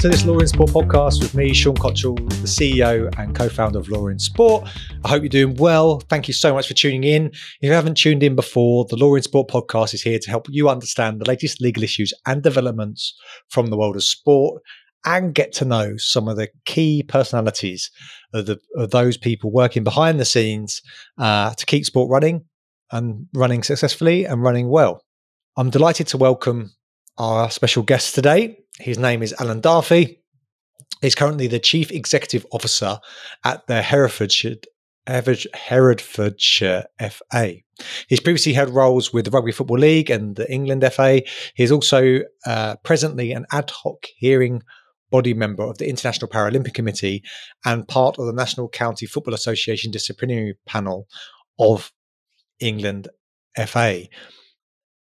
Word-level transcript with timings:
to 0.00 0.08
this 0.08 0.24
Law 0.24 0.38
in 0.38 0.46
Sport 0.46 0.70
podcast 0.70 1.20
with 1.20 1.34
me, 1.34 1.52
Sean 1.52 1.76
Cottrell, 1.76 2.14
the 2.14 2.46
CEO 2.46 3.12
and 3.18 3.34
co 3.34 3.50
founder 3.50 3.78
of 3.78 3.90
Law 3.90 4.06
in 4.06 4.18
Sport. 4.18 4.66
I 5.04 5.08
hope 5.08 5.22
you're 5.22 5.28
doing 5.28 5.56
well. 5.56 6.00
Thank 6.08 6.26
you 6.26 6.32
so 6.32 6.54
much 6.54 6.68
for 6.68 6.72
tuning 6.72 7.04
in. 7.04 7.26
If 7.26 7.58
you 7.60 7.72
haven't 7.72 7.98
tuned 7.98 8.22
in 8.22 8.34
before, 8.34 8.86
the 8.88 8.96
Law 8.96 9.14
in 9.16 9.22
Sport 9.22 9.48
podcast 9.48 9.92
is 9.92 10.00
here 10.00 10.18
to 10.18 10.30
help 10.30 10.46
you 10.48 10.70
understand 10.70 11.20
the 11.20 11.28
latest 11.28 11.60
legal 11.60 11.82
issues 11.82 12.14
and 12.24 12.42
developments 12.42 13.14
from 13.50 13.66
the 13.66 13.76
world 13.76 13.94
of 13.94 14.02
sport 14.02 14.62
and 15.04 15.34
get 15.34 15.52
to 15.54 15.66
know 15.66 15.98
some 15.98 16.28
of 16.28 16.38
the 16.38 16.48
key 16.64 17.02
personalities 17.02 17.90
of, 18.32 18.46
the, 18.46 18.58
of 18.76 18.92
those 18.92 19.18
people 19.18 19.52
working 19.52 19.84
behind 19.84 20.18
the 20.18 20.24
scenes 20.24 20.80
uh, 21.18 21.52
to 21.52 21.66
keep 21.66 21.84
sport 21.84 22.08
running 22.08 22.46
and 22.90 23.26
running 23.34 23.62
successfully 23.62 24.24
and 24.24 24.42
running 24.42 24.70
well. 24.70 25.04
I'm 25.58 25.68
delighted 25.68 26.06
to 26.06 26.16
welcome 26.16 26.70
our 27.20 27.50
special 27.50 27.82
guest 27.82 28.14
today. 28.14 28.56
His 28.78 28.98
name 28.98 29.22
is 29.22 29.34
Alan 29.38 29.60
Darfy. 29.60 30.16
He's 31.02 31.14
currently 31.14 31.48
the 31.48 31.58
Chief 31.58 31.90
Executive 31.90 32.46
Officer 32.50 32.98
at 33.44 33.66
the 33.66 33.82
Herefordshire, 33.82 34.56
Herefordshire 35.06 36.84
FA. 36.98 37.54
He's 38.08 38.20
previously 38.20 38.54
held 38.54 38.70
roles 38.70 39.12
with 39.12 39.26
the 39.26 39.30
Rugby 39.30 39.52
Football 39.52 39.80
League 39.80 40.08
and 40.08 40.34
the 40.34 40.50
England 40.50 40.82
FA. 40.94 41.20
He's 41.54 41.70
also 41.70 42.20
uh, 42.46 42.76
presently 42.84 43.32
an 43.32 43.44
ad 43.52 43.68
hoc 43.68 44.06
hearing 44.16 44.62
body 45.10 45.34
member 45.34 45.64
of 45.64 45.76
the 45.76 45.90
International 45.90 46.30
Paralympic 46.30 46.72
Committee 46.72 47.22
and 47.66 47.86
part 47.86 48.18
of 48.18 48.24
the 48.24 48.32
National 48.32 48.70
County 48.70 49.04
Football 49.04 49.34
Association 49.34 49.90
disciplinary 49.90 50.56
panel 50.66 51.06
of 51.58 51.92
England 52.60 53.08
FA. 53.66 54.04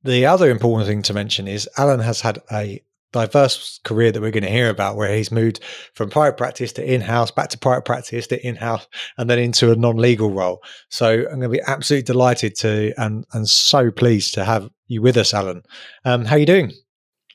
The 0.07 0.25
other 0.25 0.49
important 0.49 0.87
thing 0.87 1.01
to 1.01 1.13
mention 1.13 1.49
is 1.49 1.67
Alan 1.77 1.99
has 1.99 2.21
had 2.21 2.41
a 2.49 2.81
diverse 3.11 3.81
career 3.83 4.09
that 4.09 4.21
we're 4.21 4.31
going 4.31 4.45
to 4.45 4.49
hear 4.49 4.69
about 4.69 4.95
where 4.95 5.13
he's 5.13 5.33
moved 5.33 5.61
from 5.95 6.09
private 6.09 6.37
practice 6.37 6.71
to 6.73 6.93
in-house 6.93 7.29
back 7.29 7.49
to 7.49 7.57
private 7.57 7.83
practice 7.83 8.25
to 8.27 8.47
in-house 8.47 8.87
and 9.17 9.29
then 9.29 9.37
into 9.37 9.69
a 9.69 9.75
non-legal 9.75 10.31
role. 10.31 10.63
So 10.87 11.11
i'm 11.11 11.41
going 11.41 11.41
to 11.41 11.49
be 11.49 11.61
absolutely 11.67 12.05
delighted 12.05 12.55
to 12.59 12.93
and 12.95 13.25
and 13.33 13.49
so 13.49 13.91
pleased 13.91 14.33
to 14.35 14.45
have 14.45 14.69
you 14.87 15.01
with 15.01 15.17
us 15.17 15.33
alan. 15.33 15.63
Um, 16.05 16.23
how 16.23 16.37
are 16.37 16.39
you 16.39 16.45
doing? 16.45 16.71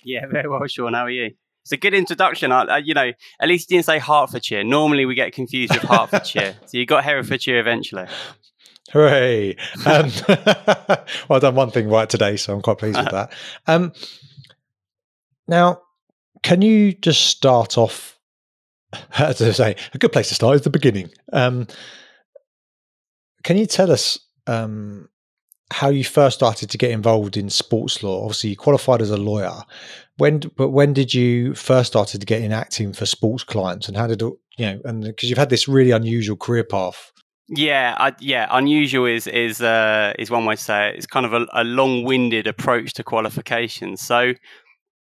Yeah 0.03 0.25
very 0.31 0.49
well 0.49 0.67
sean. 0.67 0.95
How 0.95 1.05
are 1.05 1.11
you? 1.11 1.33
It's 1.65 1.73
a 1.73 1.77
good 1.77 1.93
introduction. 1.93 2.53
I, 2.53 2.79
you 2.79 2.95
know 2.95 3.13
at 3.39 3.49
least 3.49 3.71
you 3.71 3.77
didn't 3.77 3.87
say 3.87 3.99
hertfordshire. 3.99 4.65
Normally 4.65 5.05
we 5.05 5.15
get 5.15 5.35
confused 5.35 5.75
with 5.75 5.83
hertfordshire. 5.91 6.57
So 6.65 6.79
you 6.79 6.87
got 6.87 7.05
herefordshire 7.05 7.61
eventually 7.61 8.07
Hooray! 8.93 9.57
Um, 9.87 10.11
well, 10.29 11.07
I've 11.31 11.41
done 11.41 11.55
one 11.55 11.71
thing 11.71 11.89
right 11.89 12.09
today, 12.09 12.37
so 12.37 12.55
I'm 12.55 12.63
quite 12.63 12.79
pleased 12.79 12.99
with 12.99 13.11
that. 13.11 13.33
Um, 13.67 13.93
now, 15.49 15.81
can 16.43 16.63
you 16.63 16.93
just 16.93 17.23
start 17.23 17.79
off? 17.79 18.19
As 19.19 19.41
I 19.41 19.51
say, 19.53 19.77
a 19.95 19.99
good 19.99 20.13
place 20.13 20.29
to 20.29 20.35
start 20.35 20.57
is 20.57 20.63
the 20.63 20.71
beginning. 20.71 21.11
Um, 21.33 21.67
can 23.43 23.57
you 23.57 23.67
tell 23.67 23.91
us 23.91 24.19
um, 24.47 25.09
how 25.73 25.89
you 25.89 26.05
first 26.05 26.37
started 26.37 26.71
to 26.71 26.79
get 26.79 26.91
involved 26.91 27.37
in 27.37 27.49
sports 27.49 28.03
law? 28.03 28.23
Obviously, 28.23 28.51
you 28.51 28.57
qualified 28.57 29.01
as 29.01 29.11
a 29.11 29.17
lawyer. 29.17 29.63
When, 30.19 30.41
but 30.57 30.69
when 30.69 30.93
did 30.93 31.15
you 31.15 31.55
first 31.55 31.93
started 31.93 32.21
to 32.21 32.27
get 32.27 32.43
in 32.43 32.53
acting 32.53 32.93
for 32.93 33.07
sports 33.07 33.43
clients, 33.43 33.89
and 33.89 33.97
how 33.97 34.07
did 34.07 34.21
you 34.21 34.39
know? 34.59 34.81
And 34.85 35.03
because 35.03 35.31
you've 35.31 35.39
had 35.39 35.51
this 35.51 35.67
really 35.67 35.91
unusual 35.91 36.37
career 36.37 36.65
path 36.65 37.11
yeah, 37.49 37.95
I, 37.99 38.13
yeah. 38.21 38.47
Unusual 38.51 39.07
is 39.07 39.27
is 39.27 39.61
uh, 39.61 40.13
is 40.19 40.31
one 40.31 40.45
way 40.45 40.55
to 40.55 40.63
say 40.63 40.91
it. 40.91 40.97
It's 40.97 41.07
kind 41.07 41.27
of 41.27 41.33
a, 41.33 41.47
a 41.53 41.65
long-winded 41.65 42.47
approach 42.47 42.95
to 42.95 43.05
qualifications. 43.05 44.01
So 44.01 44.35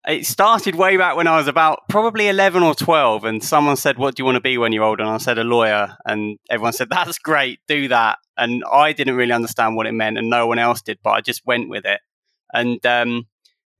it 0.06 0.24
started 0.24 0.74
way 0.74 0.96
back 0.96 1.16
when 1.16 1.26
I 1.26 1.36
was 1.36 1.48
about 1.48 1.80
probably 1.88 2.28
11 2.28 2.62
or 2.62 2.74
12, 2.74 3.24
and 3.24 3.42
someone 3.42 3.76
said, 3.76 3.98
"What 3.98 4.14
do 4.14 4.20
you 4.20 4.24
want 4.24 4.36
to 4.36 4.40
be 4.40 4.56
when 4.56 4.72
you're 4.72 4.84
old?" 4.84 5.00
And 5.00 5.08
I 5.08 5.18
said, 5.18 5.38
"A 5.38 5.44
lawyer." 5.44 5.96
And 6.06 6.38
everyone 6.48 6.72
said, 6.72 6.88
"That's 6.90 7.18
great, 7.18 7.60
do 7.66 7.88
that." 7.88 8.18
And 8.36 8.62
I 8.70 8.92
didn't 8.92 9.16
really 9.16 9.32
understand 9.32 9.76
what 9.76 9.86
it 9.86 9.92
meant, 9.92 10.16
and 10.16 10.30
no 10.30 10.46
one 10.46 10.58
else 10.58 10.80
did, 10.80 10.98
but 11.02 11.10
I 11.10 11.20
just 11.20 11.44
went 11.44 11.68
with 11.68 11.84
it. 11.84 12.00
And 12.54 12.84
um, 12.86 13.26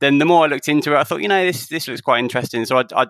then 0.00 0.18
the 0.18 0.24
more 0.24 0.44
I 0.44 0.48
looked 0.48 0.68
into 0.68 0.94
it, 0.94 0.98
I 0.98 1.04
thought, 1.04 1.22
you 1.22 1.28
know, 1.28 1.44
this 1.46 1.68
this 1.68 1.86
looks 1.86 2.00
quite 2.00 2.18
interesting. 2.18 2.64
So 2.66 2.78
I, 2.78 2.84
I 2.94 3.06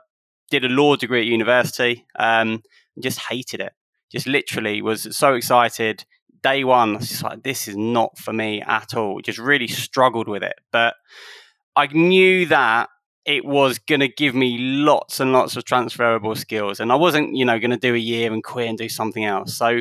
did 0.50 0.64
a 0.64 0.68
law 0.68 0.96
degree 0.96 1.20
at 1.20 1.26
university, 1.26 2.06
um, 2.18 2.62
just 3.00 3.18
hated 3.18 3.60
it 3.60 3.72
just 4.10 4.26
literally 4.26 4.82
was 4.82 5.16
so 5.16 5.34
excited. 5.34 6.04
Day 6.42 6.64
one, 6.64 6.94
I 6.94 6.98
was 6.98 7.08
just 7.08 7.22
like, 7.22 7.42
this 7.42 7.68
is 7.68 7.76
not 7.76 8.16
for 8.18 8.32
me 8.32 8.62
at 8.62 8.94
all. 8.94 9.20
Just 9.20 9.38
really 9.38 9.68
struggled 9.68 10.28
with 10.28 10.42
it. 10.42 10.54
But 10.72 10.94
I 11.74 11.86
knew 11.88 12.46
that 12.46 12.88
it 13.24 13.44
was 13.44 13.78
going 13.78 14.00
to 14.00 14.08
give 14.08 14.34
me 14.34 14.56
lots 14.58 15.20
and 15.20 15.32
lots 15.32 15.56
of 15.56 15.64
transferable 15.64 16.34
skills. 16.34 16.80
And 16.80 16.90
I 16.90 16.94
wasn't, 16.94 17.36
you 17.36 17.44
know, 17.44 17.58
going 17.58 17.72
to 17.72 17.76
do 17.76 17.94
a 17.94 17.98
year 17.98 18.32
and 18.32 18.42
quit 18.42 18.68
and 18.68 18.78
do 18.78 18.88
something 18.88 19.24
else. 19.24 19.54
So 19.54 19.80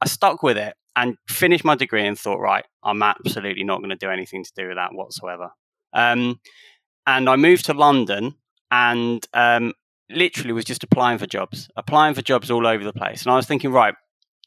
I 0.00 0.06
stuck 0.06 0.42
with 0.42 0.58
it 0.58 0.74
and 0.94 1.16
finished 1.28 1.64
my 1.64 1.74
degree 1.74 2.06
and 2.06 2.18
thought, 2.18 2.40
right, 2.40 2.64
I'm 2.82 3.02
absolutely 3.02 3.64
not 3.64 3.78
going 3.78 3.90
to 3.90 3.96
do 3.96 4.10
anything 4.10 4.44
to 4.44 4.52
do 4.54 4.68
with 4.68 4.76
that 4.76 4.92
whatsoever. 4.92 5.50
Um, 5.94 6.40
and 7.06 7.30
I 7.30 7.36
moved 7.36 7.64
to 7.66 7.72
London 7.72 8.34
and 8.70 9.26
um, 9.32 9.72
literally 10.12 10.52
was 10.52 10.64
just 10.64 10.84
applying 10.84 11.18
for 11.18 11.26
jobs, 11.26 11.68
applying 11.76 12.14
for 12.14 12.22
jobs 12.22 12.50
all 12.50 12.66
over 12.66 12.84
the 12.84 12.92
place. 12.92 13.22
And 13.22 13.32
I 13.32 13.36
was 13.36 13.46
thinking, 13.46 13.72
right, 13.72 13.94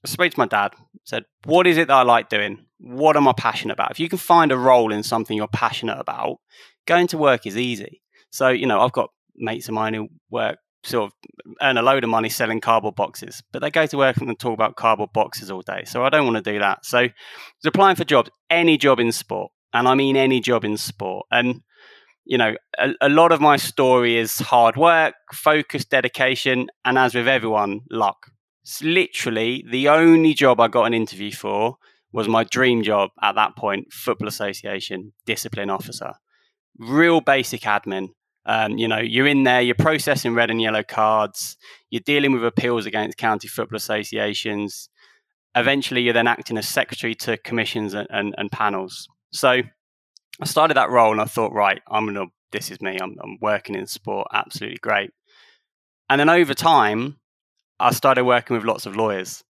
I 0.03 0.07
spoke 0.07 0.31
to 0.31 0.39
my 0.39 0.47
dad, 0.47 0.73
said, 1.03 1.23
what 1.45 1.67
is 1.67 1.77
it 1.77 1.87
that 1.87 1.93
I 1.93 2.03
like 2.03 2.29
doing? 2.29 2.65
What 2.79 3.17
am 3.17 3.27
I 3.27 3.33
passionate 3.33 3.73
about? 3.73 3.91
If 3.91 3.99
you 3.99 4.09
can 4.09 4.17
find 4.17 4.51
a 4.51 4.57
role 4.57 4.91
in 4.91 5.03
something 5.03 5.35
you're 5.35 5.47
passionate 5.47 5.99
about, 5.99 6.37
going 6.85 7.07
to 7.07 7.17
work 7.17 7.45
is 7.45 7.57
easy. 7.57 8.01
So, 8.31 8.49
you 8.49 8.67
know, 8.67 8.81
I've 8.81 8.91
got 8.91 9.09
mates 9.35 9.67
of 9.67 9.73
mine 9.73 9.93
who 9.93 10.09
work 10.29 10.57
sort 10.83 11.05
of 11.05 11.13
earn 11.61 11.77
a 11.77 11.81
load 11.81 12.03
of 12.03 12.09
money 12.09 12.29
selling 12.29 12.61
cardboard 12.61 12.95
boxes, 12.95 13.41
but 13.51 13.61
they 13.61 13.71
go 13.71 13.85
to 13.87 13.97
work 13.97 14.17
and 14.17 14.37
talk 14.37 14.53
about 14.53 14.75
cardboard 14.75 15.11
boxes 15.13 15.49
all 15.49 15.61
day. 15.61 15.83
So 15.85 16.03
I 16.03 16.09
don't 16.09 16.25
want 16.25 16.43
to 16.43 16.51
do 16.51 16.59
that. 16.59 16.85
So 16.85 16.99
I 16.99 17.03
was 17.03 17.65
applying 17.65 17.95
for 17.95 18.03
jobs, 18.03 18.29
any 18.49 18.77
job 18.77 18.99
in 18.99 19.11
sport. 19.11 19.51
And 19.73 19.89
I 19.89 19.95
mean 19.95 20.15
any 20.15 20.39
job 20.39 20.63
in 20.63 20.77
sport. 20.77 21.25
And 21.31 21.61
you 22.25 22.37
know, 22.37 22.55
a, 22.77 22.91
a, 23.01 23.09
lot 23.09 23.31
of 23.31 23.39
my 23.39 23.55
story 23.55 24.17
is 24.17 24.39
hard 24.39 24.75
work, 24.75 25.13
focus, 25.31 25.85
dedication, 25.85 26.67
and 26.83 26.97
as 26.97 27.13
with 27.13 27.27
everyone, 27.27 27.81
luck. 27.91 28.17
It's 28.63 28.81
literally 28.81 29.63
the 29.69 29.89
only 29.89 30.33
job 30.33 30.59
I 30.59 30.67
got 30.67 30.85
an 30.85 30.93
interview 30.93 31.31
for 31.31 31.77
was 32.11 32.27
my 32.27 32.43
dream 32.43 32.81
job 32.81 33.11
at 33.21 33.35
that 33.35 33.55
point 33.55 33.93
Football 33.93 34.27
Association 34.27 35.13
discipline 35.25 35.69
officer. 35.69 36.13
Real 36.79 37.21
basic 37.21 37.61
admin. 37.61 38.09
Um, 38.47 38.77
you 38.77 38.87
know, 38.87 38.99
you're 38.99 39.27
in 39.27 39.43
there, 39.43 39.61
you're 39.61 39.75
processing 39.75 40.33
red 40.33 40.51
and 40.51 40.61
yellow 40.61 40.83
cards, 40.83 41.57
you're 41.89 42.01
dealing 42.05 42.31
with 42.31 42.45
appeals 42.45 42.85
against 42.85 43.17
county 43.17 43.47
football 43.47 43.77
associations. 43.77 44.89
Eventually, 45.55 46.01
you're 46.01 46.13
then 46.13 46.27
acting 46.27 46.57
as 46.57 46.67
secretary 46.67 47.15
to 47.15 47.37
commissions 47.37 47.93
and, 47.93 48.07
and, 48.11 48.35
and 48.37 48.51
panels. 48.51 49.07
So, 49.31 49.61
I 50.41 50.46
started 50.46 50.78
that 50.78 50.90
role 50.90 51.12
and 51.12 51.22
I 51.22 51.25
thought, 51.25 51.53
right, 51.53 51.81
I'm 51.90 52.06
gonna. 52.06 52.25
This 52.51 52.72
is 52.72 52.81
me. 52.81 52.97
I'm, 53.01 53.16
I'm 53.22 53.38
working 53.41 53.75
in 53.75 53.88
sport. 53.88 54.28
Absolutely 54.34 54.78
great. 54.81 55.12
And 56.09 56.19
then 56.19 56.29
over 56.29 56.53
time, 56.53 57.18
I 57.79 57.91
started 57.91 58.23
working 58.23 58.56
with 58.56 58.66
lots 58.66 58.85
of 58.85 58.96
lawyers, 58.96 59.44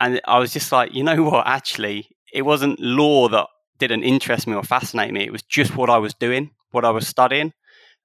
and 0.00 0.20
I 0.26 0.38
was 0.38 0.52
just 0.52 0.72
like, 0.72 0.94
you 0.94 1.04
know 1.04 1.22
what? 1.30 1.46
Actually, 1.46 2.08
it 2.32 2.42
wasn't 2.42 2.80
law 2.80 3.28
that 3.28 3.46
didn't 3.78 4.04
interest 4.04 4.46
me 4.46 4.54
or 4.54 4.62
fascinate 4.62 5.12
me. 5.12 5.24
It 5.24 5.32
was 5.32 5.42
just 5.42 5.76
what 5.76 5.90
I 5.90 5.98
was 5.98 6.14
doing, 6.14 6.50
what 6.70 6.84
I 6.84 6.90
was 6.90 7.06
studying. 7.06 7.52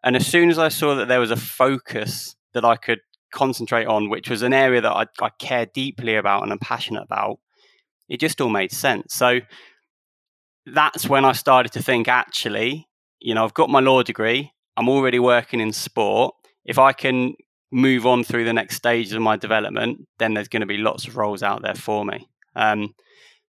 And 0.04 0.16
as 0.16 0.26
soon 0.26 0.50
as 0.50 0.60
I 0.60 0.70
saw 0.70 0.96
that 0.96 1.08
there 1.08 1.20
was 1.20 1.32
a 1.32 1.36
focus 1.36 2.36
that 2.54 2.66
I 2.66 2.76
could 2.76 3.00
concentrate 3.34 3.86
on, 3.86 4.10
which 4.10 4.30
was 4.30 4.42
an 4.42 4.54
area 4.54 4.82
that 4.82 4.92
I, 4.92 5.06
I 5.22 5.30
care 5.40 5.66
deeply 5.66 6.16
about 6.16 6.44
and 6.44 6.52
I'm 6.52 6.60
passionate 6.60 7.04
about, 7.04 7.40
it 8.10 8.20
just 8.20 8.40
all 8.42 8.50
made 8.50 8.72
sense. 8.72 9.14
So 9.14 9.42
that's 10.74 11.08
when 11.08 11.26
I 11.26 11.32
started 11.32 11.72
to 11.74 11.82
think 11.82 12.08
actually, 12.08 12.88
you 13.20 13.34
know, 13.34 13.44
I've 13.44 13.54
got 13.54 13.70
my 13.70 13.80
law 13.80 14.04
degree, 14.04 14.52
I'm 14.76 14.90
already 14.90 15.20
working 15.20 15.60
in 15.60 15.72
sport. 15.74 16.36
If 16.66 16.78
I 16.78 16.94
can 16.94 17.36
move 17.72 18.06
on 18.06 18.24
through 18.24 18.46
the 18.46 18.54
next 18.54 18.76
stages 18.76 19.14
of 19.14 19.22
my 19.22 19.38
development, 19.38 20.08
then 20.20 20.34
there's 20.34 20.48
going 20.48 20.62
to 20.62 20.68
be 20.68 20.78
lots 20.78 21.08
of 21.08 21.18
roles 21.18 21.44
out 21.44 21.62
there 21.62 21.76
for 21.76 22.06
me. 22.06 22.28
Um, 22.56 22.94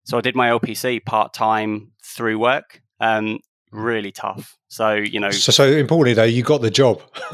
so 0.05 0.19
I 0.19 0.21
did 0.21 0.37
my 0.37 0.51
LPC 0.51 1.05
part 1.05 1.35
time 1.35 1.93
through 2.05 2.39
work. 2.39 2.81
Um, 3.01 3.41
really 3.77 4.13
tough. 4.13 4.57
So 4.69 4.95
you 4.95 5.21
know, 5.21 5.31
so, 5.31 5.53
so 5.53 5.65
importantly 5.65 6.15
though, 6.15 6.25
you 6.25 6.43
got 6.43 6.61
the 6.61 6.71
job, 6.71 7.01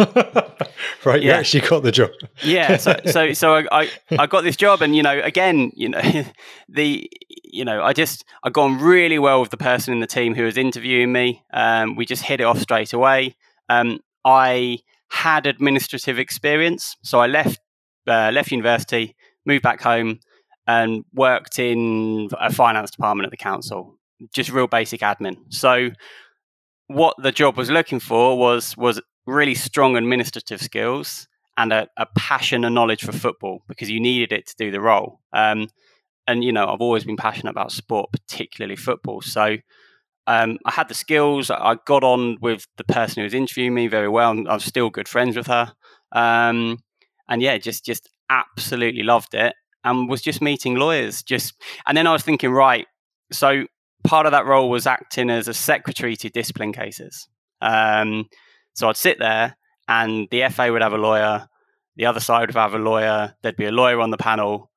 right? 1.04 1.22
Yeah. 1.22 1.28
You 1.28 1.30
actually 1.32 1.68
got 1.68 1.82
the 1.82 1.92
job. 1.92 2.10
yeah. 2.42 2.76
So 2.76 2.96
so 3.06 3.32
so 3.32 3.54
I, 3.54 3.66
I, 3.70 3.90
I 4.18 4.26
got 4.26 4.42
this 4.42 4.56
job, 4.56 4.82
and 4.82 4.94
you 4.94 5.02
know, 5.02 5.18
again, 5.20 5.70
you 5.74 5.88
know, 5.88 6.00
the 6.68 7.08
you 7.44 7.64
know, 7.64 7.82
I 7.82 7.92
just 7.92 8.24
I 8.44 8.50
got 8.50 8.64
on 8.64 8.78
really 8.78 9.18
well 9.18 9.40
with 9.40 9.50
the 9.50 9.56
person 9.56 9.94
in 9.94 10.00
the 10.00 10.06
team 10.06 10.34
who 10.34 10.44
was 10.44 10.56
interviewing 10.56 11.12
me. 11.12 11.42
Um, 11.52 11.96
we 11.96 12.06
just 12.06 12.22
hit 12.22 12.40
it 12.40 12.44
off 12.44 12.58
straight 12.58 12.92
away. 12.92 13.36
Um, 13.68 14.00
I 14.24 14.78
had 15.10 15.46
administrative 15.46 16.18
experience, 16.18 16.96
so 17.02 17.20
I 17.20 17.26
left 17.26 17.60
uh, 18.06 18.30
left 18.32 18.50
university, 18.50 19.14
moved 19.46 19.62
back 19.62 19.80
home, 19.80 20.20
and 20.66 21.04
worked 21.12 21.58
in 21.58 22.28
a 22.40 22.52
finance 22.52 22.90
department 22.90 23.26
at 23.26 23.30
the 23.30 23.36
council. 23.36 23.98
Just 24.32 24.50
real 24.50 24.66
basic 24.66 25.00
admin. 25.00 25.36
So 25.48 25.90
what 26.86 27.14
the 27.18 27.32
job 27.32 27.56
was 27.56 27.70
looking 27.70 28.00
for 28.00 28.38
was 28.38 28.76
was 28.76 29.00
really 29.26 29.54
strong 29.54 29.96
administrative 29.96 30.60
skills 30.60 31.28
and 31.56 31.72
a, 31.72 31.88
a, 31.96 32.06
passion 32.16 32.64
and 32.64 32.74
knowledge 32.74 33.04
for 33.04 33.12
football 33.12 33.62
because 33.68 33.90
you 33.90 34.00
needed 34.00 34.32
it 34.32 34.46
to 34.46 34.54
do 34.58 34.70
the 34.70 34.80
role. 34.80 35.20
Um, 35.32 35.68
and 36.26 36.42
you 36.42 36.52
know, 36.52 36.66
I've 36.66 36.80
always 36.80 37.04
been 37.04 37.16
passionate 37.16 37.50
about 37.50 37.72
sport, 37.72 38.10
particularly 38.12 38.76
football. 38.76 39.20
So 39.20 39.58
um, 40.26 40.58
I 40.64 40.70
had 40.70 40.88
the 40.88 40.94
skills. 40.94 41.50
I 41.50 41.76
got 41.86 42.04
on 42.04 42.38
with 42.40 42.66
the 42.76 42.84
person 42.84 43.20
who 43.20 43.24
was 43.24 43.34
interviewing 43.34 43.74
me 43.74 43.88
very 43.88 44.08
well. 44.08 44.30
I'm 44.30 44.60
still 44.60 44.90
good 44.90 45.08
friends 45.08 45.36
with 45.36 45.46
her. 45.48 45.72
Um, 46.12 46.78
and 47.28 47.42
yeah, 47.42 47.58
just 47.58 47.84
just 47.84 48.08
absolutely 48.30 49.02
loved 49.02 49.34
it 49.34 49.54
and 49.84 50.08
was 50.08 50.22
just 50.22 50.40
meeting 50.40 50.76
lawyers. 50.76 51.22
Just 51.22 51.54
and 51.86 51.96
then 51.96 52.06
I 52.06 52.12
was 52.12 52.22
thinking, 52.22 52.50
right, 52.50 52.86
so 53.30 53.66
part 54.04 54.26
of 54.26 54.32
that 54.32 54.46
role 54.46 54.70
was 54.70 54.86
acting 54.86 55.30
as 55.30 55.48
a 55.48 55.54
secretary 55.54 56.16
to 56.16 56.28
discipline 56.28 56.72
cases. 56.72 57.28
Um, 57.60 58.28
so 58.74 58.88
I'd 58.88 58.96
sit 58.96 59.18
there, 59.18 59.56
and 59.88 60.28
the 60.30 60.48
FA 60.48 60.72
would 60.72 60.82
have 60.82 60.92
a 60.92 60.98
lawyer, 60.98 61.48
the 61.96 62.06
other 62.06 62.20
side 62.20 62.48
would 62.48 62.56
have 62.56 62.74
a 62.74 62.78
lawyer. 62.78 63.34
There'd 63.42 63.56
be 63.56 63.66
a 63.66 63.72
lawyer 63.72 64.00
on 64.00 64.10
the 64.10 64.16
panel, 64.16 64.70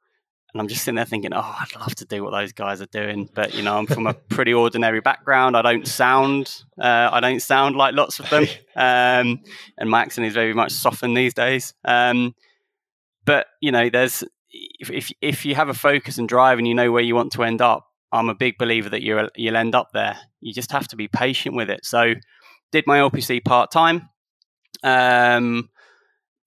and 0.53 0.61
I'm 0.61 0.67
just 0.67 0.83
sitting 0.83 0.95
there 0.95 1.05
thinking, 1.05 1.33
oh, 1.33 1.55
I'd 1.59 1.79
love 1.79 1.95
to 1.95 2.05
do 2.05 2.23
what 2.23 2.31
those 2.31 2.51
guys 2.51 2.81
are 2.81 2.87
doing, 2.87 3.29
but 3.33 3.53
you 3.53 3.63
know, 3.63 3.77
I'm 3.77 3.87
from 3.87 4.07
a 4.07 4.13
pretty 4.29 4.53
ordinary 4.53 5.01
background. 5.01 5.55
I 5.55 5.61
don't 5.61 5.87
sound, 5.87 6.63
uh, 6.79 7.09
I 7.11 7.19
don't 7.19 7.41
sound 7.41 7.75
like 7.75 7.95
lots 7.95 8.19
of 8.19 8.29
them, 8.29 8.43
um, 8.75 9.41
and 9.77 9.89
my 9.89 10.01
accent 10.01 10.27
is 10.27 10.33
very 10.33 10.53
much 10.53 10.71
softened 10.71 11.15
these 11.15 11.33
days. 11.33 11.73
Um, 11.83 12.35
but 13.25 13.47
you 13.61 13.71
know, 13.71 13.89
there's 13.89 14.23
if, 14.51 14.89
if 14.91 15.11
if 15.21 15.45
you 15.45 15.55
have 15.55 15.69
a 15.69 15.73
focus 15.73 16.17
and 16.17 16.29
drive 16.29 16.57
and 16.57 16.67
you 16.67 16.73
know 16.73 16.91
where 16.91 17.03
you 17.03 17.15
want 17.15 17.31
to 17.33 17.43
end 17.43 17.61
up, 17.61 17.87
I'm 18.11 18.29
a 18.29 18.35
big 18.35 18.57
believer 18.57 18.89
that 18.89 19.01
you 19.01 19.27
you'll 19.35 19.57
end 19.57 19.75
up 19.75 19.89
there. 19.93 20.17
You 20.41 20.53
just 20.53 20.71
have 20.71 20.87
to 20.89 20.95
be 20.95 21.07
patient 21.07 21.55
with 21.55 21.69
it. 21.69 21.85
So, 21.85 22.13
did 22.71 22.85
my 22.87 22.99
LPC 22.99 23.43
part 23.43 23.71
time. 23.71 24.09
Um, 24.83 25.69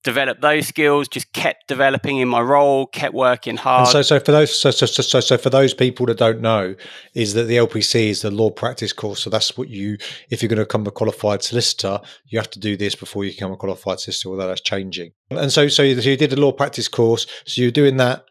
developed 0.03 0.41
those 0.41 0.67
skills, 0.67 1.07
just 1.07 1.31
kept 1.33 1.67
developing 1.67 2.17
in 2.17 2.27
my 2.27 2.39
role, 2.39 2.87
kept 2.87 3.13
working 3.13 3.57
hard. 3.57 3.81
And 3.81 3.91
so, 3.91 4.01
so 4.01 4.19
for 4.19 4.31
those, 4.31 4.57
so, 4.57 4.71
so, 4.71 4.85
so, 4.85 5.19
so 5.19 5.37
for 5.37 5.49
those 5.49 5.73
people 5.73 6.05
that 6.05 6.17
don't 6.17 6.41
know, 6.41 6.75
is 7.13 7.33
that 7.33 7.43
the 7.43 7.57
LPC 7.57 8.09
is 8.09 8.21
the 8.21 8.31
law 8.31 8.49
practice 8.49 8.93
course. 8.93 9.21
So 9.21 9.29
that's 9.29 9.57
what 9.57 9.69
you, 9.69 9.97
if 10.29 10.41
you're 10.41 10.49
going 10.49 10.57
to 10.57 10.65
become 10.65 10.87
a 10.87 10.91
qualified 10.91 11.43
solicitor, 11.43 11.99
you 12.25 12.39
have 12.39 12.49
to 12.51 12.59
do 12.59 12.77
this 12.77 12.95
before 12.95 13.25
you 13.25 13.31
become 13.31 13.51
a 13.51 13.57
qualified 13.57 13.99
solicitor. 13.99 14.29
Although 14.29 14.47
that's 14.47 14.61
changing. 14.61 15.11
And 15.31 15.51
so, 15.51 15.67
so 15.67 15.83
you, 15.83 15.99
did 15.99 16.33
a 16.33 16.39
law 16.39 16.51
practice 16.51 16.87
course. 16.87 17.27
So 17.45 17.61
you're 17.61 17.71
doing 17.71 17.97
that 17.97 18.25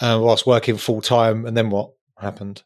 uh, 0.00 0.18
whilst 0.20 0.46
working 0.46 0.76
full 0.76 1.00
time, 1.00 1.46
and 1.46 1.56
then 1.56 1.70
what 1.70 1.92
happened? 2.22 2.62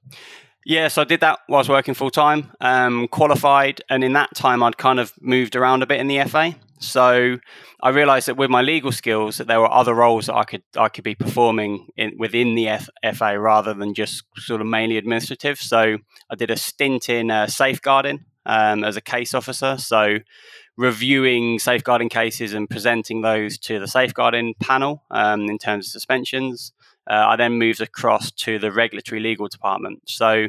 Yeah, 0.65 0.89
so 0.89 1.03
I 1.03 1.05
did 1.05 1.21
that 1.21 1.39
while 1.47 1.59
I 1.59 1.61
was 1.61 1.69
working 1.69 1.95
full 1.95 2.11
time, 2.11 2.51
um, 2.61 3.07
qualified, 3.09 3.83
and 3.89 4.03
in 4.03 4.15
that 4.15 4.35
time 4.35 4.63
I'd 4.65 4.77
kind 4.77 4.99
of 4.99 5.13
moved 5.21 5.55
around 5.55 5.83
a 5.83 5.87
bit 5.87 6.01
in 6.01 6.09
the 6.09 6.25
FA. 6.25 6.57
So 6.81 7.39
I 7.81 7.89
realised 7.91 8.29
that 8.29 8.37
with 8.37 8.51
my 8.51 8.63
legal 8.63 8.93
skills, 8.93 9.39
that 9.39 9.47
there 9.47 9.61
were 9.61 9.73
other 9.73 9.95
roles 9.95 10.27
that 10.27 10.35
I 10.35 10.45
could 10.45 10.63
I 10.77 10.89
could 10.89 11.05
be 11.05 11.15
performing 11.15 11.87
in, 11.97 12.17
within 12.19 12.55
the 12.55 12.69
F- 12.69 12.89
FA 13.15 13.39
rather 13.39 13.75
than 13.75 13.95
just 13.95 14.25
sort 14.39 14.61
of 14.61 14.67
mainly 14.67 14.97
administrative. 14.97 15.59
So 15.59 15.99
I 16.31 16.35
did 16.35 16.51
a 16.51 16.57
stint 16.57 17.09
in 17.09 17.31
uh, 17.31 17.47
safeguarding 17.47 18.25
um, 18.45 18.85
as 18.85 18.97
a 18.97 19.01
case 19.01 19.35
officer. 19.35 19.79
So 19.79 20.19
reviewing 20.77 21.59
safeguarding 21.59 22.09
cases 22.09 22.53
and 22.53 22.69
presenting 22.69 23.23
those 23.23 23.57
to 23.57 23.79
the 23.79 23.89
safeguarding 23.89 24.55
panel 24.61 25.03
um, 25.11 25.43
in 25.49 25.59
terms 25.59 25.87
of 25.87 25.93
suspensions. 25.93 26.73
Uh, 27.09 27.27
I 27.29 27.37
then 27.37 27.53
moved 27.53 27.81
across 27.81 28.31
to 28.33 28.59
the 28.59 28.73
regulatory 28.73 29.21
legal 29.21 29.49
department. 29.49 30.03
So 30.07 30.49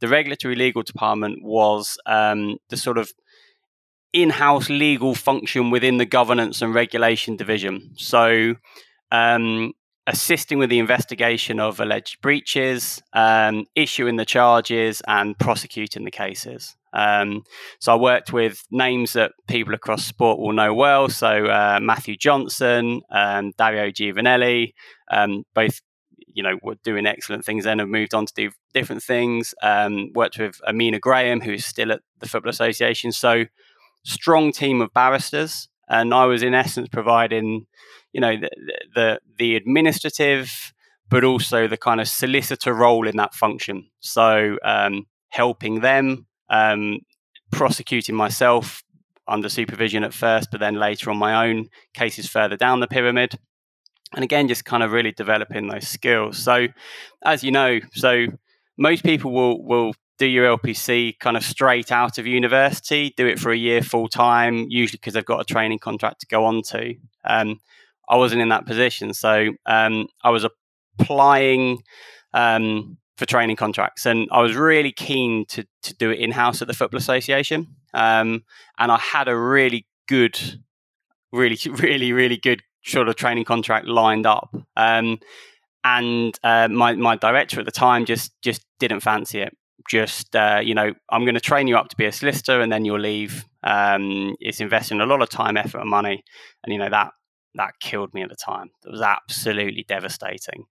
the 0.00 0.08
regulatory 0.08 0.54
legal 0.54 0.82
department 0.82 1.42
was 1.42 1.98
um, 2.06 2.58
the 2.68 2.76
sort 2.76 2.98
of 2.98 3.12
in-house 4.12 4.70
legal 4.70 5.14
function 5.14 5.70
within 5.70 5.98
the 5.98 6.06
governance 6.06 6.62
and 6.62 6.74
regulation 6.74 7.36
division. 7.36 7.92
So 7.96 8.54
um, 9.10 9.72
assisting 10.06 10.58
with 10.58 10.70
the 10.70 10.78
investigation 10.78 11.58
of 11.60 11.80
alleged 11.80 12.20
breaches, 12.20 13.02
um, 13.12 13.66
issuing 13.74 14.16
the 14.16 14.24
charges, 14.24 15.02
and 15.06 15.38
prosecuting 15.38 16.04
the 16.04 16.10
cases. 16.10 16.76
Um, 16.92 17.44
so 17.78 17.92
I 17.92 17.96
worked 17.96 18.32
with 18.32 18.62
names 18.70 19.12
that 19.12 19.32
people 19.48 19.74
across 19.74 20.04
sport 20.04 20.38
will 20.38 20.52
know 20.52 20.72
well. 20.72 21.08
So 21.08 21.46
uh, 21.46 21.78
Matthew 21.82 22.16
Johnson, 22.16 23.02
um, 23.10 23.52
Dario 23.58 23.90
Giovanelli, 23.90 24.72
um, 25.10 25.44
both 25.54 25.80
you 26.36 26.42
know 26.42 26.58
were 26.62 26.76
doing 26.84 27.06
excellent 27.06 27.44
things 27.44 27.64
then 27.64 27.78
have 27.78 27.88
moved 27.88 28.14
on 28.14 28.26
to 28.26 28.32
do 28.34 28.50
different 28.74 29.02
things. 29.02 29.54
Um, 29.62 30.12
worked 30.14 30.38
with 30.38 30.60
amina 30.66 31.00
graham 31.00 31.40
who's 31.40 31.64
still 31.64 31.90
at 31.90 32.02
the 32.20 32.28
football 32.28 32.50
association. 32.50 33.10
So 33.10 33.46
strong 34.04 34.52
team 34.52 34.80
of 34.80 34.92
barristers. 34.92 35.68
And 35.88 36.12
i 36.12 36.26
was 36.26 36.42
in 36.42 36.52
essence 36.52 36.88
providing 36.88 37.66
you 38.12 38.20
know 38.20 38.36
the 38.36 38.50
the, 38.94 39.20
the 39.38 39.56
administrative 39.56 40.72
but 41.08 41.24
also 41.24 41.68
the 41.68 41.76
kind 41.76 42.00
of 42.00 42.08
solicitor 42.08 42.74
role 42.74 43.06
in 43.08 43.16
that 43.16 43.32
function. 43.34 43.88
So 44.00 44.58
um, 44.64 45.06
helping 45.28 45.80
them 45.80 46.26
um, 46.50 46.98
prosecuting 47.52 48.16
myself 48.16 48.82
under 49.28 49.48
supervision 49.48 50.04
at 50.04 50.12
first 50.14 50.50
but 50.50 50.60
then 50.60 50.74
later 50.74 51.10
on 51.10 51.16
my 51.16 51.48
own 51.48 51.68
cases 51.94 52.28
further 52.28 52.56
down 52.56 52.80
the 52.80 52.86
pyramid 52.86 53.38
and 54.16 54.24
again 54.24 54.48
just 54.48 54.64
kind 54.64 54.82
of 54.82 54.90
really 54.90 55.12
developing 55.12 55.68
those 55.68 55.86
skills. 55.86 56.38
So 56.38 56.66
as 57.24 57.44
you 57.44 57.52
know 57.52 57.78
so 57.92 58.26
most 58.76 59.04
people 59.04 59.30
will 59.30 59.64
will 59.64 59.92
do 60.18 60.26
your 60.26 60.56
lpc 60.56 61.18
kind 61.18 61.36
of 61.36 61.42
straight 61.42 61.92
out 61.92 62.16
of 62.16 62.26
university 62.26 63.12
do 63.16 63.26
it 63.26 63.38
for 63.38 63.52
a 63.52 63.56
year 63.56 63.82
full 63.82 64.08
time 64.08 64.66
usually 64.68 64.96
because 64.96 65.12
they've 65.14 65.24
got 65.24 65.40
a 65.40 65.44
training 65.44 65.78
contract 65.78 66.20
to 66.20 66.26
go 66.26 66.44
on 66.44 66.62
to. 66.62 66.94
Um, 67.24 67.60
i 68.08 68.16
wasn't 68.16 68.40
in 68.40 68.48
that 68.48 68.66
position 68.66 69.12
so 69.12 69.50
um, 69.66 70.06
i 70.24 70.30
was 70.30 70.46
applying 70.98 71.82
um, 72.32 72.96
for 73.16 73.26
training 73.26 73.56
contracts 73.56 74.06
and 74.06 74.28
i 74.32 74.40
was 74.40 74.54
really 74.54 74.92
keen 74.92 75.44
to, 75.46 75.66
to 75.82 75.94
do 75.94 76.10
it 76.10 76.18
in-house 76.18 76.62
at 76.62 76.68
the 76.68 76.74
football 76.74 76.98
association. 76.98 77.66
Um, 77.92 78.44
and 78.78 78.90
i 78.90 78.98
had 78.98 79.28
a 79.28 79.36
really 79.36 79.86
good 80.08 80.38
really 81.32 81.58
really 81.70 82.12
really 82.12 82.36
good 82.36 82.62
sort 82.86 83.08
of 83.08 83.16
training 83.16 83.44
contract 83.44 83.86
lined 83.86 84.26
up. 84.26 84.54
Um, 84.76 85.18
and 85.84 86.36
uh, 86.42 86.68
my 86.68 86.94
my 86.94 87.16
director 87.16 87.60
at 87.60 87.66
the 87.66 87.72
time 87.72 88.04
just 88.04 88.32
just 88.42 88.64
didn't 88.80 89.00
fancy 89.00 89.40
it. 89.40 89.56
Just 89.88 90.34
uh, 90.34 90.60
you 90.62 90.74
know, 90.74 90.92
I'm 91.10 91.24
going 91.24 91.34
to 91.34 91.40
train 91.40 91.68
you 91.68 91.76
up 91.76 91.88
to 91.88 91.96
be 91.96 92.06
a 92.06 92.12
solicitor, 92.12 92.60
and 92.60 92.72
then 92.72 92.84
you'll 92.84 92.98
leave. 93.00 93.44
Um, 93.62 94.34
it's 94.40 94.60
investing 94.60 95.00
a 95.00 95.06
lot 95.06 95.22
of 95.22 95.28
time, 95.28 95.56
effort, 95.56 95.80
and 95.80 95.90
money, 95.90 96.24
and 96.64 96.72
you 96.72 96.78
know 96.78 96.90
that 96.90 97.10
that 97.54 97.74
killed 97.80 98.12
me 98.14 98.22
at 98.22 98.28
the 98.28 98.36
time. 98.36 98.70
It 98.84 98.90
was 98.90 99.00
absolutely 99.00 99.84
devastating. 99.86 100.66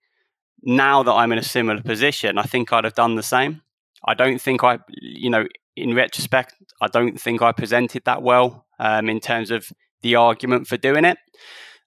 Now 0.63 1.03
that 1.03 1.11
I'm 1.11 1.31
in 1.31 1.37
a 1.37 1.43
similar 1.43 1.81
position, 1.81 2.37
I 2.37 2.43
think 2.43 2.73
I'd 2.73 2.83
have 2.83 2.95
done 2.95 3.15
the 3.15 3.23
same. 3.23 3.61
I 4.07 4.13
don't 4.13 4.39
think 4.39 4.63
I, 4.63 4.79
you 4.89 5.29
know, 5.29 5.45
in 5.75 5.95
retrospect, 5.95 6.55
I 6.81 6.87
don't 6.87 7.19
think 7.19 7.41
I 7.41 7.51
presented 7.51 8.03
that 8.05 8.21
well 8.21 8.65
um, 8.79 9.09
in 9.09 9.19
terms 9.19 9.51
of 9.51 9.71
the 10.01 10.15
argument 10.15 10.67
for 10.67 10.77
doing 10.77 11.05
it. 11.05 11.17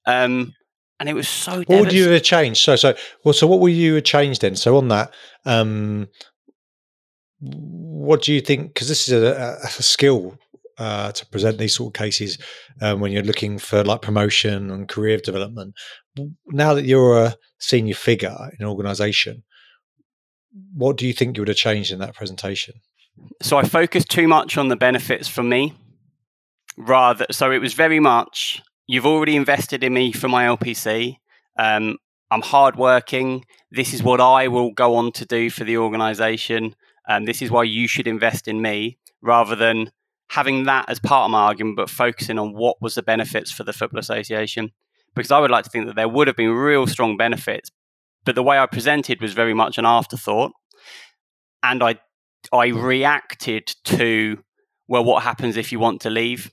Um, 0.09 0.55
and 0.99 1.09
it 1.09 1.15
was 1.15 1.29
so. 1.29 1.63
What 1.67 1.81
would 1.81 1.93
you 1.93 2.09
have 2.09 2.23
changed? 2.23 2.63
So, 2.63 2.75
so 2.75 2.95
well, 3.25 3.35
so 3.35 3.47
what 3.47 3.61
would 3.61 3.73
you 3.73 3.97
have 3.97 4.05
changed 4.05 4.41
then? 4.41 4.57
So 4.57 4.77
on 4.77 4.89
that, 4.89 5.13
um, 5.45 6.09
what 7.41 8.23
do 8.23 8.33
you 8.33 8.41
think? 8.41 8.75
Because 8.75 8.89
this 8.89 9.07
is 9.09 9.23
a, 9.23 9.59
a 9.63 9.69
skill 9.69 10.37
uh, 10.79 11.13
to 11.13 11.27
present 11.27 11.59
these 11.59 11.75
sort 11.75 11.95
of 11.95 11.99
cases 11.99 12.39
um, 12.81 13.01
when 13.01 13.13
you're 13.13 13.23
looking 13.23 13.59
for 13.59 13.85
like 13.85 14.03
promotion 14.03 14.71
and 14.71 14.89
career 14.89 15.19
development. 15.19 15.75
Now 16.47 16.75
that 16.75 16.85
you're 16.85 17.19
a 17.19 17.37
senior 17.59 17.95
figure 17.95 18.37
in 18.59 18.65
an 18.65 18.71
organisation, 18.71 19.45
what 20.75 20.97
do 20.97 21.07
you 21.07 21.13
think 21.13 21.37
you 21.37 21.43
would 21.43 21.49
have 21.49 21.57
changed 21.57 21.93
in 21.93 21.99
that 21.99 22.15
presentation? 22.15 22.75
So 23.43 23.59
I 23.59 23.65
focused 23.65 24.11
too 24.11 24.27
much 24.27 24.57
on 24.57 24.69
the 24.69 24.77
benefits 24.77 25.29
for 25.29 25.43
me, 25.43 25.75
rather. 26.77 27.27
So 27.31 27.51
it 27.53 27.59
was 27.59 27.75
very 27.75 28.01
much 28.01 28.63
you've 28.89 29.07
already 29.07 29.37
invested 29.37 29.85
in 29.85 29.93
me 29.93 30.11
for 30.11 30.29
my 30.29 30.47
LPC. 30.47 31.19
Um, 31.57 31.99
I'm 32.31 32.43
hardworking. 32.43 33.45
This 33.71 33.95
is 33.95 34.03
what 34.03 34.21
I 34.21 34.49
will 34.49 34.73
go 34.73 34.97
on 34.97 35.13
to 35.13 35.25
do 35.25 35.51
for 35.51 35.63
the 35.63 35.77
organization. 35.77 36.75
And 37.07 37.23
um, 37.23 37.25
this 37.25 37.41
is 37.41 37.51
why 37.51 37.63
you 37.65 37.87
should 37.87 38.07
invest 38.07 38.49
in 38.49 38.61
me 38.61 38.99
rather 39.23 39.55
than 39.55 39.93
having 40.31 40.65
that 40.65 40.87
as 40.89 41.01
part 41.01 41.27
of 41.27 41.31
my 41.31 41.41
argument, 41.41 41.77
but 41.77 41.89
focusing 41.89 42.39
on 42.39 42.53
what 42.53 42.81
was 42.83 42.95
the 42.95 43.03
benefits 43.03 43.51
for 43.53 43.65
the 43.65 43.73
Football 43.73 44.01
Association. 44.01 44.73
Because 45.15 45.31
I 45.31 45.39
would 45.39 45.51
like 45.51 45.65
to 45.65 45.71
think 45.71 45.87
that 45.87 45.97
there 45.97 46.09
would 46.09 46.27
have 46.27 46.37
been 46.37 46.51
real 46.51 46.87
strong 46.87 47.17
benefits, 47.17 47.71
but 48.25 48.35
the 48.35 48.43
way 48.43 48.59
I 48.59 48.67
presented 48.67 49.23
was 49.23 49.33
very 49.33 49.55
much 49.55 49.79
an 49.79 49.87
afterthought. 49.87 50.53
And 51.63 51.83
I, 51.83 51.99
I 52.53 52.69
reacted 52.69 53.75
to, 53.85 54.39
well, 54.87 55.05
what 55.05 55.23
happens 55.23 55.57
if 55.57 55.73
you 55.73 55.79
want 55.79 56.03
to 56.03 56.11
leave? 56.11 56.53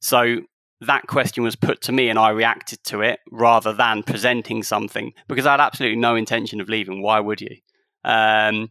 So 0.00 0.42
that 0.80 1.06
question 1.06 1.42
was 1.42 1.56
put 1.56 1.82
to 1.82 1.92
me 1.92 2.08
and 2.08 2.18
I 2.18 2.30
reacted 2.30 2.82
to 2.84 3.02
it 3.02 3.20
rather 3.30 3.72
than 3.72 4.02
presenting 4.02 4.62
something 4.62 5.12
because 5.28 5.46
I 5.46 5.52
had 5.52 5.60
absolutely 5.60 5.98
no 5.98 6.16
intention 6.16 6.60
of 6.60 6.68
leaving. 6.68 7.02
Why 7.02 7.20
would 7.20 7.40
you? 7.40 7.56
Um, 8.04 8.70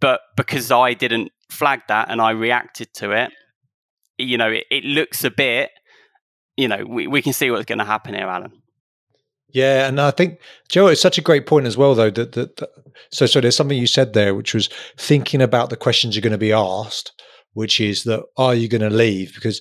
but 0.00 0.20
because 0.36 0.70
I 0.70 0.94
didn't 0.94 1.32
flag 1.50 1.80
that 1.88 2.10
and 2.10 2.20
I 2.20 2.30
reacted 2.30 2.92
to 2.94 3.12
it, 3.12 3.32
you 4.18 4.36
know, 4.36 4.50
it, 4.50 4.64
it 4.70 4.84
looks 4.84 5.24
a 5.24 5.30
bit 5.30 5.70
you 6.56 6.68
know, 6.68 6.84
we, 6.86 7.06
we 7.06 7.22
can 7.22 7.32
see 7.32 7.50
what's 7.50 7.64
going 7.64 7.78
to 7.78 7.84
happen 7.84 8.14
here, 8.14 8.26
Alan. 8.26 8.52
Yeah, 9.48 9.86
and 9.86 10.00
I 10.00 10.10
think 10.10 10.38
Joe, 10.70 10.86
it's 10.86 11.00
such 11.00 11.18
a 11.18 11.22
great 11.22 11.46
point 11.46 11.66
as 11.66 11.76
well, 11.76 11.94
though. 11.94 12.10
That, 12.10 12.32
that, 12.32 12.56
that 12.56 12.70
so 13.10 13.26
so 13.26 13.40
there's 13.40 13.56
something 13.56 13.76
you 13.76 13.86
said 13.86 14.14
there, 14.14 14.34
which 14.34 14.54
was 14.54 14.70
thinking 14.96 15.42
about 15.42 15.68
the 15.68 15.76
questions 15.76 16.14
you're 16.14 16.22
going 16.22 16.32
to 16.32 16.38
be 16.38 16.52
asked, 16.52 17.12
which 17.52 17.78
is 17.78 18.04
that 18.04 18.24
are 18.38 18.54
you 18.54 18.66
going 18.66 18.80
to 18.80 18.88
leave? 18.88 19.34
Because 19.34 19.60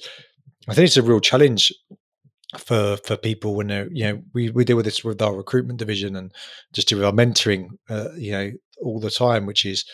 I 0.67 0.73
think 0.73 0.87
it's 0.87 0.97
a 0.97 1.03
real 1.03 1.19
challenge 1.19 1.71
for 2.57 2.97
for 2.97 3.15
people 3.15 3.55
when 3.55 3.67
they're 3.67 3.87
you 3.91 4.03
know 4.03 4.21
we 4.33 4.49
we 4.49 4.65
deal 4.65 4.75
with 4.75 4.85
this 4.85 5.03
with 5.03 5.21
our 5.21 5.35
recruitment 5.35 5.79
division 5.79 6.15
and 6.15 6.33
just 6.73 6.89
do 6.89 6.97
with 6.97 7.05
our 7.05 7.11
mentoring, 7.11 7.69
uh, 7.89 8.09
you 8.15 8.31
know, 8.31 8.51
all 8.81 8.99
the 8.99 9.11
time, 9.11 9.45
which 9.45 9.65
is 9.65 9.85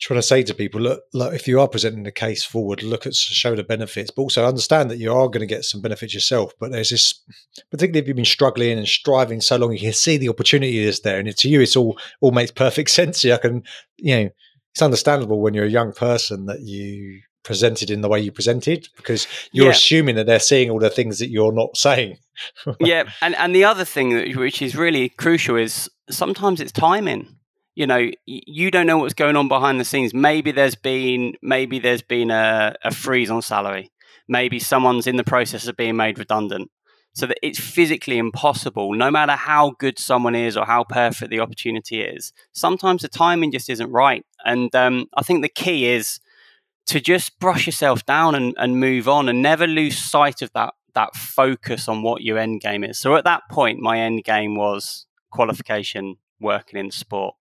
trying 0.00 0.18
to 0.18 0.22
say 0.22 0.42
to 0.42 0.52
people, 0.52 0.80
look, 0.80 1.00
look, 1.14 1.32
if 1.32 1.46
you 1.46 1.60
are 1.60 1.68
presenting 1.68 2.02
the 2.02 2.10
case 2.10 2.42
forward, 2.42 2.82
look 2.82 3.06
at 3.06 3.14
show 3.14 3.54
the 3.54 3.62
benefits, 3.62 4.10
but 4.10 4.22
also 4.22 4.44
understand 4.44 4.90
that 4.90 4.98
you 4.98 5.12
are 5.12 5.28
going 5.28 5.40
to 5.40 5.46
get 5.46 5.64
some 5.64 5.80
benefits 5.80 6.12
yourself. 6.12 6.52
But 6.58 6.72
there's 6.72 6.90
this, 6.90 7.22
particularly 7.70 8.00
if 8.00 8.08
you've 8.08 8.16
been 8.16 8.24
struggling 8.24 8.78
and 8.78 8.88
striving 8.88 9.40
so 9.40 9.56
long, 9.56 9.72
you 9.72 9.78
can 9.78 9.92
see 9.92 10.16
the 10.16 10.28
opportunity 10.28 10.78
is 10.78 11.00
there, 11.00 11.20
and 11.20 11.36
to 11.36 11.48
you, 11.48 11.60
it's 11.60 11.76
all 11.76 11.98
all 12.20 12.32
makes 12.32 12.50
perfect 12.50 12.90
sense. 12.98 13.24
I 13.24 13.36
can, 13.36 13.62
you 13.96 14.16
know, 14.16 14.30
it's 14.72 14.82
understandable 14.82 15.40
when 15.40 15.54
you're 15.54 15.66
a 15.66 15.70
young 15.70 15.92
person 15.92 16.46
that 16.46 16.62
you 16.62 17.20
presented 17.42 17.90
in 17.90 18.00
the 18.00 18.08
way 18.08 18.20
you 18.20 18.32
presented 18.32 18.88
because 18.96 19.26
you're 19.52 19.66
yeah. 19.66 19.72
assuming 19.72 20.14
that 20.16 20.26
they're 20.26 20.40
seeing 20.40 20.70
all 20.70 20.78
the 20.78 20.90
things 20.90 21.18
that 21.18 21.28
you're 21.28 21.52
not 21.52 21.76
saying. 21.76 22.18
yeah, 22.80 23.04
and 23.20 23.34
and 23.36 23.54
the 23.54 23.64
other 23.64 23.84
thing 23.84 24.10
that, 24.10 24.36
which 24.36 24.62
is 24.62 24.74
really 24.76 25.08
crucial 25.10 25.56
is 25.56 25.90
sometimes 26.10 26.60
it's 26.60 26.72
timing. 26.72 27.36
You 27.74 27.86
know 27.86 28.10
you 28.26 28.70
don't 28.70 28.86
know 28.86 28.98
what's 28.98 29.14
going 29.14 29.36
on 29.36 29.48
behind 29.48 29.80
the 29.80 29.84
scenes. 29.84 30.12
Maybe 30.12 30.52
there's 30.52 30.74
been 30.74 31.34
maybe 31.42 31.78
there's 31.78 32.02
been 32.02 32.30
a, 32.30 32.74
a 32.84 32.90
freeze 32.90 33.30
on 33.30 33.42
salary. 33.42 33.90
Maybe 34.28 34.58
someone's 34.58 35.06
in 35.06 35.16
the 35.16 35.24
process 35.24 35.66
of 35.66 35.76
being 35.76 35.96
made 35.96 36.18
redundant. 36.18 36.70
So 37.14 37.26
that 37.26 37.36
it's 37.42 37.60
physically 37.60 38.16
impossible 38.16 38.94
no 38.94 39.10
matter 39.10 39.32
how 39.32 39.74
good 39.78 39.98
someone 39.98 40.34
is 40.34 40.56
or 40.56 40.64
how 40.64 40.84
perfect 40.84 41.30
the 41.30 41.40
opportunity 41.40 42.00
is 42.00 42.32
sometimes 42.52 43.02
the 43.02 43.08
timing 43.08 43.52
just 43.52 43.68
isn't 43.68 43.90
right. 43.90 44.24
And 44.46 44.74
um, 44.74 45.06
i 45.14 45.22
think 45.22 45.42
the 45.42 45.50
key 45.50 45.88
is 45.88 46.20
to 46.86 47.00
just 47.00 47.38
brush 47.38 47.66
yourself 47.66 48.04
down 48.04 48.34
and, 48.34 48.54
and 48.58 48.80
move 48.80 49.08
on 49.08 49.28
and 49.28 49.42
never 49.42 49.66
lose 49.66 49.96
sight 49.98 50.42
of 50.42 50.50
that 50.54 50.74
that 50.94 51.16
focus 51.16 51.88
on 51.88 52.02
what 52.02 52.22
your 52.22 52.36
end 52.36 52.60
game 52.60 52.84
is 52.84 52.98
so 52.98 53.16
at 53.16 53.24
that 53.24 53.42
point 53.50 53.80
my 53.80 53.98
end 53.98 54.24
game 54.24 54.56
was 54.56 55.06
qualification 55.30 56.16
working 56.38 56.78
in 56.78 56.90
sport 56.90 57.34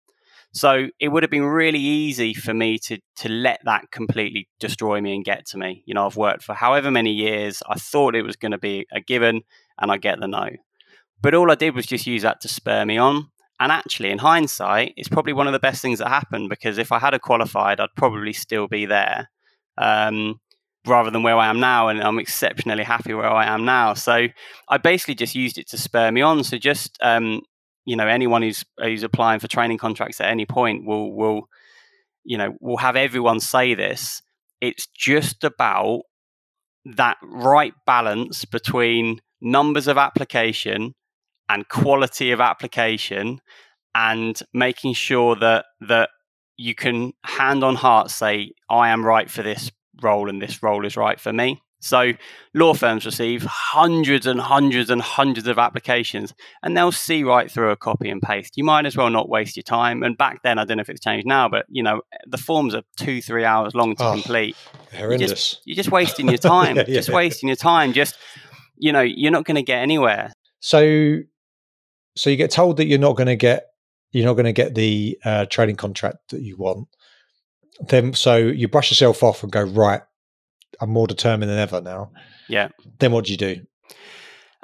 so 0.52 0.88
it 0.98 1.08
would 1.08 1.22
have 1.22 1.30
been 1.30 1.44
really 1.44 1.78
easy 1.78 2.34
for 2.34 2.52
me 2.52 2.78
to 2.78 2.98
to 3.16 3.28
let 3.28 3.60
that 3.64 3.90
completely 3.92 4.48
destroy 4.58 5.00
me 5.00 5.14
and 5.14 5.24
get 5.24 5.46
to 5.46 5.58
me. 5.58 5.84
You 5.86 5.94
know, 5.94 6.06
I've 6.06 6.16
worked 6.16 6.42
for 6.42 6.54
however 6.54 6.90
many 6.90 7.12
years. 7.12 7.62
I 7.68 7.78
thought 7.78 8.16
it 8.16 8.22
was 8.22 8.36
going 8.36 8.50
to 8.52 8.58
be 8.58 8.86
a 8.92 9.00
given, 9.00 9.42
and 9.78 9.92
I 9.92 9.96
get 9.96 10.18
the 10.18 10.26
no. 10.26 10.48
But 11.22 11.34
all 11.34 11.50
I 11.50 11.54
did 11.54 11.74
was 11.74 11.86
just 11.86 12.06
use 12.06 12.22
that 12.22 12.40
to 12.40 12.48
spur 12.48 12.84
me 12.84 12.98
on. 12.98 13.30
And 13.60 13.70
actually, 13.70 14.10
in 14.10 14.18
hindsight, 14.18 14.94
it's 14.96 15.08
probably 15.08 15.34
one 15.34 15.46
of 15.46 15.52
the 15.52 15.60
best 15.60 15.82
things 15.82 15.98
that 15.98 16.08
happened 16.08 16.48
because 16.48 16.78
if 16.78 16.90
I 16.90 16.98
had 16.98 17.14
a 17.14 17.18
qualified, 17.18 17.78
I'd 17.78 17.94
probably 17.96 18.32
still 18.32 18.66
be 18.66 18.86
there. 18.86 19.30
Um, 19.78 20.40
rather 20.86 21.10
than 21.10 21.22
where 21.22 21.36
I 21.36 21.48
am 21.48 21.60
now, 21.60 21.88
and 21.88 22.02
I'm 22.02 22.18
exceptionally 22.18 22.84
happy 22.84 23.12
where 23.12 23.30
I 23.30 23.44
am 23.44 23.66
now. 23.66 23.92
So 23.94 24.28
I 24.68 24.78
basically 24.78 25.14
just 25.14 25.34
used 25.34 25.58
it 25.58 25.68
to 25.68 25.78
spur 25.78 26.10
me 26.10 26.22
on. 26.22 26.42
So 26.42 26.56
just 26.56 26.98
um, 27.02 27.42
you 27.84 27.96
know 27.96 28.06
anyone 28.06 28.42
who's 28.42 28.64
who's 28.78 29.02
applying 29.02 29.40
for 29.40 29.48
training 29.48 29.78
contracts 29.78 30.20
at 30.20 30.28
any 30.28 30.46
point 30.46 30.86
will 30.86 31.12
will 31.12 31.48
you 32.24 32.38
know 32.38 32.54
will 32.60 32.76
have 32.76 32.96
everyone 32.96 33.40
say 33.40 33.74
this 33.74 34.22
it's 34.60 34.86
just 34.96 35.42
about 35.44 36.02
that 36.84 37.16
right 37.22 37.72
balance 37.86 38.44
between 38.44 39.20
numbers 39.40 39.88
of 39.88 39.98
application 39.98 40.94
and 41.50 41.68
quality 41.68 42.30
of 42.30 42.40
application 42.40 43.40
and 43.94 44.40
making 44.54 44.94
sure 44.94 45.36
that 45.36 45.66
that 45.80 46.10
you 46.56 46.74
can 46.74 47.12
hand 47.24 47.64
on 47.64 47.74
heart 47.74 48.10
say 48.10 48.52
i 48.70 48.88
am 48.88 49.04
right 49.04 49.30
for 49.30 49.42
this 49.42 49.70
role 50.02 50.28
and 50.28 50.40
this 50.40 50.62
role 50.62 50.86
is 50.86 50.96
right 50.96 51.20
for 51.20 51.32
me 51.32 51.60
so 51.80 52.12
law 52.54 52.74
firms 52.74 53.06
receive 53.06 53.42
hundreds 53.42 54.26
and 54.26 54.38
hundreds 54.38 54.90
and 54.90 55.00
hundreds 55.00 55.48
of 55.48 55.58
applications 55.58 56.34
and 56.62 56.76
they'll 56.76 56.92
see 56.92 57.24
right 57.24 57.50
through 57.50 57.70
a 57.70 57.76
copy 57.76 58.10
and 58.10 58.20
paste. 58.20 58.56
You 58.56 58.64
might 58.64 58.84
as 58.84 58.96
well 58.96 59.08
not 59.08 59.28
waste 59.28 59.56
your 59.56 59.62
time. 59.62 60.02
And 60.02 60.16
back 60.16 60.42
then, 60.42 60.58
I 60.58 60.64
don't 60.64 60.76
know 60.76 60.82
if 60.82 60.90
it's 60.90 61.00
changed 61.00 61.26
now, 61.26 61.48
but 61.48 61.64
you 61.70 61.82
know, 61.82 62.02
the 62.26 62.38
forms 62.38 62.74
are 62.74 62.82
two, 62.96 63.22
three 63.22 63.44
hours 63.44 63.74
long 63.74 63.96
to 63.96 64.04
oh, 64.04 64.12
complete. 64.12 64.56
Horrendous. 64.94 65.20
You're 65.20 65.28
just, 65.28 65.60
you're 65.64 65.76
just 65.76 65.90
wasting 65.90 66.28
your 66.28 66.38
time. 66.38 66.76
yeah, 66.76 66.84
yeah. 66.86 66.94
Just 66.96 67.10
wasting 67.10 67.48
your 67.48 67.56
time. 67.56 67.94
Just, 67.94 68.16
you 68.76 68.92
know, 68.92 69.00
you're 69.00 69.32
not 69.32 69.44
going 69.44 69.56
to 69.56 69.62
get 69.62 69.80
anywhere. 69.80 70.32
So, 70.60 71.20
so 72.16 72.30
you 72.30 72.36
get 72.36 72.50
told 72.50 72.76
that 72.78 72.86
you're 72.86 72.98
not 72.98 73.16
going 73.16 73.26
to 73.28 73.36
get, 73.36 73.66
you're 74.12 74.26
not 74.26 74.34
going 74.34 74.46
to 74.46 74.52
get 74.52 74.74
the 74.74 75.18
uh, 75.24 75.46
training 75.46 75.76
contract 75.76 76.18
that 76.30 76.42
you 76.42 76.56
want. 76.56 76.88
Then, 77.88 78.12
so 78.14 78.36
you 78.36 78.68
brush 78.68 78.90
yourself 78.90 79.22
off 79.22 79.42
and 79.42 79.50
go, 79.50 79.62
right, 79.62 80.02
I'm 80.80 80.90
more 80.90 81.06
determined 81.06 81.50
than 81.50 81.58
ever 81.58 81.80
now. 81.80 82.10
Yeah. 82.48 82.68
Then 82.98 83.12
what 83.12 83.26
do 83.26 83.32
you 83.32 83.38
do? 83.38 83.56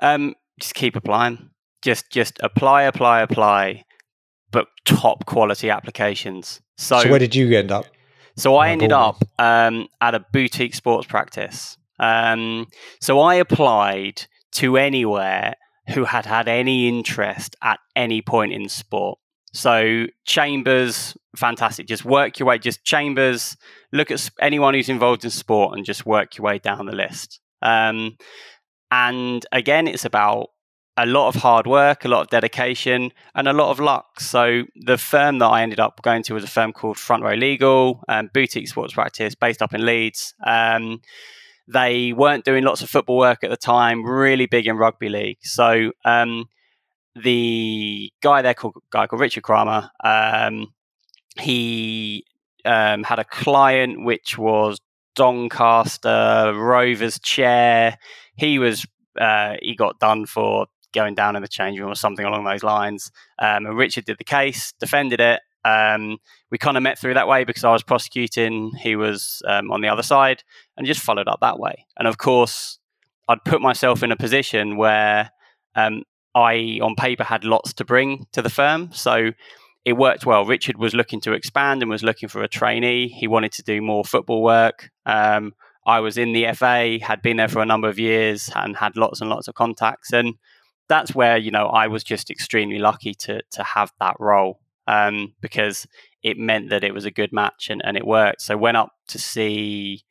Um, 0.01 0.35
just 0.61 0.75
keep 0.75 0.97
applying. 0.97 1.51
Just 1.83 2.11
just 2.11 2.39
apply, 2.43 2.83
apply, 2.83 3.21
apply, 3.21 3.85
but 4.51 4.67
top 4.85 5.27
quality 5.27 5.71
applications. 5.71 6.61
So, 6.79 7.01
so 7.01 7.11
where 7.11 7.19
did 7.19 7.35
you 7.35 7.57
end 7.57 7.71
up? 7.71 7.87
So 8.37 8.57
I 8.57 8.69
ended 8.69 8.93
up 8.93 9.23
um, 9.39 9.89
at 10.01 10.15
a 10.15 10.25
boutique 10.33 10.75
sports 10.75 11.07
practice. 11.07 11.79
Um, 11.99 12.67
so 13.01 13.21
I 13.21 13.37
applied 13.37 14.27
to 14.53 14.77
anywhere 14.77 15.55
who 15.89 16.05
had 16.05 16.27
had 16.27 16.49
any 16.49 16.89
interest 16.89 17.57
at 17.63 17.79
any 17.95 18.23
point 18.23 18.53
in 18.53 18.69
sport. 18.69 19.19
So 19.53 20.07
chambers, 20.27 21.17
fantastic. 21.35 21.87
Just 21.87 22.05
work 22.05 22.39
your 22.39 22.47
way. 22.47 22.59
Just 22.59 22.85
chambers. 22.85 23.57
Look 23.93 24.11
at 24.11 24.29
anyone 24.41 24.75
who's 24.75 24.89
involved 24.89 25.25
in 25.25 25.31
sport 25.31 25.77
and 25.77 25.87
just 25.87 26.05
work 26.05 26.37
your 26.37 26.45
way 26.45 26.59
down 26.59 26.87
the 26.87 26.95
list. 26.95 27.41
Um, 27.63 28.17
and 28.91 29.45
again, 29.53 29.89
it's 29.89 30.05
about 30.05 30.49
a 30.97 31.07
lot 31.07 31.29
of 31.29 31.37
hard 31.37 31.67
work, 31.67 32.05
a 32.05 32.09
lot 32.09 32.23
of 32.23 32.29
dedication, 32.29 33.13
and 33.35 33.49
a 33.49 33.53
lot 33.53 33.71
of 33.71 33.81
luck. 33.81 34.21
So 34.21 34.63
the 34.75 34.97
firm 34.99 35.39
that 35.39 35.47
I 35.47 35.63
ended 35.63 35.81
up 35.81 36.01
going 36.03 36.23
to 36.25 36.35
was 36.35 36.45
a 36.45 36.49
firm 36.49 36.73
called 36.73 36.99
Front 36.99 37.23
Row 37.23 37.35
Legal, 37.35 38.03
um, 38.09 38.31
boutique 38.33 38.69
sports 38.69 38.95
practice 38.95 39.35
based 39.35 39.63
up 39.63 39.75
in 39.75 39.85
Leeds. 39.85 40.35
Um, 40.47 41.01
they 41.69 42.13
weren't 42.13 42.45
doing 42.45 42.65
lots 42.65 42.83
of 42.83 42.91
football 42.91 43.19
work 43.19 43.43
at 43.43 43.51
the 43.51 43.57
time, 43.57 44.05
really 44.05 44.47
big 44.47 44.67
in 44.67 44.77
rugby 44.77 45.09
league. 45.09 45.39
So 45.43 45.93
um, 46.05 46.47
the 47.15 48.13
guy 48.23 48.43
there 48.43 48.55
called 48.55 48.77
guy 48.91 49.07
called 49.07 49.21
Richard 49.21 49.43
Kramer. 49.43 49.91
Um, 50.03 50.73
he 51.39 52.25
um, 52.65 53.03
had 53.03 53.19
a 53.19 53.25
client 53.25 54.05
which 54.05 54.39
was 54.39 54.81
Doncaster 55.15 56.53
Rovers 56.55 57.19
chair. 57.19 57.99
He 58.37 58.59
was 58.59 58.87
uh, 59.21 59.57
he 59.61 59.75
got 59.75 59.99
done 59.99 60.27
for 60.27 60.67
going 60.93 61.15
down 61.15 61.37
in 61.37 61.43
the 61.43 61.49
change 61.49 61.79
room 61.79 61.91
or 61.91 61.95
something 61.95 62.25
along 62.25 62.45
those 62.45 62.63
lines. 62.63 63.11
Um, 63.39 63.67
and 63.67 63.77
Richard 63.77 64.05
did 64.05 64.19
the 64.19 64.25
case, 64.25 64.73
defended 64.79 65.21
it. 65.21 65.41
Um, 65.67 66.19
we 66.51 66.59
kind 66.59 66.77
of 66.77 66.83
met 66.83 66.99
through 66.99 67.15
that 67.15 67.27
way 67.27 67.45
because 67.45 67.65
I 67.65 67.73
was 67.73 67.83
prosecuting, 67.83 68.73
he 68.81 68.95
was 68.95 69.43
um, 69.49 69.73
on 69.73 69.81
the 69.81 69.89
other 69.89 70.03
side, 70.03 70.45
and 70.77 70.87
just 70.87 71.01
followed 71.01 71.27
up 71.27 71.41
that 71.41 71.59
way. 71.59 71.87
And 71.99 72.07
of 72.07 72.19
course, 72.19 72.79
I'd 73.29 73.45
put 73.45 73.61
myself 73.61 74.03
in 74.03 74.13
a 74.13 74.17
position 74.17 74.77
where 74.77 75.31
um, 75.75 76.03
I, 76.35 76.79
on 76.81 76.95
paper, 76.95 77.25
had 77.25 77.45
lots 77.45 77.73
to 77.75 77.85
bring 77.85 78.27
to 78.33 78.43
the 78.43 78.51
firm. 78.51 78.93
So 78.93 79.33
it 79.85 79.95
worked 79.95 80.25
well. 80.25 80.45
Richard 80.45 80.77
was 80.77 80.95
looking 80.95 81.21
to 81.23 81.33
expand 81.33 81.83
and 81.83 81.91
was 81.91 82.05
looking 82.05 82.29
for 82.29 82.43
a 82.43 82.49
trainee. 82.49 83.09
He 83.09 83.27
wanted 83.27 83.53
to 83.53 83.63
do 83.63 83.83
more 83.83 84.05
football 84.05 84.43
work. 84.43 84.91
Um, 85.05 85.55
I 85.85 86.01
was 86.01 86.17
in 86.17 86.33
the 86.33 86.53
FA, 86.53 86.99
had 87.01 87.23
been 87.23 87.37
there 87.37 87.49
for 87.49 87.61
a 87.61 87.67
number 87.67 87.89
of 87.89 87.99
years, 87.99 88.51
and 88.55 88.77
had 88.77 88.97
lots 88.97 89.21
and 89.21 89.31
lots 89.31 89.49
of 89.49 89.55
contacts. 89.55 90.13
And 90.13 90.35
that's 90.89 91.15
where 91.15 91.37
you 91.37 91.51
know 91.51 91.67
I 91.67 91.89
was 91.89 92.05
just 92.05 92.31
extremely 92.31 92.79
lucky 92.79 93.15
to 93.15 93.43
to 93.53 93.63
have 93.65 93.93
that 93.99 94.15
role 94.21 94.61
um, 94.87 95.35
because 95.41 95.87
it 96.23 96.39
meant 96.39 96.71
that 96.71 96.85
it 96.85 96.95
was 96.95 97.05
a 97.05 97.11
good 97.11 97.33
match 97.33 97.69
and, 97.71 97.81
and 97.85 97.97
it 97.97 98.07
worked. 98.07 98.43
So 98.43 98.57
went 98.57 98.77
up 98.77 98.91
to 99.09 99.19
see 99.19 100.05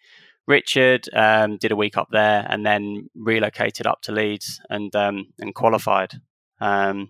Richard, 0.48 1.10
um, 1.14 1.58
did 1.58 1.72
a 1.72 1.76
week 1.76 1.98
up 1.98 2.10
there, 2.12 2.46
and 2.50 2.66
then 2.66 3.10
relocated 3.16 3.88
up 3.88 4.02
to 4.04 4.12
Leeds 4.12 4.62
and 4.70 4.96
um, 4.96 5.28
and 5.40 5.56
qualified, 5.56 6.14
um, 6.62 7.10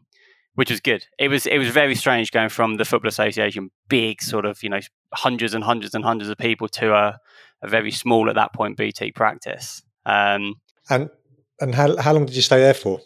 which 0.55 0.69
was 0.69 0.79
good. 0.79 1.05
It 1.19 1.27
was 1.27 1.45
it 1.45 1.57
was 1.57 1.69
very 1.69 1.95
strange 1.95 2.31
going 2.31 2.49
from 2.49 2.77
the 2.77 2.85
Football 2.85 3.09
Association, 3.09 3.71
big 3.89 4.21
sort 4.21 4.45
of 4.45 4.63
you 4.63 4.69
know 4.69 4.79
hundreds 5.13 5.53
and 5.53 5.63
hundreds 5.63 5.93
and 5.93 6.03
hundreds 6.03 6.29
of 6.29 6.37
people, 6.37 6.67
to 6.69 6.93
a, 6.93 7.19
a 7.61 7.67
very 7.67 7.91
small 7.91 8.29
at 8.29 8.35
that 8.35 8.53
point 8.53 8.77
boutique 8.77 9.15
practice. 9.15 9.83
Um, 10.05 10.55
and 10.89 11.09
and 11.59 11.75
how 11.75 11.97
how 11.97 12.13
long 12.13 12.25
did 12.25 12.35
you 12.35 12.41
stay 12.41 12.59
there 12.59 12.73
for? 12.73 13.01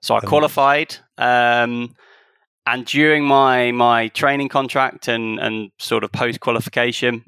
So 0.00 0.14
I 0.14 0.20
qualified. 0.20 0.96
Um, 1.18 1.94
and 2.70 2.86
during 2.86 3.24
my 3.24 3.72
my 3.72 4.08
training 4.08 4.48
contract 4.48 5.08
and 5.08 5.38
and 5.40 5.70
sort 5.78 6.04
of 6.04 6.12
post 6.12 6.40
qualification, 6.40 7.24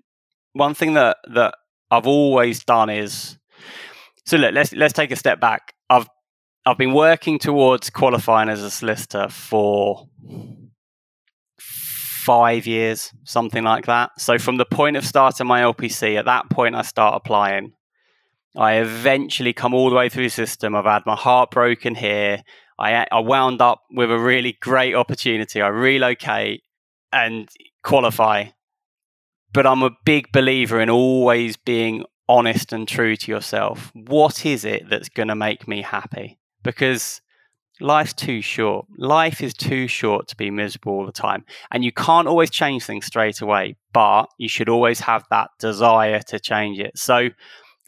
one 0.52 0.74
thing 0.74 0.94
that 0.94 1.16
that 1.34 1.54
I've 1.90 2.06
always 2.06 2.64
done 2.64 2.90
is 2.90 3.38
so 4.24 4.36
look, 4.36 4.54
let's 4.54 4.72
let's 4.72 4.92
take 4.92 5.10
a 5.10 5.16
step 5.16 5.40
back. 5.40 5.74
I've 5.90 6.08
I've 6.64 6.78
been 6.78 6.94
working 6.94 7.38
towards 7.38 7.90
qualifying 7.90 8.48
as 8.48 8.62
a 8.62 8.70
solicitor 8.70 9.28
for 9.28 10.08
five 11.58 12.66
years, 12.68 13.12
something 13.24 13.64
like 13.64 13.86
that. 13.86 14.10
So 14.18 14.38
from 14.38 14.58
the 14.58 14.64
point 14.64 14.96
of 14.96 15.04
starting 15.04 15.48
my 15.48 15.62
LPC, 15.62 16.16
at 16.16 16.26
that 16.26 16.50
point 16.50 16.76
I 16.76 16.82
start 16.82 17.16
applying. 17.16 17.72
I 18.54 18.74
eventually 18.74 19.54
come 19.54 19.74
all 19.74 19.88
the 19.88 19.96
way 19.96 20.08
through 20.08 20.24
the 20.24 20.30
system. 20.30 20.76
I've 20.76 20.84
had 20.84 21.06
my 21.06 21.16
heart 21.16 21.50
broken 21.50 21.94
here. 21.94 22.42
I, 22.82 23.06
I 23.12 23.20
wound 23.20 23.62
up 23.62 23.82
with 23.92 24.10
a 24.10 24.18
really 24.18 24.58
great 24.60 24.94
opportunity. 24.94 25.62
I 25.62 25.68
relocate 25.68 26.62
and 27.12 27.48
qualify. 27.84 28.46
But 29.52 29.66
I'm 29.66 29.82
a 29.82 29.90
big 30.04 30.32
believer 30.32 30.80
in 30.80 30.90
always 30.90 31.56
being 31.56 32.04
honest 32.28 32.72
and 32.72 32.88
true 32.88 33.14
to 33.16 33.30
yourself. 33.30 33.92
What 33.94 34.44
is 34.44 34.64
it 34.64 34.88
that's 34.88 35.08
going 35.08 35.28
to 35.28 35.36
make 35.36 35.68
me 35.68 35.82
happy? 35.82 36.40
Because 36.64 37.20
life's 37.80 38.14
too 38.14 38.40
short. 38.40 38.86
Life 38.98 39.42
is 39.42 39.54
too 39.54 39.86
short 39.86 40.26
to 40.28 40.36
be 40.36 40.50
miserable 40.50 40.92
all 40.92 41.06
the 41.06 41.12
time. 41.12 41.44
And 41.70 41.84
you 41.84 41.92
can't 41.92 42.26
always 42.26 42.50
change 42.50 42.84
things 42.84 43.06
straight 43.06 43.40
away, 43.40 43.76
but 43.92 44.26
you 44.38 44.48
should 44.48 44.68
always 44.68 45.00
have 45.00 45.24
that 45.30 45.50
desire 45.60 46.20
to 46.28 46.40
change 46.40 46.80
it. 46.80 46.98
So 46.98 47.28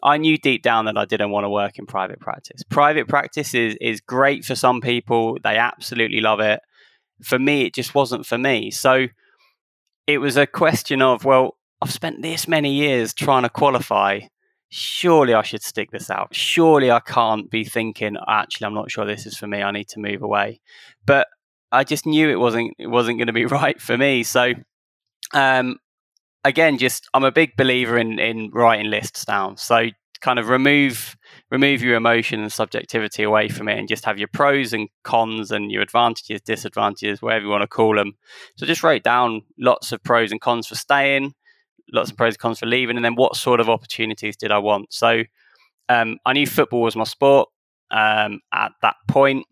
I 0.05 0.19
knew 0.19 0.37
deep 0.37 0.63
down 0.63 0.85
that 0.85 0.99
I 0.99 1.07
didn't 1.07 1.31
want 1.31 1.45
to 1.45 1.51
work 1.51 1.79
in 1.79 1.87
private 1.87 2.21
practice. 2.21 2.63
Private 2.69 3.09
practice 3.09 3.55
is, 3.55 3.77
is 3.81 4.01
great 4.01 4.45
for 4.45 4.55
some 4.55 4.81
people, 4.81 5.39
they 5.43 5.57
absolutely 5.57 6.21
love 6.21 6.41
it. 6.41 6.61
For 7.23 7.39
me, 7.39 7.63
it 7.63 7.75
just 7.75 7.95
wasn't 7.95 8.27
for 8.27 8.37
me. 8.37 8.71
So 8.71 9.07
it 10.07 10.19
was 10.19 10.37
a 10.37 10.47
question 10.47 11.01
of, 11.01 11.25
well, 11.25 11.57
I've 11.81 11.93
spent 11.93 12.23
this 12.23 12.47
many 12.47 12.75
years 12.75 13.15
trying 13.15 13.45
to 13.45 13.49
qualify 13.49 14.21
surely 14.77 15.35
I 15.35 15.43
should 15.43 15.63
stick 15.63 15.93
this 15.93 16.11
out. 16.11 16.35
Surely 16.35 16.91
I 16.91 16.99
can't 16.99 17.49
be 17.49 17.65
thinking, 17.65 18.17
actually, 18.27 18.67
I'm 18.67 18.75
not 18.75 18.91
sure 18.91 19.05
this 19.05 19.25
is 19.25 19.37
for 19.37 19.47
me. 19.47 19.63
I 19.63 19.71
need 19.71 19.89
to 19.91 20.01
move 20.01 20.21
away. 20.21 20.61
But 21.07 21.29
I 21.71 21.85
just 21.85 22.07
knew 22.07 22.29
it 22.29 22.41
wasn't 22.41 22.75
it 22.79 22.89
wasn't 22.89 23.19
going 23.19 23.29
to 23.29 23.33
be 23.33 23.47
right 23.61 23.81
for 23.81 23.97
me. 23.97 24.25
So 24.25 24.53
um, 25.33 25.79
again, 26.45 26.79
just 26.79 27.09
I'm 27.15 27.25
a 27.25 27.33
big 27.33 27.57
believer 27.57 27.99
in 27.99 28.19
in 28.19 28.51
writing 28.53 28.91
lists 28.91 29.25
down. 29.25 29.57
So 29.57 29.89
kind 30.21 30.39
of 30.39 30.49
remove 30.49 31.17
remove 31.51 31.83
your 31.83 31.97
emotion 31.97 32.41
and 32.41 32.51
subjectivity 32.51 33.23
away 33.23 33.49
from 33.49 33.69
it 33.69 33.79
and 33.79 33.89
just 33.89 34.07
have 34.07 34.19
your 34.19 34.29
pros 34.29 34.73
and 34.73 34.89
cons 35.03 35.51
and 35.51 35.71
your 35.71 35.83
advantages 35.83 36.41
disadvantages 36.41 37.21
whatever 37.21 37.45
you 37.45 37.51
want 37.51 37.61
to 37.61 37.67
call 37.67 37.95
them 37.95 38.15
so 38.57 38.65
just 38.65 38.83
write 38.83 39.03
down 39.03 39.43
lots 39.59 39.93
of 39.93 40.03
pros 40.03 40.33
and 40.33 40.41
cons 40.41 40.67
for 40.67 40.77
staying 40.77 41.35
lots 41.93 42.11
of 42.11 42.17
pros 42.17 42.35
and 42.35 42.39
cons 42.39 42.59
for 42.59 42.67
leaving, 42.67 42.97
and 42.97 43.05
then 43.05 43.15
what 43.15 43.37
sort 43.37 43.61
of 43.61 43.69
opportunities 43.69 44.37
did 44.37 44.51
I 44.51 44.59
want? 44.59 44.93
So 44.93 45.23
um, 45.89 46.19
I 46.25 46.33
knew 46.33 46.47
football 46.47 46.83
was 46.83 46.97
my 46.97 47.05
sport 47.05 47.49
um, 47.91 48.41
at 48.53 48.73
that 48.83 48.97
point. 49.09 49.47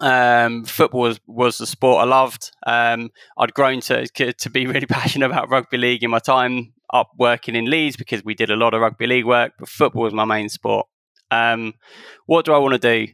Um, 0.00 0.64
football 0.64 1.02
was, 1.02 1.20
was 1.26 1.58
the 1.58 1.66
sport 1.66 2.02
I 2.02 2.04
loved. 2.04 2.50
Um, 2.66 3.10
I'd 3.38 3.54
grown 3.54 3.80
to 3.82 4.06
to 4.06 4.50
be 4.50 4.66
really 4.66 4.86
passionate 4.98 5.26
about 5.26 5.48
rugby 5.48 5.78
league 5.78 6.04
in 6.04 6.10
my 6.10 6.18
time 6.18 6.74
up 6.92 7.10
working 7.18 7.56
in 7.56 7.64
Leeds 7.70 7.96
because 7.96 8.24
we 8.24 8.34
did 8.34 8.50
a 8.50 8.56
lot 8.56 8.74
of 8.74 8.80
rugby 8.80 9.06
league 9.06 9.24
work, 9.24 9.52
but 9.58 9.68
football 9.68 10.02
was 10.02 10.14
my 10.14 10.24
main 10.24 10.48
sport. 10.48 10.86
Um, 11.30 11.74
what 12.26 12.44
do 12.44 12.52
I 12.52 12.58
want 12.58 12.80
to 12.80 13.06
do? 13.06 13.12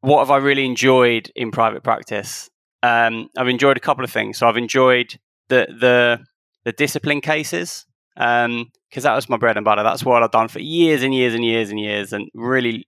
What 0.00 0.20
have 0.20 0.30
I 0.30 0.38
really 0.38 0.64
enjoyed 0.64 1.30
in 1.34 1.50
private 1.50 1.82
practice? 1.82 2.48
Um, 2.82 3.28
I've 3.36 3.48
enjoyed 3.48 3.76
a 3.76 3.80
couple 3.80 4.04
of 4.04 4.10
things. 4.10 4.38
So 4.38 4.48
I've 4.48 4.56
enjoyed 4.56 5.18
the 5.48 5.66
the 5.78 6.24
the 6.64 6.72
discipline 6.72 7.20
cases 7.20 7.86
because 8.14 8.44
um, 8.46 8.70
that 8.94 9.14
was 9.14 9.28
my 9.28 9.36
bread 9.36 9.56
and 9.56 9.64
butter. 9.64 9.82
That's 9.82 10.04
what 10.04 10.22
I've 10.22 10.30
done 10.30 10.48
for 10.48 10.60
years 10.60 11.02
and 11.02 11.14
years 11.14 11.34
and 11.34 11.44
years 11.44 11.70
and 11.70 11.78
years, 11.78 12.12
and 12.12 12.30
really 12.34 12.86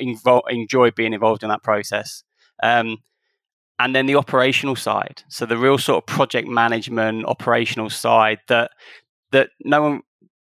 invo- 0.00 0.42
enjoyed 0.48 0.94
being 0.94 1.12
involved 1.12 1.42
in 1.42 1.48
that 1.50 1.62
process. 1.62 2.22
Um, 2.62 2.98
and 3.78 3.94
then 3.94 4.06
the 4.06 4.16
operational 4.16 4.76
side, 4.76 5.24
so 5.28 5.46
the 5.46 5.56
real 5.56 5.78
sort 5.78 6.02
of 6.02 6.06
project 6.06 6.48
management, 6.48 7.24
operational 7.26 7.90
side 7.90 8.38
that 8.48 8.70
that 9.32 9.50
no 9.64 9.82
one 9.82 10.00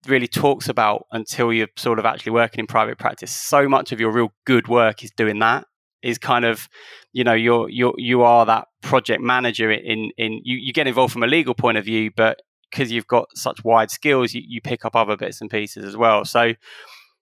really 0.08 0.28
talks 0.28 0.68
about 0.68 1.06
until 1.12 1.54
you're 1.54 1.68
sort 1.78 2.00
of 2.00 2.06
actually 2.06 2.34
working 2.34 2.60
in 2.60 2.68
private 2.68 2.98
practice. 2.98 3.32
So 3.32 3.70
much 3.70 3.92
of 3.92 4.00
your 4.00 4.12
real 4.12 4.34
good 4.46 4.68
work 4.68 5.04
is 5.04 5.12
doing 5.12 5.40
that. 5.40 5.66
Is 6.02 6.18
kind 6.18 6.46
of, 6.46 6.68
you 7.14 7.24
know, 7.24 7.34
you're 7.34 7.70
you 7.70 7.94
you 7.98 8.24
are 8.24 8.46
that 8.48 8.68
project 8.82 9.22
manager 9.22 9.72
in 9.72 10.12
in 10.18 10.42
you, 10.44 10.58
you 10.58 10.74
get 10.74 10.88
involved 10.88 11.14
from 11.14 11.24
a 11.24 11.28
legal 11.28 11.54
point 11.54 11.78
of 11.78 11.86
view, 11.86 12.12
but 12.16 12.42
because 12.72 12.92
you've 12.92 13.08
got 13.08 13.28
such 13.36 13.64
wide 13.64 13.92
skills, 13.92 14.34
you, 14.34 14.42
you 14.46 14.62
pick 14.62 14.86
up 14.86 14.96
other 14.96 15.18
bits 15.18 15.42
and 15.42 15.50
pieces 15.50 15.84
as 15.86 15.96
well. 15.96 16.26
So, 16.26 16.54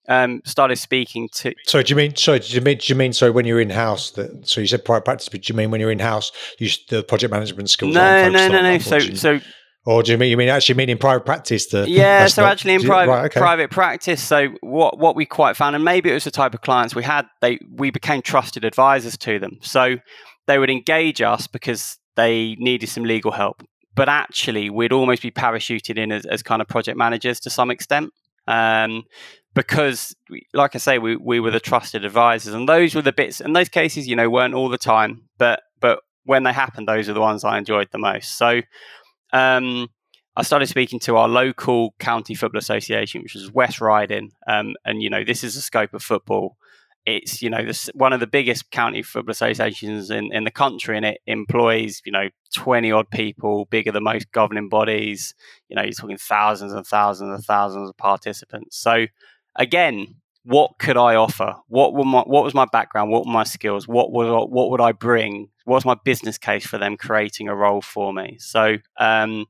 um, 0.08 0.40
started 0.44 0.76
speaking 0.76 1.28
to. 1.34 1.54
So, 1.66 1.82
do 1.82 1.90
you 1.90 1.96
mean? 1.96 2.16
So, 2.16 2.38
do 2.38 2.54
you 2.54 2.60
mean? 2.60 2.78
Do 2.78 2.92
you 2.92 2.94
mean? 2.94 3.12
So, 3.12 3.32
when 3.32 3.44
you're 3.44 3.60
in 3.60 3.70
house, 3.70 4.10
that 4.12 4.46
so 4.48 4.60
you 4.60 4.66
said 4.66 4.84
private 4.84 5.04
practice, 5.04 5.28
but 5.28 5.42
do 5.42 5.52
you 5.52 5.56
mean 5.56 5.70
when 5.70 5.80
you're 5.80 5.90
in 5.90 5.98
house, 5.98 6.32
you 6.58 6.68
the 6.88 7.02
project 7.02 7.32
management 7.32 7.70
skills? 7.70 7.94
No, 7.94 8.28
no, 8.28 8.48
no, 8.48 8.62
no. 8.62 8.78
So, 8.78 8.98
so. 8.98 9.40
Or 9.86 10.02
do 10.02 10.12
you 10.12 10.18
mean 10.18 10.30
you 10.30 10.36
mean 10.36 10.50
actually 10.50 10.74
mean 10.74 10.90
in 10.90 10.98
private 10.98 11.24
practice? 11.24 11.66
The, 11.68 11.88
yeah, 11.88 12.26
so 12.26 12.42
not, 12.42 12.52
actually 12.52 12.74
in 12.74 12.82
private 12.82 13.10
right, 13.10 13.24
okay. 13.26 13.40
private 13.40 13.70
practice. 13.70 14.22
So 14.22 14.48
what 14.60 14.98
what 14.98 15.16
we 15.16 15.24
quite 15.24 15.56
found, 15.56 15.74
and 15.74 15.82
maybe 15.82 16.10
it 16.10 16.14
was 16.14 16.24
the 16.24 16.30
type 16.30 16.52
of 16.52 16.60
clients 16.60 16.94
we 16.94 17.02
had, 17.02 17.26
they 17.40 17.58
we 17.72 17.90
became 17.90 18.20
trusted 18.20 18.62
advisors 18.62 19.16
to 19.18 19.38
them. 19.38 19.58
So 19.62 19.96
they 20.46 20.58
would 20.58 20.68
engage 20.68 21.22
us 21.22 21.46
because 21.46 21.96
they 22.16 22.56
needed 22.58 22.90
some 22.90 23.04
legal 23.04 23.32
help 23.32 23.62
but 23.94 24.08
actually 24.08 24.70
we'd 24.70 24.92
almost 24.92 25.22
be 25.22 25.30
parachuted 25.30 25.98
in 25.98 26.12
as, 26.12 26.24
as 26.26 26.42
kind 26.42 26.62
of 26.62 26.68
project 26.68 26.96
managers 26.96 27.40
to 27.40 27.50
some 27.50 27.70
extent 27.70 28.10
um, 28.46 29.04
because 29.66 30.14
like 30.54 30.74
i 30.74 30.78
say 30.78 30.98
we, 30.98 31.16
we 31.16 31.40
were 31.40 31.50
the 31.50 31.60
trusted 31.60 32.04
advisors 32.04 32.54
and 32.54 32.68
those 32.68 32.94
were 32.94 33.02
the 33.02 33.12
bits 33.12 33.40
and 33.40 33.54
those 33.54 33.68
cases 33.68 34.06
you 34.08 34.16
know 34.16 34.30
weren't 34.30 34.54
all 34.54 34.68
the 34.68 34.78
time 34.78 35.22
but 35.38 35.62
but 35.80 36.00
when 36.24 36.42
they 36.44 36.52
happened 36.52 36.88
those 36.88 37.08
are 37.08 37.12
the 37.12 37.20
ones 37.20 37.44
i 37.44 37.58
enjoyed 37.58 37.88
the 37.92 37.98
most. 37.98 38.36
So 38.38 38.62
um, 39.32 39.88
I 40.36 40.42
started 40.42 40.68
speaking 40.68 41.00
to 41.00 41.16
our 41.16 41.28
local 41.28 41.94
county 41.98 42.34
football 42.34 42.58
association, 42.58 43.22
which 43.22 43.36
is 43.36 43.52
West 43.52 43.80
Riding, 43.80 44.32
um, 44.46 44.74
and 44.84 45.02
you 45.02 45.10
know 45.10 45.24
this 45.24 45.44
is 45.44 45.54
the 45.54 45.60
scope 45.60 45.92
of 45.94 46.02
football. 46.02 46.56
It's 47.06 47.42
you 47.42 47.50
know 47.50 47.64
this, 47.64 47.90
one 47.94 48.12
of 48.12 48.20
the 48.20 48.26
biggest 48.26 48.70
county 48.70 49.02
football 49.02 49.32
associations 49.32 50.10
in, 50.10 50.32
in 50.32 50.44
the 50.44 50.50
country 50.50 50.96
and 50.96 51.06
it 51.06 51.20
employs 51.26 52.02
you 52.04 52.12
know 52.12 52.28
20 52.54 52.92
odd 52.92 53.10
people 53.10 53.66
bigger 53.70 53.90
than 53.90 54.04
most 54.04 54.30
governing 54.32 54.68
bodies. 54.68 55.34
You 55.68 55.76
know 55.76 55.82
you're 55.82 55.92
talking 55.92 56.18
thousands 56.18 56.72
and 56.72 56.86
thousands 56.86 57.34
and 57.34 57.44
thousands 57.44 57.88
of 57.88 57.96
participants. 57.96 58.76
So 58.76 59.06
again 59.56 60.16
what 60.44 60.72
could 60.78 60.96
i 60.96 61.14
offer 61.14 61.54
what 61.68 61.92
were 61.92 62.04
my 62.04 62.20
what 62.22 62.44
was 62.44 62.54
my 62.54 62.66
background 62.72 63.10
what 63.10 63.26
were 63.26 63.32
my 63.32 63.44
skills 63.44 63.86
what 63.86 64.10
was 64.10 64.48
what 64.50 64.70
would 64.70 64.80
i 64.80 64.92
bring 64.92 65.48
what's 65.64 65.84
my 65.84 65.96
business 66.04 66.38
case 66.38 66.66
for 66.66 66.78
them 66.78 66.96
creating 66.96 67.48
a 67.48 67.54
role 67.54 67.82
for 67.82 68.12
me 68.12 68.36
so 68.38 68.76
um 68.98 69.46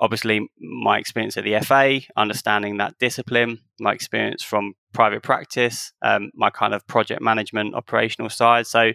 obviously 0.00 0.48
my 0.60 0.98
experience 0.98 1.36
at 1.36 1.44
the 1.44 1.58
FA, 1.60 2.00
understanding 2.16 2.78
that 2.78 2.98
discipline, 2.98 3.60
my 3.78 3.92
experience 3.92 4.42
from 4.42 4.74
private 4.92 5.22
practice, 5.22 5.92
um, 6.02 6.30
my 6.34 6.50
kind 6.50 6.74
of 6.74 6.86
project 6.86 7.22
management 7.22 7.74
operational 7.74 8.28
side. 8.28 8.66
So 8.66 8.92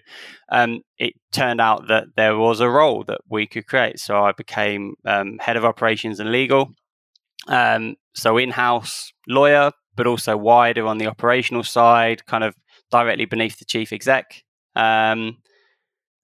um, 0.51 0.81
it 0.97 1.13
turned 1.31 1.61
out 1.61 1.87
that 1.87 2.07
there 2.15 2.37
was 2.37 2.59
a 2.59 2.69
role 2.69 3.03
that 3.05 3.21
we 3.29 3.47
could 3.47 3.65
create. 3.65 3.99
So 3.99 4.23
I 4.23 4.33
became 4.33 4.95
um, 5.05 5.37
head 5.39 5.57
of 5.57 5.65
operations 5.65 6.19
and 6.19 6.31
legal. 6.31 6.73
Um, 7.47 7.95
so 8.13 8.37
in 8.37 8.51
house 8.51 9.11
lawyer, 9.27 9.71
but 9.99 10.07
also 10.07 10.37
wider 10.37 10.87
on 10.87 10.97
the 10.97 11.07
operational 11.07 11.61
side, 11.61 12.25
kind 12.25 12.45
of 12.45 12.55
directly 12.89 13.25
beneath 13.25 13.59
the 13.59 13.65
chief 13.65 13.91
exec. 13.91 14.45
Um, 14.73 15.39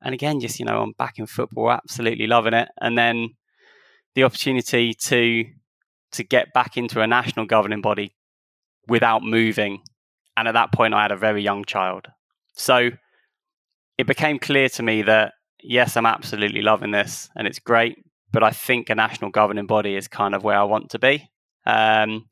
and 0.01 0.13
again, 0.13 0.39
just, 0.39 0.61
you 0.61 0.65
know, 0.65 0.81
I'm 0.81 0.93
back 0.97 1.19
in 1.19 1.25
football, 1.25 1.69
absolutely 1.69 2.25
loving 2.25 2.53
it. 2.53 2.69
And 2.79 2.97
then 2.97 3.31
the 4.15 4.23
opportunity 4.23 4.93
to 4.93 5.43
to 6.13 6.23
get 6.23 6.53
back 6.53 6.77
into 6.77 7.01
a 7.01 7.07
national 7.07 7.47
governing 7.47 7.81
body 7.81 8.15
without 8.87 9.23
moving. 9.23 9.81
And 10.37 10.47
at 10.47 10.53
that 10.53 10.71
point, 10.71 10.93
I 10.93 11.01
had 11.01 11.11
a 11.11 11.17
very 11.17 11.43
young 11.43 11.65
child. 11.65 12.07
So 12.53 12.91
it 13.97 14.07
became 14.07 14.39
clear 14.39 14.69
to 14.69 14.83
me 14.83 15.01
that, 15.01 15.33
yes, 15.61 15.97
I'm 15.97 16.05
absolutely 16.05 16.61
loving 16.61 16.91
this 16.91 17.29
and 17.35 17.45
it's 17.45 17.59
great, 17.59 17.97
but 18.31 18.41
I 18.41 18.51
think 18.51 18.89
a 18.89 18.95
national 18.95 19.31
governing 19.31 19.67
body 19.67 19.97
is 19.97 20.07
kind 20.07 20.33
of 20.33 20.45
where 20.45 20.57
I 20.57 20.63
want 20.63 20.91
to 20.91 20.99
be. 20.99 21.29
Um, 21.65 22.27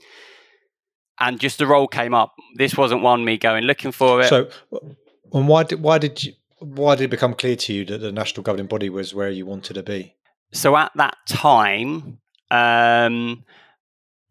and 1.19 1.39
just 1.39 1.57
the 1.57 1.67
role 1.67 1.87
came 1.87 2.13
up. 2.13 2.33
This 2.55 2.75
wasn't 2.75 3.01
one 3.01 3.23
me 3.25 3.37
going 3.37 3.63
looking 3.63 3.91
for 3.91 4.21
it. 4.21 4.27
So, 4.27 4.49
and 5.31 5.47
why 5.47 5.63
did 5.63 5.81
why 5.81 5.97
did 5.97 6.23
you 6.23 6.33
why 6.59 6.95
did 6.95 7.05
it 7.05 7.09
become 7.09 7.33
clear 7.33 7.55
to 7.55 7.73
you 7.73 7.85
that 7.85 7.97
the 7.99 8.11
national 8.11 8.43
governing 8.43 8.67
body 8.67 8.89
was 8.89 9.13
where 9.13 9.29
you 9.29 9.45
wanted 9.45 9.73
to 9.73 9.83
be? 9.83 10.15
so 10.53 10.77
at 10.77 10.91
that 10.95 11.17
time, 11.27 12.19
um, 12.51 13.43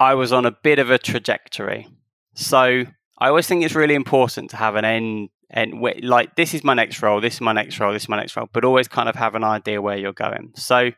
I 0.00 0.14
was 0.14 0.32
on 0.32 0.46
a 0.46 0.52
bit 0.52 0.78
of 0.78 0.90
a 0.90 0.98
trajectory. 0.98 1.88
So 2.34 2.84
I 3.18 3.28
always 3.28 3.46
think 3.46 3.64
it's 3.64 3.74
really 3.74 3.94
important 3.94 4.50
to 4.50 4.56
have 4.56 4.76
an 4.76 4.84
end, 4.84 5.28
end 5.50 5.74
like 6.02 6.36
this 6.36 6.54
is 6.54 6.64
my 6.64 6.74
next 6.74 7.02
role, 7.02 7.20
this 7.20 7.34
is 7.34 7.40
my 7.40 7.52
next 7.52 7.78
role, 7.78 7.92
this 7.92 8.04
is 8.04 8.08
my 8.08 8.16
next 8.16 8.36
role, 8.36 8.48
but 8.52 8.64
always 8.64 8.88
kind 8.88 9.08
of 9.08 9.16
have 9.16 9.34
an 9.34 9.44
idea 9.44 9.82
where 9.82 9.96
you're 9.96 10.12
going. 10.12 10.52
So 10.54 10.92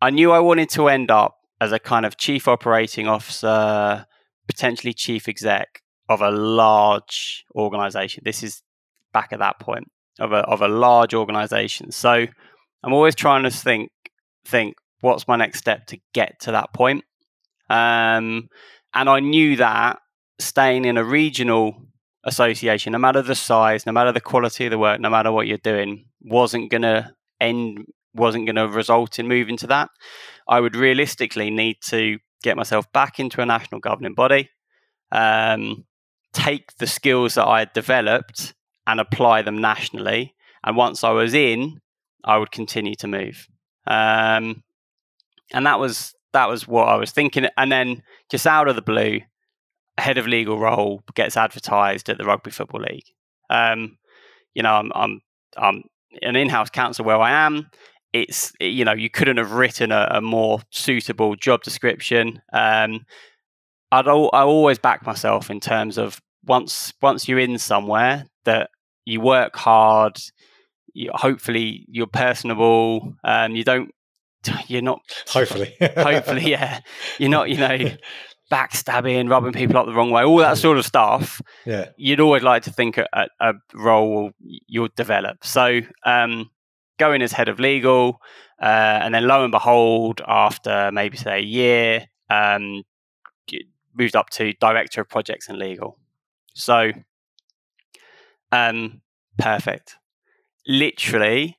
I 0.00 0.10
knew 0.10 0.30
I 0.30 0.38
wanted 0.40 0.68
to 0.70 0.88
end 0.88 1.10
up 1.10 1.38
as 1.60 1.72
a 1.72 1.78
kind 1.78 2.06
of 2.06 2.16
chief 2.16 2.46
operating 2.46 3.08
officer, 3.08 4.06
potentially 4.48 4.92
chief 4.92 5.28
exec. 5.28 5.82
of 6.08 6.22
a 6.22 6.30
large 6.30 7.44
organization. 7.54 8.22
This 8.24 8.42
is 8.42 8.62
back 9.12 9.32
at 9.32 9.38
that 9.40 9.60
point 9.60 9.88
of 10.18 10.32
a 10.32 10.38
of 10.38 10.62
a 10.62 10.68
large 10.68 11.14
organization. 11.14 11.90
So 11.92 12.26
I'm 12.82 12.92
always 12.92 13.14
trying 13.14 13.44
to 13.44 13.50
think 13.50 13.90
think 14.46 14.74
what's 15.00 15.28
my 15.28 15.36
next 15.36 15.58
step 15.58 15.86
to 15.86 15.98
get 16.14 16.40
to 16.40 16.52
that 16.52 16.72
point. 16.72 17.04
Um, 17.70 18.48
and 18.94 19.08
I 19.08 19.20
knew 19.20 19.56
that 19.56 19.98
staying 20.40 20.84
in 20.84 20.96
a 20.96 21.04
regional 21.04 21.76
association, 22.24 22.92
no 22.92 22.98
matter 22.98 23.22
the 23.22 23.34
size, 23.34 23.86
no 23.86 23.92
matter 23.92 24.12
the 24.12 24.20
quality 24.20 24.64
of 24.64 24.70
the 24.70 24.78
work, 24.78 25.00
no 25.00 25.10
matter 25.10 25.30
what 25.30 25.46
you're 25.46 25.58
doing, 25.58 26.06
wasn't 26.22 26.70
to 26.70 27.12
end, 27.40 27.84
wasn't 28.14 28.46
going 28.46 28.56
to 28.56 28.68
result 28.68 29.18
in 29.18 29.28
moving 29.28 29.56
to 29.58 29.66
that. 29.66 29.90
I 30.48 30.60
would 30.60 30.74
realistically 30.74 31.50
need 31.50 31.76
to 31.86 32.18
get 32.42 32.56
myself 32.56 32.90
back 32.92 33.18
into 33.18 33.40
a 33.40 33.46
national 33.46 33.80
governing 33.80 34.14
body, 34.14 34.50
um, 35.12 35.84
take 36.32 36.76
the 36.78 36.86
skills 36.86 37.34
that 37.34 37.46
I 37.46 37.60
had 37.60 37.72
developed 37.72 38.54
and 38.86 39.00
apply 39.00 39.42
them 39.42 39.60
nationally. 39.60 40.34
And 40.64 40.76
once 40.76 41.04
I 41.04 41.10
was 41.10 41.34
in, 41.34 41.80
I 42.24 42.38
would 42.38 42.50
continue 42.50 42.94
to 42.96 43.08
move. 43.08 43.48
Um, 43.86 44.62
and 45.52 45.66
that 45.66 45.78
was 45.80 46.14
that 46.32 46.48
was 46.48 46.68
what 46.68 46.88
I 46.88 46.96
was 46.96 47.10
thinking. 47.10 47.46
And 47.56 47.72
then 47.72 48.02
just 48.30 48.46
out 48.46 48.68
of 48.68 48.76
the 48.76 48.82
blue, 48.82 49.20
head 49.96 50.18
of 50.18 50.26
legal 50.26 50.58
role 50.58 51.02
gets 51.14 51.36
advertised 51.36 52.08
at 52.08 52.18
the 52.18 52.24
Rugby 52.24 52.50
Football 52.50 52.82
League. 52.82 53.06
Um, 53.50 53.98
you 54.54 54.62
know, 54.62 54.72
I'm, 54.72 54.92
I'm, 54.94 55.20
I'm 55.56 55.82
an 56.22 56.36
in-house 56.36 56.70
counsel 56.70 57.04
where 57.04 57.16
I 57.16 57.46
am. 57.46 57.70
It's 58.12 58.52
you 58.60 58.84
know 58.84 58.92
you 58.92 59.10
couldn't 59.10 59.36
have 59.36 59.52
written 59.52 59.92
a, 59.92 60.08
a 60.10 60.20
more 60.20 60.60
suitable 60.70 61.36
job 61.36 61.62
description. 61.62 62.40
Um, 62.52 63.04
I'd 63.92 64.08
al- 64.08 64.30
I 64.32 64.42
always 64.42 64.78
back 64.78 65.06
myself 65.06 65.50
in 65.50 65.60
terms 65.60 65.98
of 65.98 66.20
once 66.44 66.92
once 67.02 67.28
you're 67.28 67.38
in 67.38 67.58
somewhere 67.58 68.26
that 68.44 68.70
you 69.04 69.20
work 69.20 69.56
hard. 69.56 70.18
You, 70.94 71.10
hopefully 71.14 71.84
you're 71.88 72.06
personable. 72.06 73.14
Um, 73.24 73.54
you 73.54 73.64
don't 73.64 73.90
you're 74.66 74.82
not 74.82 75.00
hopefully 75.28 75.74
hopefully 75.96 76.50
yeah 76.50 76.80
you're 77.18 77.30
not 77.30 77.50
you 77.50 77.56
know 77.56 77.78
backstabbing 78.52 79.28
rubbing 79.28 79.52
people 79.52 79.76
up 79.76 79.84
the 79.84 79.92
wrong 79.92 80.10
way 80.10 80.24
all 80.24 80.38
that 80.38 80.56
sort 80.56 80.78
of 80.78 80.86
stuff 80.86 81.42
yeah 81.66 81.90
you'd 81.98 82.20
always 82.20 82.42
like 82.42 82.62
to 82.62 82.72
think 82.72 82.96
a, 82.96 83.28
a 83.40 83.52
role 83.74 84.30
you'll 84.40 84.88
develop 84.96 85.44
so 85.44 85.80
um, 86.06 86.48
going 86.98 87.22
as 87.22 87.32
head 87.32 87.48
of 87.48 87.58
legal 87.60 88.20
uh, 88.60 89.00
and 89.02 89.14
then 89.14 89.26
lo 89.26 89.42
and 89.42 89.52
behold 89.52 90.20
after 90.26 90.90
maybe 90.92 91.16
say 91.16 91.38
a 91.38 91.42
year 91.42 92.06
um, 92.30 92.82
moved 93.96 94.16
up 94.16 94.30
to 94.30 94.52
director 94.54 95.00
of 95.00 95.08
projects 95.08 95.48
and 95.48 95.58
legal 95.58 95.98
so 96.54 96.92
um, 98.52 99.00
perfect 99.38 99.96
literally 100.66 101.58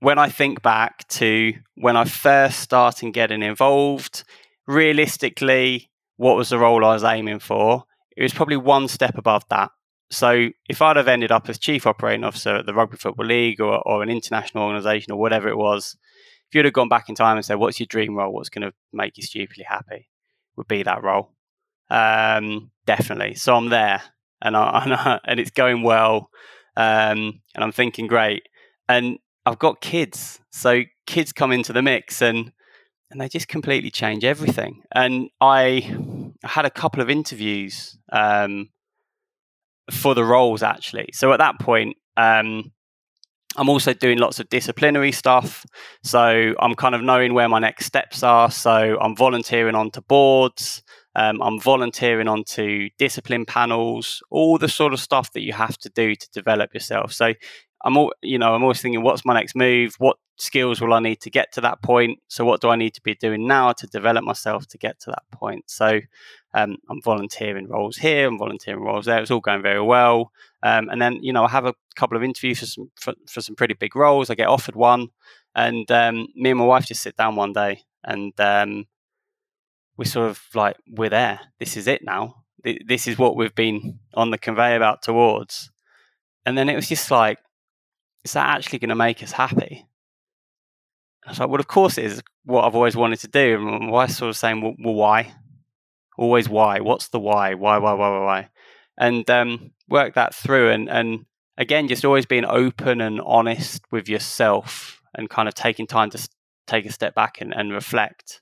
when 0.00 0.18
I 0.18 0.28
think 0.28 0.62
back 0.62 1.06
to 1.08 1.52
when 1.76 1.96
I 1.96 2.04
first 2.04 2.60
started 2.60 3.12
getting 3.12 3.42
involved, 3.42 4.24
realistically, 4.66 5.90
what 6.16 6.36
was 6.36 6.48
the 6.48 6.58
role 6.58 6.84
I 6.84 6.94
was 6.94 7.04
aiming 7.04 7.38
for? 7.38 7.84
It 8.16 8.22
was 8.22 8.32
probably 8.32 8.56
one 8.56 8.88
step 8.88 9.16
above 9.16 9.44
that. 9.50 9.70
So 10.10 10.48
if 10.68 10.82
I'd 10.82 10.96
have 10.96 11.08
ended 11.08 11.30
up 11.30 11.48
as 11.48 11.58
chief 11.58 11.86
operating 11.86 12.24
officer 12.24 12.56
at 12.56 12.66
the 12.66 12.74
Rugby 12.74 12.96
Football 12.96 13.26
League 13.26 13.60
or, 13.60 13.80
or 13.86 14.02
an 14.02 14.10
international 14.10 14.64
organisation 14.64 15.12
or 15.12 15.20
whatever 15.20 15.48
it 15.48 15.56
was, 15.56 15.96
if 16.48 16.54
you'd 16.54 16.64
have 16.64 16.74
gone 16.74 16.88
back 16.88 17.08
in 17.08 17.14
time 17.14 17.36
and 17.36 17.44
said, 17.44 17.56
"What's 17.56 17.78
your 17.78 17.86
dream 17.86 18.16
role? 18.16 18.32
What's 18.32 18.48
going 18.48 18.68
to 18.68 18.74
make 18.92 19.16
you 19.16 19.22
stupidly 19.22 19.64
happy?" 19.68 20.08
would 20.56 20.66
be 20.66 20.82
that 20.82 21.02
role. 21.02 21.32
Um, 21.88 22.72
definitely. 22.86 23.34
So 23.34 23.54
I'm 23.54 23.68
there, 23.68 24.02
and 24.42 24.56
I, 24.56 24.80
and, 24.84 24.94
I, 24.94 25.20
and 25.24 25.40
it's 25.40 25.52
going 25.52 25.82
well, 25.82 26.30
um, 26.76 27.40
and 27.54 27.64
I'm 27.64 27.72
thinking 27.72 28.08
great. 28.08 28.48
And 28.88 29.18
I've 29.46 29.60
got 29.60 29.80
kids, 29.80 30.40
so 30.50 30.82
kids 31.06 31.32
come 31.32 31.52
into 31.52 31.72
the 31.72 31.82
mix 31.82 32.20
and 32.20 32.52
and 33.10 33.20
they 33.20 33.28
just 33.28 33.48
completely 33.48 33.90
change 33.90 34.24
everything. 34.24 34.82
And 34.92 35.30
I 35.40 35.96
had 36.44 36.64
a 36.64 36.70
couple 36.70 37.02
of 37.02 37.10
interviews 37.10 37.98
um, 38.12 38.70
for 39.90 40.14
the 40.14 40.24
roles 40.24 40.62
actually. 40.62 41.10
So 41.12 41.32
at 41.32 41.38
that 41.38 41.58
point, 41.58 41.96
um, 42.16 42.72
I'm 43.56 43.68
also 43.68 43.92
doing 43.92 44.18
lots 44.18 44.38
of 44.38 44.48
disciplinary 44.48 45.12
stuff. 45.12 45.66
So 46.04 46.54
I'm 46.58 46.74
kind 46.74 46.94
of 46.94 47.02
knowing 47.02 47.34
where 47.34 47.48
my 47.48 47.58
next 47.58 47.86
steps 47.86 48.22
are. 48.22 48.50
So 48.50 48.96
I'm 49.00 49.16
volunteering 49.16 49.74
onto 49.74 50.00
boards. 50.02 50.82
Um, 51.16 51.42
I'm 51.42 51.60
volunteering 51.60 52.28
onto 52.28 52.88
discipline 52.98 53.44
panels, 53.44 54.22
all 54.30 54.58
the 54.58 54.68
sort 54.68 54.92
of 54.92 55.00
stuff 55.00 55.32
that 55.32 55.42
you 55.42 55.52
have 55.52 55.76
to 55.78 55.90
do 55.90 56.14
to 56.14 56.30
develop 56.32 56.72
yourself. 56.72 57.12
So 57.12 57.34
I'm 57.84 57.96
all, 57.96 58.12
you 58.22 58.38
know, 58.38 58.54
I'm 58.54 58.62
always 58.62 58.80
thinking, 58.80 59.02
what's 59.02 59.24
my 59.24 59.34
next 59.34 59.56
move? 59.56 59.96
What 59.98 60.18
skills 60.40 60.80
will 60.80 60.94
I 60.94 61.00
need 61.00 61.20
to 61.22 61.30
get 61.30 61.52
to 61.52 61.60
that 61.62 61.82
point? 61.82 62.20
So, 62.28 62.44
what 62.44 62.60
do 62.60 62.68
I 62.68 62.76
need 62.76 62.94
to 62.94 63.02
be 63.02 63.14
doing 63.14 63.46
now 63.46 63.72
to 63.72 63.86
develop 63.86 64.24
myself 64.24 64.66
to 64.68 64.78
get 64.78 65.00
to 65.00 65.10
that 65.10 65.24
point? 65.30 65.64
So, 65.68 66.00
um, 66.54 66.76
I'm 66.88 67.02
volunteering 67.02 67.68
roles 67.68 67.96
here, 67.96 68.26
I'm 68.26 68.38
volunteering 68.38 68.82
roles 68.82 69.06
there. 69.06 69.20
It's 69.20 69.30
all 69.30 69.40
going 69.40 69.62
very 69.62 69.82
well. 69.82 70.32
Um, 70.62 70.88
and 70.88 71.00
then, 71.00 71.22
you 71.22 71.32
know, 71.32 71.44
I 71.44 71.48
have 71.50 71.66
a 71.66 71.74
couple 71.96 72.16
of 72.16 72.24
interviews 72.24 72.60
for 72.60 72.66
some 72.66 72.90
for, 72.96 73.14
for 73.28 73.40
some 73.40 73.56
pretty 73.56 73.74
big 73.74 73.96
roles. 73.96 74.30
I 74.30 74.34
get 74.34 74.48
offered 74.48 74.76
one, 74.76 75.08
and 75.54 75.90
um, 75.90 76.26
me 76.34 76.50
and 76.50 76.58
my 76.58 76.64
wife 76.64 76.86
just 76.86 77.02
sit 77.02 77.16
down 77.16 77.36
one 77.36 77.52
day, 77.52 77.82
and 78.04 78.38
um, 78.40 78.86
we 80.00 80.06
sort 80.06 80.30
of 80.30 80.42
like, 80.54 80.78
we're 80.88 81.10
there. 81.10 81.40
This 81.58 81.76
is 81.76 81.86
it 81.86 82.02
now. 82.02 82.44
This 82.64 83.06
is 83.06 83.18
what 83.18 83.36
we've 83.36 83.54
been 83.54 83.98
on 84.14 84.30
the 84.30 84.38
conveyor 84.38 84.78
belt 84.78 85.02
towards. 85.02 85.70
And 86.46 86.56
then 86.56 86.70
it 86.70 86.74
was 86.74 86.88
just 86.88 87.10
like, 87.10 87.38
is 88.24 88.32
that 88.32 88.46
actually 88.46 88.78
going 88.78 88.88
to 88.88 88.94
make 88.94 89.22
us 89.22 89.32
happy? 89.32 89.86
I 91.30 91.32
was 91.32 91.38
like, 91.38 91.48
well, 91.48 91.60
of 91.60 91.68
course 91.68 91.96
it 91.96 92.06
is 92.06 92.22
what 92.44 92.64
I've 92.64 92.74
always 92.74 92.96
wanted 92.96 93.20
to 93.20 93.28
do. 93.28 93.54
And 93.54 93.86
my 93.86 93.90
wife's 93.90 94.16
sort 94.16 94.30
of 94.30 94.36
saying, 94.36 94.60
well, 94.60 94.74
well, 94.82 94.94
why? 94.94 95.32
Always 96.18 96.48
why? 96.48 96.80
What's 96.80 97.06
the 97.06 97.20
why? 97.20 97.54
Why, 97.54 97.78
why, 97.78 97.92
why, 97.92 98.08
why, 98.08 98.24
why? 98.24 98.48
And 98.98 99.30
um, 99.30 99.70
work 99.88 100.14
that 100.14 100.34
through. 100.34 100.70
And, 100.70 100.90
and 100.90 101.26
again, 101.56 101.86
just 101.86 102.04
always 102.04 102.26
being 102.26 102.44
open 102.44 103.00
and 103.00 103.20
honest 103.20 103.82
with 103.92 104.08
yourself 104.08 105.00
and 105.14 105.30
kind 105.30 105.46
of 105.46 105.54
taking 105.54 105.86
time 105.86 106.10
to 106.10 106.28
take 106.66 106.84
a 106.84 106.92
step 106.92 107.14
back 107.14 107.40
and, 107.40 107.54
and 107.54 107.72
reflect. 107.72 108.40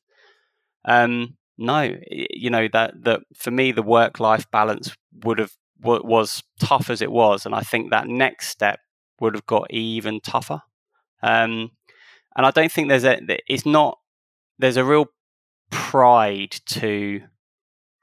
Um, 0.87 1.37
no, 1.59 1.95
you 2.11 2.49
know, 2.49 2.69
that, 2.73 2.95
that 3.05 3.21
for 3.37 3.51
me, 3.51 3.71
the 3.71 3.83
work 3.83 4.19
life 4.19 4.51
balance 4.51 4.97
would 5.25 5.41
have 5.41 5.53
was 5.83 6.43
tough 6.59 6.89
as 6.89 7.03
it 7.03 7.13
was. 7.13 7.45
And 7.45 7.55
I 7.55 7.61
think 7.61 7.91
that 7.91 8.09
next 8.09 8.49
step 8.49 8.81
would 9.21 9.35
have 9.35 9.45
got 9.45 9.71
even 9.71 10.21
tougher. 10.21 10.63
Um, 11.23 11.73
and 12.39 12.47
I 12.47 12.53
don't 12.53 12.71
think 12.71 12.89
there's 12.89 13.05
a 13.05 13.19
it's 13.49 13.67
not 13.67 13.99
there's 14.59 14.77
a 14.77 14.85
real 14.85 15.07
pride 15.71 16.53
to 16.67 17.23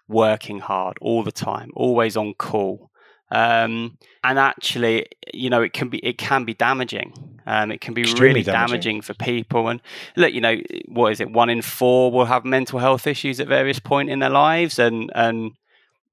working 0.08 0.60
hard 0.60 0.98
all 1.02 1.24
the 1.24 1.32
time, 1.32 1.72
always 1.74 2.16
on 2.18 2.34
call. 2.34 2.92
Um, 3.32 3.98
and 4.24 4.38
actually, 4.38 5.08
you 5.34 5.50
know, 5.50 5.62
it 5.62 5.72
can 5.74 5.88
be 5.90 6.00
it 6.00 6.18
can 6.18 6.44
be 6.44 6.54
damaging. 6.54 7.40
Um, 7.48 7.72
it 7.72 7.80
can 7.80 7.94
be 7.94 8.02
Extremely 8.02 8.28
really 8.28 8.44
damaging. 8.44 9.00
damaging. 9.00 9.02
for 9.02 9.14
people. 9.14 9.70
And 9.70 9.82
look, 10.18 10.34
you 10.34 10.42
know, 10.42 10.58
what 10.90 11.14
is 11.14 11.22
it? 11.22 11.32
One 11.32 11.50
in 11.50 11.62
four 11.62 12.12
will 12.12 12.26
have 12.26 12.44
mental 12.44 12.80
health 12.80 13.08
issues 13.08 13.40
at 13.40 13.48
various 13.48 13.80
point 13.80 14.10
in 14.10 14.20
their 14.20 14.30
lives, 14.30 14.80
and 14.80 15.10
and 15.16 15.54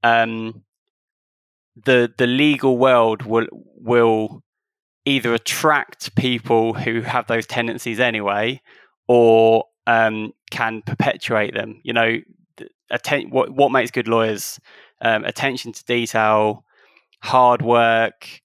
um, 0.04 0.62
the 1.84 2.12
the 2.16 2.28
legal 2.28 2.78
world 2.78 3.22
will 3.22 3.46
will 3.50 4.42
either 5.04 5.34
attract 5.34 6.14
people 6.14 6.74
who 6.74 7.00
have 7.00 7.26
those 7.26 7.46
tendencies 7.46 8.00
anyway 8.00 8.60
or 9.08 9.64
um, 9.86 10.32
can 10.50 10.82
perpetuate 10.82 11.54
them. 11.54 11.80
You 11.82 11.92
know, 11.92 12.18
atten- 12.90 13.30
what, 13.30 13.50
what 13.50 13.72
makes 13.72 13.90
good 13.90 14.08
lawyers? 14.08 14.60
Um, 15.00 15.24
attention 15.24 15.72
to 15.72 15.84
detail, 15.84 16.64
hard 17.20 17.62
work, 17.62 18.42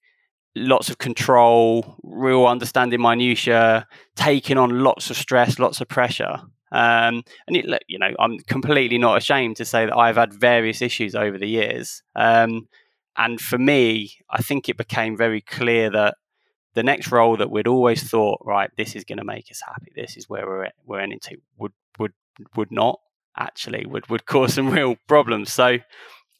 lots 0.55 0.89
of 0.89 0.97
control, 0.97 1.95
real 2.03 2.47
understanding 2.47 3.01
minutia, 3.01 3.87
taking 4.15 4.57
on 4.57 4.83
lots 4.83 5.11
of 5.11 5.17
stress, 5.17 5.59
lots 5.59 5.81
of 5.81 5.87
pressure. 5.87 6.41
Um, 6.71 7.23
and 7.47 7.55
it, 7.55 7.83
you 7.87 7.99
know, 7.99 8.11
I'm 8.19 8.39
completely 8.39 8.97
not 8.97 9.17
ashamed 9.17 9.57
to 9.57 9.65
say 9.65 9.85
that 9.85 9.95
I've 9.95 10.17
had 10.17 10.33
various 10.33 10.81
issues 10.81 11.15
over 11.15 11.37
the 11.37 11.47
years. 11.47 12.01
Um, 12.15 12.67
and 13.15 13.39
for 13.39 13.57
me, 13.57 14.11
I 14.29 14.41
think 14.41 14.67
it 14.67 14.77
became 14.77 15.15
very 15.15 15.41
clear 15.41 15.89
that 15.91 16.15
the 16.77 16.83
next 16.83 17.11
role 17.11 17.35
that 17.37 17.49
we'd 17.49 17.67
always 17.67 18.07
thought, 18.07 18.39
right, 18.45 18.69
this 18.77 18.95
is 18.95 19.03
going 19.03 19.17
to 19.17 19.23
make 19.23 19.49
us 19.49 19.63
happy. 19.65 19.91
This 19.95 20.15
is 20.15 20.29
where 20.29 20.45
we're 20.45 20.69
we're 20.85 20.99
into 20.99 21.37
would 21.57 21.71
would 21.97 22.13
would 22.55 22.71
not 22.71 22.99
actually 23.35 23.87
would 23.87 24.07
would 24.09 24.27
cause 24.27 24.53
some 24.53 24.69
real 24.77 24.95
problems. 25.07 25.51
So, 25.51 25.79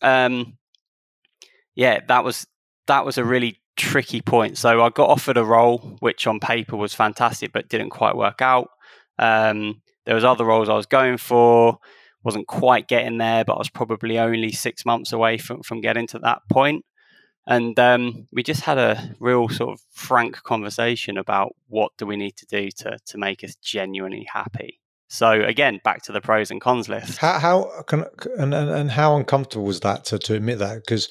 um, 0.04 0.60
yeah, 1.73 2.02
that 2.08 2.23
was 2.23 2.45
that 2.86 3.04
was 3.04 3.17
a 3.17 3.26
really 3.26 3.60
tricky 3.78 4.21
point. 4.21 4.60
So 4.60 4.84
I 4.84 4.89
got 4.89 5.10
offered 5.10 5.38
a 5.38 5.43
role 5.43 5.97
which 6.02 6.28
on 6.28 6.39
paper 6.39 6.78
was 6.78 6.93
fantastic, 6.93 7.52
but 7.52 7.67
didn't 7.67 7.89
quite 7.89 8.15
work 8.15 8.39
out. 8.39 8.69
Um, 9.17 9.82
there 10.06 10.13
was 10.13 10.23
other 10.23 10.45
roles 10.45 10.69
I 10.69 10.76
was 10.76 10.86
going 10.86 11.17
for 11.17 11.80
wasn't 12.23 12.45
quite 12.45 12.88
getting 12.88 13.17
there, 13.17 13.43
but 13.43 13.54
I 13.54 13.58
was 13.58 13.69
probably 13.69 14.19
only 14.19 14.52
six 14.52 14.86
months 14.86 15.13
away 15.13 15.38
from, 15.39 15.63
from 15.63 15.82
getting 15.82 16.06
to 16.08 16.19
that 16.19 16.41
point. 16.52 16.86
And 17.47 17.79
um, 17.79 18.27
we 18.33 18.43
just 18.43 18.62
had 18.62 18.77
a 18.77 19.15
real 19.19 19.47
sort 19.47 19.71
of 19.71 19.79
frank 19.91 20.43
conversation 20.43 21.17
about 21.17 21.55
what 21.69 21.93
do 21.97 22.05
we 22.05 22.17
need 22.17 22.36
to 22.38 22.45
do 22.45 22.69
to 22.71 22.97
to 23.05 23.17
make 23.17 23.43
us 23.43 23.55
genuinely 23.55 24.27
happy. 24.31 24.81
So 25.07 25.31
again, 25.31 25.79
back 25.83 26.01
to 26.03 26.12
the 26.12 26.19
pros 26.19 26.51
and 26.51 26.60
cons 26.60 26.89
list. 26.89 27.17
How 27.17 27.39
how 27.39 27.83
can 27.88 28.05
and 28.38 28.53
and, 28.53 28.91
how 28.91 29.15
uncomfortable 29.15 29.65
was 29.65 29.79
that 29.79 30.03
to, 30.05 30.19
to 30.19 30.36
admit 30.36 30.60
that? 30.60 30.75
Because 30.75 31.07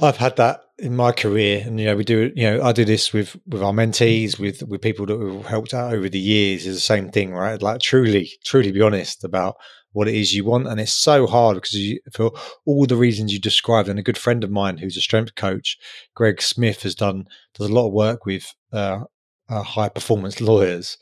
I've 0.00 0.16
had 0.16 0.36
that 0.36 0.60
in 0.78 0.94
my 0.94 1.10
career, 1.10 1.62
and 1.66 1.80
you 1.80 1.86
know, 1.86 1.96
we 1.96 2.04
do. 2.04 2.32
You 2.36 2.50
know, 2.50 2.62
I 2.62 2.72
do 2.72 2.84
this 2.84 3.12
with 3.12 3.36
with 3.46 3.62
our 3.62 3.72
mentees, 3.72 4.38
with 4.38 4.62
with 4.62 4.82
people 4.82 5.06
that 5.06 5.16
we've 5.16 5.46
helped 5.46 5.74
out 5.74 5.92
over 5.92 6.08
the 6.08 6.18
years. 6.20 6.64
Is 6.64 6.76
the 6.76 6.80
same 6.80 7.10
thing, 7.10 7.32
right? 7.32 7.60
Like 7.60 7.80
truly, 7.80 8.30
truly 8.44 8.70
be 8.70 8.82
honest 8.82 9.24
about 9.24 9.56
what 9.94 10.08
it 10.08 10.14
is 10.14 10.34
you 10.34 10.44
want. 10.44 10.68
And 10.68 10.78
it's 10.78 10.92
so 10.92 11.26
hard 11.26 11.54
because 11.54 11.72
you, 11.72 12.00
for 12.12 12.32
all 12.66 12.84
the 12.84 12.96
reasons 12.96 13.32
you 13.32 13.40
described, 13.40 13.88
and 13.88 13.98
a 13.98 14.02
good 14.02 14.18
friend 14.18 14.44
of 14.44 14.50
mine 14.50 14.76
who's 14.76 14.96
a 14.96 15.00
strength 15.00 15.34
coach, 15.36 15.78
Greg 16.14 16.42
Smith, 16.42 16.82
has 16.82 16.94
done 16.94 17.26
does 17.54 17.70
a 17.70 17.72
lot 17.72 17.86
of 17.86 17.92
work 17.92 18.26
with 18.26 18.54
uh, 18.72 19.04
uh, 19.48 19.62
high 19.62 19.88
performance 19.88 20.40
lawyers. 20.40 20.98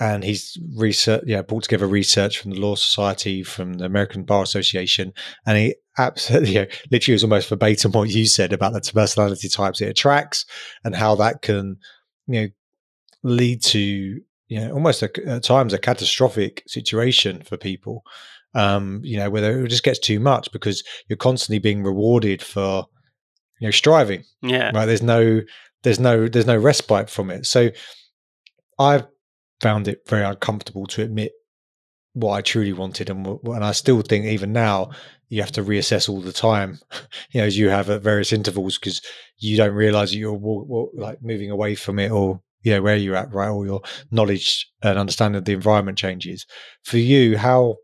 And 0.00 0.24
he's 0.24 0.58
research, 0.74 1.22
yeah, 1.26 1.42
brought 1.42 1.64
together 1.64 1.86
research 1.86 2.38
from 2.38 2.50
the 2.50 2.60
Law 2.60 2.74
Society, 2.74 3.44
from 3.44 3.74
the 3.74 3.84
American 3.84 4.24
Bar 4.24 4.42
Association, 4.42 5.12
and 5.46 5.56
he 5.56 5.74
absolutely, 5.98 6.50
you 6.54 6.60
know, 6.60 6.66
literally 6.90 7.14
was 7.14 7.22
almost 7.22 7.48
verbatim 7.48 7.92
what 7.92 8.10
you 8.10 8.26
said 8.26 8.52
about 8.52 8.72
the 8.72 8.92
personality 8.92 9.48
types 9.48 9.80
it 9.80 9.88
attracts 9.88 10.46
and 10.82 10.96
how 10.96 11.14
that 11.14 11.42
can, 11.42 11.76
you 12.26 12.40
know, 12.40 12.48
lead 13.22 13.62
to 13.62 14.20
you 14.54 14.60
know, 14.60 14.72
almost 14.72 15.02
a, 15.02 15.10
at 15.26 15.42
times 15.42 15.72
a 15.72 15.78
catastrophic 15.78 16.62
situation 16.68 17.42
for 17.42 17.56
people. 17.56 18.04
Um, 18.54 19.00
you 19.02 19.16
know, 19.16 19.28
whether 19.28 19.64
it 19.64 19.68
just 19.68 19.82
gets 19.82 19.98
too 19.98 20.20
much 20.20 20.52
because 20.52 20.84
you're 21.08 21.16
constantly 21.16 21.58
being 21.58 21.82
rewarded 21.82 22.40
for, 22.40 22.86
you 23.58 23.66
know, 23.66 23.72
striving. 23.72 24.22
Yeah. 24.42 24.70
Right. 24.72 24.86
There's 24.86 25.02
no, 25.02 25.40
there's 25.82 25.98
no, 25.98 26.28
there's 26.28 26.46
no 26.46 26.56
respite 26.56 27.10
from 27.10 27.30
it. 27.30 27.46
So 27.46 27.70
I've 28.78 29.08
found 29.60 29.88
it 29.88 30.02
very 30.06 30.22
uncomfortable 30.22 30.86
to 30.86 31.02
admit 31.02 31.32
what 32.12 32.34
I 32.34 32.42
truly 32.42 32.72
wanted, 32.72 33.10
and 33.10 33.26
and 33.26 33.64
I 33.64 33.72
still 33.72 34.00
think 34.02 34.24
even 34.26 34.52
now 34.52 34.90
you 35.30 35.42
have 35.42 35.50
to 35.52 35.64
reassess 35.64 36.08
all 36.08 36.20
the 36.20 36.32
time, 36.32 36.78
you 37.32 37.40
know, 37.40 37.46
as 37.48 37.58
you 37.58 37.70
have 37.70 37.90
at 37.90 38.02
various 38.02 38.32
intervals 38.32 38.78
because 38.78 39.02
you 39.38 39.56
don't 39.56 39.74
realize 39.74 40.12
that 40.12 40.18
you're 40.18 40.90
like 40.94 41.20
moving 41.22 41.50
away 41.50 41.74
from 41.74 41.98
it 41.98 42.12
or 42.12 42.40
you 42.64 42.72
know 42.72 42.82
where 42.82 42.96
you're 42.96 43.14
at 43.14 43.32
right 43.32 43.48
all 43.48 43.64
your 43.64 43.82
knowledge 44.10 44.66
and 44.82 44.98
understanding 44.98 45.38
of 45.38 45.44
the 45.44 45.52
environment 45.52 45.98
changes. 45.98 46.46
For 46.82 46.98
you 46.98 47.38
how 47.38 47.76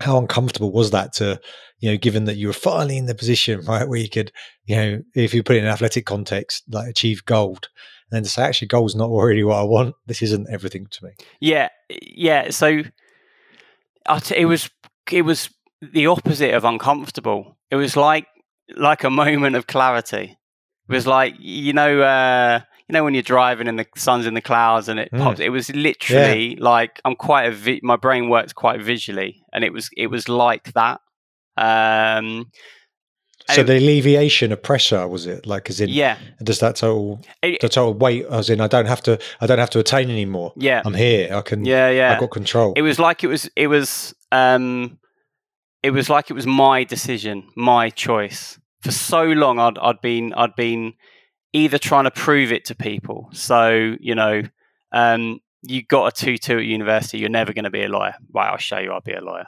how 0.00 0.18
uncomfortable 0.18 0.72
was 0.72 0.90
that 0.92 1.12
to 1.14 1.40
you 1.80 1.90
know 1.90 1.96
given 1.96 2.24
that 2.24 2.36
you 2.36 2.46
were 2.46 2.52
finally 2.52 2.96
in 2.96 3.06
the 3.06 3.14
position 3.14 3.60
right 3.66 3.88
where 3.88 3.98
you 3.98 4.08
could 4.08 4.32
you 4.64 4.76
know 4.76 5.02
if 5.14 5.34
you 5.34 5.42
put 5.42 5.56
it 5.56 5.60
in 5.60 5.64
an 5.66 5.72
athletic 5.72 6.06
context 6.06 6.64
like 6.70 6.88
achieve 6.88 7.24
gold 7.24 7.68
and 8.10 8.16
then 8.16 8.22
to 8.22 8.28
say 8.28 8.42
actually 8.42 8.68
gold's 8.68 8.94
not 8.94 9.10
really 9.10 9.44
what 9.44 9.58
i 9.58 9.64
want. 9.64 9.94
This 10.06 10.22
isn't 10.22 10.48
everything 10.50 10.86
to 10.90 11.04
me. 11.04 11.10
Yeah 11.40 11.68
yeah 11.90 12.50
so 12.50 12.82
it 14.34 14.46
was 14.46 14.70
it 15.10 15.22
was 15.22 15.50
the 15.82 16.06
opposite 16.06 16.54
of 16.54 16.64
uncomfortable. 16.64 17.56
It 17.70 17.76
was 17.76 17.96
like 17.96 18.26
like 18.76 19.04
a 19.04 19.10
moment 19.22 19.56
of 19.56 19.66
clarity. 19.66 20.38
It 20.88 20.92
was 20.92 21.06
like 21.06 21.34
you 21.38 21.72
know 21.72 22.00
uh 22.00 22.60
you 22.88 22.92
know 22.92 23.04
when 23.04 23.14
you're 23.14 23.22
driving 23.22 23.68
and 23.68 23.78
the 23.78 23.86
sun's 23.96 24.26
in 24.26 24.34
the 24.34 24.40
clouds 24.40 24.88
and 24.88 25.00
it 25.00 25.10
mm. 25.12 25.18
pops. 25.18 25.40
It 25.40 25.48
was 25.50 25.74
literally 25.74 26.54
yeah. 26.54 26.64
like 26.64 27.00
I'm 27.04 27.16
quite 27.16 27.46
a 27.46 27.50
vi- 27.50 27.80
my 27.82 27.96
brain 27.96 28.28
works 28.28 28.52
quite 28.52 28.80
visually, 28.80 29.42
and 29.52 29.64
it 29.64 29.72
was 29.72 29.90
it 29.96 30.06
was 30.08 30.28
like 30.28 30.72
that. 30.74 31.00
Um, 31.56 32.50
so 33.50 33.62
the 33.62 33.76
alleviation 33.76 34.52
of 34.52 34.62
pressure 34.62 35.06
was 35.06 35.26
it 35.26 35.46
like 35.46 35.70
as 35.70 35.80
in 35.80 35.88
yeah 35.88 36.18
does 36.42 36.58
that 36.60 36.76
total 36.76 37.20
it, 37.42 37.60
the 37.60 37.68
total 37.68 37.94
weight 37.94 38.26
as 38.26 38.50
in 38.50 38.60
I 38.60 38.66
don't 38.66 38.86
have 38.86 39.02
to 39.04 39.20
I 39.40 39.46
don't 39.46 39.58
have 39.58 39.70
to 39.70 39.78
attain 39.78 40.10
anymore 40.10 40.52
yeah 40.56 40.82
I'm 40.84 40.94
here 40.94 41.34
I 41.34 41.42
can 41.42 41.64
yeah 41.64 41.88
yeah 41.90 42.12
I've 42.12 42.20
got 42.20 42.30
control 42.30 42.72
it 42.76 42.82
was 42.82 42.98
like 42.98 43.22
it 43.22 43.28
was 43.28 43.48
it 43.54 43.68
was 43.68 44.14
um 44.32 44.98
it 45.82 45.90
was 45.90 46.10
like 46.10 46.30
it 46.30 46.34
was 46.34 46.46
my 46.46 46.82
decision 46.84 47.48
my 47.54 47.90
choice 47.90 48.58
for 48.80 48.90
so 48.90 49.24
long 49.24 49.58
I'd 49.58 49.78
I'd 49.78 50.00
been 50.00 50.32
I'd 50.34 50.56
been 50.56 50.94
either 51.56 51.78
trying 51.78 52.04
to 52.04 52.10
prove 52.10 52.52
it 52.52 52.66
to 52.66 52.74
people. 52.74 53.28
So, 53.32 53.96
you 53.98 54.14
know, 54.14 54.42
um, 54.92 55.40
you 55.62 55.82
got 55.82 56.06
a 56.06 56.24
2 56.24 56.38
2 56.38 56.58
at 56.58 56.64
university, 56.64 57.18
you're 57.18 57.30
never 57.30 57.52
going 57.52 57.64
to 57.64 57.70
be 57.70 57.82
a 57.82 57.88
lawyer. 57.88 58.14
Right, 58.32 58.50
I'll 58.50 58.58
show 58.58 58.78
you 58.78 58.92
I'll 58.92 59.00
be 59.00 59.14
a 59.14 59.24
lawyer. 59.24 59.46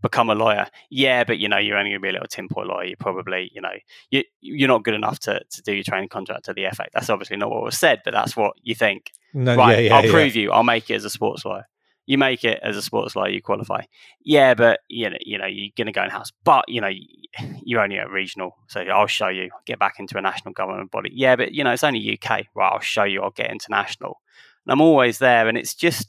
Become 0.00 0.30
a 0.30 0.36
lawyer. 0.36 0.68
Yeah, 0.90 1.24
but 1.24 1.38
you 1.38 1.48
know, 1.48 1.58
you're 1.58 1.76
only 1.76 1.90
going 1.90 2.00
to 2.00 2.04
be 2.04 2.10
a 2.10 2.12
little 2.12 2.28
tinfoil 2.28 2.66
lawyer. 2.66 2.84
You're 2.84 2.96
probably, 2.96 3.50
you 3.52 3.60
know, 3.60 3.72
you, 4.10 4.22
you're 4.40 4.68
not 4.68 4.84
good 4.84 4.94
enough 4.94 5.18
to, 5.20 5.40
to 5.50 5.62
do 5.62 5.72
your 5.72 5.82
training 5.82 6.08
contract 6.08 6.44
to 6.44 6.54
the 6.54 6.66
FA. 6.72 6.86
That's 6.94 7.10
obviously 7.10 7.36
not 7.36 7.50
what 7.50 7.64
was 7.64 7.76
said, 7.76 8.02
but 8.04 8.12
that's 8.12 8.36
what 8.36 8.52
you 8.62 8.76
think. 8.76 9.10
No, 9.34 9.56
right, 9.56 9.78
yeah, 9.78 9.84
yeah, 9.88 9.94
I'll 9.96 10.04
yeah. 10.04 10.12
prove 10.12 10.36
you. 10.36 10.52
I'll 10.52 10.62
make 10.62 10.88
it 10.88 10.94
as 10.94 11.04
a 11.04 11.10
sports 11.10 11.44
lawyer 11.44 11.66
you 12.08 12.16
make 12.16 12.42
it 12.42 12.58
as 12.62 12.74
a 12.74 12.80
sports 12.80 13.14
lawyer, 13.14 13.28
you 13.28 13.42
qualify. 13.42 13.82
Yeah, 14.24 14.54
but 14.54 14.80
you 14.88 15.10
know, 15.10 15.18
you 15.20 15.36
know, 15.36 15.44
you're 15.44 15.68
going 15.76 15.88
to 15.88 15.92
go 15.92 16.02
in 16.02 16.08
house, 16.08 16.32
but 16.42 16.64
you 16.66 16.80
know, 16.80 16.88
you're 17.62 17.82
only 17.82 17.98
at 17.98 18.10
regional, 18.10 18.56
so 18.66 18.80
I'll 18.80 19.06
show 19.06 19.28
you. 19.28 19.50
Get 19.66 19.78
back 19.78 19.96
into 19.98 20.16
a 20.16 20.22
national 20.22 20.54
government 20.54 20.90
body. 20.90 21.10
Yeah, 21.12 21.36
but 21.36 21.52
you 21.52 21.62
know, 21.62 21.70
it's 21.70 21.84
only 21.84 22.18
UK. 22.18 22.46
Right, 22.54 22.72
I'll 22.72 22.80
show 22.80 23.04
you. 23.04 23.20
I'll 23.20 23.30
get 23.30 23.50
international. 23.50 24.22
And 24.64 24.72
I'm 24.72 24.80
always 24.80 25.18
there, 25.18 25.48
and 25.48 25.58
it's 25.58 25.74
just, 25.74 26.08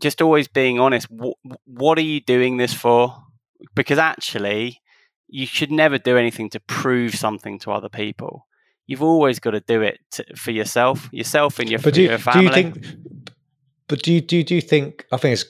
just 0.00 0.22
always 0.22 0.46
being 0.46 0.78
honest. 0.78 1.10
What, 1.10 1.36
what 1.64 1.98
are 1.98 2.02
you 2.02 2.20
doing 2.20 2.56
this 2.56 2.72
for? 2.72 3.12
Because 3.74 3.98
actually, 3.98 4.82
you 5.26 5.46
should 5.46 5.72
never 5.72 5.98
do 5.98 6.16
anything 6.16 6.48
to 6.50 6.60
prove 6.60 7.16
something 7.16 7.58
to 7.60 7.72
other 7.72 7.88
people. 7.88 8.46
You've 8.86 9.02
always 9.02 9.40
got 9.40 9.50
to 9.50 9.60
do 9.60 9.82
it 9.82 9.98
to, 10.12 10.24
for 10.36 10.52
yourself, 10.52 11.08
yourself 11.12 11.58
and 11.58 11.68
your, 11.68 11.80
but 11.80 11.94
do, 11.94 12.02
your 12.02 12.18
family. 12.18 12.50
Do 12.50 12.56
you 12.60 12.72
think 12.72 13.15
but 13.88 14.02
do 14.02 14.12
you 14.12 14.20
do 14.20 14.42
do 14.42 14.54
you 14.54 14.60
think? 14.60 15.06
I 15.12 15.16
think 15.16 15.34
it's 15.34 15.44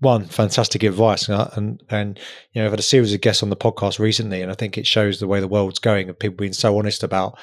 one 0.00 0.26
fantastic 0.26 0.82
advice, 0.82 1.28
and 1.28 1.82
and 1.90 2.18
you 2.52 2.60
know 2.60 2.66
I've 2.66 2.72
had 2.72 2.80
a 2.80 2.84
series 2.84 3.14
of 3.14 3.20
guests 3.20 3.42
on 3.42 3.50
the 3.50 3.56
podcast 3.56 3.98
recently, 3.98 4.42
and 4.42 4.50
I 4.50 4.54
think 4.54 4.78
it 4.78 4.86
shows 4.86 5.20
the 5.20 5.26
way 5.26 5.40
the 5.40 5.48
world's 5.48 5.78
going, 5.78 6.08
and 6.08 6.18
people 6.18 6.36
being 6.36 6.52
so 6.52 6.78
honest 6.78 7.02
about 7.02 7.38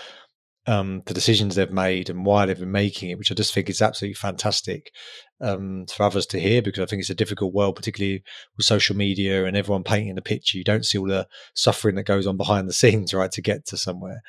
um, 0.68 1.02
the 1.06 1.14
decisions 1.14 1.56
they've 1.56 1.72
made 1.72 2.10
and 2.10 2.26
why 2.26 2.46
they've 2.46 2.60
been 2.60 2.72
making 2.72 3.10
it, 3.10 3.18
which 3.18 3.32
I 3.32 3.36
just 3.36 3.54
think 3.54 3.70
is 3.70 3.82
absolutely 3.82 4.16
fantastic 4.16 4.92
um, 5.40 5.86
for 5.88 6.04
others 6.04 6.26
to 6.28 6.40
hear 6.40 6.62
because 6.62 6.82
I 6.82 6.86
think 6.86 7.00
it's 7.00 7.10
a 7.10 7.16
difficult 7.16 7.54
world, 7.54 7.78
particularly 7.78 8.24
with 8.58 8.66
social 8.66 8.96
media 8.96 9.46
and 9.46 9.56
everyone 9.56 9.84
painting 9.84 10.16
the 10.16 10.22
picture. 10.22 10.58
You 10.58 10.66
don't 10.66 10.86
see 10.86 10.98
all 10.98 11.08
the 11.08 11.28
suffering 11.56 11.96
that 11.96 12.04
goes 12.04 12.28
on 12.28 12.36
behind 12.36 12.68
the 12.68 12.74
scenes, 12.74 13.14
right, 13.14 13.32
to 13.32 13.42
get 13.42 13.66
to 13.68 13.78
somewhere. 13.78 14.22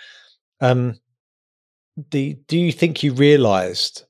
Um, 0.61 1.01
the, 2.13 2.39
do 2.47 2.57
you 2.57 2.71
think 2.71 3.03
you 3.03 3.13
realised 3.13 4.05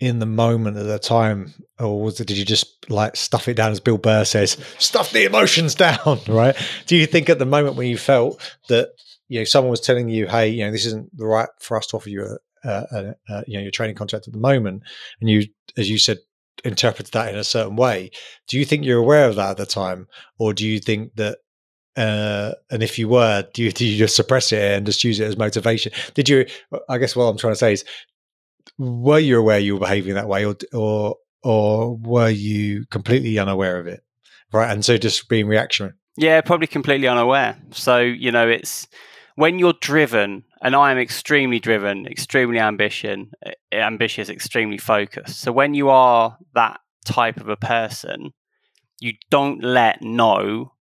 in 0.00 0.18
the 0.18 0.26
moment 0.26 0.78
at 0.78 0.86
the 0.86 0.98
time, 0.98 1.52
or 1.78 2.02
was 2.02 2.18
it, 2.20 2.26
did 2.26 2.38
you 2.38 2.44
just 2.44 2.90
like 2.90 3.16
stuff 3.16 3.48
it 3.48 3.54
down 3.54 3.70
as 3.70 3.80
Bill 3.80 3.98
Burr 3.98 4.24
says, 4.24 4.56
stuff 4.78 5.12
the 5.12 5.24
emotions 5.24 5.74
down, 5.74 6.20
right? 6.28 6.56
Do 6.86 6.96
you 6.96 7.06
think 7.06 7.28
at 7.28 7.38
the 7.38 7.46
moment 7.46 7.76
when 7.76 7.86
you 7.86 7.98
felt 7.98 8.40
that 8.68 8.88
you 9.28 9.38
know 9.38 9.44
someone 9.44 9.70
was 9.70 9.80
telling 9.80 10.08
you, 10.08 10.26
hey, 10.26 10.48
you 10.48 10.64
know, 10.64 10.72
this 10.72 10.86
isn't 10.86 11.16
the 11.16 11.26
right 11.26 11.48
for 11.60 11.76
us 11.76 11.86
to 11.88 11.96
offer 11.96 12.08
you 12.08 12.38
a, 12.64 12.68
a, 12.68 13.14
a 13.28 13.44
you 13.46 13.58
know 13.58 13.62
your 13.62 13.70
training 13.70 13.96
contract 13.96 14.26
at 14.26 14.32
the 14.32 14.40
moment, 14.40 14.82
and 15.20 15.28
you, 15.28 15.44
as 15.76 15.90
you 15.90 15.98
said, 15.98 16.18
interpreted 16.64 17.12
that 17.12 17.32
in 17.32 17.38
a 17.38 17.44
certain 17.44 17.76
way. 17.76 18.10
Do 18.48 18.58
you 18.58 18.64
think 18.64 18.84
you're 18.84 18.98
aware 18.98 19.28
of 19.28 19.36
that 19.36 19.50
at 19.50 19.56
the 19.58 19.66
time, 19.66 20.08
or 20.38 20.54
do 20.54 20.66
you 20.66 20.80
think 20.80 21.14
that 21.16 21.38
uh, 21.96 22.52
and 22.70 22.82
if 22.82 22.98
you 22.98 23.08
were, 23.08 23.44
do 23.52 23.62
you, 23.62 23.72
do 23.72 23.84
you 23.84 23.98
just 23.98 24.16
suppress 24.16 24.52
it 24.52 24.62
and 24.62 24.86
just 24.86 25.04
use 25.04 25.20
it 25.20 25.26
as 25.26 25.36
motivation? 25.36 25.92
Did 26.14 26.28
you? 26.28 26.46
I 26.88 26.98
guess 26.98 27.14
what 27.14 27.24
I'm 27.24 27.38
trying 27.38 27.52
to 27.52 27.58
say 27.58 27.74
is, 27.74 27.84
were 28.78 29.18
you 29.18 29.38
aware 29.38 29.58
you 29.58 29.74
were 29.74 29.80
behaving 29.80 30.14
that 30.14 30.28
way, 30.28 30.44
or 30.44 30.56
or 30.72 31.16
or 31.42 31.96
were 31.96 32.28
you 32.28 32.86
completely 32.90 33.38
unaware 33.38 33.78
of 33.78 33.86
it? 33.86 34.00
Right, 34.52 34.70
and 34.70 34.84
so 34.84 34.96
just 34.96 35.28
being 35.28 35.46
reactionary. 35.46 35.94
Yeah, 36.16 36.40
probably 36.40 36.66
completely 36.66 37.08
unaware. 37.08 37.56
So 37.70 37.98
you 37.98 38.32
know, 38.32 38.48
it's 38.48 38.88
when 39.36 39.58
you're 39.58 39.74
driven, 39.80 40.44
and 40.62 40.74
I 40.74 40.92
am 40.92 40.98
extremely 40.98 41.60
driven, 41.60 42.06
extremely 42.06 42.58
ambition, 42.58 43.30
eh, 43.44 43.52
ambitious, 43.72 44.28
extremely 44.28 44.78
focused. 44.78 45.40
So 45.40 45.52
when 45.52 45.74
you 45.74 45.88
are 45.88 46.36
that 46.54 46.80
type 47.04 47.38
of 47.38 47.48
a 47.48 47.56
person, 47.56 48.32
you 49.00 49.14
don't 49.30 49.62
let 49.62 50.02
no 50.02 50.74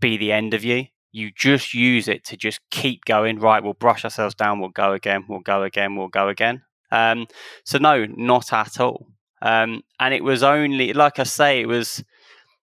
be 0.00 0.16
the 0.16 0.32
end 0.32 0.54
of 0.54 0.64
you. 0.64 0.86
You 1.12 1.30
just 1.30 1.74
use 1.74 2.08
it 2.08 2.24
to 2.24 2.36
just 2.36 2.60
keep 2.70 3.04
going. 3.04 3.38
Right, 3.38 3.62
we'll 3.62 3.74
brush 3.74 4.04
ourselves 4.04 4.34
down. 4.34 4.60
We'll 4.60 4.70
go 4.70 4.92
again. 4.92 5.24
We'll 5.28 5.40
go 5.40 5.62
again. 5.62 5.94
We'll 5.94 6.08
go 6.08 6.28
again. 6.28 6.62
Um, 6.92 7.26
so 7.64 7.78
no, 7.78 8.06
not 8.06 8.52
at 8.52 8.78
all. 8.78 9.08
Um, 9.40 9.82
and 9.98 10.14
it 10.14 10.22
was 10.22 10.44
only, 10.44 10.92
like 10.92 11.18
I 11.18 11.24
say, 11.24 11.60
it 11.60 11.66
was 11.66 12.04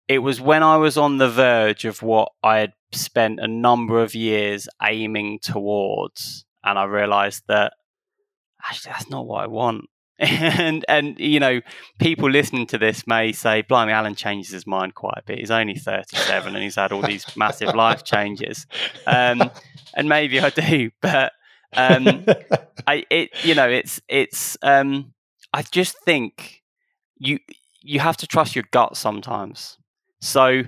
it 0.08 0.20
was 0.20 0.40
when 0.40 0.62
I 0.62 0.78
was 0.78 0.98
on 0.98 1.18
the 1.18 1.30
verge 1.30 1.86
of 1.86 2.02
what 2.02 2.32
I 2.44 2.58
had 2.58 2.74
spent 2.92 3.40
a 3.40 3.48
number 3.48 4.02
of 4.04 4.14
years 4.14 4.68
aiming 4.84 5.40
towards, 5.42 6.46
and 6.64 6.78
I 6.78 6.84
realised 6.84 7.44
that 7.48 7.74
actually 8.68 8.92
that's 8.92 9.10
not 9.10 9.26
what 9.26 9.44
I 9.44 9.48
want. 9.48 9.86
and 10.20 10.86
and 10.88 11.20
you 11.20 11.42
know 11.42 11.60
people 12.00 12.30
listening 12.30 12.66
to 12.66 12.78
this 12.78 13.06
may 13.06 13.34
say 13.34 13.62
blimey 13.62 13.92
alan 13.92 14.16
changes 14.16 14.54
his 14.54 14.66
mind 14.66 14.96
quite 14.96 15.18
a 15.18 15.24
bit 15.26 15.40
he's 15.40 15.52
only 15.52 15.76
37 15.76 16.56
and 16.56 16.64
he's 16.64 16.76
had 16.76 16.94
all 16.94 17.02
these 17.02 17.26
massive 17.36 17.76
life 17.76 18.06
changes 18.06 18.66
um, 19.08 19.52
and 19.94 20.08
maybe 20.08 20.40
i 20.40 20.50
do 20.50 20.90
but 21.02 21.34
um, 21.76 22.26
i 22.88 23.06
it 23.10 23.30
you 23.44 23.56
know 23.56 23.68
it's 23.68 24.02
it's 24.08 24.58
um, 24.62 25.14
i 25.54 25.62
just 25.62 25.98
think 26.04 26.62
you 27.18 27.40
you 27.82 28.00
have 28.00 28.18
to 28.18 28.28
trust 28.28 28.56
your 28.56 28.66
gut 28.72 28.98
sometimes 28.98 29.78
so 30.22 30.64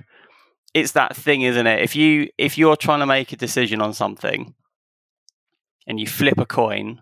it's 0.74 0.92
that 0.92 1.16
thing 1.16 1.42
isn't 1.42 1.66
it 1.66 1.80
if 1.80 1.96
you 1.96 2.28
if 2.38 2.56
you're 2.58 2.76
trying 2.76 3.00
to 3.00 3.06
make 3.06 3.32
a 3.32 3.36
decision 3.36 3.80
on 3.80 3.92
something 3.92 4.54
and 5.86 5.98
you 5.98 6.06
flip 6.06 6.38
a 6.38 6.46
coin 6.46 7.00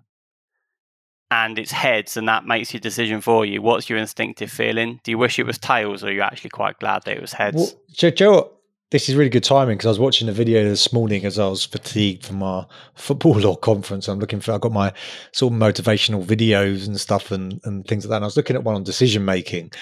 and 1.31 1.59
it's 1.59 1.73
heads 1.73 2.17
and 2.17 2.29
that 2.29 2.47
makes 2.47 2.73
your 2.73 2.81
decision 2.81 3.21
for 3.21 3.45
you, 3.45 3.61
what's 3.61 3.91
your 3.91 3.99
instinctive 3.99 4.51
feeling? 4.51 5.01
Do 5.03 5.11
you 5.11 5.19
wish 5.19 5.39
it 5.39 5.47
was 5.47 5.59
tails 5.59 6.05
or 6.05 6.09
are 6.09 6.13
you 6.13 6.21
actually 6.21 6.51
quite 6.51 6.79
glad 6.79 7.03
that 7.05 7.17
it 7.17 7.21
was 7.21 7.33
heads? 7.33 7.57
Well, 7.57 7.83
Joe, 8.13 8.53
this 8.91 9.09
is 9.09 9.17
really 9.17 9.31
good 9.31 9.43
timing 9.43 9.77
because 9.77 9.87
I 9.87 9.91
was 9.91 9.99
watching 9.99 10.29
a 10.29 10.33
video 10.33 10.63
this 10.63 10.93
morning 10.93 11.25
as 11.25 11.39
I 11.39 11.49
was 11.49 11.65
fatigued 11.65 12.25
from 12.25 12.43
our 12.43 12.69
football 12.95 13.39
law 13.39 13.57
conference. 13.57 14.07
I'm 14.07 14.21
looking 14.21 14.41
for, 14.41 14.53
I 14.53 14.59
got 14.59 14.73
my 14.73 14.93
sort 15.33 15.53
of 15.53 15.59
motivational 15.59 16.25
videos 16.25 16.87
and 16.87 17.01
stuff 17.01 17.33
and, 17.33 17.61
and 17.65 17.87
things 17.87 18.05
like 18.05 18.11
that. 18.11 18.17
And 18.17 18.25
I 18.25 18.29
was 18.29 18.37
looking 18.37 18.55
at 18.55 18.63
one 18.63 18.77
on 18.77 18.85
decision 18.85 19.25
making 19.25 19.73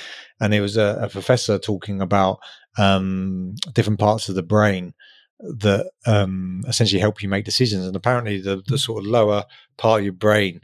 and 0.40 0.54
it 0.54 0.60
was 0.60 0.76
a, 0.76 0.98
a 1.02 1.08
professor 1.08 1.58
talking 1.58 2.00
about 2.00 2.38
um, 2.78 3.54
different 3.74 4.00
parts 4.00 4.28
of 4.28 4.36
the 4.36 4.42
brain 4.42 4.94
that 5.38 5.90
um, 6.06 6.62
essentially 6.66 7.00
help 7.00 7.22
you 7.22 7.28
make 7.28 7.44
decisions. 7.44 7.86
And 7.86 7.96
apparently 7.96 8.40
the, 8.40 8.62
the 8.66 8.78
sort 8.78 9.04
of 9.04 9.10
lower 9.10 9.44
part 9.76 10.00
of 10.00 10.04
your 10.04 10.14
brain 10.14 10.60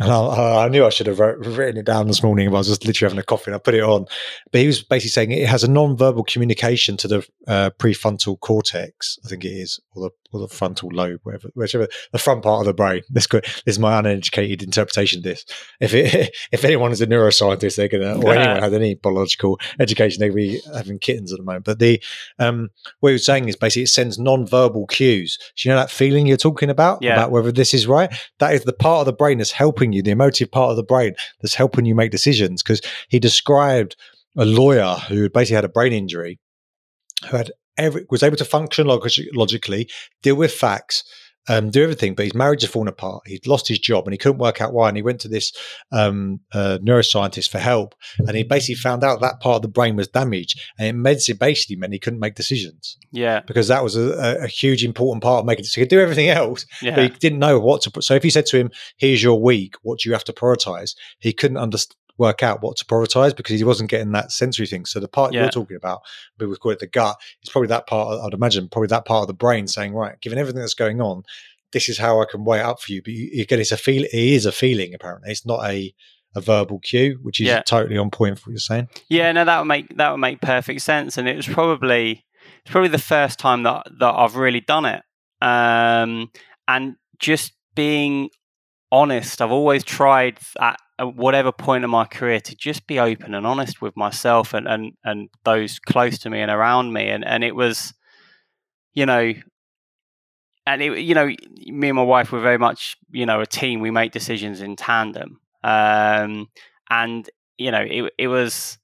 and 0.00 0.10
I, 0.10 0.64
I, 0.64 0.68
knew 0.68 0.84
I 0.86 0.90
should 0.90 1.08
have 1.08 1.18
wrote, 1.18 1.44
written 1.44 1.78
it 1.78 1.86
down 1.86 2.06
this 2.06 2.22
morning, 2.22 2.48
but 2.50 2.56
I 2.56 2.58
was 2.58 2.68
just 2.68 2.84
literally 2.84 3.10
having 3.10 3.20
a 3.20 3.24
coffee 3.24 3.50
and 3.50 3.56
I 3.56 3.58
put 3.58 3.74
it 3.74 3.82
on. 3.82 4.06
But 4.52 4.60
he 4.60 4.66
was 4.66 4.82
basically 4.82 5.10
saying 5.10 5.32
it 5.32 5.48
has 5.48 5.64
a 5.64 5.70
non-verbal 5.70 6.24
communication 6.24 6.96
to 6.98 7.08
the 7.08 7.26
uh, 7.46 7.70
prefrontal 7.78 8.38
cortex, 8.38 9.18
I 9.24 9.28
think 9.28 9.44
it 9.44 9.48
is, 9.48 9.80
or 9.94 10.04
the, 10.04 10.10
or 10.32 10.40
the 10.40 10.54
frontal 10.54 10.90
lobe, 10.92 11.20
whatever, 11.24 11.48
whichever, 11.54 11.88
the 12.12 12.18
front 12.18 12.42
part 12.42 12.60
of 12.60 12.66
the 12.66 12.74
brain. 12.74 13.02
This, 13.10 13.26
this 13.26 13.62
is 13.66 13.78
my 13.78 13.98
uneducated 13.98 14.62
interpretation 14.62 15.20
of 15.20 15.24
this. 15.24 15.44
If 15.80 15.94
it, 15.94 16.34
if 16.52 16.64
anyone 16.64 16.92
is 16.92 17.00
a 17.00 17.06
neuroscientist, 17.06 17.76
they're 17.76 17.88
going 17.88 18.02
to, 18.02 18.24
or 18.26 18.34
anyone 18.34 18.62
has 18.62 18.72
any 18.72 18.94
biological 18.94 19.58
education, 19.80 20.20
they'd 20.20 20.34
be 20.34 20.60
having 20.74 20.98
kittens 20.98 21.32
at 21.32 21.38
the 21.38 21.44
moment. 21.44 21.64
But 21.64 21.80
the, 21.80 22.00
um, 22.38 22.68
what 23.00 23.10
he 23.10 23.14
was 23.14 23.26
saying 23.26 23.48
is 23.48 23.56
basically 23.56 23.82
it 23.82 23.88
sends 23.88 24.18
non-verbal 24.18 24.86
cues. 24.86 25.38
Do 25.56 25.68
you 25.68 25.74
know 25.74 25.80
that 25.80 25.90
feeling 25.90 26.26
you're 26.26 26.36
talking 26.36 26.70
about? 26.70 27.02
Yeah. 27.02 27.14
About 27.14 27.32
whether 27.32 27.50
this 27.50 27.74
is 27.74 27.86
right? 27.86 28.12
That 28.38 28.54
is 28.54 28.62
the 28.62 28.72
part 28.72 29.00
of 29.00 29.06
the 29.06 29.12
brain 29.12 29.38
that's 29.38 29.52
helping 29.52 29.87
you, 29.92 30.02
the 30.02 30.10
emotive 30.10 30.50
part 30.50 30.70
of 30.70 30.76
the 30.76 30.82
brain 30.82 31.14
that's 31.40 31.54
helping 31.54 31.84
you 31.84 31.94
make 31.94 32.10
decisions. 32.10 32.62
Because 32.62 32.80
he 33.08 33.18
described 33.18 33.96
a 34.36 34.44
lawyer 34.44 34.96
who 35.08 35.28
basically 35.28 35.56
had 35.56 35.64
a 35.64 35.68
brain 35.68 35.92
injury, 35.92 36.38
who 37.28 37.36
had 37.36 37.52
every, 37.76 38.06
was 38.10 38.22
able 38.22 38.36
to 38.36 38.44
function 38.44 38.86
log- 38.86 39.08
logically, 39.32 39.88
deal 40.22 40.36
with 40.36 40.52
facts, 40.52 41.04
um, 41.48 41.70
do 41.70 41.82
everything, 41.82 42.14
but 42.14 42.24
his 42.24 42.34
marriage 42.34 42.62
had 42.62 42.70
fallen 42.70 42.88
apart. 42.88 43.22
He'd 43.26 43.46
lost 43.46 43.68
his 43.68 43.78
job 43.78 44.06
and 44.06 44.12
he 44.12 44.18
couldn't 44.18 44.38
work 44.38 44.60
out 44.60 44.72
why. 44.72 44.88
And 44.88 44.96
he 44.96 45.02
went 45.02 45.20
to 45.20 45.28
this 45.28 45.52
um, 45.92 46.40
uh, 46.52 46.78
neuroscientist 46.82 47.50
for 47.50 47.58
help. 47.58 47.94
And 48.18 48.36
he 48.36 48.42
basically 48.42 48.76
found 48.76 49.04
out 49.04 49.20
that 49.20 49.40
part 49.40 49.56
of 49.56 49.62
the 49.62 49.68
brain 49.68 49.96
was 49.96 50.08
damaged. 50.08 50.60
And 50.78 51.06
it 51.06 51.38
basically 51.38 51.76
meant 51.76 51.92
he 51.92 51.98
couldn't 51.98 52.20
make 52.20 52.34
decisions. 52.34 52.96
Yeah. 53.12 53.40
Because 53.46 53.68
that 53.68 53.82
was 53.82 53.96
a, 53.96 54.38
a 54.42 54.46
huge, 54.46 54.84
important 54.84 55.22
part 55.22 55.40
of 55.40 55.46
making 55.46 55.62
decisions. 55.62 55.74
He 55.74 55.82
could 55.82 55.90
do 55.90 56.00
everything 56.00 56.28
else, 56.28 56.66
yeah. 56.82 56.94
but 56.94 57.04
he 57.04 57.10
didn't 57.10 57.38
know 57.38 57.58
what 57.58 57.82
to 57.82 57.90
put. 57.90 58.04
So 58.04 58.14
if 58.14 58.22
he 58.22 58.30
said 58.30 58.46
to 58.46 58.58
him, 58.58 58.70
here's 58.96 59.22
your 59.22 59.40
week, 59.40 59.74
what 59.82 60.00
do 60.00 60.08
you 60.08 60.12
have 60.12 60.24
to 60.24 60.32
prioritize? 60.32 60.94
He 61.18 61.32
couldn't 61.32 61.56
understand 61.56 61.97
work 62.18 62.42
out 62.42 62.62
what 62.62 62.76
to 62.76 62.84
prioritize 62.84 63.34
because 63.34 63.58
he 63.58 63.64
wasn't 63.64 63.90
getting 63.90 64.12
that 64.12 64.32
sensory 64.32 64.66
thing. 64.66 64.84
So 64.84 65.00
the 65.00 65.08
part 65.08 65.32
yeah. 65.32 65.42
you're 65.42 65.50
talking 65.50 65.76
about, 65.76 66.02
we 66.38 66.46
would 66.46 66.60
call 66.60 66.72
it 66.72 66.80
the 66.80 66.86
gut, 66.86 67.16
is 67.42 67.48
probably 67.48 67.68
that 67.68 67.86
part. 67.86 68.20
I'd 68.20 68.34
imagine 68.34 68.68
probably 68.68 68.88
that 68.88 69.04
part 69.04 69.22
of 69.22 69.28
the 69.28 69.34
brain 69.34 69.68
saying, 69.68 69.94
right, 69.94 70.20
given 70.20 70.38
everything 70.38 70.60
that's 70.60 70.74
going 70.74 71.00
on, 71.00 71.22
this 71.72 71.88
is 71.88 71.98
how 71.98 72.20
I 72.20 72.24
can 72.30 72.44
weigh 72.44 72.60
it 72.60 72.66
up 72.66 72.80
for 72.80 72.92
you. 72.92 73.02
But 73.02 73.12
you, 73.12 73.42
again, 73.42 73.60
it's 73.60 73.72
a 73.72 73.76
feel. 73.76 74.04
It 74.04 74.12
is 74.12 74.46
a 74.46 74.52
feeling. 74.52 74.94
Apparently, 74.94 75.30
it's 75.30 75.46
not 75.46 75.64
a 75.64 75.94
a 76.34 76.40
verbal 76.40 76.78
cue, 76.78 77.18
which 77.22 77.40
is 77.40 77.46
yeah. 77.46 77.62
totally 77.62 77.96
on 77.96 78.10
point 78.10 78.38
for 78.38 78.50
what 78.50 78.52
you're 78.52 78.58
saying. 78.58 78.88
Yeah, 79.08 79.32
no, 79.32 79.44
that 79.44 79.58
would 79.58 79.66
make 79.66 79.96
that 79.96 80.10
would 80.10 80.18
make 80.18 80.40
perfect 80.40 80.82
sense, 80.82 81.18
and 81.18 81.28
it 81.28 81.36
was 81.36 81.46
probably 81.46 82.24
it's 82.62 82.70
probably 82.70 82.88
the 82.88 82.98
first 82.98 83.38
time 83.38 83.62
that 83.64 83.86
that 83.98 84.14
I've 84.14 84.36
really 84.36 84.60
done 84.60 84.84
it, 84.84 85.02
um, 85.40 86.30
and 86.66 86.96
just 87.18 87.52
being 87.74 88.30
honest. 88.90 89.42
I've 89.42 89.52
always 89.52 89.84
tried 89.84 90.38
at 90.60 90.78
whatever 91.00 91.52
point 91.52 91.84
in 91.84 91.90
my 91.90 92.04
career 92.04 92.40
to 92.40 92.56
just 92.56 92.86
be 92.86 92.98
open 92.98 93.34
and 93.34 93.46
honest 93.46 93.80
with 93.80 93.96
myself 93.96 94.54
and, 94.54 94.66
and, 94.66 94.92
and 95.04 95.28
those 95.44 95.78
close 95.78 96.18
to 96.20 96.30
me 96.30 96.40
and 96.40 96.50
around 96.50 96.92
me. 96.92 97.08
And, 97.08 97.24
and 97.24 97.44
it 97.44 97.54
was, 97.54 97.94
you 98.94 99.06
know, 99.06 99.32
and 100.66 100.82
it, 100.82 100.98
you 100.98 101.14
know, 101.14 101.26
me 101.66 101.88
and 101.88 101.96
my 101.96 102.02
wife 102.02 102.32
were 102.32 102.40
very 102.40 102.58
much, 102.58 102.96
you 103.10 103.24
know, 103.26 103.40
a 103.40 103.46
team. 103.46 103.80
We 103.80 103.90
make 103.90 104.12
decisions 104.12 104.60
in 104.60 104.76
tandem. 104.76 105.40
Um, 105.64 106.48
and, 106.90 107.28
you 107.56 107.70
know, 107.70 107.84
it, 107.88 108.12
it 108.18 108.28
was 108.28 108.78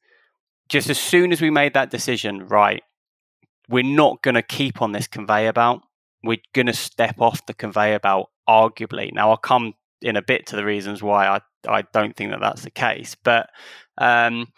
just 0.69 0.89
as 0.89 0.99
soon 0.99 1.33
as 1.33 1.41
we 1.41 1.51
made 1.51 1.75
that 1.75 1.91
decision, 1.91 2.47
right, 2.47 2.83
we're 3.69 3.85
not 3.85 4.23
going 4.23 4.35
to 4.35 4.43
keep 4.43 4.81
on 4.83 4.93
this 4.93 5.07
conveyor 5.07 5.53
belt. 5.53 5.83
We're 6.23 6.39
going 6.55 6.67
to 6.67 6.73
step 6.73 7.21
off 7.21 7.45
the 7.47 7.55
conveyor 7.55 7.99
belt, 7.99 8.31
arguably. 8.49 9.13
Now, 9.13 9.31
I'll 9.31 9.37
come 9.37 9.75
in 10.05 10.17
a 10.17 10.23
bit 10.23 10.47
to 10.47 10.57
the 10.57 10.65
reasons 10.65 11.03
why 11.03 11.27
I, 11.27 11.41
I 11.67 11.83
don't 11.93 12.15
think 12.15 12.31
that 12.31 12.41
that's 12.41 12.63
the 12.63 12.71
case. 12.71 13.17
But 13.23 13.49
um, 13.99 14.49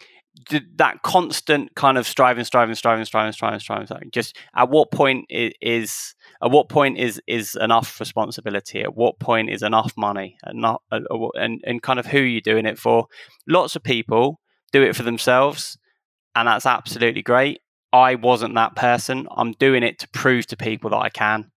that 0.75 1.01
constant 1.01 1.73
kind 1.75 1.97
of 1.97 2.05
striving, 2.05 2.43
striving, 2.43 2.75
striving, 2.75 3.05
striving, 3.05 3.31
striving, 3.31 3.59
striving, 3.59 3.87
striving. 3.87 4.11
Just 4.11 4.37
at 4.55 4.69
what 4.69 4.91
point 4.91 5.25
is 5.29 6.15
at 6.43 6.51
what 6.51 6.69
point 6.69 6.97
is 6.97 7.21
is 7.27 7.55
enough 7.55 7.99
responsibility? 7.99 8.81
At 8.81 8.95
what 8.95 9.19
point 9.19 9.49
is 9.49 9.63
enough 9.63 9.93
money? 9.97 10.37
And 10.43 10.61
not 10.61 10.81
and 10.91 11.61
and 11.63 11.81
kind 11.81 11.99
of 11.99 12.05
who 12.05 12.19
you're 12.19 12.41
doing 12.41 12.65
it 12.65 12.77
for. 12.77 13.07
Lots 13.47 13.75
of 13.75 13.83
people 13.83 14.39
do 14.71 14.83
it 14.83 14.95
for 14.95 15.03
themselves, 15.03 15.77
and 16.35 16.47
that's 16.47 16.65
absolutely 16.65 17.23
great. 17.23 17.61
I 17.93 18.15
wasn't 18.15 18.55
that 18.55 18.75
person. 18.75 19.27
I'm 19.31 19.53
doing 19.53 19.81
it 19.81 19.99
to 19.99 20.09
prove 20.09 20.45
to 20.47 20.57
people 20.57 20.89
that 20.91 20.97
I 20.97 21.09
can. 21.09 21.51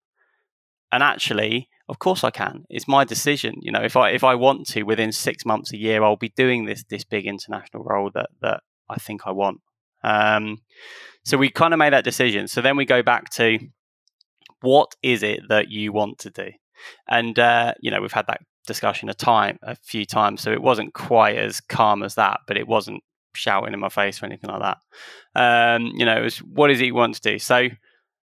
And 0.91 1.03
actually, 1.03 1.69
of 1.91 1.99
course 1.99 2.23
I 2.23 2.31
can. 2.31 2.63
It's 2.69 2.87
my 2.87 3.03
decision. 3.03 3.55
You 3.61 3.73
know, 3.73 3.81
if 3.81 3.97
I 3.97 4.11
if 4.11 4.23
I 4.23 4.33
want 4.35 4.65
to, 4.69 4.83
within 4.83 5.11
six 5.11 5.45
months, 5.45 5.73
a 5.73 5.77
year, 5.77 6.03
I'll 6.03 6.15
be 6.15 6.29
doing 6.29 6.65
this 6.65 6.85
this 6.89 7.03
big 7.03 7.27
international 7.27 7.83
role 7.83 8.09
that 8.15 8.29
that 8.41 8.61
I 8.89 8.95
think 8.95 9.27
I 9.27 9.31
want. 9.31 9.59
Um, 10.01 10.61
so 11.25 11.37
we 11.37 11.49
kind 11.49 11.73
of 11.73 11.79
made 11.79 11.91
that 11.91 12.05
decision. 12.05 12.47
So 12.47 12.61
then 12.61 12.77
we 12.77 12.85
go 12.85 13.03
back 13.03 13.29
to 13.31 13.59
what 14.61 14.95
is 15.03 15.21
it 15.21 15.41
that 15.49 15.69
you 15.69 15.91
want 15.91 16.19
to 16.19 16.29
do, 16.29 16.51
and 17.09 17.37
uh, 17.37 17.73
you 17.81 17.91
know 17.91 17.99
we've 17.99 18.13
had 18.13 18.27
that 18.27 18.39
discussion 18.65 19.09
a 19.09 19.13
time 19.13 19.59
a 19.61 19.75
few 19.75 20.05
times. 20.05 20.39
So 20.39 20.53
it 20.53 20.61
wasn't 20.61 20.93
quite 20.93 21.35
as 21.35 21.59
calm 21.59 22.03
as 22.03 22.15
that, 22.15 22.39
but 22.47 22.57
it 22.57 22.69
wasn't 22.69 23.03
shouting 23.35 23.73
in 23.73 23.81
my 23.81 23.89
face 23.89 24.23
or 24.23 24.27
anything 24.27 24.49
like 24.49 24.61
that. 24.61 24.77
Um, 25.75 25.87
you 25.93 26.05
know, 26.05 26.15
it 26.15 26.23
was 26.23 26.37
what 26.37 26.71
is 26.71 26.79
it 26.79 26.85
you 26.85 26.95
want 26.95 27.15
to 27.15 27.31
do? 27.31 27.37
So 27.37 27.67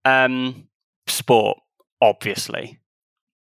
um, 0.04 0.68
sport, 1.08 1.58
obviously 2.02 2.82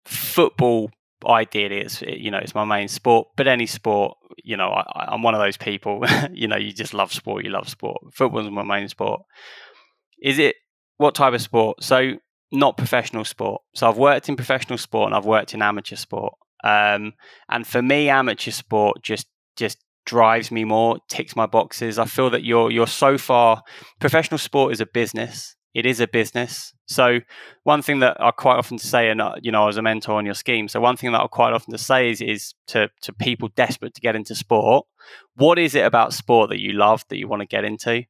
football 0.09 0.91
ideally 1.27 1.79
it's 1.79 2.01
you 2.03 2.31
know 2.31 2.39
it's 2.39 2.55
my 2.55 2.65
main 2.65 2.89
sport 2.89 3.29
but 3.37 3.47
any 3.47 3.67
sport 3.67 4.17
you 4.45 4.57
know 4.57 4.69
I, 4.69 5.13
am 5.13 5.23
one 5.23 5.35
of 5.35 5.41
those 5.41 5.57
people 5.57 6.05
you 6.33 6.47
know 6.47 6.57
you 6.57 6.73
just 6.73 6.95
love 6.95 7.13
sport 7.13 7.45
you 7.45 7.51
love 7.51 7.69
sport. 7.69 7.99
Football's 8.15 8.51
my 8.51 8.63
main 8.63 8.89
sport. 8.89 9.23
Is 10.23 10.39
it 10.39 10.57
what 10.97 11.15
type 11.15 11.35
of 11.35 11.43
sport? 11.43 11.83
So 11.83 12.15
not 12.51 12.77
professional 12.77 13.25
sport. 13.25 13.63
So 13.75 13.89
i've 13.89 13.99
worked 13.99 14.29
in 14.29 14.37
professional 14.37 14.79
sport 14.79 15.09
and 15.09 15.15
i've 15.15 15.27
worked 15.27 15.55
in 15.55 15.63
amateur 15.63 15.97
sport. 15.97 16.35
Um, 16.65 17.13
and 17.49 17.67
for 17.67 17.83
me 17.83 18.09
amateur 18.09 18.51
sport 18.51 19.03
just 19.03 19.27
just 19.57 19.79
drives 20.07 20.51
me 20.51 20.65
more 20.65 20.99
ticks 21.09 21.37
my 21.37 21.47
boxes. 21.47 21.99
I 21.99 22.07
feel 22.07 22.31
that 22.31 22.45
you're 22.45 22.71
you're 22.71 22.87
so 22.87 23.19
far 23.19 23.63
professional 24.01 24.39
sport 24.39 24.73
is 24.73 24.81
a 24.81 24.87
business 24.87 25.57
it 25.75 25.87
is 25.87 26.01
a 26.01 26.09
business. 26.09 26.73
So 26.87 27.21
one 27.65 27.83
thing 27.83 28.01
that 28.01 28.17
I 28.21 28.31
quite 28.31 28.57
often 28.57 28.79
say, 28.79 29.11
and 29.11 29.21
uh, 29.21 29.35
you 29.43 29.53
know, 29.53 29.69
as 29.69 29.77
a 29.77 29.83
mentor 29.83 30.15
on 30.15 30.25
your 30.25 30.35
scheme, 30.35 30.69
so 30.69 30.81
one 30.81 30.97
thing 30.97 31.13
that 31.13 31.21
I 31.21 31.27
quite 31.27 31.53
often 31.53 31.73
to 31.73 31.79
say 31.79 32.11
is, 32.11 32.21
is 32.21 32.55
to 32.69 32.91
to 33.03 33.13
people 33.13 33.49
desperate 33.55 33.95
to 33.95 34.01
get 34.01 34.17
into 34.17 34.35
sport, 34.35 34.87
what 35.37 35.59
is 35.59 35.75
it 35.75 35.85
about 35.85 36.15
sport 36.15 36.51
that 36.51 36.61
you 36.61 36.73
love 36.73 37.05
that 37.09 37.19
you 37.19 37.29
want 37.29 37.41
to 37.41 37.47
get 37.47 37.65
into? 37.65 38.05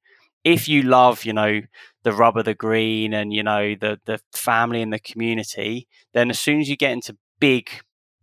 If 0.44 0.68
you 0.68 0.82
love, 0.82 1.24
you 1.24 1.32
know, 1.32 1.62
the 2.04 2.12
rubber, 2.12 2.42
the 2.42 2.54
green, 2.54 3.12
and 3.12 3.32
you 3.32 3.42
know 3.42 3.74
the 3.74 4.00
the 4.06 4.20
family 4.32 4.80
and 4.82 4.92
the 4.92 5.00
community, 5.00 5.88
then 6.14 6.30
as 6.30 6.38
soon 6.38 6.60
as 6.60 6.68
you 6.68 6.76
get 6.76 6.92
into 6.92 7.16
big 7.40 7.68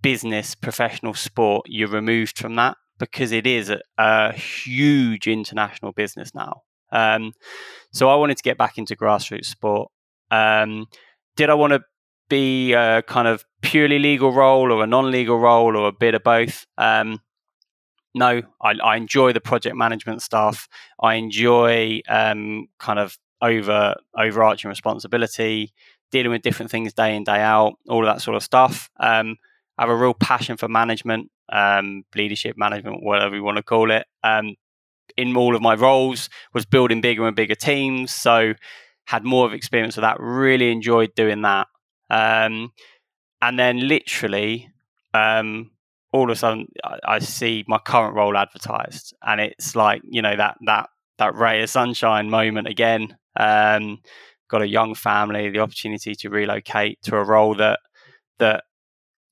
business, 0.02 0.56
professional 0.56 1.14
sport, 1.14 1.66
you're 1.68 1.90
removed 1.90 2.38
from 2.38 2.56
that 2.56 2.78
because 2.98 3.32
it 3.32 3.46
is 3.46 3.70
a, 3.70 3.82
a 3.98 4.34
huge 4.34 5.28
international 5.28 5.92
business 5.92 6.34
now. 6.34 6.62
Um, 6.96 7.34
so 7.92 8.10
I 8.10 8.16
wanted 8.16 8.38
to 8.38 8.44
get 8.44 8.58
back 8.58 8.78
into 8.78 8.96
grassroots 8.96 9.46
sport. 9.46 9.92
Um, 10.32 10.88
did 11.36 11.50
I 11.50 11.54
want 11.54 11.74
to 11.74 11.82
be 12.30 12.74
a 12.74 13.02
kind 13.04 13.28
of 13.28 13.44
purely 13.62 14.00
legal 14.00 14.32
role 14.32 14.72
or 14.72 14.84
a 14.84 14.88
non-legal 14.88 15.38
role 15.38 15.76
or 15.76 15.88
a 15.88 15.92
bit 15.92 16.16
of 16.16 16.24
both? 16.24 16.66
Um, 16.78 17.20
no, 18.14 18.42
I, 18.62 18.72
I 18.84 18.96
enjoy 18.96 19.34
the 19.34 19.42
project 19.42 19.76
management 19.76 20.22
stuff. 20.22 20.68
I 21.02 21.16
enjoy 21.16 22.02
um, 22.08 22.68
kind 22.80 23.00
of 23.00 23.18
over 23.42 23.96
overarching 24.18 24.70
responsibility, 24.70 25.74
dealing 26.12 26.32
with 26.32 26.42
different 26.42 26.72
things 26.72 26.94
day 26.94 27.16
in 27.16 27.26
day 27.26 27.42
out, 27.42 27.74
all 27.90 28.08
of 28.08 28.14
that 28.14 28.22
sort 28.22 28.38
of 28.38 28.44
stuff. 28.44 28.90
Um, 29.00 29.36
I 29.78 29.84
have 29.84 29.90
a 29.90 29.96
real 29.96 30.14
passion 30.14 30.56
for 30.56 30.70
management, 30.70 31.30
um, 31.52 32.04
leadership 32.16 32.56
management, 32.58 33.04
whatever 33.04 33.36
you 33.36 33.44
want 33.44 33.58
to 33.58 33.64
call 33.64 33.92
it. 33.92 34.06
Um, 34.24 34.56
in 35.18 35.36
all 35.36 35.56
of 35.56 35.62
my 35.62 35.76
roles, 35.76 36.30
was 36.54 36.66
building 36.66 37.02
bigger 37.02 37.26
and 37.28 37.36
bigger 37.36 37.56
teams, 37.56 38.14
so 38.14 38.54
had 39.06 39.24
more 39.24 39.46
of 39.46 39.54
experience 39.54 39.96
with 39.96 40.04
that. 40.04 40.20
Really 40.20 40.72
enjoyed 40.72 41.14
doing 41.16 41.42
that. 41.44 41.68
Um, 42.10 42.72
and 43.42 43.60
then 43.60 43.88
literally, 43.88 44.70
um, 45.14 45.72
all 46.12 46.24
of 46.24 46.30
a 46.30 46.36
sudden, 46.36 46.68
I, 46.84 47.00
I 47.06 47.20
see 47.20 47.64
my 47.68 47.78
current 47.78 48.16
role 48.16 48.38
advertised, 48.38 49.14
and 49.22 49.42
it's 49.42 49.76
like 49.76 50.02
you 50.10 50.22
know 50.22 50.36
that 50.36 50.58
that 50.66 50.90
that 51.18 51.36
ray 51.36 51.62
of 51.62 51.70
sunshine 51.70 52.30
moment 52.30 52.68
again. 52.68 53.18
Um, 53.38 54.00
got 54.48 54.62
a 54.62 54.68
young 54.68 54.94
family, 54.96 55.50
the 55.50 55.60
opportunity 55.60 56.14
to 56.16 56.30
relocate 56.30 57.02
to 57.04 57.16
a 57.18 57.24
role 57.24 57.56
that 57.56 57.80
that 58.40 58.64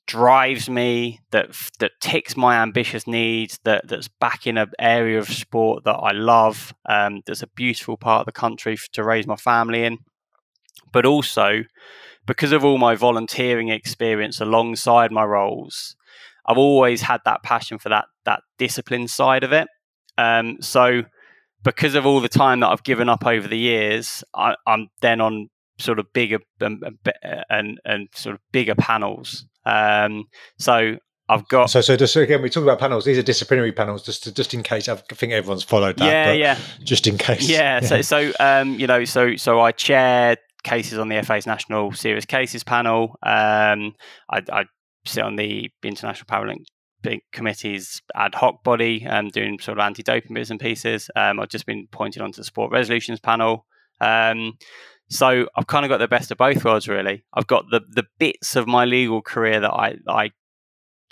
drives 0.05 0.69
me, 0.69 1.19
that 1.31 1.55
that 1.79 1.91
ticks 1.99 2.35
my 2.35 2.61
ambitious 2.61 3.07
needs, 3.07 3.59
that 3.63 3.87
that's 3.87 4.07
back 4.07 4.45
in 4.45 4.57
an 4.57 4.71
area 4.79 5.19
of 5.19 5.27
sport 5.27 5.83
that 5.85 5.95
I 5.95 6.11
love. 6.11 6.73
Um, 6.87 7.21
that's 7.25 7.43
a 7.43 7.47
beautiful 7.47 7.97
part 7.97 8.21
of 8.21 8.25
the 8.25 8.31
country 8.31 8.77
to 8.93 9.03
raise 9.03 9.27
my 9.27 9.35
family 9.35 9.83
in, 9.83 9.99
but 10.91 11.05
also 11.05 11.63
because 12.25 12.51
of 12.51 12.63
all 12.63 12.77
my 12.77 12.95
volunteering 12.95 13.69
experience 13.69 14.39
alongside 14.39 15.11
my 15.11 15.23
roles, 15.23 15.95
I've 16.45 16.57
always 16.57 17.01
had 17.01 17.21
that 17.25 17.43
passion 17.43 17.79
for 17.79 17.89
that 17.89 18.05
that 18.25 18.41
discipline 18.57 19.07
side 19.07 19.43
of 19.43 19.51
it. 19.51 19.67
Um, 20.17 20.57
so 20.61 21.03
because 21.63 21.95
of 21.95 22.05
all 22.05 22.19
the 22.19 22.29
time 22.29 22.59
that 22.59 22.69
I've 22.69 22.83
given 22.83 23.09
up 23.09 23.25
over 23.25 23.47
the 23.47 23.57
years, 23.57 24.23
I, 24.33 24.55
am 24.67 24.89
then 25.01 25.21
on 25.21 25.49
sort 25.79 25.99
of 25.99 26.11
bigger 26.13 26.39
and, 26.59 26.83
and, 27.49 27.79
and 27.85 28.09
sort 28.13 28.35
of 28.35 28.41
bigger 28.51 28.75
panels. 28.75 29.45
Um, 29.65 30.25
so 30.57 30.97
I've 31.29 31.47
got 31.47 31.69
so 31.69 31.81
so 31.81 31.95
just 31.95 32.15
again 32.15 32.41
we 32.41 32.49
talk 32.49 32.63
about 32.63 32.79
panels. 32.79 33.05
These 33.05 33.17
are 33.17 33.23
disciplinary 33.23 33.71
panels, 33.71 34.03
just 34.03 34.23
to, 34.23 34.31
just 34.31 34.53
in 34.53 34.61
case. 34.63 34.89
I 34.89 34.95
think 34.95 35.33
everyone's 35.33 35.63
followed 35.63 35.97
that. 35.97 36.05
Yeah, 36.05 36.31
yeah. 36.33 36.59
Just 36.83 37.07
in 37.07 37.17
case. 37.17 37.47
Yeah. 37.47 37.79
yeah. 37.81 37.87
So 37.87 38.01
so 38.01 38.33
um, 38.39 38.79
you 38.79 38.87
know 38.87 39.05
so 39.05 39.35
so 39.35 39.61
I 39.61 39.71
chair 39.71 40.37
cases 40.63 40.97
on 40.97 41.09
the 41.09 41.21
FA's 41.23 41.45
National 41.45 41.91
Serious 41.91 42.25
Cases 42.25 42.63
panel. 42.63 43.17
Um, 43.23 43.93
I, 44.29 44.41
I 44.51 44.65
sit 45.05 45.23
on 45.23 45.35
the 45.35 45.69
International 45.83 46.25
Paralympic 46.25 47.19
committee's 47.31 48.01
ad 48.15 48.35
hoc 48.35 48.63
body, 48.63 49.05
um, 49.05 49.29
doing 49.29 49.59
sort 49.59 49.77
of 49.77 49.83
anti-doping 49.83 50.33
bits 50.33 50.49
and 50.49 50.59
pieces. 50.59 51.09
Um, 51.15 51.39
I've 51.39 51.49
just 51.49 51.65
been 51.65 51.87
appointed 51.91 52.21
onto 52.21 52.37
the 52.37 52.45
sport 52.45 52.71
resolutions 52.71 53.19
panel. 53.19 53.65
Um, 53.99 54.53
so 55.09 55.47
I've 55.55 55.67
kind 55.67 55.85
of 55.85 55.89
got 55.89 55.99
the 55.99 56.07
best 56.07 56.31
of 56.31 56.37
both 56.37 56.63
worlds, 56.63 56.87
really. 56.87 57.23
I've 57.33 57.47
got 57.47 57.65
the 57.69 57.81
the 57.89 58.05
bits 58.19 58.55
of 58.55 58.67
my 58.67 58.85
legal 58.85 59.21
career 59.21 59.59
that 59.59 59.71
I 59.71 59.95
I 60.07 60.31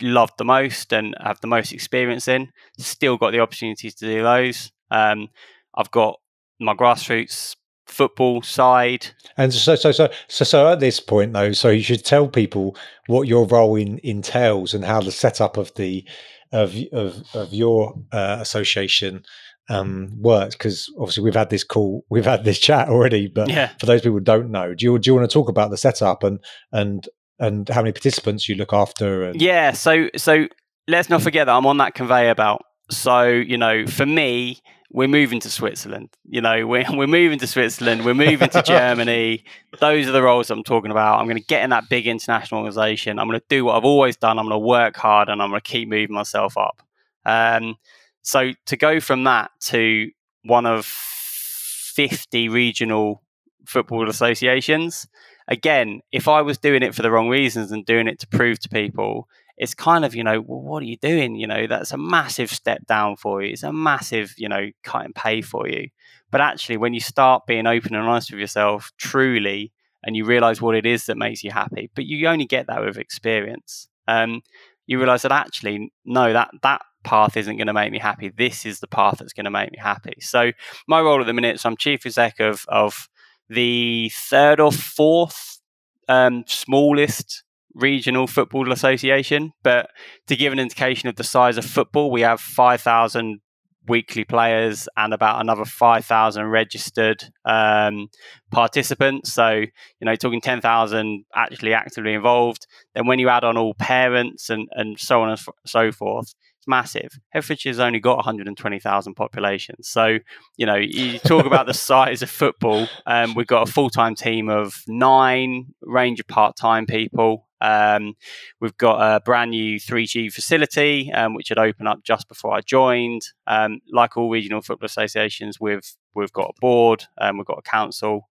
love 0.01 0.31
the 0.37 0.45
most 0.45 0.91
and 0.93 1.15
have 1.21 1.39
the 1.41 1.47
most 1.47 1.71
experience 1.71 2.27
in. 2.27 2.49
Still 2.77 3.17
got 3.17 3.31
the 3.31 3.39
opportunities 3.39 3.95
to 3.95 4.05
do 4.05 4.23
those. 4.23 4.71
Um, 4.89 5.29
I've 5.75 5.91
got 5.91 6.19
my 6.59 6.73
grassroots 6.73 7.55
football 7.91 8.41
side. 8.41 9.07
And 9.37 9.53
so, 9.53 9.75
so, 9.75 9.91
so, 9.91 10.09
so, 10.27 10.45
so 10.45 10.71
at 10.71 10.79
this 10.79 10.99
point, 10.99 11.33
though, 11.33 11.51
so 11.51 11.69
you 11.69 11.83
should 11.83 12.05
tell 12.05 12.27
people 12.27 12.75
what 13.07 13.27
your 13.27 13.45
role 13.45 13.75
in, 13.75 13.99
entails 14.03 14.73
and 14.73 14.85
how 14.85 15.01
the 15.01 15.11
setup 15.11 15.57
of 15.57 15.73
the 15.75 16.05
of 16.51 16.75
of, 16.91 17.23
of 17.33 17.53
your 17.53 17.93
uh, 18.11 18.37
association 18.39 19.23
um, 19.69 20.09
works. 20.19 20.55
Because 20.55 20.91
obviously, 20.97 21.23
we've 21.23 21.35
had 21.35 21.49
this 21.49 21.63
call, 21.63 22.05
we've 22.09 22.25
had 22.25 22.43
this 22.43 22.59
chat 22.59 22.89
already, 22.89 23.27
but 23.27 23.49
yeah. 23.49 23.71
for 23.79 23.85
those 23.85 24.01
people 24.01 24.13
who 24.17 24.23
don't 24.23 24.51
know, 24.51 24.73
do 24.73 24.85
you 24.85 24.99
do 24.99 25.09
you 25.09 25.15
want 25.15 25.29
to 25.29 25.33
talk 25.33 25.49
about 25.49 25.71
the 25.71 25.77
setup 25.77 26.23
and 26.23 26.39
and 26.71 27.07
and 27.39 27.69
how 27.69 27.81
many 27.81 27.91
participants 27.91 28.47
you 28.47 28.55
look 28.55 28.73
after? 28.73 29.23
And- 29.23 29.41
yeah. 29.41 29.71
So 29.71 30.09
so 30.15 30.47
let's 30.87 31.09
not 31.09 31.21
forget 31.21 31.47
that 31.47 31.55
I'm 31.55 31.65
on 31.65 31.77
that 31.77 31.95
conveyor 31.95 32.35
belt. 32.35 32.61
So 32.89 33.27
you 33.27 33.57
know, 33.57 33.85
for 33.87 34.05
me 34.05 34.61
we're 34.93 35.07
moving 35.07 35.39
to 35.39 35.49
Switzerland. 35.49 36.09
You 36.25 36.41
know, 36.41 36.67
we're, 36.67 36.85
we're 36.91 37.07
moving 37.07 37.39
to 37.39 37.47
Switzerland. 37.47 38.05
We're 38.05 38.13
moving 38.13 38.49
to 38.49 38.61
Germany. 38.61 39.43
Those 39.79 40.07
are 40.07 40.11
the 40.11 40.21
roles 40.21 40.49
I'm 40.49 40.63
talking 40.63 40.91
about. 40.91 41.19
I'm 41.19 41.25
going 41.25 41.37
to 41.37 41.43
get 41.43 41.63
in 41.63 41.69
that 41.69 41.89
big 41.89 42.07
international 42.07 42.59
organization. 42.59 43.19
I'm 43.19 43.27
going 43.27 43.39
to 43.39 43.45
do 43.49 43.65
what 43.65 43.77
I've 43.77 43.85
always 43.85 44.17
done. 44.17 44.37
I'm 44.37 44.45
going 44.45 44.59
to 44.61 44.67
work 44.67 44.97
hard 44.97 45.29
and 45.29 45.41
I'm 45.41 45.49
going 45.49 45.61
to 45.61 45.69
keep 45.69 45.89
moving 45.89 46.15
myself 46.15 46.57
up. 46.57 46.81
Um, 47.25 47.75
so 48.21 48.51
to 48.67 48.77
go 48.77 48.99
from 48.99 49.23
that 49.25 49.51
to 49.61 50.09
one 50.43 50.65
of 50.65 50.85
50 50.85 52.49
regional 52.49 53.23
football 53.65 54.09
associations, 54.09 55.07
again, 55.47 56.01
if 56.11 56.27
I 56.27 56.41
was 56.41 56.57
doing 56.57 56.83
it 56.83 56.95
for 56.95 57.01
the 57.01 57.11
wrong 57.11 57.29
reasons 57.29 57.71
and 57.71 57.85
doing 57.85 58.07
it 58.07 58.19
to 58.19 58.27
prove 58.27 58.59
to 58.59 58.69
people, 58.69 59.27
it's 59.57 59.73
kind 59.75 60.03
of 60.05 60.15
you 60.15 60.23
know 60.23 60.41
well, 60.41 60.61
what 60.61 60.81
are 60.81 60.87
you 60.87 60.97
doing? 60.97 61.35
You 61.35 61.47
know 61.47 61.67
that's 61.67 61.91
a 61.91 61.97
massive 61.97 62.49
step 62.49 62.85
down 62.87 63.15
for 63.15 63.41
you. 63.43 63.53
It's 63.53 63.63
a 63.63 63.73
massive 63.73 64.33
you 64.37 64.49
know 64.49 64.69
cut 64.83 65.05
and 65.05 65.15
pay 65.15 65.41
for 65.41 65.67
you. 65.67 65.89
But 66.31 66.41
actually 66.41 66.77
when 66.77 66.93
you 66.93 66.99
start 66.99 67.45
being 67.45 67.67
open 67.67 67.93
and 67.93 68.07
honest 68.07 68.31
with 68.31 68.39
yourself 68.39 68.91
truly 68.97 69.71
and 70.03 70.15
you 70.15 70.25
realize 70.25 70.61
what 70.61 70.75
it 70.75 70.85
is 70.85 71.05
that 71.05 71.17
makes 71.17 71.43
you 71.43 71.51
happy 71.51 71.91
but 71.93 72.05
you 72.05 72.27
only 72.27 72.45
get 72.45 72.67
that 72.67 72.81
with 72.83 72.97
experience 72.97 73.87
um, 74.07 74.41
you 74.87 74.97
realize 74.97 75.21
that 75.21 75.31
actually 75.31 75.91
no 76.05 76.33
that 76.33 76.49
that 76.63 76.81
path 77.03 77.35
isn't 77.37 77.57
going 77.57 77.67
to 77.67 77.73
make 77.73 77.91
me 77.91 77.99
happy 77.99 78.29
this 78.29 78.65
is 78.65 78.79
the 78.79 78.87
path 78.87 79.17
that's 79.19 79.33
going 79.33 79.45
to 79.45 79.51
make 79.51 79.71
me 79.71 79.77
happy 79.79 80.15
so 80.19 80.51
my 80.87 80.99
role 80.99 81.19
at 81.19 81.27
the 81.27 81.33
minute 81.33 81.59
so 81.59 81.69
i'm 81.69 81.77
chief 81.77 82.05
exec 82.05 82.39
of 82.39 82.65
of 82.67 83.07
the 83.49 84.11
third 84.13 84.59
or 84.59 84.71
fourth 84.71 85.59
um, 86.07 86.43
smallest 86.47 87.43
regional 87.73 88.27
football 88.27 88.71
association. 88.71 89.53
But 89.63 89.89
to 90.27 90.35
give 90.35 90.53
an 90.53 90.59
indication 90.59 91.09
of 91.09 91.15
the 91.15 91.23
size 91.23 91.57
of 91.57 91.65
football, 91.65 92.11
we 92.11 92.21
have 92.21 92.39
5,000 92.39 93.39
weekly 93.87 94.23
players 94.23 94.87
and 94.95 95.13
about 95.13 95.41
another 95.41 95.65
5,000 95.65 96.45
registered 96.45 97.23
um, 97.45 98.07
participants. 98.51 99.33
So, 99.33 99.49
you 99.49 100.05
know, 100.05 100.15
talking 100.15 100.41
10,000 100.41 101.25
actually 101.33 101.73
actively 101.73 102.13
involved. 102.13 102.67
Then 102.93 103.07
when 103.07 103.19
you 103.19 103.29
add 103.29 103.43
on 103.43 103.57
all 103.57 103.73
parents 103.73 104.49
and, 104.49 104.67
and 104.71 104.99
so 104.99 105.21
on 105.21 105.29
and 105.29 105.39
so 105.65 105.91
forth, 105.91 106.33
it's 106.61 106.67
massive. 106.67 107.19
Herefordshire's 107.35 107.79
only 107.79 107.99
got 107.99 108.17
120,000 108.17 109.15
population. 109.15 109.81
So, 109.81 110.19
you 110.57 110.67
know, 110.67 110.75
you 110.75 111.17
talk 111.17 111.47
about 111.47 111.65
the 111.65 111.73
size 111.89 112.21
of 112.21 112.29
football. 112.29 112.87
Um, 113.07 113.33
we've 113.33 113.47
got 113.47 113.67
a 113.67 113.71
full 113.71 113.89
time 113.89 114.13
team 114.13 114.47
of 114.47 114.83
nine, 114.87 115.73
range 115.81 116.19
of 116.19 116.27
part 116.27 116.55
time 116.55 116.85
people. 116.85 117.47
Um, 117.61 118.13
we've 118.59 118.77
got 118.77 118.99
a 118.99 119.21
brand 119.21 119.51
new 119.51 119.79
3G 119.79 120.31
facility, 120.31 121.11
um, 121.11 121.33
which 121.33 121.49
had 121.49 121.57
opened 121.57 121.87
up 121.87 122.03
just 122.03 122.27
before 122.27 122.53
I 122.53 122.61
joined. 122.61 123.23
Um, 123.47 123.79
like 123.91 124.15
all 124.15 124.29
regional 124.29 124.61
football 124.61 124.85
associations, 124.85 125.59
we've 125.59 125.95
we've 126.13 126.33
got 126.33 126.53
a 126.55 126.59
board, 126.61 127.05
um, 127.19 127.37
we've 127.37 127.47
got 127.47 127.57
a 127.57 127.67
council. 127.67 128.29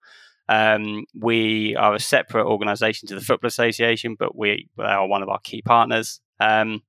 Um, 0.49 1.05
we 1.15 1.75
are 1.77 1.95
a 1.95 1.99
separate 1.99 2.45
organisation 2.45 3.07
to 3.07 3.15
the 3.15 3.21
Football 3.21 3.47
Association, 3.47 4.15
but 4.17 4.35
we 4.35 4.67
are 4.79 5.07
one 5.07 5.23
of 5.23 5.29
our 5.29 5.39
key 5.39 5.61
partners. 5.61 6.21
Um, 6.39 6.81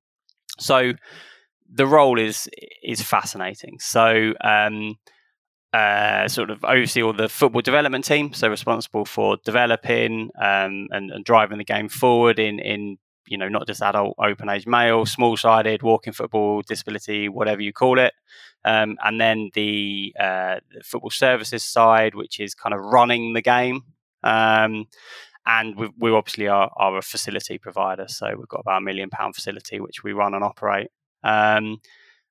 so 0.61 0.93
the 1.73 1.87
role 1.87 2.19
is 2.19 2.49
is 2.83 3.03
fascinating. 3.03 3.79
So 3.81 4.35
uh, 5.73 6.27
sort 6.27 6.51
of 6.51 6.65
oversee 6.65 7.03
all 7.03 7.13
the 7.13 7.29
football 7.29 7.63
development 7.63 8.05
team, 8.05 8.33
so 8.33 8.49
responsible 8.49 9.05
for 9.05 9.39
developing 9.45 10.31
um, 10.41 10.89
and, 10.91 11.11
and, 11.13 11.25
driving 11.25 11.59
the 11.59 11.65
game 11.65 11.89
forward 11.89 12.41
in 12.41 12.59
in 12.59 12.99
you 13.29 13.39
know 13.39 13.49
not 13.49 13.69
just 13.69 13.81
adult, 13.81 14.17
open 14.19 14.49
age 14.49 14.67
male, 14.67 15.07
small 15.07 15.37
sided, 15.37 15.83
walking 15.83 16.13
football, 16.13 16.63
disability, 16.63 17.29
whatever 17.29 17.63
you 17.63 17.73
call 17.73 18.01
it, 18.01 18.13
um, 18.65 18.97
and 19.05 19.21
then 19.21 19.51
the, 19.55 20.15
uh, 20.19 20.57
the, 20.73 20.83
football 20.83 21.11
services 21.11 21.63
side, 21.63 22.15
which 22.15 22.41
is 22.41 22.55
kind 22.55 22.75
of 22.75 22.81
running 22.81 23.33
the 23.33 23.43
game. 23.43 23.83
Um, 24.23 24.87
and 25.47 25.77
we, 25.77 25.91
we 25.99 26.11
obviously 26.11 26.49
are, 26.49 26.71
are, 26.77 26.99
a 26.99 27.03
facility 27.03 27.59
provider, 27.59 28.07
so 28.09 28.29
we've 28.37 28.49
got 28.49 28.61
about 28.61 28.79
a 28.79 28.85
million 28.85 29.11
pound 29.11 29.35
facility 29.35 29.81
which 29.81 30.03
we 30.05 30.13
run 30.13 30.35
and 30.35 30.45
operate. 30.45 30.89
Um, 31.25 31.81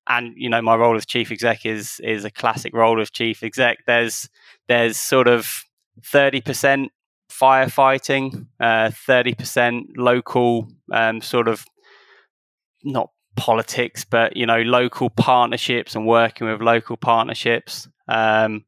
and 0.09 0.33
you 0.35 0.49
know 0.49 0.61
my 0.61 0.75
role 0.75 0.95
as 0.95 1.05
chief 1.05 1.31
exec 1.31 1.65
is 1.65 2.01
is 2.03 2.25
a 2.25 2.31
classic 2.31 2.73
role 2.73 2.99
of 2.99 3.11
chief 3.11 3.43
exec 3.43 3.77
there's 3.85 4.27
there's 4.67 4.97
sort 4.97 5.27
of 5.27 5.63
30% 6.01 6.87
firefighting 7.31 8.47
uh, 8.59 8.89
30% 8.89 9.83
local 9.95 10.67
um, 10.91 11.21
sort 11.21 11.47
of 11.47 11.65
not 12.83 13.09
politics 13.35 14.03
but 14.03 14.35
you 14.35 14.45
know 14.45 14.61
local 14.61 15.09
partnerships 15.09 15.95
and 15.95 16.07
working 16.07 16.47
with 16.47 16.61
local 16.61 16.97
partnerships 16.97 17.87
um, 18.07 18.65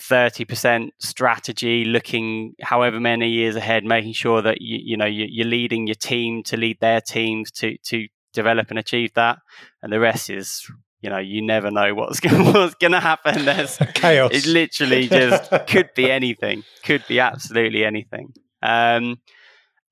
30% 0.00 0.88
strategy 0.98 1.84
looking 1.84 2.54
however 2.60 2.98
many 2.98 3.28
years 3.28 3.56
ahead 3.56 3.84
making 3.84 4.12
sure 4.12 4.42
that 4.42 4.60
you, 4.60 4.78
you 4.82 4.96
know 4.96 5.06
you, 5.06 5.44
are 5.44 5.48
leading 5.48 5.86
your 5.86 5.94
team 5.94 6.42
to 6.42 6.56
lead 6.56 6.78
their 6.80 7.00
teams 7.00 7.50
to 7.52 7.76
to 7.84 8.08
develop 8.32 8.70
and 8.70 8.78
achieve 8.78 9.14
that, 9.14 9.38
and 9.82 9.92
the 9.92 10.00
rest 10.00 10.28
is 10.28 10.66
you 11.00 11.08
know 11.08 11.18
you 11.18 11.40
never 11.40 11.70
know 11.70 11.94
what's 11.94 12.20
gonna, 12.24 12.44
what's 12.44 12.74
going 12.74 12.92
to 12.92 13.00
happen. 13.00 13.44
There's 13.44 13.78
chaos. 13.94 14.30
It 14.32 14.46
literally 14.46 15.08
just 15.08 15.50
could 15.68 15.90
be 15.94 16.10
anything. 16.10 16.64
Could 16.82 17.04
be 17.06 17.20
absolutely 17.20 17.84
anything. 17.84 18.32
Um, 18.62 19.18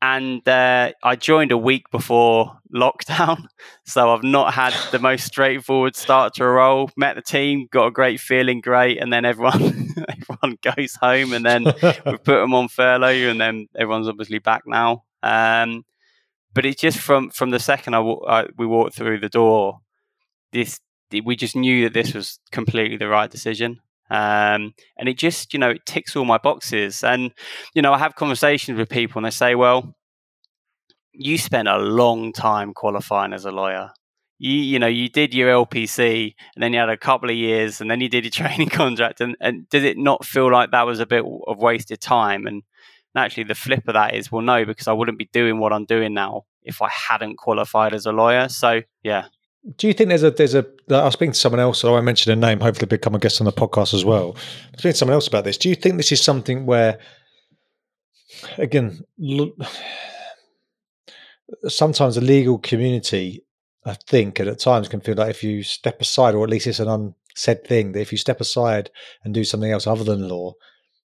and 0.03 0.47
uh, 0.49 0.93
I 1.05 1.15
joined 1.15 1.53
a 1.53 1.57
week 1.57 1.89
before 1.93 2.59
lockdown, 2.75 3.47
so 3.87 4.13
I've 4.13 4.25
not 4.25 4.53
had 4.53 4.75
the 4.91 4.99
most 4.99 5.25
straightforward 5.25 5.95
start 5.95 6.35
to 6.35 6.45
a 6.45 6.49
role. 6.49 6.91
Met 6.97 7.15
the 7.15 7.23
team, 7.23 7.69
got 7.71 7.87
a 7.87 7.91
great 7.93 8.19
feeling, 8.19 8.61
great, 8.61 8.99
and 8.99 9.13
then 9.13 9.25
everyone 9.25 9.63
everyone 10.09 10.59
goes 10.61 10.97
home, 10.97 11.33
and 11.33 11.47
then 11.47 11.65
we 11.65 12.17
put 12.19 12.41
them 12.41 12.53
on 12.53 12.67
furlough, 12.67 13.31
and 13.31 13.41
then 13.41 13.69
everyone's 13.77 14.09
obviously 14.09 14.41
back 14.41 14.63
now. 14.67 15.05
Um, 15.23 15.85
but 16.53 16.67
it's 16.67 16.81
just 16.81 16.99
from 16.99 17.31
from 17.31 17.51
the 17.51 17.61
second 17.61 17.95
I, 17.95 18.01
I 18.01 18.47
we 18.59 18.67
walked 18.67 18.97
through 18.97 19.21
the 19.21 19.29
door, 19.29 19.79
this 20.53 20.81
we 21.25 21.37
just 21.37 21.55
knew 21.55 21.85
that 21.85 21.95
this 21.95 22.13
was 22.13 22.41
completely 22.51 22.97
the 22.97 23.09
right 23.09 23.31
decision. 23.31 23.81
Um, 24.13 24.75
and 24.99 25.09
it 25.09 25.17
just, 25.17 25.55
you 25.55 25.59
know, 25.59 25.71
it 25.71 25.87
ticks 25.87 26.15
all 26.15 26.27
my 26.27 26.37
boxes. 26.37 27.03
And, 27.03 27.33
you 27.75 27.81
know, 27.81 27.95
I 27.95 27.99
have 27.99 28.15
conversations 28.15 28.79
with 28.79 28.91
people 28.91 29.19
and 29.19 29.25
they 29.25 29.31
say, 29.31 29.55
well, 29.55 29.97
you 31.15 31.39
spent 31.39 31.67
a 31.67 31.79
long 31.79 32.35
time 32.35 32.75
qualifying 32.75 33.33
as 33.33 33.47
a 33.47 33.51
lawyer. 33.51 33.91
You, 34.39 34.53
you 34.53 34.79
know, 34.79 34.87
you 34.87 35.09
did 35.09 35.33
your 35.33 35.51
LPC 35.65 36.35
and 36.55 36.63
then 36.63 36.75
you 36.75 36.81
had 36.81 36.91
a 36.91 36.97
couple 36.99 37.31
of 37.31 37.37
years 37.37 37.81
and 37.81 37.91
then 37.91 38.03
you 38.03 38.09
did 38.11 38.25
your 38.25 38.31
training 38.49 38.69
contract. 38.69 39.23
And, 39.23 39.35
and 39.41 39.67
did 39.71 39.83
it 39.83 39.97
not 39.97 40.27
feel 40.27 40.53
like 40.53 40.73
that 40.73 40.87
was 40.87 41.01
a 41.01 41.07
bit 41.07 41.25
of 41.47 41.59
wasted 41.59 42.03
time? 42.03 42.47
And 42.47 42.65
actually, 43.17 43.45
the 43.45 43.55
flip 43.55 43.89
of 43.89 43.95
that 43.95 44.15
is, 44.15 44.31
well, 44.31 44.43
no, 44.43 44.67
because 44.67 44.89
I 44.89 44.93
wouldn't 44.93 45.19
be 45.19 45.31
doing 45.33 45.59
what 45.59 45.73
I'm 45.73 45.87
doing 45.87 46.13
now 46.13 46.43
if 46.63 46.83
I 46.83 46.91
hadn't 46.91 47.39
qualified 47.39 47.95
as 47.95 48.05
a 48.05 48.13
lawyer. 48.13 48.51
So, 48.51 48.83
yeah, 49.03 49.29
do 49.77 49.87
you 49.87 49.93
think 49.93 50.09
there's 50.09 50.23
a 50.25 50.31
there's 50.31 50.55
a 50.55 50.67
I 50.91 51.05
was 51.05 51.15
speaking 51.15 51.33
to 51.33 51.39
someone 51.39 51.61
else, 51.61 51.81
so 51.81 51.97
I 51.97 52.01
mentioned 52.01 52.33
a 52.33 52.47
name, 52.47 52.61
hopefully 52.61 52.87
become 52.87 53.15
a 53.15 53.19
guest 53.19 53.41
on 53.41 53.45
the 53.45 53.53
podcast 53.53 53.95
as 53.95 54.05
well. 54.05 54.37
I 54.37 54.79
speaking 54.79 54.93
to 54.93 54.99
someone 54.99 55.15
else 55.15 55.29
about 55.29 55.45
this. 55.45 55.57
Do 55.57 55.69
you 55.69 55.77
think 55.77 55.97
this 55.97 56.13
is 56.13 56.21
something 56.21 56.67
where 56.67 56.99
again 58.59 59.01
sometimes 61.69 62.15
the 62.17 62.21
legal 62.21 62.59
community 62.59 63.45
I 63.85 63.95
think 63.95 64.39
and 64.39 64.49
at 64.49 64.59
times 64.59 64.89
can 64.89 65.01
feel 65.01 65.17
like 65.17 65.31
if 65.31 65.45
you 65.45 65.63
step 65.63 66.01
aside, 66.01 66.35
or 66.35 66.45
at 66.45 66.51
least 66.51 66.67
it's 66.67 66.81
an 66.81 66.89
unsaid 66.89 67.67
thing, 67.67 67.93
that 67.93 68.01
if 68.01 68.13
you 68.13 68.19
step 68.19 68.41
aside 68.41 68.91
and 69.25 69.35
do 69.35 69.45
something 69.45 69.71
else 69.71 69.87
other 69.87 70.05
than 70.05 70.29
law, 70.29 70.55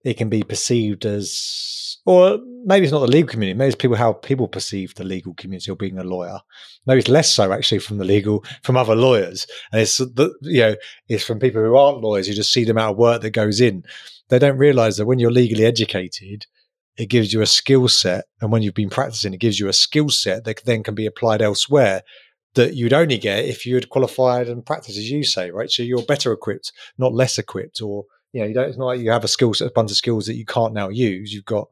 it 0.05 0.14
can 0.14 0.28
be 0.28 0.42
perceived 0.42 1.05
as 1.05 1.92
or 2.05 2.38
maybe 2.64 2.84
it's 2.84 2.92
not 2.92 3.00
the 3.00 3.07
legal 3.07 3.28
community. 3.28 3.57
Maybe 3.57 3.68
it's 3.68 3.76
people 3.76 3.96
how 3.96 4.12
people 4.12 4.48
perceive 4.48 4.94
the 4.94 5.05
legal 5.05 5.34
community 5.34 5.70
or 5.70 5.76
being 5.76 5.98
a 5.98 6.05
lawyer. 6.05 6.40
Maybe 6.86 6.98
it's 6.98 7.09
less 7.09 7.32
so 7.32 7.53
actually 7.53 7.78
from 7.78 7.98
the 7.98 8.05
legal 8.05 8.44
from 8.62 8.76
other 8.76 8.96
lawyers, 8.96 9.46
and 9.70 9.80
it's 9.80 9.98
the 9.98 10.34
you 10.42 10.61
know 10.61 10.76
it's 11.09 11.24
from 11.24 11.38
people 11.38 11.62
who 11.62 11.76
aren't 11.76 12.00
lawyers. 12.00 12.28
You 12.28 12.34
just 12.34 12.53
see 12.53 12.64
the 12.64 12.72
amount 12.72 12.92
of 12.92 12.98
work 12.98 13.22
that 13.22 13.30
goes 13.30 13.61
in. 13.61 13.84
They 14.28 14.38
don't 14.38 14.59
realise 14.59 14.96
that 14.96 15.07
when 15.07 15.18
you're 15.18 15.30
legally 15.30 15.64
educated, 15.64 16.46
it 16.96 17.07
gives 17.07 17.32
you 17.32 17.40
a 17.40 17.46
skill 17.46 17.86
set, 17.88 18.24
and 18.40 18.50
when 18.50 18.62
you've 18.62 18.74
been 18.74 18.90
practicing, 18.90 19.34
it 19.34 19.40
gives 19.40 19.61
you 19.61 19.68
a 19.68 19.72
skill 19.72 20.09
set 20.09 20.44
that 20.44 20.64
then 20.64 20.82
can 20.82 20.94
be 20.94 21.07
applied 21.07 21.42
elsewhere 21.42 22.03
that 22.55 22.74
you'd 22.74 22.92
only 22.92 23.16
get 23.16 23.44
if 23.44 23.64
you 23.64 23.74
had 23.76 23.88
qualified 23.88 24.48
and 24.48 24.66
practiced, 24.66 24.98
as 24.98 25.11
you 25.11 25.24
say, 25.24 25.50
right? 25.50 25.70
So 25.70 25.82
you're 25.82 26.03
better 26.03 26.32
equipped, 26.32 26.72
not 26.98 27.14
less 27.14 27.38
equipped, 27.38 27.80
or 27.80 28.05
you 28.33 28.41
know, 28.41 28.47
you 28.47 28.55
don't. 28.55 28.68
It's 28.68 28.78
not 28.78 28.87
like 28.87 29.01
you 29.01 29.11
have 29.11 29.24
a 29.24 29.28
skill 29.28 29.55
set, 29.55 29.68
a 29.68 29.72
bunch 29.72 29.91
of 29.91 29.97
skills 29.97 30.26
that 30.26 30.35
you 30.35 30.45
can't 30.45 30.74
now 30.74 30.89
use. 30.89 31.33
You've 31.33 31.45
got 31.45 31.68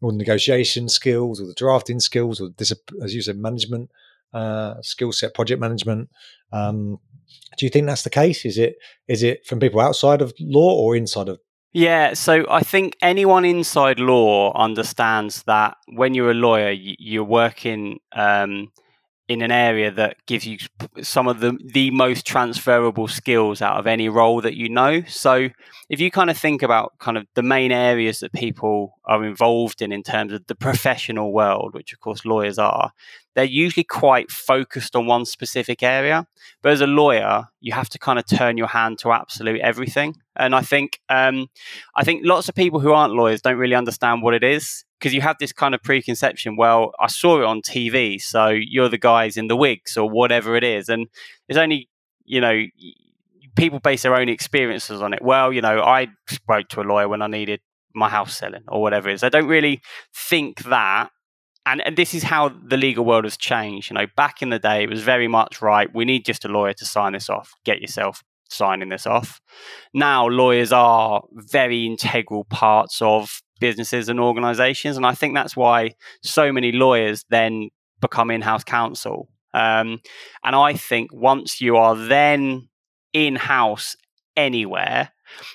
all 0.00 0.12
the 0.12 0.16
negotiation 0.16 0.88
skills 0.88 1.40
or 1.40 1.46
the 1.46 1.54
drafting 1.54 2.00
skills 2.00 2.40
or 2.40 2.50
this, 2.56 2.72
as 3.02 3.14
you 3.14 3.22
said, 3.22 3.38
management 3.38 3.90
uh, 4.32 4.74
skill 4.82 5.12
set, 5.12 5.34
project 5.34 5.60
management. 5.60 6.10
Um, 6.52 6.98
do 7.56 7.66
you 7.66 7.70
think 7.70 7.86
that's 7.86 8.02
the 8.02 8.10
case? 8.10 8.44
Is 8.44 8.58
it 8.58 8.76
is 9.08 9.22
it 9.22 9.46
from 9.46 9.60
people 9.60 9.80
outside 9.80 10.20
of 10.20 10.34
law 10.38 10.74
or 10.74 10.94
inside 10.94 11.28
of? 11.28 11.40
Yeah, 11.72 12.14
so 12.14 12.46
I 12.48 12.60
think 12.60 12.96
anyone 13.02 13.44
inside 13.44 13.98
law 13.98 14.52
understands 14.54 15.42
that 15.42 15.76
when 15.88 16.14
you're 16.14 16.30
a 16.30 16.34
lawyer, 16.34 16.70
you're 16.70 17.24
working 17.24 18.00
um, 18.12 18.72
in 19.28 19.42
an 19.42 19.50
area 19.50 19.90
that 19.90 20.16
gives 20.26 20.46
you 20.46 20.56
some 21.02 21.26
of 21.26 21.40
the 21.40 21.58
the 21.72 21.90
most 21.90 22.24
transferable 22.24 23.08
skills 23.08 23.60
out 23.60 23.76
of 23.76 23.86
any 23.86 24.08
role 24.08 24.40
that 24.40 24.56
you 24.56 24.68
know. 24.68 25.02
So 25.08 25.48
if 25.88 26.00
you 26.00 26.10
kind 26.10 26.30
of 26.30 26.38
think 26.38 26.62
about 26.62 26.92
kind 26.98 27.16
of 27.16 27.26
the 27.34 27.42
main 27.42 27.72
areas 27.72 28.20
that 28.20 28.32
people 28.32 28.98
are 29.04 29.24
involved 29.24 29.82
in 29.82 29.92
in 29.92 30.02
terms 30.02 30.32
of 30.32 30.46
the 30.46 30.54
professional 30.54 31.32
world, 31.32 31.74
which 31.74 31.92
of 31.92 32.00
course 32.00 32.24
lawyers 32.24 32.58
are, 32.58 32.92
they're 33.34 33.44
usually 33.44 33.84
quite 33.84 34.30
focused 34.30 34.94
on 34.94 35.06
one 35.06 35.24
specific 35.24 35.82
area. 35.82 36.26
But 36.62 36.72
as 36.72 36.80
a 36.80 36.86
lawyer, 36.86 37.46
you 37.60 37.72
have 37.72 37.88
to 37.90 37.98
kind 37.98 38.18
of 38.18 38.26
turn 38.26 38.56
your 38.56 38.68
hand 38.68 38.98
to 39.00 39.12
absolute 39.12 39.60
everything. 39.60 40.14
And 40.36 40.54
I 40.54 40.60
think 40.60 41.00
um, 41.08 41.48
I 41.96 42.04
think 42.04 42.22
lots 42.24 42.48
of 42.48 42.54
people 42.54 42.78
who 42.78 42.92
aren't 42.92 43.14
lawyers 43.14 43.42
don't 43.42 43.58
really 43.58 43.74
understand 43.74 44.22
what 44.22 44.34
it 44.34 44.44
is 44.44 44.84
because 45.06 45.14
you 45.14 45.20
have 45.20 45.36
this 45.38 45.52
kind 45.52 45.72
of 45.72 45.80
preconception. 45.84 46.56
Well, 46.56 46.90
I 46.98 47.06
saw 47.06 47.38
it 47.38 47.44
on 47.44 47.62
TV, 47.62 48.20
so 48.20 48.48
you're 48.48 48.88
the 48.88 48.98
guys 48.98 49.36
in 49.36 49.46
the 49.46 49.54
wigs 49.54 49.96
or 49.96 50.10
whatever 50.10 50.56
it 50.56 50.64
is, 50.64 50.88
and 50.88 51.06
there's 51.46 51.58
only 51.58 51.88
you 52.24 52.40
know 52.40 52.64
people 53.54 53.78
base 53.78 54.02
their 54.02 54.16
own 54.16 54.28
experiences 54.28 55.00
on 55.00 55.14
it. 55.14 55.22
Well, 55.22 55.52
you 55.52 55.60
know, 55.60 55.80
I 55.80 56.08
spoke 56.28 56.66
to 56.70 56.80
a 56.80 56.82
lawyer 56.82 57.08
when 57.08 57.22
I 57.22 57.28
needed 57.28 57.60
my 57.94 58.08
house 58.08 58.36
selling 58.36 58.64
or 58.66 58.82
whatever 58.82 59.08
it 59.08 59.14
is. 59.14 59.22
I 59.22 59.28
don't 59.28 59.46
really 59.46 59.80
think 60.12 60.64
that. 60.64 61.10
And, 61.64 61.80
and 61.86 61.96
this 61.96 62.12
is 62.12 62.24
how 62.24 62.48
the 62.48 62.76
legal 62.76 63.04
world 63.04 63.24
has 63.24 63.36
changed. 63.36 63.90
You 63.90 63.94
know, 63.94 64.06
back 64.16 64.42
in 64.42 64.50
the 64.50 64.58
day, 64.58 64.82
it 64.82 64.90
was 64.90 65.02
very 65.02 65.28
much 65.28 65.62
right. 65.62 65.88
We 65.94 66.04
need 66.04 66.24
just 66.24 66.44
a 66.44 66.48
lawyer 66.48 66.72
to 66.74 66.84
sign 66.84 67.12
this 67.12 67.30
off. 67.30 67.52
Get 67.64 67.80
yourself 67.80 68.22
signing 68.48 68.88
this 68.88 69.06
off. 69.06 69.40
Now, 69.94 70.26
lawyers 70.26 70.72
are 70.72 71.22
very 71.32 71.86
integral 71.86 72.44
parts 72.44 73.00
of 73.00 73.40
businesses 73.60 74.08
and 74.08 74.20
organizations. 74.20 74.96
And 74.96 75.06
I 75.06 75.12
think 75.12 75.34
that's 75.34 75.56
why 75.56 75.94
so 76.22 76.52
many 76.52 76.72
lawyers 76.72 77.24
then 77.30 77.70
become 78.00 78.30
in 78.30 78.42
house 78.42 78.64
counsel. 78.64 79.28
Um, 79.54 80.00
and 80.44 80.54
I 80.54 80.74
think 80.74 81.10
once 81.12 81.60
you 81.60 81.76
are 81.76 81.96
then 81.96 82.68
in 83.12 83.36
house 83.36 83.96
anywhere, 84.36 85.10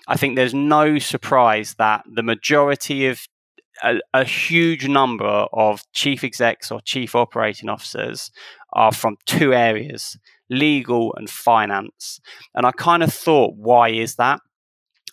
I 0.08 0.18
think 0.18 0.36
there's 0.36 0.54
no 0.54 0.98
surprise 1.00 1.76
that 1.78 2.04
the 2.12 2.24
majority 2.24 3.08
of 3.08 3.22
a, 3.84 4.00
a, 4.14 4.24
huge 4.24 4.88
number 4.88 5.48
of 5.54 5.82
chief 5.94 6.24
execs 6.24 6.72
or 6.72 6.82
chief 6.82 7.16
operating 7.16 7.70
officers 7.70 8.32
are 8.74 8.92
from 8.92 9.18
two 9.26 9.54
areas 9.54 10.18
legal 10.50 11.16
and 11.16 11.30
finance. 11.30 12.20
And 12.54 12.66
I 12.66 12.72
kind 12.72 13.02
of 13.02 13.12
thought, 13.12 13.56
why 13.56 13.90
is 13.90 14.16
that? 14.16 14.42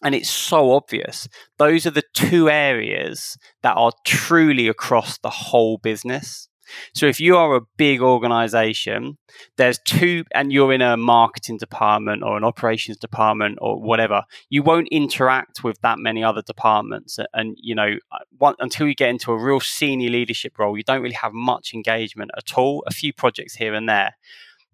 And 0.03 0.15
it's 0.15 0.31
so 0.31 0.73
obvious. 0.73 1.29
Those 1.59 1.87
are 1.87 1.91
the 1.91 2.05
two 2.15 2.49
areas 2.49 3.37
that 3.63 3.77
are 3.77 3.93
truly 4.05 4.69
across 4.69 5.19
the 5.19 5.31
whole 5.31 5.79
business. 5.79 6.49
So 6.95 7.07
if 7.07 7.21
you 7.21 7.37
are 7.37 7.57
a 7.57 7.63
big 7.77 8.01
organization, 8.03 9.19
there's 9.57 9.79
two, 9.85 10.25
and 10.35 10.53
you're 10.53 10.73
in 10.73 10.83
a 10.83 10.97
marketing 10.97 11.59
department 11.59 12.23
or 12.23 12.37
an 12.37 12.45
operations 12.45 12.99
department 12.99 13.59
or 13.61 13.81
whatever, 13.81 14.23
you 14.51 14.63
won't 14.63 14.89
interact 14.89 15.65
with 15.65 15.81
that 15.81 15.99
many 15.99 16.23
other 16.23 16.43
departments. 16.43 17.19
And, 17.33 17.57
you 17.61 17.75
know, 17.75 17.97
uh, 18.13 18.19
one, 18.37 18.55
until 18.59 18.87
you 18.87 18.95
get 18.95 19.11
into 19.11 19.33
a 19.33 19.43
real 19.43 19.61
senior 19.61 20.11
leadership 20.11 20.59
role, 20.59 20.77
you 20.77 20.85
don't 20.85 21.03
really 21.03 21.15
have 21.15 21.33
much 21.33 21.73
engagement 21.75 22.31
at 22.37 22.57
all, 22.57 22.85
a 22.87 22.93
few 22.93 23.13
projects 23.13 23.55
here 23.55 23.75
and 23.75 23.89
there. 23.89 24.17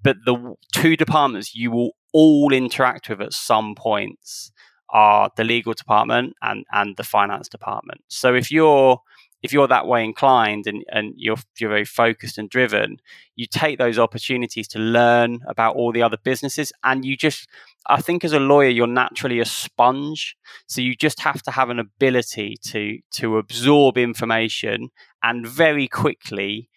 But 0.02 0.16
the 0.26 0.54
two 0.72 0.96
departments 0.96 1.54
you 1.54 1.70
will 1.70 1.92
all 2.12 2.52
interact 2.52 3.08
with 3.08 3.20
at 3.20 3.32
some 3.32 3.74
points 3.74 4.52
are 4.94 5.28
the 5.36 5.44
legal 5.44 5.74
department 5.74 6.34
and 6.40 6.64
and 6.72 6.96
the 6.96 7.04
finance 7.04 7.48
department. 7.48 8.00
So 8.08 8.34
if 8.34 8.50
you're 8.50 9.00
if 9.42 9.52
you're 9.52 9.68
that 9.68 9.86
way 9.86 10.02
inclined 10.02 10.66
and, 10.66 10.82
and 10.88 11.12
you're 11.16 11.36
you're 11.58 11.68
very 11.68 11.84
focused 11.84 12.38
and 12.38 12.48
driven, 12.48 12.96
you 13.36 13.46
take 13.46 13.78
those 13.78 13.98
opportunities 13.98 14.68
to 14.68 14.78
learn 14.78 15.40
about 15.46 15.76
all 15.76 15.92
the 15.92 16.02
other 16.02 16.16
businesses 16.16 16.72
and 16.84 17.04
you 17.04 17.16
just 17.16 17.46
I 17.86 18.00
think 18.00 18.24
as 18.24 18.32
a 18.32 18.40
lawyer 18.40 18.70
you're 18.70 18.86
naturally 18.86 19.40
a 19.40 19.44
sponge. 19.44 20.36
So 20.68 20.80
you 20.80 20.94
just 20.96 21.20
have 21.20 21.42
to 21.42 21.50
have 21.50 21.68
an 21.68 21.80
ability 21.80 22.56
to 22.68 22.98
to 23.16 23.36
absorb 23.36 23.98
information 23.98 24.90
and 25.22 25.46
very 25.46 25.88
quickly 25.88 26.70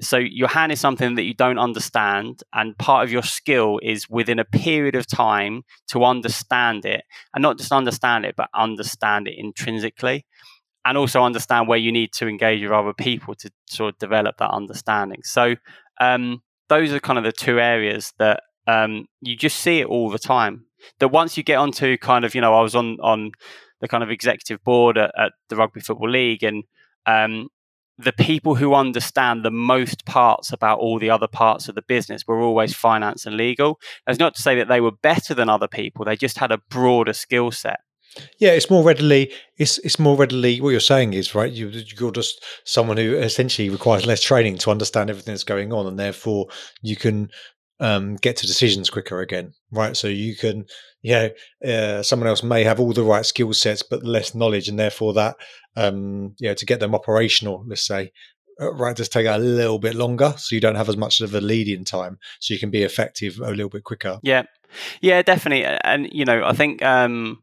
so 0.00 0.16
your 0.16 0.48
hand 0.48 0.72
is 0.72 0.80
something 0.80 1.16
that 1.16 1.24
you 1.24 1.34
don't 1.34 1.58
understand 1.58 2.42
and 2.54 2.76
part 2.78 3.04
of 3.04 3.12
your 3.12 3.22
skill 3.22 3.78
is 3.82 4.08
within 4.08 4.38
a 4.38 4.44
period 4.44 4.94
of 4.94 5.06
time 5.06 5.62
to 5.88 6.04
understand 6.04 6.86
it 6.86 7.04
and 7.34 7.42
not 7.42 7.58
just 7.58 7.72
understand 7.72 8.24
it 8.24 8.34
but 8.36 8.48
understand 8.54 9.28
it 9.28 9.34
intrinsically 9.36 10.24
and 10.84 10.98
also 10.98 11.22
understand 11.22 11.68
where 11.68 11.78
you 11.78 11.92
need 11.92 12.12
to 12.12 12.26
engage 12.26 12.62
with 12.62 12.72
other 12.72 12.94
people 12.94 13.34
to 13.36 13.50
sort 13.68 13.94
of 13.94 13.98
develop 13.98 14.36
that 14.38 14.50
understanding. 14.50 15.20
So 15.22 15.56
um, 16.00 16.42
those 16.68 16.92
are 16.92 17.00
kind 17.00 17.18
of 17.18 17.24
the 17.24 17.32
two 17.32 17.60
areas 17.60 18.12
that 18.18 18.42
um, 18.66 19.06
you 19.20 19.36
just 19.36 19.58
see 19.58 19.80
it 19.80 19.86
all 19.86 20.10
the 20.10 20.18
time. 20.18 20.66
That 20.98 21.08
once 21.08 21.36
you 21.36 21.42
get 21.42 21.56
onto 21.56 21.96
kind 21.96 22.24
of 22.24 22.34
you 22.34 22.40
know 22.40 22.54
i 22.54 22.60
was 22.60 22.74
on 22.74 22.98
on 23.00 23.30
the 23.80 23.86
kind 23.86 24.02
of 24.02 24.10
executive 24.10 24.62
board 24.64 24.98
at, 24.98 25.12
at 25.16 25.32
the 25.48 25.54
rugby 25.54 25.80
football 25.80 26.10
league 26.10 26.42
and 26.42 26.64
um, 27.06 27.48
the 27.98 28.12
people 28.12 28.54
who 28.54 28.74
understand 28.74 29.44
the 29.44 29.50
most 29.50 30.04
parts 30.06 30.52
about 30.52 30.78
all 30.78 30.98
the 30.98 31.10
other 31.10 31.28
parts 31.28 31.68
of 31.68 31.74
the 31.74 31.82
business 31.82 32.26
were 32.26 32.40
always 32.40 32.74
finance 32.74 33.26
and 33.26 33.36
legal. 33.36 33.78
That's 34.06 34.18
not 34.18 34.34
to 34.34 34.42
say 34.42 34.56
that 34.56 34.68
they 34.68 34.80
were 34.80 34.92
better 34.92 35.34
than 35.34 35.48
other 35.48 35.68
people; 35.68 36.04
they 36.04 36.16
just 36.16 36.38
had 36.38 36.52
a 36.52 36.58
broader 36.70 37.12
skill 37.12 37.50
set. 37.50 37.80
Yeah, 38.38 38.50
it's 38.50 38.70
more 38.70 38.84
readily. 38.84 39.32
It's 39.56 39.78
it's 39.78 39.98
more 39.98 40.16
readily. 40.16 40.60
What 40.60 40.70
you're 40.70 40.80
saying 40.80 41.14
is 41.14 41.34
right. 41.34 41.52
You, 41.52 41.68
you're 41.68 42.10
just 42.10 42.44
someone 42.64 42.96
who 42.96 43.16
essentially 43.16 43.70
requires 43.70 44.06
less 44.06 44.22
training 44.22 44.58
to 44.58 44.70
understand 44.70 45.10
everything 45.10 45.32
that's 45.32 45.44
going 45.44 45.72
on, 45.72 45.86
and 45.86 45.98
therefore 45.98 46.48
you 46.82 46.96
can 46.96 47.30
um, 47.82 48.16
get 48.16 48.36
to 48.36 48.46
decisions 48.46 48.90
quicker 48.90 49.20
again, 49.20 49.52
right? 49.70 49.96
So 49.96 50.06
you 50.08 50.36
can, 50.36 50.66
yeah, 51.02 51.28
uh, 51.66 52.02
someone 52.02 52.28
else 52.28 52.42
may 52.42 52.64
have 52.64 52.78
all 52.78 52.92
the 52.92 53.02
right 53.02 53.26
skill 53.26 53.52
sets 53.52 53.82
but 53.82 54.04
less 54.04 54.34
knowledge, 54.34 54.68
and 54.68 54.78
therefore 54.78 55.12
that, 55.14 55.36
um, 55.76 56.34
you 56.38 56.48
know, 56.48 56.54
to 56.54 56.66
get 56.66 56.80
them 56.80 56.94
operational, 56.94 57.64
let's 57.66 57.86
say, 57.86 58.12
uh, 58.60 58.72
right, 58.74 58.96
just 58.96 59.12
take 59.12 59.26
a 59.26 59.38
little 59.38 59.78
bit 59.78 59.94
longer, 59.94 60.34
so 60.36 60.54
you 60.54 60.60
don't 60.60 60.76
have 60.76 60.88
as 60.88 60.96
much 60.96 61.20
of 61.20 61.34
a 61.34 61.40
lead-in 61.40 61.84
time, 61.84 62.18
so 62.40 62.54
you 62.54 62.60
can 62.60 62.70
be 62.70 62.82
effective 62.82 63.38
a 63.38 63.50
little 63.50 63.68
bit 63.68 63.84
quicker. 63.84 64.18
Yeah, 64.22 64.44
yeah, 65.00 65.22
definitely, 65.22 65.64
and 65.64 66.08
you 66.12 66.24
know, 66.24 66.44
I 66.44 66.52
think, 66.52 66.82
um, 66.82 67.42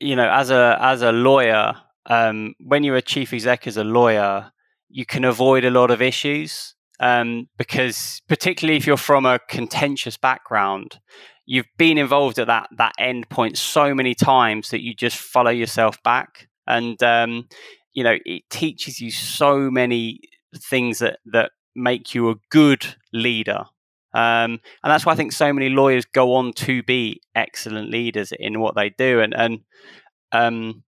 you 0.00 0.16
know, 0.16 0.28
as 0.28 0.50
a 0.50 0.76
as 0.80 1.02
a 1.02 1.12
lawyer, 1.12 1.74
um, 2.06 2.54
when 2.58 2.82
you're 2.82 2.96
a 2.96 3.02
chief 3.02 3.32
exec 3.32 3.66
as 3.66 3.76
a 3.76 3.84
lawyer, 3.84 4.50
you 4.88 5.06
can 5.06 5.24
avoid 5.24 5.64
a 5.64 5.70
lot 5.70 5.90
of 5.90 6.02
issues 6.02 6.74
um, 7.00 7.48
because 7.56 8.20
particularly 8.28 8.76
if 8.76 8.86
you're 8.86 8.96
from 8.96 9.24
a 9.24 9.40
contentious 9.48 10.16
background, 10.16 11.00
you've 11.50 11.66
been 11.76 11.98
involved 11.98 12.38
at 12.38 12.46
that 12.46 12.68
that 12.78 12.92
end 12.96 13.28
point 13.28 13.58
so 13.58 13.92
many 13.92 14.14
times 14.14 14.70
that 14.70 14.84
you 14.84 14.94
just 14.94 15.16
follow 15.16 15.50
yourself 15.50 16.00
back, 16.04 16.48
and 16.66 17.02
um, 17.02 17.48
you 17.92 18.04
know 18.04 18.16
it 18.24 18.44
teaches 18.50 19.00
you 19.00 19.10
so 19.10 19.68
many 19.68 20.20
things 20.56 21.00
that 21.00 21.18
that 21.26 21.50
make 21.74 22.14
you 22.14 22.30
a 22.30 22.36
good 22.50 22.94
leader. 23.12 23.64
Um, 24.12 24.60
and 24.82 24.90
that's 24.90 25.04
why 25.04 25.12
I 25.12 25.16
think 25.16 25.32
so 25.32 25.52
many 25.52 25.68
lawyers 25.68 26.04
go 26.04 26.34
on 26.34 26.52
to 26.54 26.82
be 26.84 27.20
excellent 27.34 27.90
leaders 27.90 28.32
in 28.38 28.60
what 28.60 28.76
they 28.76 28.90
do, 28.90 29.20
and 29.20 29.34
and 29.34 29.60
um, 30.30 30.84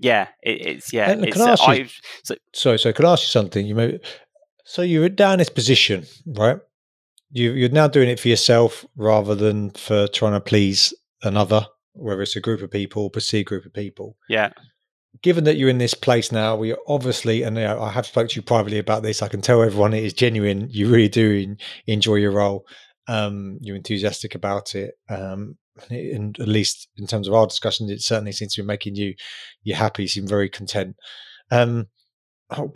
yeah, 0.00 0.26
it, 0.42 0.66
it's 0.66 0.92
yeah. 0.92 1.08
And 1.08 1.24
it's, 1.24 1.36
can 1.36 1.48
I 1.48 1.52
ask 1.52 1.78
you, 1.78 1.86
so, 2.24 2.34
sorry, 2.52 2.78
so 2.80 2.92
can 2.92 3.04
I 3.04 3.12
ask 3.12 3.22
you 3.22 3.28
something? 3.28 3.64
You 3.64 3.76
may 3.76 4.00
so 4.64 4.82
you're 4.82 5.08
down 5.08 5.38
this 5.38 5.50
position, 5.50 6.04
right? 6.26 6.58
You, 7.30 7.52
you're 7.52 7.68
now 7.68 7.88
doing 7.88 8.08
it 8.08 8.18
for 8.18 8.28
yourself 8.28 8.84
rather 8.96 9.34
than 9.34 9.70
for 9.70 10.08
trying 10.08 10.32
to 10.32 10.40
please 10.40 10.92
another, 11.22 11.66
whether 11.92 12.22
it's 12.22 12.36
a 12.36 12.40
group 12.40 12.62
of 12.62 12.70
people, 12.70 13.04
or 13.04 13.10
perceived 13.10 13.48
group 13.48 13.64
of 13.64 13.72
people. 13.72 14.16
Yeah. 14.28 14.50
Given 15.22 15.44
that 15.44 15.56
you're 15.56 15.68
in 15.68 15.78
this 15.78 15.94
place 15.94 16.32
now, 16.32 16.56
we 16.56 16.72
are 16.72 16.78
obviously, 16.86 17.42
and 17.42 17.56
you 17.56 17.64
know, 17.64 17.80
I 17.80 17.90
have 17.90 18.06
spoke 18.06 18.28
to 18.30 18.36
you 18.36 18.42
privately 18.42 18.78
about 18.78 19.02
this. 19.02 19.22
I 19.22 19.28
can 19.28 19.40
tell 19.40 19.62
everyone 19.62 19.92
it 19.92 20.04
is 20.04 20.12
genuine. 20.12 20.68
You 20.70 20.88
really 20.88 21.08
do 21.08 21.56
enjoy 21.86 22.16
your 22.16 22.32
role. 22.32 22.64
Um, 23.08 23.58
you're 23.60 23.76
enthusiastic 23.76 24.34
about 24.34 24.74
it. 24.74 24.94
Um, 25.08 25.56
and 25.88 26.38
at 26.38 26.48
least 26.48 26.88
in 26.96 27.06
terms 27.06 27.26
of 27.26 27.34
our 27.34 27.46
discussions, 27.46 27.90
it 27.90 28.02
certainly 28.02 28.32
seems 28.32 28.54
to 28.54 28.62
be 28.62 28.66
making 28.66 28.96
you 28.96 29.14
you 29.62 29.74
happy. 29.74 30.02
You 30.02 30.08
seem 30.08 30.26
very 30.26 30.48
content. 30.48 30.96
Um, 31.50 31.86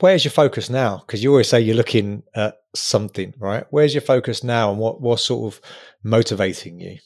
where's 0.00 0.24
your 0.24 0.32
focus 0.32 0.70
now? 0.70 0.98
Because 0.98 1.22
you 1.22 1.30
always 1.30 1.48
say 1.48 1.60
you're 1.60 1.76
looking 1.76 2.22
at 2.34 2.56
something, 2.74 3.34
right? 3.38 3.64
Where's 3.70 3.94
your 3.94 4.02
focus 4.02 4.44
now, 4.44 4.70
and 4.70 4.78
what 4.78 5.00
what's 5.00 5.24
sort 5.24 5.52
of 5.52 5.60
motivating 6.02 6.80
you? 6.80 6.98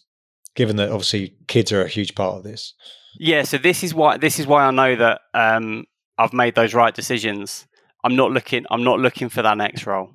Given 0.55 0.77
that 0.77 0.91
obviously 0.91 1.37
kids 1.47 1.73
are 1.73 1.83
a 1.83 1.89
huge 1.89 2.14
part 2.14 2.37
of 2.37 2.45
this. 2.45 2.75
Yeah, 3.19 3.43
so 3.43 3.59
this 3.59 3.83
is 3.83 3.95
why 3.95 4.16
this 4.16 4.39
is 4.39 4.47
why 4.47 4.64
I 4.64 4.71
know 4.71 4.97
that 4.97 5.21
um, 5.35 5.85
I've 6.19 6.33
made 6.33 6.55
those 6.55 6.75
right 6.75 6.95
decisions. 6.95 7.66
I'm 8.05 8.16
not 8.16 8.31
looking. 8.31 8.64
I'm 8.71 8.85
not 8.85 9.01
looking 9.01 9.29
for 9.29 9.43
that 9.43 9.57
next 9.57 9.87
role. 9.87 10.11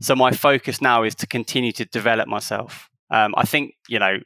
So 0.00 0.14
my 0.14 0.30
focus 0.30 0.80
now 0.80 1.02
is 1.02 1.14
to 1.16 1.26
continue 1.26 1.72
to 1.72 1.84
develop 1.84 2.28
myself. 2.28 2.88
Um, 3.10 3.34
I 3.36 3.44
think 3.44 3.74
you 3.88 3.98
know 3.98 4.18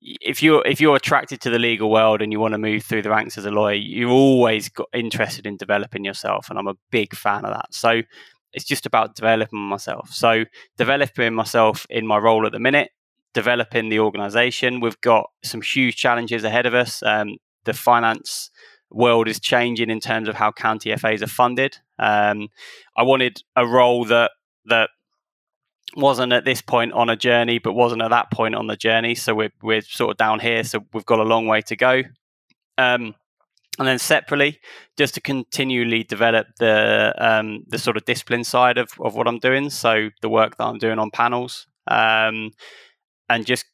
if 0.00 0.42
you're 0.42 0.66
if 0.66 0.80
you're 0.80 0.96
attracted 0.96 1.40
to 1.42 1.50
the 1.50 1.58
legal 1.58 1.90
world 1.90 2.22
and 2.22 2.32
you 2.32 2.40
want 2.40 2.52
to 2.52 2.58
move 2.58 2.84
through 2.84 3.02
the 3.02 3.10
ranks 3.10 3.36
as 3.36 3.44
a 3.44 3.50
lawyer, 3.50 3.74
you're 3.74 4.10
always 4.10 4.68
got 4.68 4.88
interested 4.92 5.46
in 5.46 5.56
developing 5.56 6.04
yourself, 6.04 6.50
and 6.50 6.58
I'm 6.58 6.68
a 6.68 6.76
big 6.90 7.14
fan 7.14 7.44
of 7.44 7.52
that. 7.52 7.72
So 7.72 8.02
it's 8.52 8.64
just 8.64 8.86
about 8.86 9.14
developing 9.14 9.58
myself. 9.58 10.10
So 10.10 10.44
developing 10.76 11.34
myself 11.34 11.86
in 11.90 12.06
my 12.06 12.18
role 12.18 12.46
at 12.46 12.52
the 12.52 12.58
minute, 12.58 12.90
developing 13.34 13.88
the 13.88 14.00
organisation. 14.00 14.80
We've 14.80 15.00
got 15.00 15.30
some 15.44 15.60
huge 15.60 15.96
challenges 15.96 16.44
ahead 16.44 16.66
of 16.66 16.74
us. 16.74 17.02
Um, 17.02 17.36
the 17.64 17.74
finance 17.74 18.50
world 18.90 19.28
is 19.28 19.38
changing 19.38 19.90
in 19.90 20.00
terms 20.00 20.28
of 20.28 20.36
how 20.36 20.50
county 20.50 20.94
FAs 20.96 21.22
are 21.22 21.26
funded. 21.26 21.76
Um, 21.98 22.48
I 22.96 23.02
wanted 23.02 23.42
a 23.54 23.66
role 23.66 24.04
that 24.06 24.30
that 24.66 24.90
wasn't 25.96 26.32
at 26.32 26.44
this 26.44 26.60
point 26.60 26.92
on 26.92 27.08
a 27.08 27.16
journey, 27.16 27.58
but 27.58 27.72
wasn't 27.72 28.02
at 28.02 28.10
that 28.10 28.30
point 28.30 28.54
on 28.54 28.66
the 28.66 28.76
journey. 28.76 29.14
So 29.14 29.34
we're 29.34 29.52
we're 29.62 29.82
sort 29.82 30.10
of 30.10 30.16
down 30.16 30.40
here. 30.40 30.64
So 30.64 30.80
we've 30.92 31.06
got 31.06 31.18
a 31.18 31.24
long 31.24 31.46
way 31.46 31.62
to 31.62 31.76
go. 31.76 32.02
Um, 32.76 33.14
and 33.78 33.86
then 33.86 33.98
separately, 33.98 34.58
just 34.96 35.14
to 35.14 35.20
continually 35.20 36.02
develop 36.02 36.48
the 36.58 37.14
um, 37.18 37.64
the 37.68 37.78
sort 37.78 37.96
of 37.96 38.04
discipline 38.04 38.44
side 38.44 38.76
of, 38.76 38.90
of 39.00 39.14
what 39.14 39.28
I'm 39.28 39.38
doing. 39.38 39.70
So 39.70 40.10
the 40.20 40.28
work 40.28 40.56
that 40.56 40.64
I'm 40.64 40.78
doing 40.78 40.98
on 40.98 41.10
panels, 41.10 41.66
um, 41.86 42.50
and 43.28 43.46
just 43.46 43.66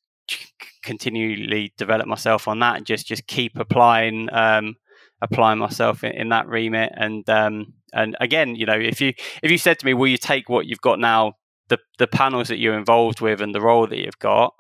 continually 0.83 1.73
develop 1.79 2.07
myself 2.07 2.47
on 2.49 2.59
that, 2.61 2.77
and 2.77 2.87
just 2.87 3.07
just 3.07 3.27
keep 3.27 3.59
applying 3.59 4.29
um, 4.33 4.77
applying 5.23 5.59
myself 5.59 6.05
in, 6.05 6.13
in, 6.13 6.29
that 6.29 6.49
remit. 6.49 6.93
And 6.95 7.29
um, 7.31 7.73
and 7.95 8.15
again, 8.21 8.57
you 8.57 8.67
know, 8.67 8.79
if 8.79 9.01
you 9.01 9.15
if 9.43 9.51
you 9.51 9.59
said 9.59 9.79
to 9.79 9.87
me, 9.87 9.95
"Will 9.95 10.09
you 10.09 10.19
take 10.19 10.51
what 10.51 10.67
you've 10.67 10.83
got 10.83 10.99
now 10.99 11.35
the 11.69 11.79
the 11.99 12.07
panels 12.07 12.49
that 12.49 12.59
you're 12.59 12.79
involved 12.79 13.21
with 13.21 13.41
and 13.41 13.55
the 13.55 13.61
role 13.61 13.87
that 13.87 13.99
you've 13.99 14.19
got? 14.19 14.55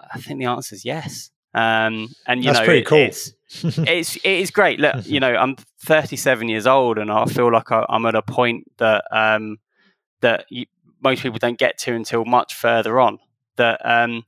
I 0.00 0.18
think 0.20 0.38
the 0.38 0.46
answer 0.46 0.74
is 0.74 0.84
yes. 0.84 1.30
Um, 1.54 2.08
and 2.26 2.44
you 2.44 2.52
That's 2.52 2.60
know, 2.60 2.64
pretty 2.64 2.82
cool. 2.84 2.98
it's 2.98 3.32
it's 3.64 4.16
it 4.16 4.24
is 4.24 4.50
great. 4.50 4.78
Look, 4.78 4.96
you 5.06 5.20
know, 5.20 5.34
I'm 5.34 5.56
37 5.84 6.48
years 6.48 6.66
old, 6.66 6.98
and 6.98 7.10
I 7.10 7.24
feel 7.24 7.50
like 7.52 7.72
I, 7.72 7.84
am 7.88 8.06
at 8.06 8.14
a 8.14 8.22
point 8.22 8.70
that 8.78 9.04
um, 9.10 9.58
that 10.20 10.44
you, 10.50 10.66
most 11.02 11.22
people 11.22 11.38
don't 11.38 11.58
get 11.58 11.78
to 11.78 11.94
until 11.94 12.24
much 12.24 12.54
further 12.54 13.00
on. 13.00 13.18
That 13.56 13.80
um, 13.84 14.24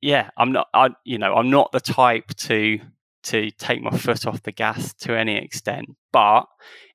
yeah, 0.00 0.30
I'm 0.36 0.52
not. 0.52 0.68
I 0.72 0.90
you 1.04 1.18
know, 1.18 1.34
I'm 1.34 1.50
not 1.50 1.72
the 1.72 1.80
type 1.80 2.28
to 2.28 2.78
to 3.24 3.50
take 3.50 3.82
my 3.82 3.90
foot 3.90 4.26
off 4.26 4.42
the 4.42 4.52
gas 4.52 4.94
to 4.94 5.18
any 5.18 5.36
extent, 5.36 5.96
but 6.12 6.44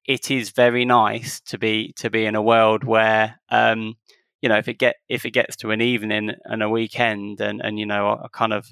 it 0.05 0.31
is 0.31 0.51
very 0.51 0.85
nice 0.85 1.39
to 1.41 1.57
be 1.57 1.93
to 1.97 2.09
be 2.09 2.25
in 2.25 2.35
a 2.35 2.41
world 2.41 2.83
where 2.83 3.39
um, 3.49 3.95
you 4.41 4.49
know 4.49 4.57
if 4.57 4.67
it 4.67 4.77
get 4.77 4.95
if 5.09 5.25
it 5.25 5.31
gets 5.31 5.55
to 5.57 5.71
an 5.71 5.81
evening 5.81 6.31
and 6.45 6.63
a 6.63 6.69
weekend 6.69 7.41
and 7.41 7.61
and 7.61 7.79
you 7.79 7.85
know 7.85 8.09
I, 8.09 8.25
I 8.25 8.27
kind 8.31 8.53
of 8.53 8.67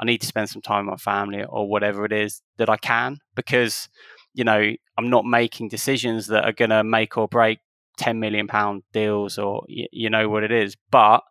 I 0.00 0.04
need 0.04 0.20
to 0.20 0.26
spend 0.26 0.50
some 0.50 0.62
time 0.62 0.86
with 0.86 0.92
my 0.92 1.12
family 1.12 1.42
or 1.42 1.68
whatever 1.68 2.04
it 2.04 2.12
is 2.12 2.42
that 2.58 2.68
I 2.68 2.76
can 2.76 3.18
because 3.34 3.88
you 4.34 4.44
know 4.44 4.72
I'm 4.98 5.10
not 5.10 5.24
making 5.24 5.68
decisions 5.68 6.26
that 6.28 6.44
are 6.44 6.52
going 6.52 6.70
to 6.70 6.84
make 6.84 7.16
or 7.16 7.28
break 7.28 7.58
10 7.98 8.20
million 8.20 8.46
pound 8.46 8.82
deals 8.92 9.38
or 9.38 9.64
you, 9.68 9.86
you 9.90 10.10
know 10.10 10.28
what 10.28 10.44
it 10.44 10.52
is 10.52 10.76
but 10.90 11.22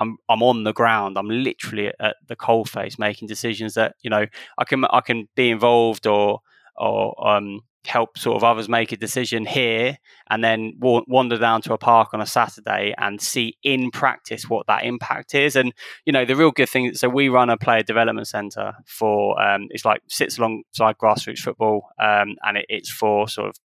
I'm 0.00 0.16
I'm 0.28 0.42
on 0.42 0.64
the 0.64 0.72
ground. 0.72 1.18
I'm 1.18 1.28
literally 1.28 1.92
at 2.00 2.16
the 2.26 2.34
coal 2.34 2.64
face 2.64 2.98
making 2.98 3.28
decisions 3.28 3.74
that 3.74 3.94
you 4.02 4.10
know 4.10 4.26
I 4.58 4.64
can 4.64 4.84
I 4.86 5.00
can 5.02 5.28
be 5.36 5.50
involved 5.50 6.06
or 6.06 6.40
or 6.76 7.28
um, 7.28 7.60
help 7.86 8.18
sort 8.18 8.36
of 8.36 8.44
others 8.44 8.68
make 8.68 8.92
a 8.92 8.96
decision 8.96 9.46
here 9.46 9.96
and 10.28 10.44
then 10.44 10.74
wander 10.78 11.38
down 11.38 11.62
to 11.62 11.72
a 11.72 11.78
park 11.78 12.10
on 12.12 12.20
a 12.20 12.26
Saturday 12.26 12.94
and 12.98 13.20
see 13.20 13.56
in 13.62 13.90
practice 13.90 14.50
what 14.50 14.66
that 14.66 14.84
impact 14.84 15.34
is. 15.34 15.56
And, 15.56 15.72
you 16.04 16.12
know, 16.12 16.26
the 16.26 16.36
real 16.36 16.50
good 16.50 16.68
thing, 16.68 16.94
so 16.94 17.08
we 17.08 17.30
run 17.30 17.48
a 17.48 17.56
player 17.56 17.82
development 17.82 18.28
center 18.28 18.74
for, 18.86 19.40
um, 19.42 19.68
it's 19.70 19.84
like 19.84 20.02
sits 20.08 20.38
alongside 20.38 20.96
grassroots 20.98 21.38
football 21.38 21.88
um, 21.98 22.36
and 22.42 22.58
it, 22.58 22.66
it's 22.68 22.90
for 22.90 23.26
sort 23.28 23.48
of 23.48 23.56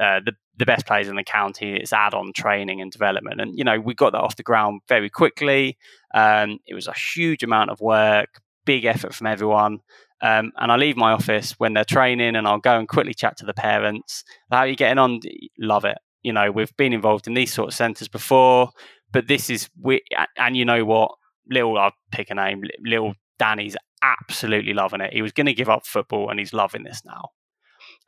uh, 0.00 0.20
the, 0.24 0.32
the 0.56 0.64
best 0.64 0.86
players 0.86 1.08
in 1.08 1.16
the 1.16 1.22
county. 1.22 1.74
It's 1.74 1.92
add-on 1.92 2.32
training 2.34 2.80
and 2.80 2.90
development. 2.90 3.40
And, 3.42 3.58
you 3.58 3.64
know, 3.64 3.78
we 3.78 3.94
got 3.94 4.12
that 4.12 4.22
off 4.22 4.36
the 4.36 4.42
ground 4.42 4.80
very 4.88 5.10
quickly. 5.10 5.76
Um, 6.14 6.58
it 6.66 6.74
was 6.74 6.88
a 6.88 6.94
huge 6.94 7.42
amount 7.42 7.70
of 7.70 7.80
work, 7.80 8.40
big 8.64 8.86
effort 8.86 9.14
from 9.14 9.26
everyone. 9.26 9.80
Um, 10.22 10.52
and 10.56 10.70
I 10.70 10.76
leave 10.76 10.96
my 10.96 11.12
office 11.12 11.52
when 11.58 11.72
they're 11.72 11.84
training 11.84 12.36
and 12.36 12.46
I'll 12.46 12.58
go 12.58 12.78
and 12.78 12.86
quickly 12.86 13.14
chat 13.14 13.36
to 13.38 13.46
the 13.46 13.54
parents. 13.54 14.24
How 14.50 14.58
are 14.58 14.66
you 14.66 14.76
getting 14.76 14.98
on? 14.98 15.20
Love 15.58 15.84
it. 15.84 15.98
You 16.22 16.32
know, 16.32 16.50
we've 16.50 16.76
been 16.76 16.92
involved 16.92 17.26
in 17.26 17.34
these 17.34 17.52
sort 17.52 17.68
of 17.68 17.74
centres 17.74 18.08
before, 18.08 18.70
but 19.10 19.28
this 19.28 19.48
is, 19.48 19.70
we, 19.80 20.02
and 20.36 20.56
you 20.56 20.64
know 20.64 20.84
what? 20.84 21.12
Little, 21.48 21.78
I'll 21.78 21.92
pick 22.12 22.30
a 22.30 22.34
name, 22.34 22.62
little 22.84 23.14
Danny's 23.38 23.76
absolutely 24.02 24.74
loving 24.74 25.00
it. 25.00 25.12
He 25.12 25.22
was 25.22 25.32
going 25.32 25.46
to 25.46 25.54
give 25.54 25.70
up 25.70 25.86
football 25.86 26.28
and 26.28 26.38
he's 26.38 26.52
loving 26.52 26.82
this 26.82 27.02
now. 27.04 27.30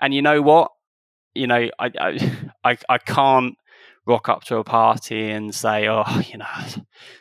And 0.01 0.13
you 0.13 0.21
know 0.21 0.43
what? 0.43 0.71
You 1.35 1.47
know, 1.47 1.71
I, 1.79 1.91
I, 2.65 2.79
I 2.89 2.99
can't 2.99 3.57
rock 4.07 4.29
up 4.29 4.43
to 4.45 4.57
a 4.57 4.65
party 4.65 5.31
and 5.31 5.55
say, 5.55 5.89
"Oh, 5.89 6.05
you 6.27 6.39
know, 6.39 6.47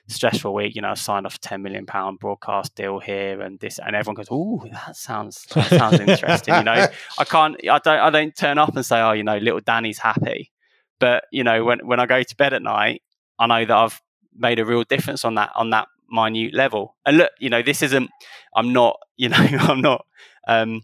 stressful 0.08 0.54
week. 0.54 0.76
You 0.76 0.82
know, 0.82 0.90
I 0.92 0.94
signed 0.96 1.26
off 1.26 1.36
a 1.36 1.40
ten 1.40 1.62
million 1.62 1.86
pound 1.86 2.20
broadcast 2.20 2.76
deal 2.76 3.00
here, 3.00 3.42
and 3.42 3.60
this," 3.60 3.80
and 3.80 3.96
everyone 3.96 4.16
goes, 4.16 4.28
"Oh, 4.32 4.66
that 4.72 4.96
sounds 4.96 5.46
that 5.54 5.70
sounds 5.70 6.00
interesting." 6.00 6.56
You 6.56 6.64
know, 6.64 6.88
I 7.20 7.24
can't, 7.24 7.56
I 7.70 7.80
don't, 7.80 8.00
I 8.00 8.10
don't 8.10 8.36
turn 8.36 8.58
up 8.58 8.76
and 8.76 8.86
say, 8.86 9.00
"Oh, 9.00 9.12
you 9.12 9.24
know, 9.24 9.38
little 9.38 9.62
Danny's 9.62 10.00
happy," 10.00 10.52
but 11.00 11.26
you 11.32 11.44
know, 11.44 11.64
when 11.64 11.80
when 11.86 12.00
I 12.00 12.06
go 12.06 12.24
to 12.24 12.36
bed 12.36 12.54
at 12.54 12.62
night, 12.62 13.02
I 13.40 13.48
know 13.48 13.66
that 13.66 13.78
I've 13.78 14.02
made 14.36 14.60
a 14.60 14.66
real 14.66 14.84
difference 14.84 15.26
on 15.26 15.36
that 15.36 15.52
on 15.56 15.70
that 15.72 15.88
minute 16.10 16.54
level. 16.54 16.96
And 17.06 17.18
look, 17.18 17.32
you 17.40 17.50
know, 17.50 17.62
this 17.62 17.82
isn't. 17.82 18.10
I'm 18.56 18.74
not. 18.74 18.98
You 19.18 19.30
know, 19.30 19.38
I'm 19.60 19.82
not. 19.82 20.06
Um, 20.48 20.82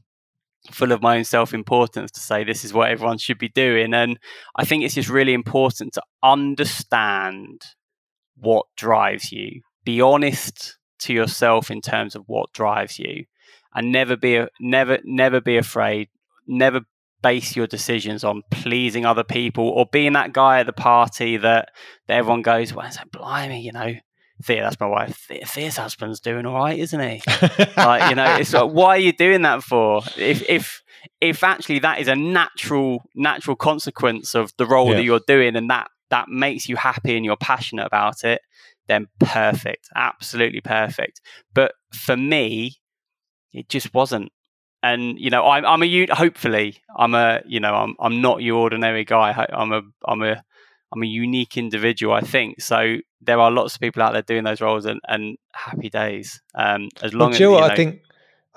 full 0.71 0.91
of 0.91 1.01
my 1.01 1.17
own 1.17 1.23
self 1.23 1.53
importance 1.53 2.11
to 2.11 2.19
say 2.19 2.43
this 2.43 2.63
is 2.63 2.73
what 2.73 2.89
everyone 2.89 3.17
should 3.17 3.37
be 3.37 3.49
doing. 3.49 3.93
And 3.93 4.19
I 4.55 4.65
think 4.65 4.83
it's 4.83 4.95
just 4.95 5.09
really 5.09 5.33
important 5.33 5.93
to 5.93 6.01
understand 6.23 7.61
what 8.35 8.65
drives 8.75 9.31
you. 9.31 9.61
Be 9.83 10.01
honest 10.01 10.77
to 10.99 11.13
yourself 11.13 11.71
in 11.71 11.81
terms 11.81 12.15
of 12.15 12.23
what 12.27 12.51
drives 12.53 12.99
you, 12.99 13.25
and 13.73 13.91
never 13.91 14.17
be 14.17 14.45
never 14.59 14.99
never 15.03 15.41
be 15.41 15.57
afraid. 15.57 16.09
Never 16.47 16.81
base 17.21 17.55
your 17.55 17.67
decisions 17.67 18.23
on 18.23 18.43
pleasing 18.51 19.05
other 19.05 19.23
people 19.23 19.67
or 19.69 19.85
being 19.91 20.13
that 20.13 20.33
guy 20.33 20.59
at 20.59 20.65
the 20.65 20.73
party 20.73 21.37
that, 21.37 21.69
that 22.07 22.17
everyone 22.17 22.41
goes, 22.41 22.73
well, 22.73 22.85
like, 22.85 23.11
blimey, 23.11 23.61
you 23.61 23.71
know, 23.71 23.93
Thea, 24.43 24.61
that's 24.61 24.79
my 24.79 24.87
wife. 24.87 25.27
Thea's 25.45 25.77
husband's 25.77 26.19
doing 26.19 26.45
all 26.45 26.55
right, 26.55 26.77
isn't 26.77 26.99
he? 26.99 27.21
like, 27.77 28.09
you 28.09 28.15
know, 28.15 28.35
it's 28.35 28.53
like, 28.53 28.69
why 28.71 28.89
are 28.89 28.99
you 28.99 29.13
doing 29.13 29.41
that 29.41 29.63
for? 29.63 30.03
If 30.15 30.47
if 30.47 30.83
if 31.19 31.43
actually 31.43 31.79
that 31.79 31.99
is 31.99 32.07
a 32.07 32.15
natural 32.15 33.03
natural 33.15 33.55
consequence 33.55 34.35
of 34.35 34.51
the 34.57 34.65
role 34.65 34.89
yeah. 34.89 34.95
that 34.95 35.03
you're 35.03 35.21
doing, 35.25 35.55
and 35.55 35.69
that 35.69 35.89
that 36.09 36.29
makes 36.29 36.69
you 36.69 36.75
happy 36.75 37.15
and 37.15 37.25
you're 37.25 37.37
passionate 37.37 37.85
about 37.85 38.23
it, 38.23 38.41
then 38.87 39.07
perfect, 39.19 39.89
absolutely 39.95 40.61
perfect. 40.61 41.21
But 41.53 41.73
for 41.91 42.15
me, 42.15 42.77
it 43.53 43.69
just 43.69 43.93
wasn't. 43.93 44.31
And 44.83 45.17
you 45.19 45.31
know, 45.31 45.47
I'm 45.47 45.65
I'm 45.65 45.81
a 45.81 45.85
you 45.85 46.05
hopefully 46.11 46.77
I'm 46.95 47.15
a 47.15 47.41
you 47.47 47.59
know 47.59 47.73
I'm 47.73 47.95
I'm 47.99 48.21
not 48.21 48.43
your 48.43 48.59
ordinary 48.59 49.03
guy. 49.03 49.47
I'm 49.51 49.71
a 49.73 49.81
I'm 50.05 50.21
a 50.21 50.43
I'm 50.93 51.03
a 51.03 51.07
unique 51.07 51.57
individual, 51.57 52.13
I 52.13 52.21
think. 52.21 52.61
So 52.61 52.97
there 53.21 53.39
are 53.39 53.51
lots 53.51 53.75
of 53.75 53.81
people 53.81 54.01
out 54.01 54.13
there 54.13 54.21
doing 54.21 54.43
those 54.43 54.61
roles, 54.61 54.85
and, 54.85 54.99
and 55.07 55.37
happy 55.53 55.89
days. 55.89 56.41
Um, 56.55 56.89
as 57.01 57.13
long 57.13 57.29
well, 57.29 57.35
as 57.35 57.39
you 57.39 57.51
know, 57.51 57.57
I 57.59 57.75
think 57.75 58.01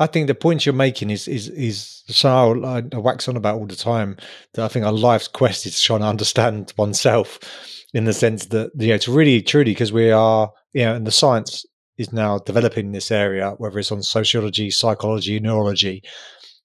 I 0.00 0.06
think 0.06 0.28
the 0.28 0.34
point 0.34 0.64
you're 0.64 0.72
making 0.74 1.10
is 1.10 1.28
is 1.28 1.48
is 1.50 2.02
so 2.08 2.64
I, 2.64 2.82
I 2.92 2.98
wax 2.98 3.28
on 3.28 3.36
about 3.36 3.56
all 3.56 3.66
the 3.66 3.76
time 3.76 4.16
that 4.54 4.64
I 4.64 4.68
think 4.68 4.86
our 4.86 4.92
life's 4.92 5.28
quest 5.28 5.66
is 5.66 5.80
trying 5.80 6.00
to 6.00 6.06
understand 6.06 6.72
oneself 6.78 7.38
in 7.92 8.04
the 8.04 8.14
sense 8.14 8.46
that 8.46 8.70
you 8.76 8.88
know 8.88 8.94
it's 8.94 9.08
really 9.08 9.42
truly 9.42 9.72
because 9.72 9.92
we 9.92 10.10
are 10.10 10.52
you 10.72 10.84
know 10.84 10.94
and 10.94 11.06
the 11.06 11.12
science 11.12 11.66
is 11.98 12.14
now 12.14 12.38
developing 12.38 12.86
in 12.86 12.92
this 12.92 13.10
area 13.10 13.50
whether 13.58 13.78
it's 13.78 13.92
on 13.92 14.02
sociology 14.02 14.70
psychology 14.70 15.38
neurology 15.38 16.02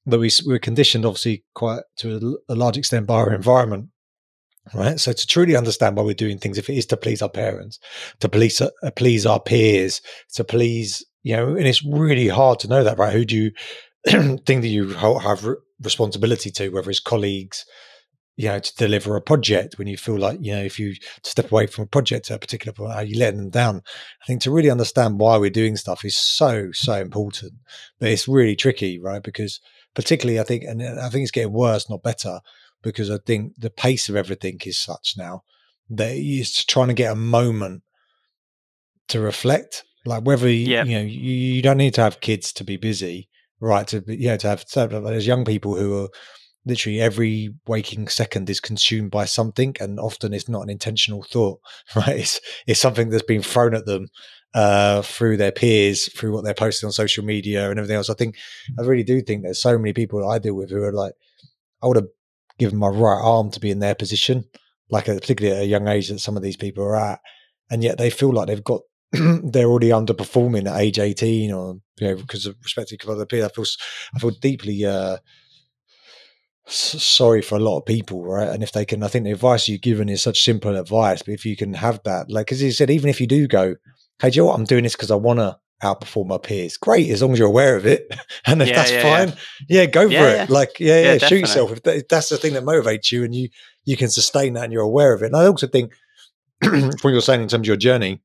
that 0.05 0.20
we 0.20 0.30
we're 0.45 0.59
conditioned 0.59 1.05
obviously 1.05 1.43
quite 1.55 1.82
to 1.97 2.38
a 2.47 2.55
large 2.55 2.78
extent 2.78 3.05
by 3.05 3.16
our 3.16 3.34
environment 3.34 3.89
right? 4.74 4.99
So 4.99 5.13
to 5.13 5.28
truly 5.28 5.55
understand 5.55 5.95
why 5.95 6.03
we're 6.03 6.13
doing 6.13 6.38
things 6.38 6.57
if 6.57 6.70
it 6.70 6.78
is 6.78 6.86
to 6.88 6.97
please 6.97 7.22
our 7.22 7.30
parents 7.30 7.80
to 8.20 8.30
please 8.30 8.61
uh, 8.61 8.70
please 8.95 9.26
our 9.26 9.39
peers 9.39 10.01
to 10.34 10.43
please 10.43 11.05
you 11.24 11.36
know 11.36 11.49
and 11.49 11.68
it's 11.68 11.84
really 11.84 12.28
hard 12.28 12.59
to 12.59 12.68
know 12.68 12.84
that 12.84 12.97
right? 12.97 13.13
Who 13.13 13.26
do 13.26 13.36
you 13.36 13.51
think 14.45 14.61
that 14.61 14.68
you 14.68 14.89
have 14.89 15.47
responsibility 15.82 16.51
to 16.51 16.70
whether 16.70 16.89
it's 16.89 16.99
colleagues 16.99 17.66
you 18.38 18.47
know 18.47 18.59
to 18.59 18.76
deliver 18.76 19.16
a 19.16 19.22
project 19.22 19.78
when 19.78 19.88
you 19.88 19.97
feel 19.97 20.18
like 20.18 20.39
you 20.41 20.53
know 20.53 20.63
if 20.63 20.80
you 20.80 20.93
step 21.24 21.51
away 21.51 21.68
from 21.68 21.84
a 21.84 21.88
project 21.88 22.30
at 22.32 22.38
a 22.38 22.39
particular 22.39 22.74
point 22.74 22.93
are 22.93 23.03
you 23.03 23.20
letting 23.20 23.39
them 23.39 23.49
down. 23.49 23.82
I 24.24 24.26
think 24.26 24.41
to 24.41 24.51
really 24.51 24.70
understand 24.70 25.20
why 25.20 25.38
we're 25.38 25.49
doing 25.49 25.78
stuff 25.78 26.03
is 26.03 26.18
so 26.18 26.70
so 26.74 26.95
important 26.95 27.53
but 27.99 28.09
it's 28.09 28.28
really 28.28 28.55
tricky 28.55 28.99
right? 28.99 29.24
Because 29.24 29.59
particularly 29.95 30.39
i 30.39 30.43
think 30.43 30.63
and 30.63 30.84
i 30.84 31.09
think 31.09 31.24
it's 31.24 31.32
getting 31.32 31.53
worse 31.53 31.89
not 31.89 32.03
better 32.03 32.39
because 32.86 33.10
I 33.10 33.18
think 33.18 33.54
the 33.58 33.72
pace 33.72 34.08
of 34.08 34.16
everything 34.16 34.62
is 34.64 34.78
such 34.78 35.16
now 35.18 35.44
that 35.90 36.12
it's 36.16 36.64
trying 36.64 36.88
to 36.88 36.94
get 36.94 37.12
a 37.12 37.16
moment 37.16 37.82
to 39.10 39.20
reflect. 39.20 39.84
Like 40.06 40.24
whether 40.24 40.48
you, 40.48 40.68
yep. 40.68 40.86
you 40.86 40.94
know 40.94 41.04
you, 41.04 41.34
you, 41.34 41.62
don't 41.64 41.78
need 41.78 41.96
to 41.96 42.02
have 42.02 42.22
kids 42.22 42.54
to 42.54 42.64
be 42.64 42.78
busy, 42.78 43.28
right? 43.60 43.88
To 43.88 44.02
be, 44.02 44.18
yeah, 44.18 44.38
to 44.38 44.48
have 44.48 44.66
there's 44.72 45.26
young 45.26 45.46
people 45.46 45.76
who 45.76 46.04
are 46.04 46.10
literally 46.64 47.02
every 47.02 47.56
waking 47.66 48.08
second 48.08 48.48
is 48.50 48.60
consumed 48.60 49.10
by 49.10 49.26
something, 49.26 49.76
and 49.80 50.00
often 50.00 50.32
it's 50.32 50.48
not 50.48 50.62
an 50.62 50.70
intentional 50.70 51.24
thought, 51.24 51.60
right? 51.96 52.20
It's 52.20 52.40
it's 52.68 52.80
something 52.80 53.10
that's 53.10 53.24
been 53.24 53.42
thrown 53.42 53.74
at 53.74 53.88
them 53.88 54.10
uh, 54.54 55.02
through 55.02 55.38
their 55.38 55.52
peers, 55.52 56.08
through 56.14 56.34
what 56.34 56.44
they're 56.44 56.54
posting 56.54 56.86
on 56.86 56.94
social 56.94 57.26
media 57.26 57.72
and 57.72 57.80
everything 57.80 57.98
else. 57.98 58.12
I 58.12 58.14
think 58.14 58.36
I 58.78 58.84
really 58.84 59.04
do 59.04 59.24
think 59.24 59.42
there's 59.42 59.62
so 59.62 59.76
many 59.76 59.94
people 59.94 60.20
that 60.20 60.28
I 60.28 60.38
deal 60.38 60.54
with 60.54 60.70
who 60.70 60.84
are 60.84 60.94
like, 60.94 61.14
I 61.82 61.88
would 61.88 61.98
have 61.98 62.10
given 62.58 62.78
my 62.78 62.88
right 62.88 63.22
arm 63.22 63.51
to 63.51 63.60
be 63.60 63.72
in 63.72 63.80
their 63.80 63.95
position, 63.95 64.45
like 64.89 65.06
particularly 65.06 65.58
at 65.58 65.64
a 65.64 65.68
young 65.68 65.88
age 65.88 66.10
that 66.10 66.20
some 66.20 66.38
of 66.38 66.43
these 66.43 66.58
people 66.58 66.84
are 66.84 66.95
at, 66.95 67.20
and 67.70 67.84
yet 67.84 67.97
they 67.97 68.10
feel 68.10 68.32
like 68.32 68.47
they've 68.47 68.64
got 68.64 68.82
they're 69.12 69.68
already 69.68 69.89
underperforming 69.89 70.70
at 70.70 70.80
age 70.80 70.99
18 70.99 71.51
or 71.51 71.76
you 71.99 72.08
know 72.08 72.16
because 72.16 72.45
of 72.45 72.56
respecting 72.64 72.99
other 73.08 73.26
people. 73.26 73.45
I 73.45 73.49
feel 73.49 73.66
I 74.16 74.20
feel 74.20 74.32
deeply 74.32 74.86
uh, 74.86 75.18
sorry 76.68 77.41
for 77.41 77.56
a 77.56 77.60
lot 77.60 77.80
of 77.80 77.86
people, 77.86 78.24
right? 78.24 78.49
And 78.49 78.64
if 78.64 78.72
they 78.72 78.86
can, 78.86 79.03
I 79.03 79.08
think 79.08 79.26
the 79.26 79.32
advice 79.32 79.68
you've 79.68 79.82
given 79.82 80.10
is 80.10 80.22
such 80.22 80.43
simple 80.43 80.76
advice, 80.76 81.22
but 81.22 81.34
if 81.34 81.45
you 81.45 81.56
can 81.56 81.74
have 81.76 82.01
that, 82.06 82.30
like 82.30 82.51
as 82.51 82.62
you 82.62 82.72
said, 82.72 82.89
even 82.89 83.10
if 83.10 83.22
you 83.22 83.28
do 83.28 83.47
go, 83.47 83.76
hey, 84.20 84.30
do 84.30 84.36
you 84.36 84.41
know 84.41 84.47
what? 84.47 84.60
I'm 84.60 84.66
doing 84.66 84.84
this 84.84 84.95
because 84.95 85.12
I 85.12 85.16
want 85.16 85.39
to 85.39 85.58
outperform 85.84 86.28
my 86.28 86.38
peers. 86.38 86.78
Great, 86.78 87.10
as 87.10 87.22
long 87.22 87.34
as 87.34 87.40
you're 87.40 87.48
aware 87.48 87.76
of 87.76 87.86
it, 87.86 88.08
and 88.46 88.62
if 88.62 88.70
yeah, 88.70 88.76
that's 88.76 88.92
yeah, 88.92 89.02
fine, 89.02 89.38
yeah. 89.68 89.82
yeah. 89.82 89.86
go 89.86 90.08
for 90.08 90.16
it. 90.16 90.50
Like, 90.50 90.80
yeah, 90.80 91.14
yeah, 91.14 91.18
shoot 91.18 91.40
yourself. 91.40 91.72
If, 91.72 91.84
that, 91.84 91.96
if, 91.98 92.08
that's 92.08 92.30
the 92.30 92.38
thing 92.38 92.54
that 92.54 92.64
motivates 92.64 93.12
you, 93.12 93.24
and 93.24 93.34
you 93.34 93.50
you 93.84 93.98
can 93.98 94.10
sustain 94.10 94.54
that, 94.54 94.64
and 94.64 94.74
you're 94.74 94.84
aware 94.84 95.14
of 95.14 95.22
it. 95.22 95.28
And 95.28 95.36
I 95.36 95.46
also 95.46 95.68
think, 95.68 95.94
from 96.64 96.92
what 97.02 97.12
you're 97.12 97.22
saying 97.22 97.42
in 97.42 97.48
terms 97.48 97.64
of 97.64 97.68
your 97.68 97.78
journey, 97.78 98.22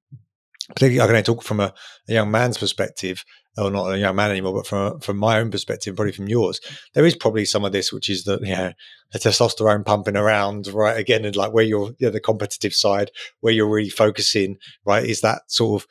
particularly 0.69 1.01
I 1.01 1.07
can 1.07 1.17
only 1.17 1.23
talk 1.23 1.43
from 1.43 1.61
a, 1.61 1.75
a, 2.09 2.13
young 2.13 2.31
man's 2.31 2.59
perspective, 2.59 3.25
or 3.59 3.71
not 3.71 3.93
a 3.93 3.99
young 3.99 4.17
man 4.17 4.31
anymore, 4.31 4.55
but 4.55 4.67
from 4.67 5.01
from 5.01 5.17
my 5.17 5.39
own 5.39 5.51
perspective, 5.51 5.97
probably 5.97 6.13
from 6.13 6.29
yours, 6.29 6.61
there 6.95 7.05
is 7.05 7.17
probably 7.17 7.45
some 7.45 7.65
of 7.65 7.73
this, 7.73 7.93
which 7.93 8.09
is 8.09 8.25
that 8.25 8.41
you 8.43 8.55
know 8.55 8.73
the 9.13 9.19
testosterone 9.19 9.85
pumping 9.85 10.17
around, 10.17 10.69
right? 10.69 10.97
Again, 10.97 11.25
and 11.25 11.37
like 11.37 11.53
where 11.53 11.65
you're 11.65 11.89
you 11.99 12.07
know, 12.07 12.11
the 12.11 12.21
competitive 12.21 12.75
side, 12.75 13.11
where 13.41 13.53
you're 13.53 13.69
really 13.69 13.91
focusing, 13.91 14.57
right? 14.85 15.05
Is 15.05 15.21
that 15.23 15.43
sort 15.49 15.83
of 15.83 15.89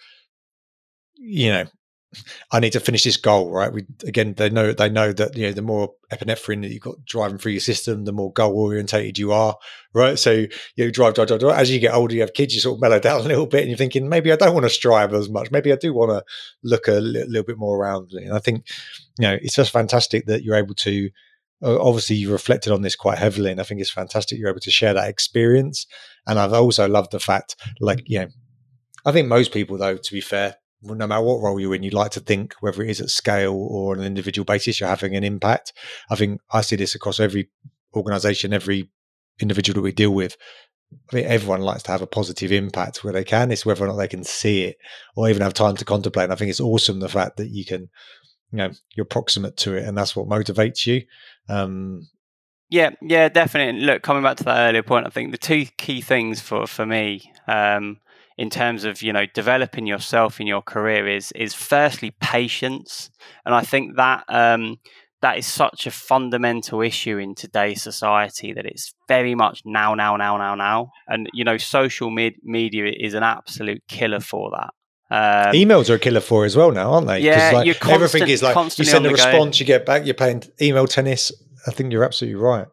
you 1.19 1.49
know, 1.51 1.65
I 2.51 2.59
need 2.59 2.73
to 2.73 2.79
finish 2.79 3.03
this 3.03 3.17
goal, 3.17 3.51
right? 3.51 3.71
We 3.71 3.85
again, 4.07 4.33
they 4.35 4.49
know 4.49 4.73
they 4.73 4.89
know 4.89 5.13
that 5.13 5.37
you 5.37 5.45
know 5.45 5.53
the 5.53 5.61
more 5.61 5.93
epinephrine 6.11 6.63
that 6.63 6.71
you've 6.71 6.81
got 6.81 7.05
driving 7.05 7.37
through 7.37 7.51
your 7.51 7.61
system, 7.61 8.05
the 8.05 8.11
more 8.11 8.33
goal 8.33 8.57
orientated 8.57 9.19
you 9.19 9.31
are, 9.31 9.55
right? 9.93 10.17
So 10.17 10.45
you 10.75 10.91
drive, 10.91 11.13
drive, 11.13 11.27
drive, 11.27 11.39
drive. 11.39 11.59
As 11.59 11.69
you 11.69 11.79
get 11.79 11.93
older, 11.93 12.15
you 12.15 12.21
have 12.21 12.33
kids, 12.33 12.55
you 12.55 12.61
sort 12.61 12.77
of 12.77 12.81
mellow 12.81 12.99
down 12.99 13.21
a 13.21 13.25
little 13.25 13.45
bit, 13.45 13.61
and 13.61 13.69
you're 13.69 13.77
thinking 13.77 14.09
maybe 14.09 14.31
I 14.31 14.37
don't 14.37 14.55
want 14.55 14.65
to 14.65 14.71
strive 14.71 15.13
as 15.13 15.29
much. 15.29 15.51
Maybe 15.51 15.71
I 15.71 15.75
do 15.75 15.93
want 15.93 16.09
to 16.09 16.23
look 16.63 16.87
a 16.87 16.93
li- 16.93 17.25
little 17.27 17.43
bit 17.43 17.59
more 17.59 17.77
around. 17.77 18.11
And 18.13 18.33
I 18.33 18.39
think 18.39 18.65
you 19.19 19.27
know 19.27 19.37
it's 19.39 19.55
just 19.55 19.71
fantastic 19.71 20.25
that 20.25 20.43
you're 20.43 20.55
able 20.55 20.75
to. 20.75 21.09
Obviously, 21.61 22.15
you 22.15 22.31
reflected 22.31 22.71
on 22.71 22.81
this 22.81 22.95
quite 22.95 23.17
heavily, 23.17 23.51
and 23.51 23.59
I 23.59 23.63
think 23.63 23.81
it's 23.81 23.91
fantastic 23.91 24.39
you're 24.39 24.49
able 24.49 24.61
to 24.61 24.71
share 24.71 24.93
that 24.93 25.09
experience. 25.09 25.85
And 26.25 26.39
I've 26.39 26.53
also 26.53 26.87
loved 26.87 27.11
the 27.11 27.19
fact, 27.19 27.55
like 27.81 28.01
you 28.05 28.19
know, 28.19 28.27
I 29.05 29.11
think 29.11 29.27
most 29.27 29.51
people, 29.51 29.77
though, 29.77 29.97
to 29.97 30.13
be 30.13 30.21
fair, 30.21 30.55
no 30.81 31.07
matter 31.07 31.21
what 31.21 31.41
role 31.41 31.59
you're 31.59 31.75
in, 31.75 31.83
you'd 31.83 31.93
like 31.93 32.11
to 32.11 32.19
think 32.19 32.55
whether 32.61 32.81
it 32.83 32.89
is 32.89 33.01
at 33.01 33.09
scale 33.09 33.53
or 33.53 33.93
on 33.93 33.99
an 33.99 34.05
individual 34.05 34.45
basis, 34.45 34.79
you're 34.79 34.89
having 34.89 35.15
an 35.15 35.23
impact. 35.23 35.73
I 36.09 36.15
think 36.15 36.41
I 36.51 36.61
see 36.61 36.75
this 36.75 36.95
across 36.95 37.19
every 37.19 37.49
organization, 37.93 38.53
every 38.53 38.89
individual 39.39 39.75
that 39.75 39.83
we 39.83 39.91
deal 39.91 40.11
with. 40.11 40.37
I 41.09 41.11
think 41.11 41.27
everyone 41.27 41.61
likes 41.61 41.83
to 41.83 41.91
have 41.91 42.01
a 42.01 42.07
positive 42.07 42.51
impact 42.51 43.03
where 43.03 43.13
they 43.13 43.23
can. 43.23 43.51
It's 43.51 43.65
whether 43.65 43.83
or 43.83 43.87
not 43.87 43.97
they 43.97 44.07
can 44.07 44.23
see 44.23 44.63
it 44.63 44.77
or 45.15 45.29
even 45.29 45.41
have 45.41 45.53
time 45.53 45.75
to 45.75 45.85
contemplate. 45.85 46.25
And 46.25 46.33
I 46.33 46.35
think 46.35 46.49
it's 46.49 46.59
awesome 46.59 46.99
the 46.99 47.09
fact 47.09 47.37
that 47.37 47.49
you 47.49 47.65
can, 47.65 47.89
you 48.51 48.57
know, 48.57 48.71
you're 48.95 49.05
proximate 49.05 49.57
to 49.57 49.75
it, 49.75 49.83
and 49.83 49.97
that's 49.97 50.15
what 50.15 50.27
motivates 50.27 50.87
you. 50.87 51.03
Um, 51.47 52.07
yeah, 52.69 52.91
yeah, 53.01 53.29
definitely. 53.29 53.81
Look, 53.81 54.01
coming 54.01 54.23
back 54.23 54.37
to 54.37 54.43
that 54.45 54.69
earlier 54.69 54.83
point, 54.83 55.05
I 55.05 55.09
think 55.09 55.31
the 55.31 55.37
two 55.37 55.65
key 55.77 56.01
things 56.01 56.41
for 56.41 56.65
for 56.65 56.85
me 56.85 57.31
um, 57.47 57.97
in 58.39 58.49
terms 58.49 58.85
of 58.85 59.01
you 59.01 59.11
know 59.11 59.25
developing 59.33 59.85
yourself 59.85 60.39
in 60.39 60.47
your 60.47 60.61
career 60.61 61.05
is 61.07 61.31
is 61.33 61.53
firstly 61.53 62.15
patience, 62.21 63.11
and 63.45 63.53
I 63.53 63.61
think 63.61 63.97
that 63.97 64.23
um, 64.29 64.77
that 65.21 65.37
is 65.37 65.45
such 65.45 65.85
a 65.85 65.91
fundamental 65.91 66.81
issue 66.81 67.17
in 67.17 67.35
today's 67.35 67.83
society 67.83 68.53
that 68.53 68.65
it's 68.65 68.93
very 69.09 69.35
much 69.35 69.61
now, 69.65 69.93
now, 69.93 70.15
now, 70.15 70.37
now, 70.37 70.55
now, 70.55 70.91
and 71.09 71.29
you 71.33 71.43
know 71.43 71.57
social 71.57 72.09
med- 72.09 72.41
media 72.41 72.89
is 72.97 73.13
an 73.13 73.23
absolute 73.23 73.83
killer 73.89 74.21
for 74.21 74.51
that. 74.51 74.69
Um, 75.11 75.53
Emails 75.53 75.89
are 75.89 75.95
a 75.95 75.99
killer 75.99 76.21
for 76.21 76.45
as 76.45 76.55
well 76.55 76.71
now, 76.71 76.93
aren't 76.93 77.07
they? 77.07 77.19
Yeah, 77.19 77.51
like, 77.53 77.65
constant, 77.79 77.93
everything 77.93 78.29
is 78.29 78.41
like 78.41 78.55
you 78.77 78.85
send 78.85 79.05
a 79.05 79.09
response, 79.09 79.57
go. 79.57 79.59
you 79.59 79.65
get 79.65 79.85
back, 79.85 80.05
you're 80.05 80.13
playing 80.13 80.43
email 80.61 80.87
tennis. 80.87 81.33
I 81.67 81.71
think 81.71 81.91
you're 81.91 82.05
absolutely 82.05 82.39
right. 82.39 82.67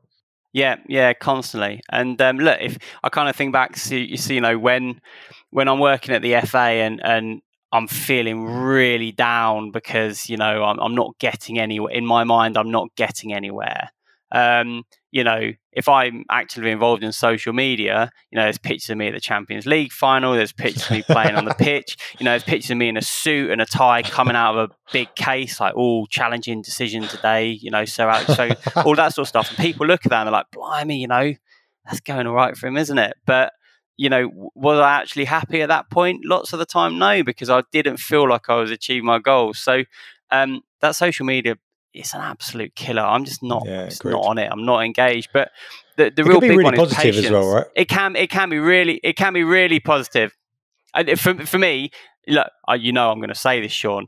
Yeah, 0.53 0.77
yeah, 0.89 1.13
constantly. 1.13 1.83
And 1.91 2.23
um, 2.23 2.39
look, 2.39 2.59
if 2.63 2.79
I 3.03 3.11
kind 3.11 3.29
of 3.29 3.37
think 3.37 3.53
back 3.53 3.75
to 3.75 3.97
you 3.99 4.17
see, 4.17 4.37
you 4.37 4.41
know, 4.41 4.59
when 4.59 5.03
when 5.51 5.69
I'm 5.69 5.79
working 5.79 6.15
at 6.15 6.23
the 6.23 6.41
FA 6.47 6.59
and 6.59 7.01
and 7.05 7.43
I'm 7.73 7.89
feeling 7.89 8.45
really 8.45 9.13
down 9.13 9.71
because 9.71 10.29
you 10.29 10.37
know 10.37 10.63
I'm, 10.65 10.79
I'm 10.79 10.95
not 10.95 11.19
getting 11.19 11.59
anywhere 11.59 11.93
in 11.93 12.07
my 12.07 12.25
mind. 12.25 12.57
I'm 12.57 12.71
not 12.71 12.89
getting 12.97 13.33
anywhere. 13.33 13.91
Um, 14.33 14.85
you 15.13 15.23
know, 15.25 15.53
if 15.73 15.89
I'm 15.89 16.25
actively 16.31 16.71
involved 16.71 17.03
in 17.05 17.13
social 17.13 17.53
media, 17.53 18.11
you 18.31 18.37
know, 18.37 18.43
there's 18.43 18.59
pictures 18.59 18.91
of 18.91 18.99
me 18.99 19.07
at 19.07 19.15
the 19.15 19.21
Champions 19.21 19.65
League 19.65 19.93
final, 19.93 20.35
there's 20.35 20.53
pictures 20.53 20.85
of 20.85 20.91
me 20.91 21.03
playing 21.03 21.37
on 21.37 21.45
the 21.45 21.55
pitch, 21.59 21.97
you 22.19 22.25
know, 22.25 22.33
there's 22.33 22.43
pictures 22.43 22.71
of 22.73 22.77
me 22.77 22.89
in 22.89 22.97
a 22.97 23.03
suit 23.03 23.51
and 23.51 23.63
a 23.63 23.67
tie 23.67 24.03
coming 24.03 24.37
out 24.37 24.59
of 24.59 24.71
a 24.71 24.75
big 24.93 25.15
case, 25.15 25.61
like 25.61 25.77
all 25.77 26.03
oh, 26.03 26.07
challenging 26.11 26.61
decision 26.61 27.03
today, 27.05 27.51
you 27.51 27.71
know, 27.71 27.85
so 27.85 28.09
out, 28.09 28.27
so 28.27 28.51
all 28.85 28.97
that 28.97 29.15
sort 29.15 29.25
of 29.25 29.29
stuff. 29.29 29.49
And 29.49 29.59
people 29.59 29.87
look 29.87 30.05
at 30.05 30.11
that 30.11 30.21
and 30.21 30.27
they're 30.27 30.33
like, 30.33 30.51
blimey, 30.51 30.99
you 30.99 31.09
know, 31.09 31.33
that's 31.85 32.01
going 32.01 32.27
all 32.27 32.35
right 32.35 32.57
for 32.57 32.67
him, 32.67 32.77
isn't 32.77 32.99
it? 32.99 33.17
But 33.25 33.53
you 33.97 34.09
know, 34.09 34.51
was 34.55 34.79
I 34.79 35.01
actually 35.01 35.25
happy 35.25 35.63
at 35.63 35.69
that 35.69 35.91
point? 35.91 36.25
Lots 36.25 36.53
of 36.53 36.59
the 36.59 36.67
time, 36.67 36.99
no, 36.99 37.23
because 37.23 37.51
I 37.51 37.63
didn't 37.73 37.99
feel 37.99 38.29
like 38.29 38.49
I 38.49 38.57
was 38.57 38.71
achieving 38.71 39.07
my 39.07 39.19
goals. 39.19 39.59
So 39.59 39.85
um, 40.31 40.63
that 40.81 40.97
social 40.97 41.27
media 41.27 41.57
it's 41.97 42.15
an 42.15 42.21
absolute 42.21 42.75
killer. 42.75 43.03
I'm 43.03 43.25
just 43.25 43.43
not 43.43 43.65
yeah, 43.67 43.87
just 43.87 44.05
not 44.05 44.25
on 44.25 44.39
it. 44.39 44.49
I'm 44.53 44.65
not 44.65 44.85
engaged. 44.85 45.31
But 45.33 45.51
the, 45.97 46.13
the 46.15 46.25
real 46.25 46.41
big 46.41 46.51
really 46.51 46.65
one 46.65 46.79
is 46.79 46.93
patience. 46.93 47.27
as 47.27 47.33
well, 47.33 47.49
right? 47.49 47.67
It 47.75 47.89
can 47.89 48.15
it 48.17 48.31
can 48.31 48.51
be 48.51 48.59
really 48.59 49.01
it 49.03 49.17
can 49.17 49.33
be 49.33 49.43
really 49.43 49.81
positive. 49.81 50.37
And 50.95 51.19
for 51.19 51.35
for 51.47 51.59
me, 51.59 51.91
look, 52.29 52.49
I, 52.69 52.75
you 52.75 52.93
know, 52.93 53.11
I'm 53.11 53.19
going 53.19 53.31
to 53.31 53.35
say 53.35 53.61
this, 53.61 53.73
Sean. 53.73 54.07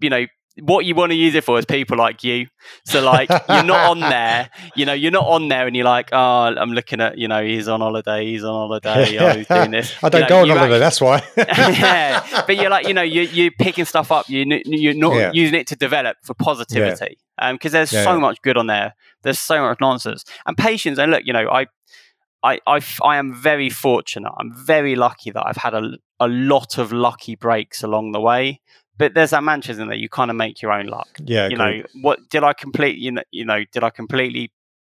You 0.00 0.10
know, 0.10 0.26
what 0.62 0.86
you 0.86 0.94
want 0.94 1.12
to 1.12 1.16
use 1.16 1.34
it 1.34 1.44
for 1.44 1.58
is 1.58 1.66
people 1.66 1.98
like 1.98 2.24
you. 2.24 2.46
So 2.84 3.02
like 3.02 3.28
you're 3.28 3.62
not 3.62 3.90
on 3.90 4.00
there, 4.10 4.50
you 4.74 4.86
know, 4.86 4.92
you're 4.92 5.10
not 5.10 5.26
on 5.26 5.48
there 5.48 5.66
and 5.66 5.76
you're 5.76 5.84
like, 5.84 6.10
oh, 6.12 6.16
I'm 6.18 6.70
looking 6.70 7.00
at, 7.00 7.18
you 7.18 7.28
know, 7.28 7.44
he's 7.44 7.68
on 7.68 7.80
holiday, 7.80 8.24
he's 8.24 8.42
on 8.42 8.52
holiday, 8.52 9.18
oh, 9.18 9.36
he's 9.36 9.46
doing 9.48 9.70
this. 9.70 9.94
I 10.02 10.08
don't 10.08 10.20
you 10.20 10.24
know, 10.24 10.28
go 10.28 10.40
on 10.40 10.48
holiday, 10.48 10.64
actually, 10.64 10.78
that's 10.78 11.00
why. 11.00 11.22
yeah, 11.36 12.44
but 12.46 12.56
you're 12.56 12.70
like, 12.70 12.88
you 12.88 12.94
know, 12.94 13.02
you're, 13.02 13.24
you're 13.24 13.50
picking 13.52 13.84
stuff 13.84 14.10
up, 14.10 14.28
you, 14.28 14.44
you're 14.64 14.94
not 14.94 15.14
yeah. 15.14 15.30
using 15.34 15.58
it 15.58 15.66
to 15.68 15.76
develop 15.76 16.16
for 16.22 16.34
positivity. 16.34 17.18
Yeah. 17.38 17.48
Um, 17.48 17.56
because 17.56 17.72
there's 17.72 17.90
so 17.90 18.18
much 18.18 18.40
good 18.40 18.56
on 18.56 18.66
there. 18.66 18.94
There's 19.22 19.38
so 19.38 19.60
much 19.60 19.78
nonsense 19.78 20.24
and 20.46 20.56
patience. 20.56 20.98
And 20.98 21.12
look, 21.12 21.24
you 21.26 21.34
know, 21.34 21.50
I, 21.50 21.66
I, 22.42 22.60
I, 22.66 22.80
I 23.02 23.16
am 23.18 23.34
very 23.34 23.68
fortunate. 23.68 24.32
I'm 24.38 24.54
very 24.54 24.94
lucky 24.94 25.30
that 25.32 25.46
I've 25.46 25.58
had 25.58 25.74
a, 25.74 25.98
a 26.18 26.28
lot 26.28 26.78
of 26.78 26.92
lucky 26.92 27.34
breaks 27.34 27.82
along 27.82 28.12
the 28.12 28.20
way 28.20 28.62
but 28.98 29.14
there's 29.14 29.30
that 29.30 29.44
mantra 29.44 29.74
that 29.74 29.98
you 29.98 30.08
kind 30.08 30.30
of 30.30 30.36
make 30.36 30.62
your 30.62 30.72
own 30.72 30.86
luck. 30.86 31.08
Yeah, 31.22 31.48
you 31.48 31.56
know 31.56 31.82
what? 32.00 32.28
Did 32.30 32.44
I 32.44 32.52
complete? 32.52 32.98
You 32.98 33.12
know, 33.12 33.22
you 33.30 33.44
know, 33.44 33.64
did 33.72 33.84
I 33.84 33.90
completely? 33.90 34.52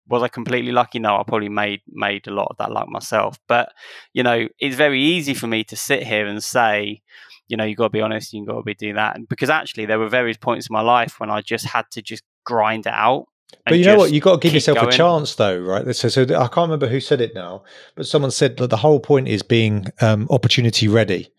Was 0.08 0.24
I 0.24 0.28
completely 0.28 0.72
lucky? 0.72 1.00
No, 1.00 1.18
I 1.18 1.24
probably 1.24 1.50
made 1.50 1.82
made 1.88 2.28
a 2.28 2.32
lot 2.32 2.48
of 2.50 2.58
that 2.58 2.72
luck 2.72 2.88
myself. 2.90 3.38
But 3.48 3.74
you 4.14 4.24
know, 4.24 4.48
it's 4.60 4.76
very 4.76 5.02
easy 5.02 5.34
for 5.34 5.48
me 5.48 5.64
to 5.66 5.76
sit 5.76 6.04
here 6.04 6.26
and 6.26 6.44
say, 6.44 7.02
you 7.48 7.58
know, 7.58 7.64
you 7.64 7.76
got 7.76 7.86
to 7.86 7.90
be 7.90 8.02
honest, 8.02 8.34
you 8.34 8.46
got 8.46 8.56
to 8.56 8.64
be 8.64 8.74
doing 8.74 8.96
that, 8.96 9.16
and 9.16 9.28
because 9.28 9.50
actually 9.50 9.86
there 9.86 10.00
were 10.00 10.10
various 10.10 10.38
points 10.38 10.68
in 10.70 10.74
my 10.74 10.82
life 10.82 11.20
when 11.20 11.30
I 11.30 11.42
just 11.42 11.66
had 11.66 11.86
to 11.92 12.02
just 12.02 12.24
grind 12.46 12.86
it 12.86 12.94
out. 12.94 13.26
But 13.66 13.80
you 13.80 13.86
know 13.86 13.98
what? 13.98 14.12
You 14.12 14.22
got 14.22 14.34
to 14.34 14.40
give 14.40 14.54
yourself 14.54 14.78
going. 14.78 14.90
a 14.90 14.92
chance, 14.92 15.36
though, 15.36 15.60
right? 15.60 15.96
So, 15.96 16.08
so 16.08 16.22
I 16.22 16.48
can't 16.48 16.58
remember 16.58 16.88
who 16.88 17.00
said 17.00 17.20
it 17.20 17.34
now, 17.34 17.64
but 17.96 18.08
someone 18.08 18.32
said 18.32 18.58
that 18.58 18.70
the 18.70 18.78
whole 18.78 19.00
point 19.00 19.28
is 19.28 19.42
being 19.42 19.88
um, 20.02 20.28
opportunity 20.30 20.88
ready 20.88 21.32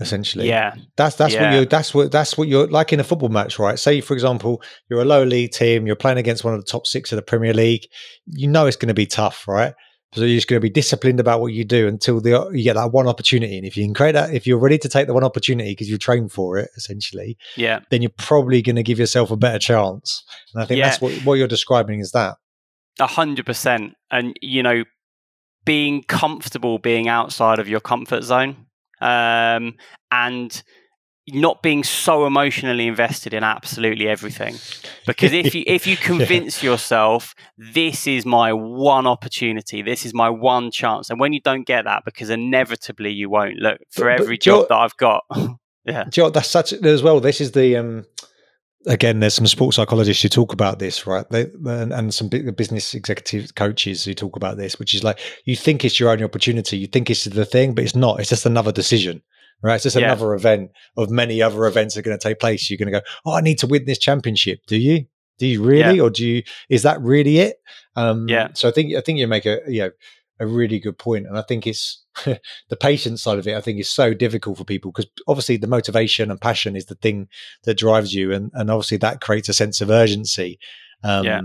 essentially. 0.00 0.48
Yeah. 0.48 0.74
That's 0.96 1.16
that's 1.16 1.34
yeah. 1.34 1.42
what 1.42 1.54
you're 1.54 1.64
that's 1.64 1.94
what 1.94 2.12
that's 2.12 2.38
what 2.38 2.48
you're 2.48 2.66
like 2.68 2.92
in 2.92 3.00
a 3.00 3.04
football 3.04 3.28
match, 3.28 3.58
right? 3.58 3.78
Say 3.78 4.00
for 4.00 4.14
example, 4.14 4.62
you're 4.88 5.02
a 5.02 5.04
low 5.04 5.24
league 5.24 5.52
team, 5.52 5.86
you're 5.86 5.96
playing 5.96 6.18
against 6.18 6.44
one 6.44 6.54
of 6.54 6.60
the 6.60 6.66
top 6.66 6.86
six 6.86 7.12
of 7.12 7.16
the 7.16 7.22
Premier 7.22 7.54
League. 7.54 7.86
You 8.26 8.48
know 8.48 8.66
it's 8.66 8.76
going 8.76 8.88
to 8.88 8.94
be 8.94 9.06
tough, 9.06 9.46
right? 9.48 9.74
So 10.14 10.22
you're 10.22 10.38
just 10.38 10.48
going 10.48 10.56
to 10.56 10.64
be 10.64 10.70
disciplined 10.70 11.20
about 11.20 11.42
what 11.42 11.52
you 11.52 11.64
do 11.64 11.86
until 11.86 12.20
the 12.20 12.50
you 12.52 12.64
get 12.64 12.76
that 12.76 12.92
one 12.92 13.06
opportunity. 13.06 13.58
And 13.58 13.66
if 13.66 13.76
you 13.76 13.84
can 13.84 13.92
create 13.92 14.12
that, 14.12 14.32
if 14.32 14.46
you're 14.46 14.58
ready 14.58 14.78
to 14.78 14.88
take 14.88 15.06
the 15.06 15.12
one 15.12 15.24
opportunity 15.24 15.72
because 15.72 15.90
you 15.90 15.98
train 15.98 16.28
for 16.28 16.56
it, 16.56 16.70
essentially, 16.76 17.36
yeah, 17.56 17.80
then 17.90 18.00
you're 18.00 18.10
probably 18.16 18.62
going 18.62 18.76
to 18.76 18.82
give 18.82 18.98
yourself 18.98 19.30
a 19.30 19.36
better 19.36 19.58
chance. 19.58 20.24
And 20.54 20.62
I 20.62 20.66
think 20.66 20.78
yeah. 20.78 20.88
that's 20.88 21.00
what 21.00 21.12
what 21.24 21.34
you're 21.34 21.48
describing 21.48 22.00
is 22.00 22.12
that. 22.12 22.36
A 23.00 23.06
hundred 23.06 23.44
percent. 23.44 23.94
And 24.10 24.34
you 24.40 24.62
know, 24.62 24.84
being 25.66 26.02
comfortable 26.04 26.78
being 26.78 27.06
outside 27.06 27.58
of 27.58 27.68
your 27.68 27.80
comfort 27.80 28.22
zone 28.22 28.67
um, 29.00 29.74
and 30.10 30.62
not 31.30 31.62
being 31.62 31.84
so 31.84 32.26
emotionally 32.26 32.86
invested 32.86 33.34
in 33.34 33.44
absolutely 33.44 34.08
everything. 34.08 34.56
Because 35.06 35.32
if 35.32 35.54
you 35.54 35.62
if 35.66 35.86
you 35.86 35.96
convince 36.12 36.62
yeah. 36.62 36.70
yourself 36.70 37.34
this 37.56 38.06
is 38.06 38.24
my 38.24 38.52
one 38.52 39.06
opportunity 39.06 39.82
this 39.82 40.06
is 40.06 40.14
my 40.14 40.30
one 40.30 40.70
chance 40.70 41.10
and 41.10 41.20
when 41.20 41.32
you 41.32 41.40
don't 41.40 41.66
get 41.66 41.84
that 41.84 42.04
because 42.04 42.30
inevitably 42.30 43.12
you 43.12 43.28
won't. 43.28 43.56
Look 43.56 43.80
for 43.90 44.04
but, 44.04 44.20
every 44.20 44.36
but 44.36 44.42
job 44.42 44.68
that 44.68 44.76
i've 44.76 44.96
got 44.96 45.24
yeah. 45.84 46.04
Joe, 46.04 46.30
that's 46.30 46.48
such 46.48 46.72
as 46.72 47.02
well 47.02 47.20
this 47.20 47.40
is 47.40 47.52
the 47.52 47.76
um 47.76 48.04
again, 48.86 49.20
there's 49.20 49.34
some 49.34 49.46
sports 49.46 49.76
psychologists 49.76 50.22
who 50.22 50.28
talk 50.28 50.52
about 50.52 50.78
this, 50.78 51.06
right? 51.06 51.28
They, 51.30 51.42
and, 51.66 51.92
and, 51.92 52.14
some 52.14 52.28
business 52.28 52.94
executive 52.94 53.54
coaches 53.54 54.04
who 54.04 54.14
talk 54.14 54.36
about 54.36 54.56
this, 54.56 54.78
which 54.78 54.94
is 54.94 55.04
like 55.04 55.18
you 55.44 55.56
think 55.56 55.84
it's 55.84 55.98
your 55.98 56.10
only 56.10 56.24
opportunity, 56.24 56.78
you 56.78 56.86
think 56.86 57.10
it's 57.10 57.24
the 57.24 57.44
thing, 57.44 57.74
but 57.74 57.84
it's 57.84 57.96
not. 57.96 58.20
It's 58.20 58.30
just 58.30 58.46
another 58.46 58.72
decision, 58.72 59.22
right? 59.62 59.74
It's 59.74 59.84
just 59.84 59.96
yeah. 59.96 60.06
another 60.06 60.34
event 60.34 60.70
of 60.96 61.10
many 61.10 61.42
other 61.42 61.66
events 61.66 61.94
that 61.94 62.00
are 62.00 62.08
going 62.08 62.18
to 62.18 62.28
take 62.28 62.40
place. 62.40 62.70
You're 62.70 62.78
going 62.78 62.92
to 62.92 63.00
go, 63.00 63.06
oh, 63.26 63.34
I 63.34 63.40
need 63.40 63.58
to 63.58 63.66
win 63.66 63.84
this 63.84 63.98
championship. 63.98 64.60
Do 64.66 64.76
you? 64.76 65.06
Do 65.38 65.46
you 65.46 65.62
really, 65.62 65.96
yeah. 65.96 66.02
or 66.02 66.10
do 66.10 66.26
you? 66.26 66.42
Is 66.68 66.82
that 66.82 67.00
really 67.00 67.38
it? 67.38 67.58
Um, 67.94 68.28
yeah. 68.28 68.48
So 68.54 68.68
I 68.68 68.72
think 68.72 68.94
I 68.96 69.00
think 69.00 69.18
you 69.18 69.28
make 69.28 69.46
a 69.46 69.60
you 69.68 69.82
know 69.82 69.90
a 70.40 70.46
really 70.46 70.80
good 70.80 70.98
point, 70.98 71.26
and 71.26 71.38
I 71.38 71.42
think 71.42 71.66
it's 71.66 72.04
the 72.68 72.76
patience 72.76 73.22
side 73.22 73.38
of 73.38 73.46
it. 73.46 73.56
I 73.56 73.60
think 73.60 73.78
is 73.78 73.90
so 73.90 74.14
difficult 74.14 74.58
for 74.58 74.64
people 74.64 74.92
because 74.92 75.10
obviously 75.26 75.56
the 75.56 75.66
motivation 75.66 76.30
and 76.30 76.40
passion 76.40 76.76
is 76.76 76.86
the 76.86 76.94
thing 76.94 77.28
that 77.64 77.78
drives 77.78 78.14
you, 78.14 78.32
and 78.32 78.50
and 78.54 78.70
obviously 78.70 78.98
that 78.98 79.20
creates 79.20 79.48
a 79.48 79.54
sense 79.54 79.80
of 79.80 79.90
urgency 79.90 80.58
um, 81.04 81.24
yeah. 81.24 81.40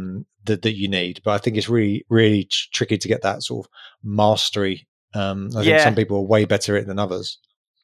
that 0.45 0.61
that 0.61 0.75
you 0.75 0.87
need. 0.87 1.21
But 1.23 1.31
I 1.31 1.37
think 1.37 1.57
it's 1.57 1.69
really 1.69 2.05
really 2.09 2.45
tr- 2.45 2.69
tricky 2.73 2.97
to 2.97 3.07
get 3.07 3.21
that 3.21 3.43
sort 3.43 3.65
of 3.65 3.71
mastery. 4.03 4.87
Um, 5.13 5.49
I 5.55 5.63
think 5.63 5.79
some 5.81 5.95
people 5.95 6.17
are 6.17 6.21
way 6.25 6.45
better 6.45 6.75
at 6.75 6.83
it 6.83 6.87
than 6.87 6.99
others. 6.99 7.37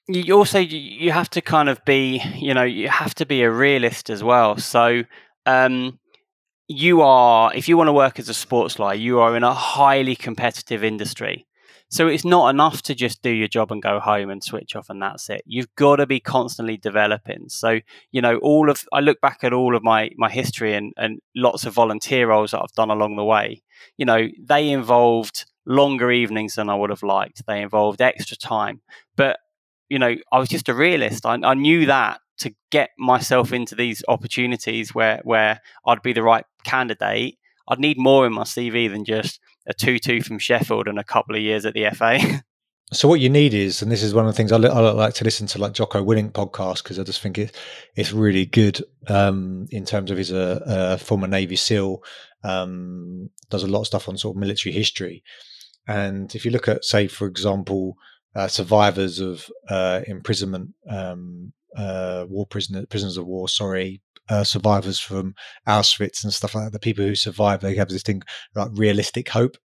You 0.08 0.36
also 0.36 0.60
you 0.60 1.12
have 1.12 1.30
to 1.32 1.42
kind 1.42 1.70
of 1.70 1.84
be 1.86 2.22
you 2.36 2.54
know 2.54 2.64
you 2.64 2.90
have 2.90 3.14
to 3.16 3.26
be 3.26 3.44
a 3.44 3.52
realist 3.52 4.10
as 4.10 4.24
well. 4.24 4.58
So. 4.58 5.04
Um, 5.46 6.00
you 6.72 7.02
are, 7.02 7.52
if 7.56 7.68
you 7.68 7.76
want 7.78 7.88
to 7.88 7.94
work 7.94 8.20
as 8.20 8.30
a 8.30 8.34
sports 8.34 8.78
lawyer, 8.78 8.94
you 8.94 9.20
are 9.20 9.36
in 9.36 9.44
a 9.44 9.54
highly 9.54 10.16
competitive 10.16 10.84
industry. 10.84 11.48
So 11.92 12.08
it's 12.08 12.24
not 12.26 12.50
enough 12.50 12.84
to 12.84 12.94
just 12.94 13.24
do 13.24 13.32
your 13.32 13.48
job 13.48 13.72
and 13.72 13.82
go 13.82 14.00
home 14.00 14.30
and 14.30 14.44
switch 14.44 14.76
off 14.76 14.90
and 14.90 15.02
that's 15.02 15.30
it. 15.30 15.42
You've 15.46 15.74
got 15.76 15.96
to 15.96 16.06
be 16.06 16.20
constantly 16.20 16.78
developing. 16.78 17.50
So, 17.50 17.80
you 18.12 18.22
know, 18.22 18.38
all 18.38 18.70
of 18.70 18.86
I 18.94 19.00
look 19.00 19.20
back 19.22 19.40
at 19.44 19.54
all 19.54 19.76
of 19.76 19.84
my 19.84 20.12
my 20.16 20.30
history 20.30 20.76
and, 20.76 20.94
and 20.98 21.20
lots 21.36 21.66
of 21.66 21.74
volunteer 21.74 22.28
roles 22.28 22.52
that 22.52 22.62
I've 22.62 22.74
done 22.74 22.92
along 22.92 23.16
the 23.16 23.24
way. 23.24 23.64
You 23.98 24.06
know, 24.06 24.28
they 24.40 24.70
involved 24.70 25.46
longer 25.66 26.12
evenings 26.12 26.56
than 26.56 26.70
I 26.70 26.76
would 26.76 26.92
have 26.92 27.04
liked. 27.04 27.46
They 27.48 27.62
involved 27.62 28.02
extra 28.02 28.38
time. 28.38 28.82
But, 29.16 29.40
you 29.90 29.98
know, 29.98 30.16
I 30.32 30.40
was 30.40 30.50
just 30.50 30.70
a 30.70 30.76
realist. 30.76 31.26
I, 31.26 31.40
I 31.44 31.56
knew 31.56 31.88
that 31.88 32.20
to 32.40 32.54
get 32.72 32.92
myself 32.98 33.52
into 33.52 33.76
these 33.76 34.04
opportunities 34.08 34.94
where 34.94 35.22
where 35.24 35.60
I'd 35.86 36.04
be 36.04 36.14
the 36.14 36.24
right 36.24 36.46
candidate, 36.64 37.40
I'd 37.68 37.80
need 37.80 37.98
more 37.98 38.28
in 38.28 38.34
my 38.34 38.44
CV 38.44 38.90
than 38.90 39.06
just 39.06 39.40
a 39.68 39.74
two-two 39.74 40.22
from 40.22 40.40
Sheffield 40.40 40.88
and 40.88 41.00
a 41.00 41.04
couple 41.04 41.36
of 41.36 41.42
years 41.42 41.66
at 41.66 41.74
the 41.74 41.90
FA. 41.92 42.20
so 42.92 43.08
what 43.08 43.20
you 43.20 43.30
need 43.30 43.54
is, 43.54 43.82
and 43.82 43.92
this 43.92 44.04
is 44.04 44.14
one 44.14 44.26
of 44.26 44.34
the 44.34 44.38
things 44.38 44.52
I, 44.52 44.58
li- 44.58 44.70
I 44.70 44.80
like 44.80 45.14
to 45.16 45.24
listen 45.24 45.48
to, 45.48 45.60
like 45.60 45.74
Jocko 45.74 46.04
Willink 46.04 46.32
podcast 46.32 46.84
because 46.84 47.00
I 47.00 47.04
just 47.04 47.22
think 47.22 47.38
it, 47.38 47.56
it's 47.96 48.12
really 48.12 48.46
good 48.46 48.82
um, 49.08 49.68
in 49.72 49.86
terms 49.86 50.12
of 50.12 50.18
his 50.18 50.32
a, 50.32 50.64
uh, 50.66 50.98
former 50.98 51.28
Navy 51.28 51.56
SEAL, 51.56 52.04
um, 52.44 53.30
does 53.50 53.64
a 53.64 53.68
lot 53.68 53.82
of 53.82 53.88
stuff 53.88 54.10
on 54.10 54.18
sort 54.18 54.36
of 54.36 54.40
military 54.40 54.74
history, 54.74 55.24
and 55.88 56.34
if 56.36 56.46
you 56.46 56.52
look 56.52 56.68
at, 56.68 56.86
say, 56.86 57.08
for 57.08 57.28
example, 57.28 57.96
uh, 58.36 58.48
survivors 58.48 59.20
of 59.20 59.50
uh, 59.70 60.02
imprisonment 60.08 60.70
um, 60.88 61.52
uh, 61.76 62.26
war 62.30 62.46
prisoners, 62.46 62.86
prisoners 62.90 63.18
of 63.18 63.26
war, 63.26 63.50
sorry, 63.50 64.02
uh, 64.30 64.44
survivors 64.44 65.00
from 65.00 65.34
Auschwitz 65.68 66.24
and 66.24 66.34
stuff 66.34 66.56
like 66.56 66.66
that. 66.66 66.72
The 66.74 66.80
people 66.80 67.06
who 67.06 67.16
survive, 67.16 67.62
they 67.62 67.76
have 67.76 67.90
this 67.90 68.04
thing 68.04 68.22
like 68.56 68.70
realistic 68.74 69.30
hope. 69.30 69.58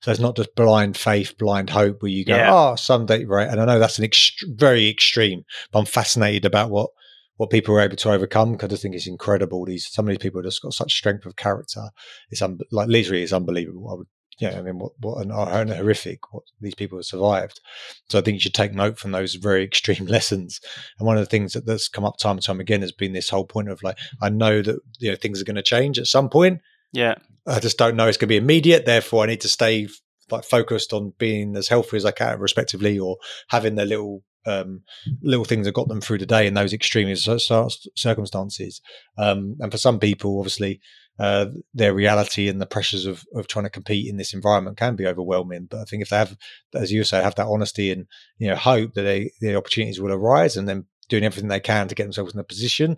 So 0.00 0.10
it's 0.10 0.20
not 0.20 0.36
just 0.36 0.54
blind 0.54 0.96
faith, 0.96 1.36
blind 1.38 1.70
hope, 1.70 2.02
where 2.02 2.10
you 2.10 2.24
go, 2.26 2.36
yeah. 2.36 2.52
"Oh, 2.52 2.76
someday," 2.76 3.24
right? 3.24 3.48
And 3.48 3.60
I 3.60 3.64
know 3.64 3.78
that's 3.78 3.98
an 3.98 4.04
ext- 4.04 4.44
very 4.48 4.88
extreme, 4.88 5.44
but 5.72 5.78
I'm 5.78 5.86
fascinated 5.86 6.44
about 6.44 6.70
what 6.70 6.90
what 7.36 7.50
people 7.50 7.74
are 7.74 7.80
able 7.80 7.96
to 7.96 8.12
overcome 8.12 8.52
because 8.52 8.72
I 8.72 8.76
think 8.76 8.94
it's 8.94 9.06
incredible. 9.06 9.64
These 9.64 9.88
some 9.90 10.06
of 10.06 10.10
these 10.10 10.18
people 10.18 10.40
have 10.40 10.46
just 10.50 10.62
got 10.62 10.74
such 10.74 10.92
strength 10.94 11.26
of 11.26 11.36
character. 11.36 11.88
It's 12.30 12.42
un- 12.42 12.58
like 12.70 12.88
literally, 12.88 13.22
it's 13.22 13.32
unbelievable. 13.32 13.90
I 13.90 13.94
would 13.94 14.06
yeah, 14.38 14.58
I 14.58 14.62
mean, 14.62 14.78
what, 14.78 14.92
what 15.00 15.24
an, 15.24 15.30
an 15.30 15.68
horrific 15.68 16.32
what 16.32 16.44
these 16.60 16.74
people 16.74 16.98
have 16.98 17.04
survived. 17.04 17.60
So 18.08 18.18
I 18.18 18.22
think 18.22 18.34
you 18.34 18.40
should 18.40 18.54
take 18.54 18.72
note 18.72 18.98
from 18.98 19.12
those 19.12 19.34
very 19.34 19.64
extreme 19.64 20.06
lessons. 20.06 20.60
And 20.98 21.06
one 21.06 21.16
of 21.16 21.22
the 21.22 21.30
things 21.30 21.52
that, 21.52 21.66
that's 21.66 21.88
come 21.88 22.04
up 22.04 22.16
time 22.18 22.36
and 22.36 22.42
time 22.42 22.60
again 22.60 22.80
has 22.82 22.92
been 22.92 23.12
this 23.12 23.30
whole 23.30 23.46
point 23.46 23.68
of 23.68 23.82
like, 23.82 23.98
I 24.20 24.28
know 24.28 24.62
that 24.62 24.80
you 24.98 25.10
know 25.10 25.16
things 25.16 25.40
are 25.40 25.44
going 25.44 25.56
to 25.56 25.62
change 25.62 25.98
at 25.98 26.06
some 26.06 26.28
point. 26.28 26.60
Yeah, 26.92 27.14
I 27.46 27.60
just 27.60 27.78
don't 27.78 27.96
know 27.96 28.06
it's 28.06 28.16
going 28.16 28.28
to 28.28 28.32
be 28.32 28.36
immediate. 28.36 28.86
Therefore, 28.86 29.24
I 29.24 29.26
need 29.26 29.40
to 29.42 29.48
stay 29.48 29.88
like 30.30 30.44
focused 30.44 30.92
on 30.92 31.12
being 31.18 31.56
as 31.56 31.68
healthy 31.68 31.96
as 31.96 32.04
I 32.04 32.10
can, 32.10 32.38
respectively, 32.38 32.98
or 32.98 33.18
having 33.48 33.74
the 33.74 33.84
little 33.84 34.22
um, 34.46 34.82
little 35.22 35.44
things 35.44 35.66
that 35.66 35.74
got 35.74 35.88
them 35.88 36.00
through 36.00 36.18
the 36.18 36.26
day 36.26 36.46
in 36.46 36.54
those 36.54 36.72
extreme 36.72 37.14
circumstances. 37.16 38.80
Um, 39.16 39.56
and 39.60 39.72
for 39.72 39.78
some 39.78 39.98
people, 39.98 40.38
obviously, 40.38 40.80
uh, 41.18 41.46
their 41.72 41.94
reality 41.94 42.48
and 42.48 42.60
the 42.60 42.66
pressures 42.66 43.06
of, 43.06 43.24
of 43.34 43.46
trying 43.46 43.64
to 43.64 43.70
compete 43.70 44.08
in 44.08 44.16
this 44.16 44.34
environment 44.34 44.76
can 44.76 44.96
be 44.96 45.06
overwhelming. 45.06 45.66
But 45.70 45.80
I 45.80 45.84
think 45.84 46.02
if 46.02 46.10
they 46.10 46.16
have, 46.16 46.36
as 46.74 46.90
you 46.92 47.04
say, 47.04 47.22
have 47.22 47.36
that 47.36 47.46
honesty 47.46 47.90
and 47.90 48.06
you 48.38 48.48
know 48.48 48.56
hope 48.56 48.94
that 48.94 49.02
they, 49.02 49.32
the 49.40 49.56
opportunities 49.56 50.00
will 50.00 50.12
arise, 50.12 50.56
and 50.56 50.68
then 50.68 50.86
doing 51.08 51.24
everything 51.24 51.48
they 51.48 51.60
can 51.60 51.88
to 51.88 51.94
get 51.94 52.04
themselves 52.04 52.34
in 52.34 52.40
a 52.40 52.44
position, 52.44 52.96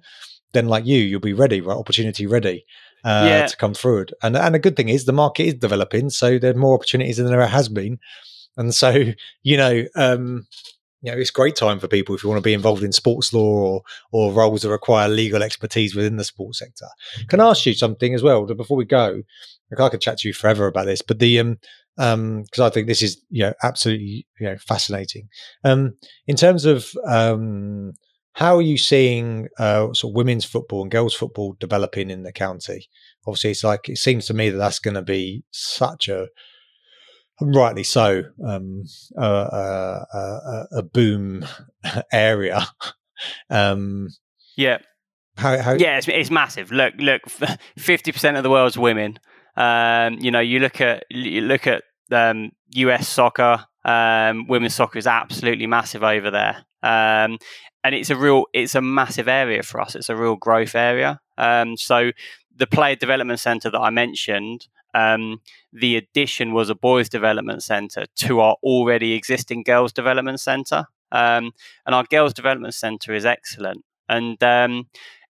then 0.52 0.68
like 0.68 0.86
you, 0.86 0.98
you'll 0.98 1.20
be 1.20 1.32
ready, 1.32 1.60
right? 1.60 1.76
Opportunity 1.76 2.26
ready. 2.26 2.64
Uh, 3.04 3.26
yeah. 3.28 3.46
to 3.46 3.56
come 3.56 3.72
through. 3.72 4.06
And 4.20 4.36
and 4.36 4.56
a 4.56 4.58
good 4.58 4.74
thing 4.74 4.88
is 4.88 5.04
the 5.04 5.12
market 5.12 5.44
is 5.44 5.54
developing, 5.54 6.10
so 6.10 6.38
there 6.38 6.50
are 6.50 6.58
more 6.58 6.74
opportunities 6.74 7.18
than 7.18 7.26
there 7.26 7.46
has 7.46 7.68
been. 7.68 8.00
And 8.56 8.74
so, 8.74 9.12
you 9.42 9.56
know, 9.56 9.84
um, 9.94 10.46
you 11.07 11.12
know, 11.12 11.18
it's 11.18 11.30
great 11.30 11.54
time 11.54 11.78
for 11.78 11.86
people 11.86 12.16
if 12.16 12.24
you 12.24 12.28
want 12.28 12.38
to 12.38 12.46
be 12.46 12.52
involved 12.52 12.82
in 12.82 12.90
sports 12.90 13.32
law 13.32 13.40
or 13.44 13.82
or 14.11 14.32
roles 14.32 14.62
that 14.62 14.70
require 14.70 15.09
legal 15.09 15.40
expertise 15.40 15.94
within 15.94 16.16
the 16.16 16.24
sports 16.24 16.59
sector. 16.59 16.88
Can 17.28 17.38
I 17.38 17.48
ask 17.48 17.64
you 17.64 17.74
something 17.74 18.12
as 18.12 18.24
well 18.24 18.44
before 18.44 18.76
we 18.76 18.84
go? 18.84 19.22
Like 19.70 19.80
I 19.80 19.88
could 19.88 20.00
chat 20.00 20.18
to 20.18 20.28
you 20.28 20.34
forever 20.34 20.66
about 20.66 20.86
this, 20.86 21.02
but 21.02 21.20
the 21.20 21.38
um 21.38 21.59
um 21.96 22.42
because 22.42 22.61
I 22.61 22.70
think 22.70 22.88
this 22.88 23.02
is 23.02 23.22
you 23.30 23.44
know 23.44 23.54
absolutely 23.62 24.26
you 24.40 24.48
know 24.48 24.57
fascinating. 24.59 25.28
Um, 25.62 25.94
in 26.26 26.34
terms 26.34 26.64
of 26.64 26.90
um 27.07 27.92
how 28.32 28.57
are 28.57 28.62
you 28.62 28.76
seeing 28.76 29.48
uh, 29.59 29.94
sort 29.94 30.11
of 30.11 30.14
women's 30.14 30.44
football 30.44 30.82
and 30.82 30.90
girls 30.90 31.14
football 31.14 31.57
developing 31.59 32.11
in 32.11 32.22
the 32.22 32.32
county? 32.32 32.86
Obviously, 33.26 33.52
it's 33.52 33.64
like 33.64 33.88
it 33.88 33.96
seems 33.96 34.26
to 34.26 34.34
me 34.34 34.50
that 34.50 34.59
that's 34.59 34.78
going 34.78 34.94
to 34.94 35.02
be 35.02 35.42
such 35.52 36.09
a 36.09 36.26
rightly 37.41 37.84
so, 37.84 38.24
um, 38.45 38.84
uh, 39.18 39.20
uh, 39.20 40.64
a 40.72 40.82
boom 40.82 41.45
area. 42.12 42.66
um, 43.51 44.09
yeah. 44.57 44.78
How, 45.37 45.61
how, 45.61 45.72
yeah, 45.74 45.99
it's, 45.99 46.09
it's 46.09 46.30
massive. 46.30 46.72
Look, 46.72 46.95
look, 46.99 47.22
fifty 47.78 48.11
percent 48.11 48.39
of 48.39 48.43
the 48.43 48.51
world's 48.51 48.78
women. 48.78 49.18
Um, 49.57 50.14
you 50.18 50.30
know, 50.30 50.41
you 50.41 50.61
look 50.61 50.80
at 50.80 51.05
you 51.11 51.43
look 51.43 51.66
at 51.66 51.82
um, 52.11 52.53
US 52.74 53.09
soccer. 53.09 53.64
Um, 53.84 54.47
women's 54.49 54.74
soccer 54.74 54.99
is 54.99 55.07
absolutely 55.07 55.66
massive 55.66 56.03
over 56.03 56.30
there, 56.30 56.64
um, 56.82 57.39
and 57.84 57.95
it's 57.95 58.11
a 58.11 58.16
real, 58.16 58.47
it's 58.53 58.74
a 58.74 58.80
massive 58.80 59.28
area 59.28 59.62
for 59.62 59.80
us. 59.80 59.95
It's 59.95 60.09
a 60.09 60.16
real 60.16 60.34
growth 60.37 60.74
area. 60.74 61.20
Um, 61.39 61.76
so 61.76 62.11
the 62.57 62.66
player 62.66 62.97
development 62.97 63.39
center 63.39 63.70
that 63.70 63.78
I 63.78 63.91
mentioned, 63.91 64.66
um, 64.97 65.42
the 65.74 65.97
addition 65.97 66.55
was 66.55 66.70
a 66.70 66.74
boys 66.74 67.11
development 67.11 67.62
center 67.62 68.07
to 68.16 68.40
our 68.40 68.57
already 68.62 69.12
existing 69.12 69.62
girls 69.62 69.92
development 69.92 70.40
center. 70.40 70.86
Um, 71.12 71.53
and 71.84 71.94
our 71.94 72.05
girls 72.05 72.32
development 72.32 72.72
center 72.72 73.12
is 73.12 73.26
excellent. 73.26 73.84
And, 74.09 74.42
um, 74.42 74.88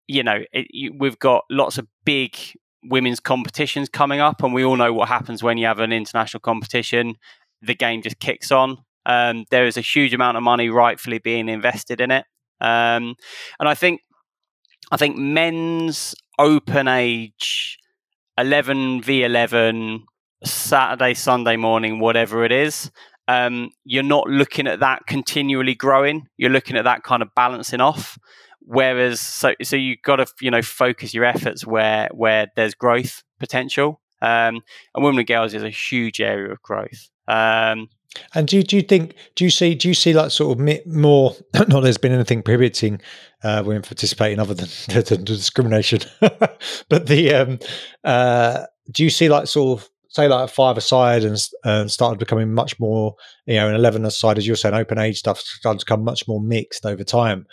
you 0.06 0.22
know, 0.22 0.42
it, 0.52 0.66
you, 0.70 0.92
we've 0.96 1.18
got 1.18 1.44
lots 1.50 1.78
of 1.78 1.86
big 2.04 2.36
women's 2.84 3.20
competitions 3.20 3.88
coming 3.88 4.20
up. 4.20 4.42
And 4.42 4.52
we 4.52 4.64
all 4.64 4.76
know 4.76 4.92
what 4.92 5.08
happens 5.08 5.42
when 5.42 5.56
you 5.56 5.66
have 5.66 5.80
an 5.80 5.92
international 5.92 6.40
competition. 6.40 7.14
The 7.62 7.74
game 7.74 8.02
just 8.02 8.20
kicks 8.20 8.52
on. 8.52 8.76
Um, 9.06 9.46
there 9.50 9.66
is 9.66 9.78
a 9.78 9.82
huge 9.82 10.12
amount 10.12 10.36
of 10.36 10.42
money 10.42 10.68
rightfully 10.68 11.20
being 11.20 11.48
invested 11.48 12.02
in 12.02 12.10
it. 12.10 12.26
Um, 12.60 13.14
and 13.58 13.68
I 13.68 13.74
think 13.74 14.02
I 14.90 14.98
think 14.98 15.16
men's 15.16 16.14
open 16.38 16.86
age 16.88 17.78
11 18.38 19.02
v 19.02 19.24
11 19.24 20.04
Saturday, 20.44 21.14
Sunday 21.14 21.56
morning, 21.56 21.98
whatever 22.00 22.44
it 22.44 22.52
is, 22.52 22.90
um, 23.28 23.70
you're 23.84 24.02
not 24.02 24.28
looking 24.28 24.66
at 24.66 24.80
that 24.80 25.06
continually 25.06 25.74
growing. 25.74 26.26
You're 26.36 26.50
looking 26.50 26.76
at 26.76 26.84
that 26.84 27.02
kind 27.02 27.22
of 27.22 27.28
balancing 27.34 27.80
off. 27.80 28.18
Whereas, 28.60 29.20
so 29.20 29.54
so 29.62 29.76
you've 29.76 30.02
got 30.02 30.16
to 30.16 30.26
you 30.40 30.50
know 30.50 30.62
focus 30.62 31.12
your 31.14 31.24
efforts 31.24 31.66
where 31.66 32.08
where 32.12 32.48
there's 32.56 32.74
growth 32.74 33.22
potential. 33.38 34.00
Um, 34.22 34.62
and 34.94 35.04
women 35.04 35.18
and 35.18 35.26
girls 35.26 35.52
is 35.52 35.62
a 35.62 35.70
huge 35.70 36.20
area 36.20 36.50
of 36.50 36.62
growth. 36.62 37.10
Um, 37.28 37.88
and 38.34 38.48
do 38.48 38.56
you, 38.56 38.62
do 38.62 38.76
you 38.76 38.82
think 38.82 39.14
do 39.34 39.44
you 39.44 39.50
see 39.50 39.74
do 39.74 39.88
you 39.88 39.94
see 39.94 40.12
like 40.12 40.30
sort 40.30 40.58
of 40.58 40.86
more? 40.86 41.34
Not 41.68 41.80
there's 41.80 41.98
been 41.98 42.12
anything 42.12 42.42
prohibiting 42.42 43.00
uh, 43.42 43.62
women 43.64 43.82
participating 43.82 44.38
other 44.38 44.54
than 44.54 44.66
the, 44.88 45.02
the 45.02 45.16
discrimination, 45.18 46.00
but 46.20 47.06
the 47.06 47.34
um, 47.34 47.58
uh, 48.04 48.64
do 48.90 49.04
you 49.04 49.10
see 49.10 49.28
like 49.28 49.46
sort 49.46 49.80
of 49.80 49.88
say 50.08 50.28
like 50.28 50.44
a 50.44 50.52
five 50.52 50.76
aside 50.76 51.24
and 51.24 51.38
uh, 51.64 51.86
started 51.88 52.18
becoming 52.18 52.54
much 52.54 52.78
more 52.78 53.14
you 53.46 53.56
know 53.56 53.68
an 53.68 53.74
eleven 53.74 54.04
aside 54.04 54.38
as 54.38 54.46
you're 54.46 54.56
saying 54.56 54.74
open 54.74 54.98
age 54.98 55.18
stuff 55.18 55.40
started 55.40 55.80
to 55.80 55.86
become 55.86 56.04
much 56.04 56.28
more 56.28 56.40
mixed 56.40 56.86
over 56.86 57.04
time 57.04 57.46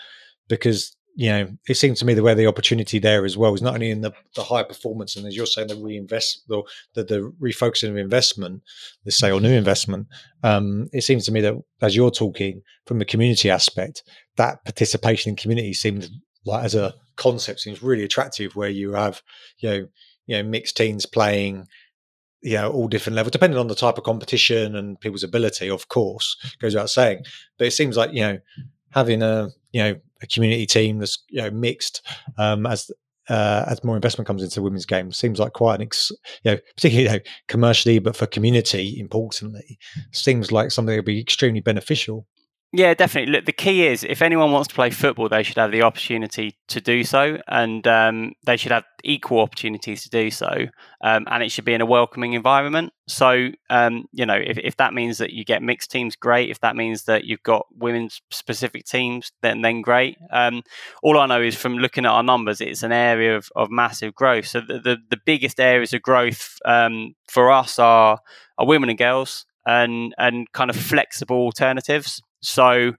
because 0.47 0.95
you 1.16 1.30
know, 1.30 1.47
it 1.68 1.76
seems 1.76 1.99
to 1.99 2.05
me 2.05 2.14
the 2.14 2.24
where 2.24 2.36
the 2.36 2.47
opportunity 2.47 2.99
there 2.99 3.26
as 3.26 3.38
well 3.38 3.53
is 3.53 3.62
not 3.62 3.74
only 3.74 3.91
in 3.91 4.01
the, 4.01 4.14
the 4.36 4.43
high 4.43 4.64
performance 4.64 5.16
and 5.16 5.26
as 5.28 5.36
you're 5.36 5.45
saying, 5.45 5.68
the 5.68 5.76
reinvest 5.76 6.43
the, 6.47 6.64
the, 6.93 7.03
the 7.03 7.34
refocusing 7.41 7.89
of 7.89 7.97
investment, 7.97 8.62
the 9.03 9.32
or 9.32 9.41
new 9.41 9.51
investment. 9.51 10.07
Um, 10.43 10.88
it 10.93 11.01
seems 11.01 11.26
to 11.26 11.32
me 11.32 11.41
that 11.41 11.55
as 11.82 11.95
you're 11.95 12.12
talking 12.12 12.62
from 12.86 12.99
the 12.99 13.05
community 13.05 13.49
aspect, 13.49 14.03
that 14.38 14.64
participation 14.64 15.32
in 15.32 15.36
community 15.36 15.74
seems 15.74 16.09
like 16.45 16.64
as 16.64 16.76
a 16.76 16.93
concept 17.18 17.59
seems 17.59 17.84
really 17.84 18.03
attractive 18.03 18.55
where 18.55 18.70
you 18.70 18.93
have, 18.93 19.22
you 19.59 19.70
know, 19.70 19.88
you 20.28 20.38
know, 20.38 20.43
mixed 20.43 20.78
teams 20.78 21.05
playing, 21.05 21.68
you 22.41 22.53
know, 22.53 22.72
all 22.72 22.88
different 22.88 23.16
levels, 23.16 23.32
depending 23.32 23.59
on 23.59 23.68
the 23.68 23.76
type 23.76 23.97
of 23.97 24.03
competition 24.03 24.76
and 24.76 24.99
people's 24.99 25.24
ability, 25.24 25.70
of 25.70 25.88
course, 25.89 26.38
goes 26.59 26.74
without 26.74 26.89
saying. 26.89 27.24
But 27.57 27.68
it 27.68 27.72
seems 27.72 27.97
like, 27.97 28.14
you 28.14 28.22
know, 28.22 28.39
having 28.91 29.22
a 29.22 29.49
you 29.72 29.84
know 29.84 29.95
a 30.22 30.28
community 30.28 30.65
team 30.65 30.99
that's 30.99 31.24
you 31.30 31.41
know 31.41 31.51
mixed 31.51 32.05
um, 32.38 32.65
as 32.65 32.91
uh, 33.30 33.65
as 33.67 33.84
more 33.84 33.95
investment 33.95 34.28
comes 34.28 34.43
into 34.43 34.61
women's 34.61 34.86
game 34.86 35.11
seems 35.11 35.39
like 35.39 35.53
quite 35.53 35.76
an 35.76 35.82
ex- 35.82 36.11
you 36.43 36.51
know 36.51 36.57
particularly 36.76 37.09
you 37.09 37.17
know, 37.17 37.24
commercially 37.47 37.99
but 37.99 38.15
for 38.15 38.26
community 38.26 38.99
importantly 38.99 39.78
seems 40.11 40.51
like 40.51 40.72
something 40.72 40.91
that 40.93 40.99
would 40.99 41.05
be 41.05 41.19
extremely 41.19 41.61
beneficial 41.61 42.28
yeah, 42.74 42.93
definitely. 42.93 43.34
Look, 43.34 43.45
the 43.45 43.51
key 43.51 43.86
is 43.86 44.05
if 44.05 44.22
anyone 44.22 44.53
wants 44.53 44.69
to 44.69 44.76
play 44.76 44.91
football, 44.91 45.28
they 45.28 45.43
should 45.43 45.57
have 45.57 45.72
the 45.72 45.82
opportunity 45.82 46.55
to 46.69 46.80
do 46.80 47.03
so, 47.03 47.38
and 47.47 47.86
um, 47.86 48.34
they 48.45 48.55
should 48.55 48.72
have 48.72 48.86
equal 49.03 49.41
opportunities 49.41 50.03
to 50.03 50.09
do 50.09 50.32
so, 50.32 50.67
um, 51.03 51.28
and 51.30 51.43
it 51.43 51.51
should 51.51 51.65
be 51.65 51.74
in 51.74 51.82
a 51.82 51.86
welcoming 51.86 52.32
environment. 52.32 52.93
So, 53.09 53.49
um, 53.69 54.05
you 54.13 54.26
know, 54.26 54.36
if, 54.36 54.57
if 54.57 54.78
that 54.78 54.93
means 54.93 55.17
that 55.17 55.34
you 55.34 55.43
get 55.43 55.61
mixed 55.61 55.91
teams, 55.91 56.15
great. 56.15 56.49
If 56.49 56.61
that 56.61 56.78
means 56.78 57.03
that 57.03 57.26
you've 57.26 57.43
got 57.43 57.65
women's 57.76 58.22
specific 58.32 58.86
teams, 58.86 59.34
then 59.41 59.61
then 59.61 59.82
great. 59.82 60.17
Um, 60.32 60.63
all 61.03 61.19
I 61.19 61.26
know 61.26 61.41
is 61.41 61.57
from 61.57 61.78
looking 61.78 62.05
at 62.05 62.11
our 62.11 62.24
numbers, 62.24 62.61
it's 62.61 62.84
an 62.84 62.93
area 62.93 63.36
of, 63.36 63.49
of 63.53 63.69
massive 63.69 64.15
growth. 64.15 64.47
So 64.47 64.61
the, 64.61 64.80
the, 64.80 64.97
the 65.09 65.19
biggest 65.26 65.59
areas 65.59 65.93
of 65.93 66.03
growth 66.03 66.57
um, 66.63 67.15
for 67.28 67.51
us 67.51 67.80
are 67.80 68.19
are 68.57 68.65
women 68.65 68.88
and 68.88 68.97
girls, 68.97 69.45
and 69.65 70.15
and 70.17 70.49
kind 70.53 70.69
of 70.69 70.78
flexible 70.78 71.38
alternatives. 71.38 72.22
So, 72.42 72.94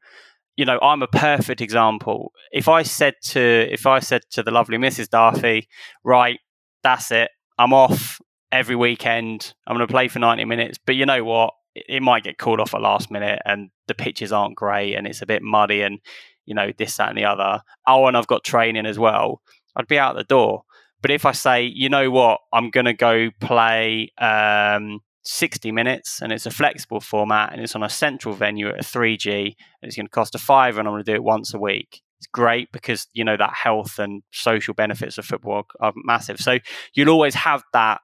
you 0.56 0.64
know, 0.64 0.78
I'm 0.80 1.02
a 1.02 1.08
perfect 1.08 1.60
example. 1.60 2.32
If 2.52 2.68
I 2.68 2.82
said 2.82 3.14
to 3.24 3.40
if 3.40 3.86
I 3.86 4.00
said 4.00 4.22
to 4.32 4.42
the 4.42 4.50
lovely 4.50 4.78
Mrs. 4.78 5.08
Darby, 5.08 5.68
right, 6.04 6.38
that's 6.82 7.10
it, 7.10 7.30
I'm 7.58 7.72
off 7.72 8.20
every 8.50 8.76
weekend. 8.76 9.54
I'm 9.66 9.76
going 9.76 9.86
to 9.86 9.92
play 9.92 10.08
for 10.08 10.18
90 10.18 10.44
minutes. 10.44 10.78
But 10.84 10.96
you 10.96 11.06
know 11.06 11.24
what? 11.24 11.54
It 11.74 12.02
might 12.02 12.22
get 12.22 12.36
called 12.36 12.60
off 12.60 12.74
at 12.74 12.82
last 12.82 13.10
minute, 13.10 13.40
and 13.46 13.70
the 13.88 13.94
pitches 13.94 14.30
aren't 14.30 14.56
great, 14.56 14.94
and 14.94 15.06
it's 15.06 15.22
a 15.22 15.26
bit 15.26 15.42
muddy, 15.42 15.80
and 15.80 16.00
you 16.44 16.54
know 16.54 16.70
this, 16.76 16.98
that, 16.98 17.08
and 17.08 17.16
the 17.16 17.24
other. 17.24 17.62
Oh, 17.86 18.06
and 18.06 18.16
I've 18.16 18.26
got 18.26 18.44
training 18.44 18.84
as 18.84 18.98
well. 18.98 19.40
I'd 19.74 19.88
be 19.88 19.98
out 19.98 20.14
the 20.14 20.24
door. 20.24 20.64
But 21.00 21.10
if 21.10 21.24
I 21.24 21.32
say, 21.32 21.64
you 21.64 21.88
know 21.88 22.10
what, 22.10 22.40
I'm 22.52 22.70
going 22.70 22.86
to 22.86 22.92
go 22.92 23.30
play 23.40 24.12
um, 24.18 25.00
60 25.24 25.70
minutes 25.72 26.20
and 26.20 26.32
it's 26.32 26.46
a 26.46 26.50
flexible 26.50 27.00
format 27.00 27.52
and 27.52 27.62
it's 27.62 27.76
on 27.76 27.82
a 27.82 27.88
central 27.88 28.34
venue 28.34 28.68
at 28.68 28.80
a 28.80 28.82
3G 28.82 29.44
and 29.44 29.54
it's 29.82 29.96
going 29.96 30.06
to 30.06 30.10
cost 30.10 30.34
a 30.34 30.38
five 30.38 30.78
and 30.78 30.86
I'm 30.86 30.94
going 30.94 31.04
to 31.04 31.10
do 31.10 31.14
it 31.14 31.22
once 31.22 31.54
a 31.54 31.58
week. 31.58 32.02
It's 32.18 32.26
great 32.28 32.70
because 32.72 33.08
you 33.12 33.24
know 33.24 33.36
that 33.36 33.52
health 33.54 33.98
and 33.98 34.22
social 34.32 34.74
benefits 34.74 35.18
of 35.18 35.24
football 35.24 35.66
are 35.80 35.92
massive. 35.96 36.38
So 36.38 36.58
you'll 36.94 37.10
always 37.10 37.34
have 37.34 37.62
that 37.72 38.00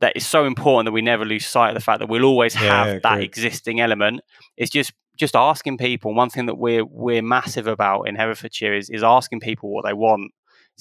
that 0.00 0.16
is 0.16 0.26
so 0.26 0.44
important 0.44 0.86
that 0.86 0.92
we 0.92 1.00
never 1.00 1.24
lose 1.24 1.46
sight 1.46 1.68
of 1.68 1.74
the 1.74 1.80
fact 1.80 2.00
that 2.00 2.08
we'll 2.08 2.24
always 2.24 2.54
have 2.54 2.86
yeah, 2.86 2.98
that 3.02 3.22
existing 3.22 3.80
element. 3.80 4.20
It's 4.56 4.70
just 4.70 4.92
just 5.16 5.36
asking 5.36 5.78
people. 5.78 6.14
One 6.14 6.28
thing 6.28 6.46
that 6.46 6.56
we're 6.56 6.84
we're 6.84 7.22
massive 7.22 7.66
about 7.66 8.02
in 8.02 8.16
Herefordshire 8.16 8.74
is 8.74 8.90
is 8.90 9.02
asking 9.02 9.40
people 9.40 9.72
what 9.72 9.84
they 9.84 9.92
want 9.92 10.32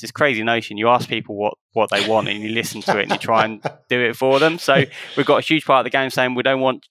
it's 0.01 0.09
this 0.09 0.11
crazy 0.11 0.41
notion. 0.41 0.77
You 0.77 0.89
ask 0.89 1.07
people 1.07 1.35
what, 1.35 1.53
what 1.73 1.91
they 1.91 2.07
want 2.07 2.27
and 2.27 2.41
you 2.41 2.49
listen 2.49 2.81
to 2.81 2.97
it 2.97 3.03
and 3.03 3.11
you 3.11 3.17
try 3.17 3.45
and 3.45 3.61
do 3.89 4.01
it 4.01 4.15
for 4.15 4.39
them. 4.39 4.57
So 4.57 4.83
we've 5.15 5.25
got 5.25 5.37
a 5.37 5.41
huge 5.41 5.63
part 5.65 5.85
of 5.85 5.91
the 5.91 5.95
game 5.95 6.09
saying 6.09 6.33
we 6.33 6.41
don't 6.41 6.59
want 6.59 6.87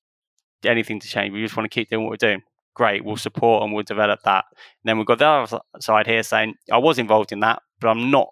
anything 0.64 1.00
to 1.00 1.08
change. 1.08 1.32
We 1.32 1.42
just 1.42 1.56
want 1.56 1.68
to 1.68 1.74
keep 1.74 1.90
doing 1.90 2.04
what 2.04 2.11
we're 2.11 2.28
doing. 2.28 2.42
Great, 2.74 3.04
we'll 3.04 3.16
support 3.16 3.64
and 3.64 3.72
we'll 3.72 3.82
develop 3.82 4.20
that. 4.24 4.44
And 4.52 4.88
then 4.88 4.96
we've 4.96 5.06
got 5.06 5.18
the 5.18 5.26
other 5.26 5.61
side 5.80 6.06
here 6.06 6.22
saying 6.22 6.54
I 6.70 6.78
was 6.78 6.98
involved 6.98 7.32
in 7.32 7.40
that, 7.40 7.62
but 7.80 7.88
I'm 7.88 8.11
not 8.11 8.28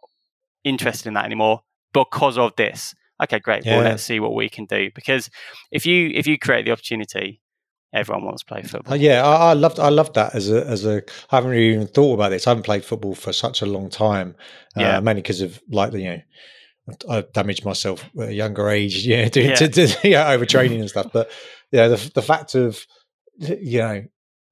interested 0.62 1.08
in 1.08 1.14
that 1.14 1.24
anymore 1.24 1.62
because 1.92 2.38
of 2.38 2.54
this. 2.56 2.94
Okay, 3.20 3.40
great. 3.40 3.66
Yeah. 3.66 3.78
Well, 3.78 3.84
let's 3.84 4.04
see 4.04 4.20
what 4.20 4.34
we 4.34 4.48
can 4.48 4.66
do. 4.66 4.90
Because 4.94 5.28
if 5.72 5.86
you 5.86 6.10
if 6.14 6.28
you 6.28 6.38
create 6.38 6.66
the 6.66 6.70
opportunity, 6.70 7.40
everyone 7.92 8.24
wants 8.24 8.42
to 8.42 8.46
play 8.46 8.62
football. 8.62 8.94
Uh, 8.94 8.96
yeah, 8.96 9.24
I, 9.26 9.50
I 9.50 9.52
loved 9.54 9.78
I 9.78 9.88
loved 9.88 10.14
that 10.14 10.34
as 10.34 10.50
a 10.50 10.66
as 10.66 10.84
a. 10.84 11.02
I 11.30 11.36
haven't 11.36 11.50
really 11.50 11.74
even 11.74 11.86
thought 11.86 12.14
about 12.14 12.30
this. 12.30 12.46
I 12.46 12.50
haven't 12.50 12.64
played 12.64 12.84
football 12.84 13.14
for 13.14 13.32
such 13.32 13.62
a 13.62 13.66
long 13.66 13.90
time. 13.90 14.34
Uh, 14.76 14.80
yeah, 14.80 15.00
mainly 15.00 15.22
because 15.22 15.40
of 15.40 15.60
like 15.70 15.92
you 15.92 16.04
know 16.04 16.20
I 17.08 17.22
damaged 17.32 17.64
myself 17.64 18.04
at 18.20 18.28
a 18.28 18.34
younger 18.34 18.68
age, 18.68 18.96
yeah, 19.06 19.28
doing 19.28 19.50
yeah. 19.50 19.54
To, 19.56 19.68
to, 19.68 19.96
yeah, 20.08 20.36
overtraining 20.36 20.80
and 20.80 20.90
stuff. 20.90 21.08
But 21.12 21.30
yeah, 21.70 21.88
the 21.88 22.10
the 22.14 22.22
fact 22.22 22.54
of 22.54 22.84
you 23.38 23.78
know 23.78 24.04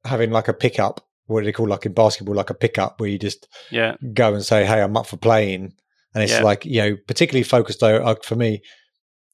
having 0.04 0.30
like 0.30 0.48
a 0.48 0.54
pickup, 0.54 1.06
what 1.26 1.40
do 1.40 1.46
they 1.46 1.52
call 1.52 1.68
like 1.68 1.86
in 1.86 1.92
basketball, 1.92 2.34
like 2.34 2.50
a 2.50 2.54
pickup 2.54 3.00
where 3.00 3.10
you 3.10 3.18
just 3.18 3.48
yeah 3.70 3.96
go 4.12 4.34
and 4.34 4.44
say, 4.44 4.64
hey, 4.64 4.82
I'm 4.82 4.96
up 4.96 5.06
for 5.06 5.16
playing, 5.16 5.72
and 6.14 6.22
it's 6.22 6.32
yeah. 6.32 6.42
like 6.42 6.64
you 6.64 6.82
know 6.82 6.96
particularly 7.06 7.44
focused 7.44 7.80
though 7.80 7.96
uh, 7.96 8.14
for 8.22 8.36
me, 8.36 8.62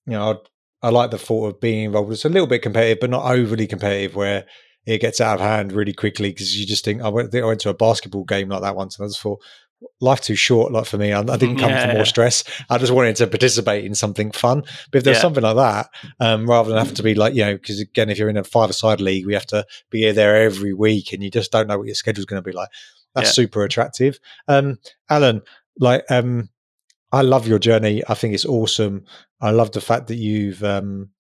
you 0.06 0.12
know, 0.12 0.32
I, 0.32 0.34
I 0.82 0.90
like 0.90 1.10
the 1.10 1.18
thought 1.18 1.46
of 1.48 1.60
being 1.60 1.84
involved. 1.84 2.12
It's 2.12 2.24
a 2.24 2.28
little 2.28 2.46
bit 2.46 2.62
competitive, 2.62 3.00
but 3.00 3.10
not 3.10 3.30
overly 3.30 3.66
competitive 3.66 4.16
where 4.16 4.46
it 4.86 5.00
gets 5.00 5.20
out 5.20 5.36
of 5.36 5.40
hand 5.40 5.72
really 5.72 5.92
quickly 5.92 6.30
because 6.30 6.58
you 6.58 6.66
just 6.66 6.84
think 6.84 7.02
I 7.02 7.08
went, 7.08 7.34
I 7.34 7.44
went 7.44 7.60
to 7.60 7.70
a 7.70 7.74
basketball 7.74 8.24
game 8.24 8.48
like 8.48 8.62
that 8.62 8.76
once 8.76 8.98
and 8.98 9.04
I 9.04 9.08
just 9.08 9.20
thought 9.20 9.40
life 10.00 10.20
too 10.20 10.36
short 10.36 10.72
like 10.72 10.86
for 10.86 10.98
me 10.98 11.12
I, 11.12 11.20
I 11.20 11.36
didn't 11.36 11.58
come 11.58 11.70
yeah, 11.70 11.88
for 11.88 11.94
more 11.94 12.04
stress 12.04 12.44
I 12.70 12.78
just 12.78 12.92
wanted 12.92 13.16
to 13.16 13.26
participate 13.26 13.84
in 13.84 13.94
something 13.94 14.30
fun 14.30 14.62
but 14.90 14.98
if 14.98 15.04
there's 15.04 15.16
yeah. 15.16 15.22
something 15.22 15.42
like 15.42 15.56
that 15.56 15.88
um, 16.20 16.48
rather 16.48 16.68
than 16.68 16.78
having 16.78 16.94
to 16.94 17.02
be 17.02 17.14
like 17.14 17.34
you 17.34 17.44
know 17.44 17.54
because 17.54 17.80
again 17.80 18.08
if 18.08 18.18
you're 18.18 18.28
in 18.28 18.36
a 18.36 18.44
five-a-side 18.44 19.00
league 19.00 19.26
we 19.26 19.34
have 19.34 19.46
to 19.46 19.66
be 19.90 20.00
here 20.00 20.12
there 20.12 20.36
every 20.36 20.72
week 20.72 21.12
and 21.12 21.22
you 21.22 21.30
just 21.30 21.50
don't 21.50 21.66
know 21.66 21.78
what 21.78 21.86
your 21.86 21.96
schedule's 21.96 22.26
going 22.26 22.42
to 22.42 22.48
be 22.48 22.54
like 22.54 22.68
that's 23.14 23.28
yeah. 23.28 23.32
super 23.32 23.64
attractive 23.64 24.18
um, 24.48 24.78
Alan 25.10 25.42
like 25.78 26.04
um, 26.10 26.48
I 27.12 27.22
love 27.22 27.46
your 27.46 27.58
journey 27.58 28.02
I 28.08 28.14
think 28.14 28.34
it's 28.34 28.46
awesome 28.46 29.04
I 29.40 29.50
love 29.50 29.72
the 29.72 29.80
fact 29.80 30.06
that 30.08 30.16
you've 30.16 30.62
um, 30.64 31.10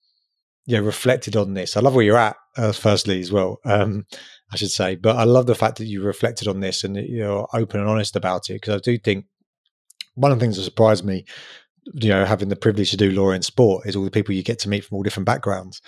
reflected 0.66 1.36
on 1.36 1.54
this. 1.54 1.76
I 1.76 1.80
love 1.80 1.94
where 1.94 2.04
you're 2.04 2.16
at, 2.16 2.36
uh, 2.56 2.72
firstly 2.72 3.20
as 3.20 3.32
well. 3.32 3.58
Um, 3.64 4.06
I 4.52 4.56
should 4.56 4.70
say, 4.70 4.96
but 4.96 5.16
I 5.16 5.24
love 5.24 5.46
the 5.46 5.54
fact 5.54 5.78
that 5.78 5.86
you 5.86 6.02
reflected 6.02 6.46
on 6.48 6.60
this 6.60 6.84
and 6.84 6.96
you're 6.96 7.48
open 7.54 7.80
and 7.80 7.88
honest 7.88 8.16
about 8.16 8.50
it 8.50 8.54
because 8.54 8.76
I 8.76 8.78
do 8.78 8.98
think 8.98 9.26
one 10.14 10.30
of 10.30 10.38
the 10.38 10.44
things 10.44 10.56
that 10.56 10.64
surprised 10.64 11.04
me, 11.04 11.24
you 11.94 12.08
know, 12.08 12.24
having 12.24 12.48
the 12.48 12.56
privilege 12.56 12.90
to 12.90 12.96
do 12.96 13.10
law 13.10 13.30
in 13.30 13.42
sport 13.42 13.86
is 13.86 13.96
all 13.96 14.04
the 14.04 14.10
people 14.10 14.34
you 14.34 14.42
get 14.42 14.58
to 14.60 14.68
meet 14.68 14.84
from 14.84 14.96
all 14.96 15.02
different 15.02 15.26
backgrounds. 15.26 15.80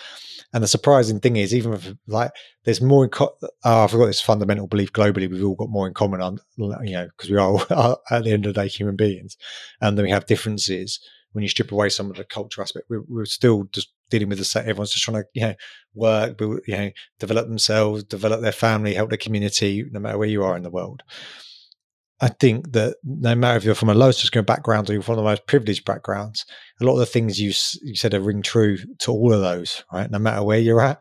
And 0.53 0.63
the 0.63 0.69
surprising 0.69 1.21
thing 1.21 1.37
is, 1.37 1.55
even 1.55 1.73
if 1.73 1.95
like 2.07 2.33
there's 2.65 2.81
more 2.81 3.05
in, 3.05 3.11
co- 3.11 3.37
oh, 3.43 3.85
I 3.85 3.87
forgot 3.87 4.07
this 4.07 4.21
fundamental 4.21 4.67
belief 4.67 4.93
globally, 4.93 5.31
we've 5.31 5.45
all 5.45 5.55
got 5.55 5.71
more 5.71 5.87
in 5.87 5.95
common 5.95 6.21
on, 6.21 6.39
you 6.57 6.93
know, 6.93 7.09
because 7.17 7.31
we 7.31 7.37
are 7.37 7.41
all, 7.71 8.01
at 8.11 8.25
the 8.25 8.33
end 8.33 8.47
of 8.47 8.55
the 8.55 8.63
day 8.63 8.69
human 8.69 8.97
beings, 8.97 9.37
and 9.81 9.97
then 9.97 10.05
we 10.05 10.11
have 10.11 10.27
differences 10.27 11.01
when 11.35 11.43
you 11.43 11.49
strip 11.49 11.73
away 11.73 11.89
some 11.89 12.11
of 12.11 12.17
the 12.17 12.25
culture 12.25 12.63
aspect, 12.63 12.87
we're, 12.89 13.03
we're 13.09 13.25
still 13.25 13.65
just 13.73 13.93
dealing 14.09 14.29
with 14.29 14.39
the 14.39 14.45
same. 14.45 14.63
Everyone's 14.63 14.93
just 14.93 15.05
trying 15.05 15.23
to, 15.23 15.25
you 15.35 15.43
know, 15.43 15.55
work, 15.93 16.39
build, 16.39 16.61
you 16.67 16.77
know, 16.77 16.91
develop 17.19 17.49
themselves, 17.49 18.05
develop 18.05 18.41
their 18.41 18.53
family, 18.53 18.95
help 18.95 19.11
their 19.11 19.19
community, 19.19 19.85
no 19.91 19.99
matter 19.99 20.17
where 20.17 20.29
you 20.29 20.45
are 20.45 20.57
in 20.57 20.63
the 20.63 20.71
world. 20.71 21.03
I 22.25 22.29
think 22.29 22.73
that 22.73 22.97
no 23.05 23.35
matter 23.35 23.57
if 23.57 23.65
you're 23.65 23.75
from 23.75 23.91
a 23.91 23.95
low 23.95 24.11
socioeconomic 24.11 24.47
background 24.47 24.89
or 24.89 24.95
you're 24.95 25.03
from 25.03 25.17
the 25.17 25.23
most 25.23 25.47
privileged 25.47 25.85
backgrounds, 25.85 26.47
a 26.81 26.85
lot 26.85 26.95
of 26.95 27.01
the 27.01 27.07
things 27.07 27.41
you 27.41 27.53
you 27.83 27.97
said 27.97 28.15
are 28.15 28.21
ring 28.21 28.43
true 28.43 28.79
to 29.01 29.11
all 29.11 29.33
of 29.33 29.41
those, 29.41 29.85
right? 29.93 30.11
No 30.11 30.19
matter 30.19 30.43
where 30.43 30.59
you're 30.59 30.81
at. 30.81 31.01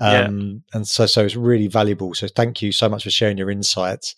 Um, 0.00 0.64
yeah. 0.72 0.76
And 0.78 0.88
so, 0.88 1.06
so 1.06 1.24
it's 1.24 1.36
really 1.36 1.68
valuable. 1.68 2.14
So 2.14 2.26
thank 2.26 2.62
you 2.62 2.72
so 2.72 2.88
much 2.88 3.04
for 3.04 3.10
sharing 3.10 3.38
your 3.38 3.50
insights 3.50 4.14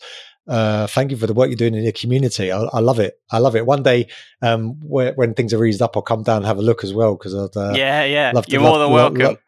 uh, 0.46 0.86
thank 0.86 1.10
you 1.10 1.16
for 1.16 1.26
the 1.26 1.32
work 1.32 1.48
you're 1.48 1.56
doing 1.56 1.74
in 1.74 1.82
your 1.82 1.92
community. 1.92 2.52
I, 2.52 2.62
I 2.72 2.80
love 2.80 2.98
it. 2.98 3.14
I 3.30 3.38
love 3.38 3.56
it. 3.56 3.66
One 3.66 3.82
day, 3.82 4.08
um, 4.42 4.78
where, 4.82 5.12
when 5.14 5.34
things 5.34 5.54
are 5.54 5.64
eased 5.64 5.82
up, 5.82 5.96
I'll 5.96 6.02
come 6.02 6.22
down 6.22 6.38
and 6.38 6.46
have 6.46 6.58
a 6.58 6.62
look 6.62 6.84
as 6.84 6.92
well 6.92 7.16
because 7.16 7.34
I'd 7.34 7.56
uh, 7.56 7.72
yeah, 7.74 8.04
yeah. 8.04 8.32
Love 8.34 8.46
to, 8.46 8.52
you're 8.52 8.60
love, 8.60 8.72
more 8.72 8.78
than 8.78 8.92
welcome. 8.92 9.20
Love, 9.20 9.38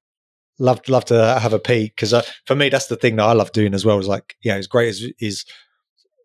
love, 0.59 0.88
love 0.88 1.04
to 1.07 1.38
have 1.38 1.52
a 1.52 1.59
peek 1.59 1.94
because 1.94 2.14
uh, 2.14 2.22
for 2.46 2.54
me, 2.54 2.70
that's 2.70 2.86
the 2.86 2.96
thing 2.96 3.16
that 3.16 3.24
I 3.24 3.32
love 3.32 3.52
doing 3.52 3.74
as 3.74 3.84
well. 3.84 3.98
Is 3.98 4.09
like, 4.09 4.36
yeah, 4.42 4.54
as 4.54 4.66
great 4.66 4.88
as 4.88 5.04
is 5.20 5.44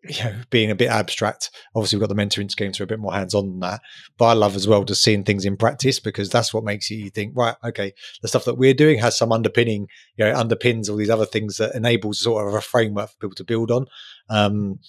you 0.04 0.24
know, 0.24 0.34
being 0.50 0.70
a 0.70 0.74
bit 0.74 0.88
abstract. 0.88 1.50
Obviously, 1.74 1.96
we've 1.96 2.08
got 2.08 2.14
the 2.14 2.20
mentoring 2.20 2.50
schemes 2.50 2.80
are 2.80 2.84
a 2.84 2.88
bit 2.88 2.98
more 2.98 3.12
hands 3.12 3.34
on 3.34 3.46
than 3.46 3.60
that. 3.60 3.80
But 4.18 4.26
I 4.26 4.32
love 4.32 4.56
as 4.56 4.66
well 4.66 4.84
just 4.84 5.02
seeing 5.02 5.22
things 5.22 5.44
in 5.44 5.56
practice 5.56 6.00
because 6.00 6.28
that's 6.28 6.52
what 6.52 6.64
makes 6.64 6.90
you 6.90 7.10
think, 7.10 7.34
right, 7.36 7.54
okay, 7.64 7.92
the 8.20 8.28
stuff 8.28 8.44
that 8.46 8.58
we're 8.58 8.74
doing 8.74 8.98
has 8.98 9.16
some 9.16 9.32
underpinning, 9.32 9.86
you 10.16 10.24
know, 10.24 10.34
underpins 10.34 10.90
all 10.90 10.96
these 10.96 11.10
other 11.10 11.26
things 11.26 11.56
that 11.58 11.74
enables 11.74 12.20
sort 12.20 12.46
of 12.46 12.54
a 12.54 12.60
framework 12.60 13.10
for 13.10 13.16
people 13.18 13.36
to 13.36 13.44
build 13.44 13.70
on. 13.70 13.86
Um, 14.28 14.80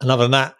and 0.00 0.10
other 0.10 0.24
than 0.24 0.32
that, 0.32 0.56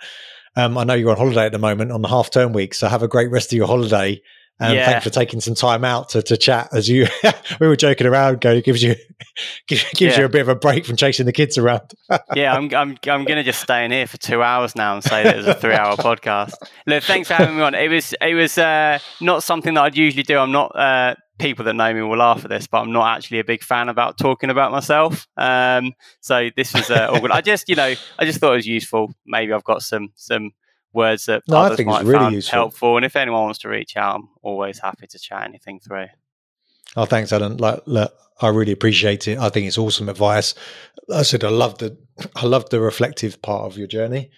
um, 0.56 0.78
I 0.78 0.84
know 0.84 0.94
you're 0.94 1.10
on 1.10 1.16
holiday 1.16 1.46
at 1.46 1.52
the 1.52 1.58
moment 1.58 1.92
on 1.92 2.02
the 2.02 2.08
half 2.08 2.30
term 2.30 2.52
week, 2.52 2.74
so 2.74 2.88
have 2.88 3.02
a 3.02 3.08
great 3.08 3.30
rest 3.30 3.52
of 3.52 3.56
your 3.56 3.66
holiday. 3.66 4.20
And 4.60 4.74
yeah. 4.74 4.86
thanks 4.86 5.04
for 5.04 5.10
taking 5.10 5.40
some 5.40 5.56
time 5.56 5.84
out 5.84 6.10
to, 6.10 6.22
to 6.22 6.36
chat 6.36 6.68
as 6.72 6.88
you 6.88 7.06
we 7.60 7.66
were 7.66 7.74
joking 7.74 8.06
around. 8.06 8.40
Go 8.40 8.60
gives 8.60 8.82
you 8.82 8.94
gives, 9.66 10.00
yeah. 10.00 10.18
you 10.18 10.24
a 10.24 10.28
bit 10.28 10.42
of 10.42 10.48
a 10.48 10.54
break 10.54 10.86
from 10.86 10.96
chasing 10.96 11.26
the 11.26 11.32
kids 11.32 11.58
around. 11.58 11.92
yeah, 12.34 12.54
I'm 12.54 12.72
I'm 12.74 12.96
I'm 13.08 13.24
gonna 13.24 13.42
just 13.42 13.60
stay 13.60 13.84
in 13.84 13.90
here 13.90 14.06
for 14.06 14.16
two 14.16 14.42
hours 14.42 14.76
now 14.76 14.94
and 14.94 15.02
say 15.02 15.24
that 15.24 15.38
it's 15.38 15.48
a 15.48 15.54
three 15.54 15.74
hour 15.74 15.96
podcast. 15.96 16.54
Look, 16.86 17.02
thanks 17.02 17.28
for 17.28 17.34
having 17.34 17.56
me 17.56 17.62
on. 17.62 17.74
It 17.74 17.88
was 17.88 18.14
it 18.20 18.34
was 18.34 18.56
uh, 18.56 19.00
not 19.20 19.42
something 19.42 19.74
that 19.74 19.82
I'd 19.82 19.96
usually 19.96 20.22
do. 20.22 20.38
I'm 20.38 20.52
not. 20.52 20.76
Uh, 20.76 21.14
people 21.40 21.64
that 21.64 21.74
know 21.74 21.92
me 21.92 22.00
will 22.00 22.16
laugh 22.16 22.44
at 22.44 22.50
this, 22.50 22.68
but 22.68 22.78
I'm 22.78 22.92
not 22.92 23.16
actually 23.16 23.40
a 23.40 23.44
big 23.44 23.64
fan 23.64 23.88
about 23.88 24.18
talking 24.18 24.50
about 24.50 24.70
myself. 24.70 25.26
Um, 25.36 25.92
so 26.20 26.50
this 26.56 26.72
was 26.72 26.90
uh, 26.90 27.08
all 27.10 27.20
good. 27.20 27.32
I 27.32 27.40
just 27.40 27.68
you 27.68 27.74
know 27.74 27.94
I 28.18 28.24
just 28.24 28.38
thought 28.38 28.52
it 28.52 28.56
was 28.56 28.68
useful. 28.68 29.12
Maybe 29.26 29.52
I've 29.52 29.64
got 29.64 29.82
some 29.82 30.10
some 30.14 30.52
words 30.94 31.26
that 31.26 31.42
no, 31.48 31.58
others 31.58 31.84
might 31.84 32.04
really 32.04 32.18
find 32.18 32.34
useful. 32.34 32.56
helpful. 32.56 32.96
And 32.96 33.04
if 33.04 33.16
anyone 33.16 33.42
wants 33.42 33.58
to 33.60 33.68
reach 33.68 33.96
out, 33.96 34.16
I'm 34.16 34.28
always 34.42 34.78
happy 34.78 35.06
to 35.06 35.18
chat 35.18 35.44
anything 35.44 35.80
through. 35.80 36.06
Oh, 36.96 37.04
thanks, 37.04 37.32
Alan. 37.32 37.56
Like, 37.56 37.80
look, 37.86 38.14
I 38.40 38.48
really 38.48 38.72
appreciate 38.72 39.28
it. 39.28 39.38
I 39.38 39.48
think 39.48 39.66
it's 39.66 39.78
awesome 39.78 40.08
advice. 40.08 40.54
I 41.12 41.22
said 41.22 41.44
I 41.44 41.50
love 41.50 41.78
the 41.78 41.96
I 42.36 42.46
love 42.46 42.70
the 42.70 42.80
reflective 42.80 43.42
part 43.42 43.64
of 43.64 43.76
your 43.76 43.86
journey. 43.86 44.30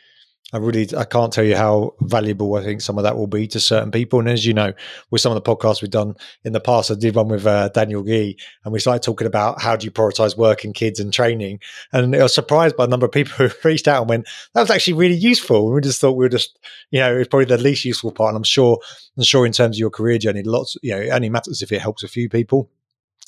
I 0.53 0.59
really, 0.59 0.89
I 0.97 1.03
can't 1.03 1.33
tell 1.33 1.43
you 1.43 1.57
how 1.57 1.95
valuable 2.01 2.55
I 2.55 2.63
think 2.63 2.81
some 2.81 2.99
of 2.99 3.05
that 3.05 3.17
will 3.17 3.27
be 3.27 3.49
to 3.49 3.59
certain 3.59 3.91
people. 3.91 4.21
And 4.21 4.29
as 4.29 4.47
you 4.47 4.55
know, 4.55 4.73
with 5.11 5.21
some 5.21 5.37
of 5.37 5.43
the 5.43 5.57
podcasts 5.57 5.83
we've 5.83 5.91
done 5.91 6.15
in 6.45 6.53
the 6.53 6.61
past, 6.61 6.89
I 6.89 6.95
did 6.95 7.17
one 7.17 7.29
with 7.29 7.45
uh, 7.45 7.69
Daniel 7.71 8.05
Geey, 8.05 8.37
and 8.65 8.73
we 8.73 8.79
started 8.79 9.03
talking 9.03 9.27
about 9.27 9.61
how 9.61 9.75
do 9.75 9.85
you 9.85 9.91
prioritize 9.91 10.37
work 10.37 10.63
and 10.63 10.73
kids 10.73 11.01
and 11.01 11.13
training. 11.13 11.59
And 11.93 12.15
I 12.15 12.23
was 12.23 12.33
surprised 12.33 12.77
by 12.77 12.87
the 12.87 12.91
number 12.91 13.07
of 13.07 13.13
people 13.13 13.33
who 13.49 13.69
reached 13.69 13.89
out 13.89 14.03
and 14.03 14.09
went, 14.09 14.29
"That 14.55 14.61
was 14.61 14.71
actually 14.71 14.93
really 14.93 15.17
useful." 15.17 15.67
And 15.67 15.75
we 15.75 15.81
just 15.81 16.01
thought 16.01 16.13
we 16.13 16.25
were 16.25 16.29
just, 16.29 16.57
you 16.93 17.01
know, 17.01 17.17
it's 17.17 17.29
probably 17.29 17.47
the 17.47 17.59
least 17.59 17.85
useful 17.85 18.13
part. 18.13 18.29
And 18.29 18.37
I'm 18.37 18.45
sure, 18.45 18.79
I'm 19.17 19.25
sure 19.25 19.47
in 19.47 19.53
terms 19.53 19.77
of 19.77 19.81
your 19.81 19.91
career 19.91 20.19
journey, 20.19 20.45
lots, 20.45 20.77
you 20.81 20.93
know, 20.93 21.01
it 21.01 21.11
only 21.11 21.29
matters 21.29 21.61
if 21.61 21.73
it 21.73 21.83
helps 21.83 22.05
a 22.05 22.09
few 22.09 22.29
people 22.29 22.71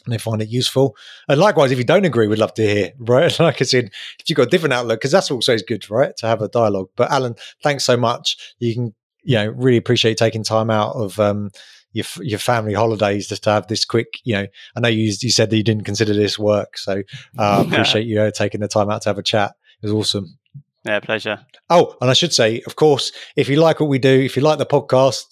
and 0.04 0.12
they 0.12 0.18
find 0.18 0.40
it 0.40 0.48
useful. 0.48 0.96
And 1.28 1.40
likewise, 1.40 1.70
if 1.70 1.78
you 1.78 1.84
don't 1.84 2.04
agree, 2.04 2.26
we'd 2.26 2.38
love 2.38 2.54
to 2.54 2.66
hear, 2.66 2.92
right? 2.98 3.38
Like 3.38 3.60
I 3.60 3.64
said, 3.64 3.90
if 4.18 4.28
you've 4.28 4.36
got 4.36 4.46
a 4.46 4.50
different 4.50 4.72
outlook, 4.72 5.00
because 5.00 5.12
that's 5.12 5.30
also 5.30 5.54
is 5.54 5.62
good, 5.62 5.88
right? 5.90 6.16
To 6.18 6.26
have 6.26 6.42
a 6.42 6.48
dialogue. 6.48 6.90
But 6.96 7.10
Alan, 7.10 7.34
thanks 7.62 7.84
so 7.84 7.96
much. 7.96 8.54
You 8.58 8.74
can, 8.74 8.94
you 9.22 9.34
know, 9.36 9.48
really 9.48 9.76
appreciate 9.76 10.16
taking 10.16 10.44
time 10.44 10.70
out 10.70 10.94
of 10.94 11.18
um, 11.18 11.50
your 11.92 12.06
your 12.20 12.38
family 12.38 12.74
holidays 12.74 13.28
just 13.28 13.44
to 13.44 13.50
have 13.50 13.66
this 13.66 13.84
quick, 13.84 14.20
you 14.24 14.34
know. 14.34 14.46
I 14.76 14.80
know 14.80 14.88
you 14.88 15.12
you 15.20 15.30
said 15.30 15.50
that 15.50 15.56
you 15.56 15.62
didn't 15.64 15.84
consider 15.84 16.14
this 16.14 16.38
work, 16.38 16.78
so 16.78 17.02
uh, 17.38 17.42
I 17.42 17.44
uh, 17.58 17.64
appreciate 17.64 18.06
you 18.06 18.20
uh, 18.20 18.30
taking 18.30 18.60
the 18.60 18.68
time 18.68 18.90
out 18.90 19.02
to 19.02 19.08
have 19.10 19.18
a 19.18 19.22
chat. 19.22 19.54
It 19.82 19.86
was 19.86 19.92
awesome. 19.92 20.38
Yeah, 20.84 21.00
pleasure. 21.00 21.44
Oh, 21.68 21.96
and 22.00 22.08
I 22.08 22.14
should 22.14 22.32
say, 22.32 22.62
of 22.66 22.76
course, 22.76 23.12
if 23.36 23.48
you 23.48 23.56
like 23.56 23.80
what 23.80 23.88
we 23.88 23.98
do, 23.98 24.20
if 24.20 24.36
you 24.36 24.42
like 24.42 24.58
the 24.58 24.66
podcast, 24.66 25.24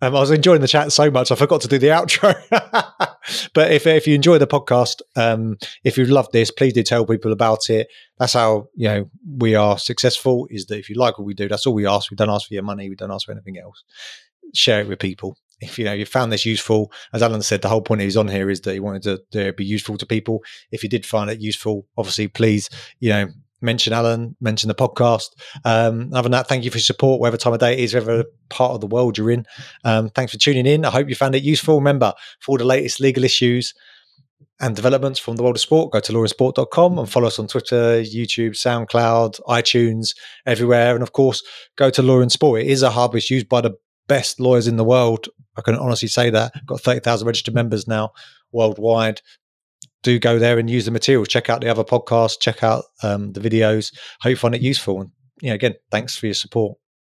um, 0.00 0.16
I 0.16 0.20
was 0.20 0.30
enjoying 0.30 0.60
the 0.60 0.68
chat 0.68 0.92
so 0.92 1.10
much, 1.10 1.30
I 1.30 1.34
forgot 1.34 1.60
to 1.62 1.68
do 1.68 1.78
the 1.78 1.88
outro. 1.88 2.34
but 3.54 3.70
if 3.70 3.86
if 3.86 4.06
you 4.06 4.14
enjoy 4.14 4.38
the 4.38 4.46
podcast, 4.46 5.02
um, 5.16 5.56
if 5.84 5.98
you 5.98 6.06
love 6.06 6.28
this, 6.32 6.50
please 6.50 6.72
do 6.72 6.82
tell 6.82 7.06
people 7.06 7.32
about 7.32 7.70
it. 7.70 7.88
That's 8.18 8.32
how 8.32 8.68
you 8.74 8.88
know 8.88 9.10
we 9.38 9.54
are 9.54 9.78
successful. 9.78 10.46
Is 10.50 10.66
that 10.66 10.78
if 10.78 10.88
you 10.88 10.96
like 10.96 11.18
what 11.18 11.26
we 11.26 11.34
do, 11.34 11.48
that's 11.48 11.66
all 11.66 11.74
we 11.74 11.86
ask. 11.86 12.10
We 12.10 12.16
don't 12.16 12.30
ask 12.30 12.48
for 12.48 12.54
your 12.54 12.62
money. 12.62 12.88
We 12.88 12.96
don't 12.96 13.12
ask 13.12 13.26
for 13.26 13.32
anything 13.32 13.58
else. 13.58 13.84
Share 14.54 14.80
it 14.80 14.88
with 14.88 14.98
people. 14.98 15.36
If 15.60 15.78
you 15.78 15.84
know 15.84 15.92
you 15.92 16.06
found 16.06 16.32
this 16.32 16.44
useful, 16.44 16.90
as 17.12 17.22
Alan 17.22 17.42
said, 17.42 17.62
the 17.62 17.68
whole 17.68 17.82
point 17.82 18.00
he's 18.00 18.16
on 18.16 18.28
here 18.28 18.50
is 18.50 18.62
that 18.62 18.72
he 18.72 18.80
wanted 18.80 19.02
to, 19.02 19.22
to 19.32 19.52
be 19.52 19.64
useful 19.64 19.96
to 19.98 20.06
people. 20.06 20.42
If 20.72 20.82
you 20.82 20.88
did 20.88 21.06
find 21.06 21.30
it 21.30 21.40
useful, 21.40 21.86
obviously, 21.96 22.28
please 22.28 22.68
you 23.00 23.10
know 23.10 23.28
mention 23.64 23.92
Alan, 23.92 24.36
mention 24.40 24.68
the 24.68 24.74
podcast. 24.74 25.30
Um, 25.64 26.10
other 26.12 26.22
than 26.22 26.32
that, 26.32 26.48
thank 26.48 26.64
you 26.64 26.70
for 26.70 26.78
your 26.78 26.82
support, 26.82 27.20
whatever 27.20 27.36
time 27.36 27.52
of 27.52 27.60
day 27.60 27.72
it 27.72 27.80
is, 27.80 27.94
whatever 27.94 28.24
part 28.50 28.72
of 28.72 28.80
the 28.80 28.86
world 28.86 29.18
you're 29.18 29.30
in. 29.30 29.46
Um, 29.84 30.10
thanks 30.10 30.32
for 30.32 30.38
tuning 30.38 30.66
in. 30.66 30.84
I 30.84 30.90
hope 30.90 31.08
you 31.08 31.14
found 31.14 31.34
it 31.34 31.42
useful. 31.42 31.76
Remember, 31.76 32.12
for 32.40 32.52
all 32.52 32.58
the 32.58 32.64
latest 32.64 33.00
legal 33.00 33.24
issues 33.24 33.74
and 34.60 34.76
developments 34.76 35.18
from 35.18 35.36
the 35.36 35.42
world 35.42 35.56
of 35.56 35.60
sport, 35.60 35.92
go 35.92 36.00
to 36.00 36.12
lawinsport.com 36.12 36.98
and 36.98 37.10
follow 37.10 37.26
us 37.26 37.38
on 37.38 37.48
Twitter, 37.48 38.02
YouTube, 38.02 38.50
SoundCloud, 38.50 39.40
iTunes, 39.48 40.14
everywhere. 40.46 40.94
And 40.94 41.02
of 41.02 41.12
course, 41.12 41.42
go 41.76 41.90
to 41.90 42.02
Law 42.02 42.20
in 42.20 42.30
Sport. 42.30 42.62
It 42.62 42.68
is 42.68 42.82
a 42.82 42.90
hub. 42.90 43.14
It's 43.14 43.30
used 43.30 43.48
by 43.48 43.60
the 43.60 43.74
best 44.06 44.38
lawyers 44.38 44.68
in 44.68 44.76
the 44.76 44.84
world. 44.84 45.28
I 45.56 45.62
can 45.62 45.74
honestly 45.76 46.08
say 46.08 46.30
that. 46.30 46.52
Got 46.66 46.80
30,000 46.80 47.26
registered 47.26 47.54
members 47.54 47.88
now 47.88 48.12
worldwide 48.52 49.20
do 50.04 50.20
go 50.20 50.38
there 50.38 50.58
and 50.58 50.70
use 50.70 50.84
the 50.84 50.90
materials. 50.92 51.28
Check 51.28 51.50
out 51.50 51.60
the 51.60 51.68
other 51.68 51.82
podcasts, 51.82 52.38
check 52.38 52.62
out 52.62 52.84
um, 53.02 53.32
the 53.32 53.40
videos. 53.40 53.92
Hope 54.20 54.30
you 54.30 54.36
find 54.36 54.54
it 54.54 54.60
useful. 54.60 55.00
And 55.00 55.10
you 55.40 55.48
know, 55.48 55.54
again, 55.54 55.74
thanks 55.90 56.16
for 56.16 56.26
your 56.26 56.34
support. 56.34 56.78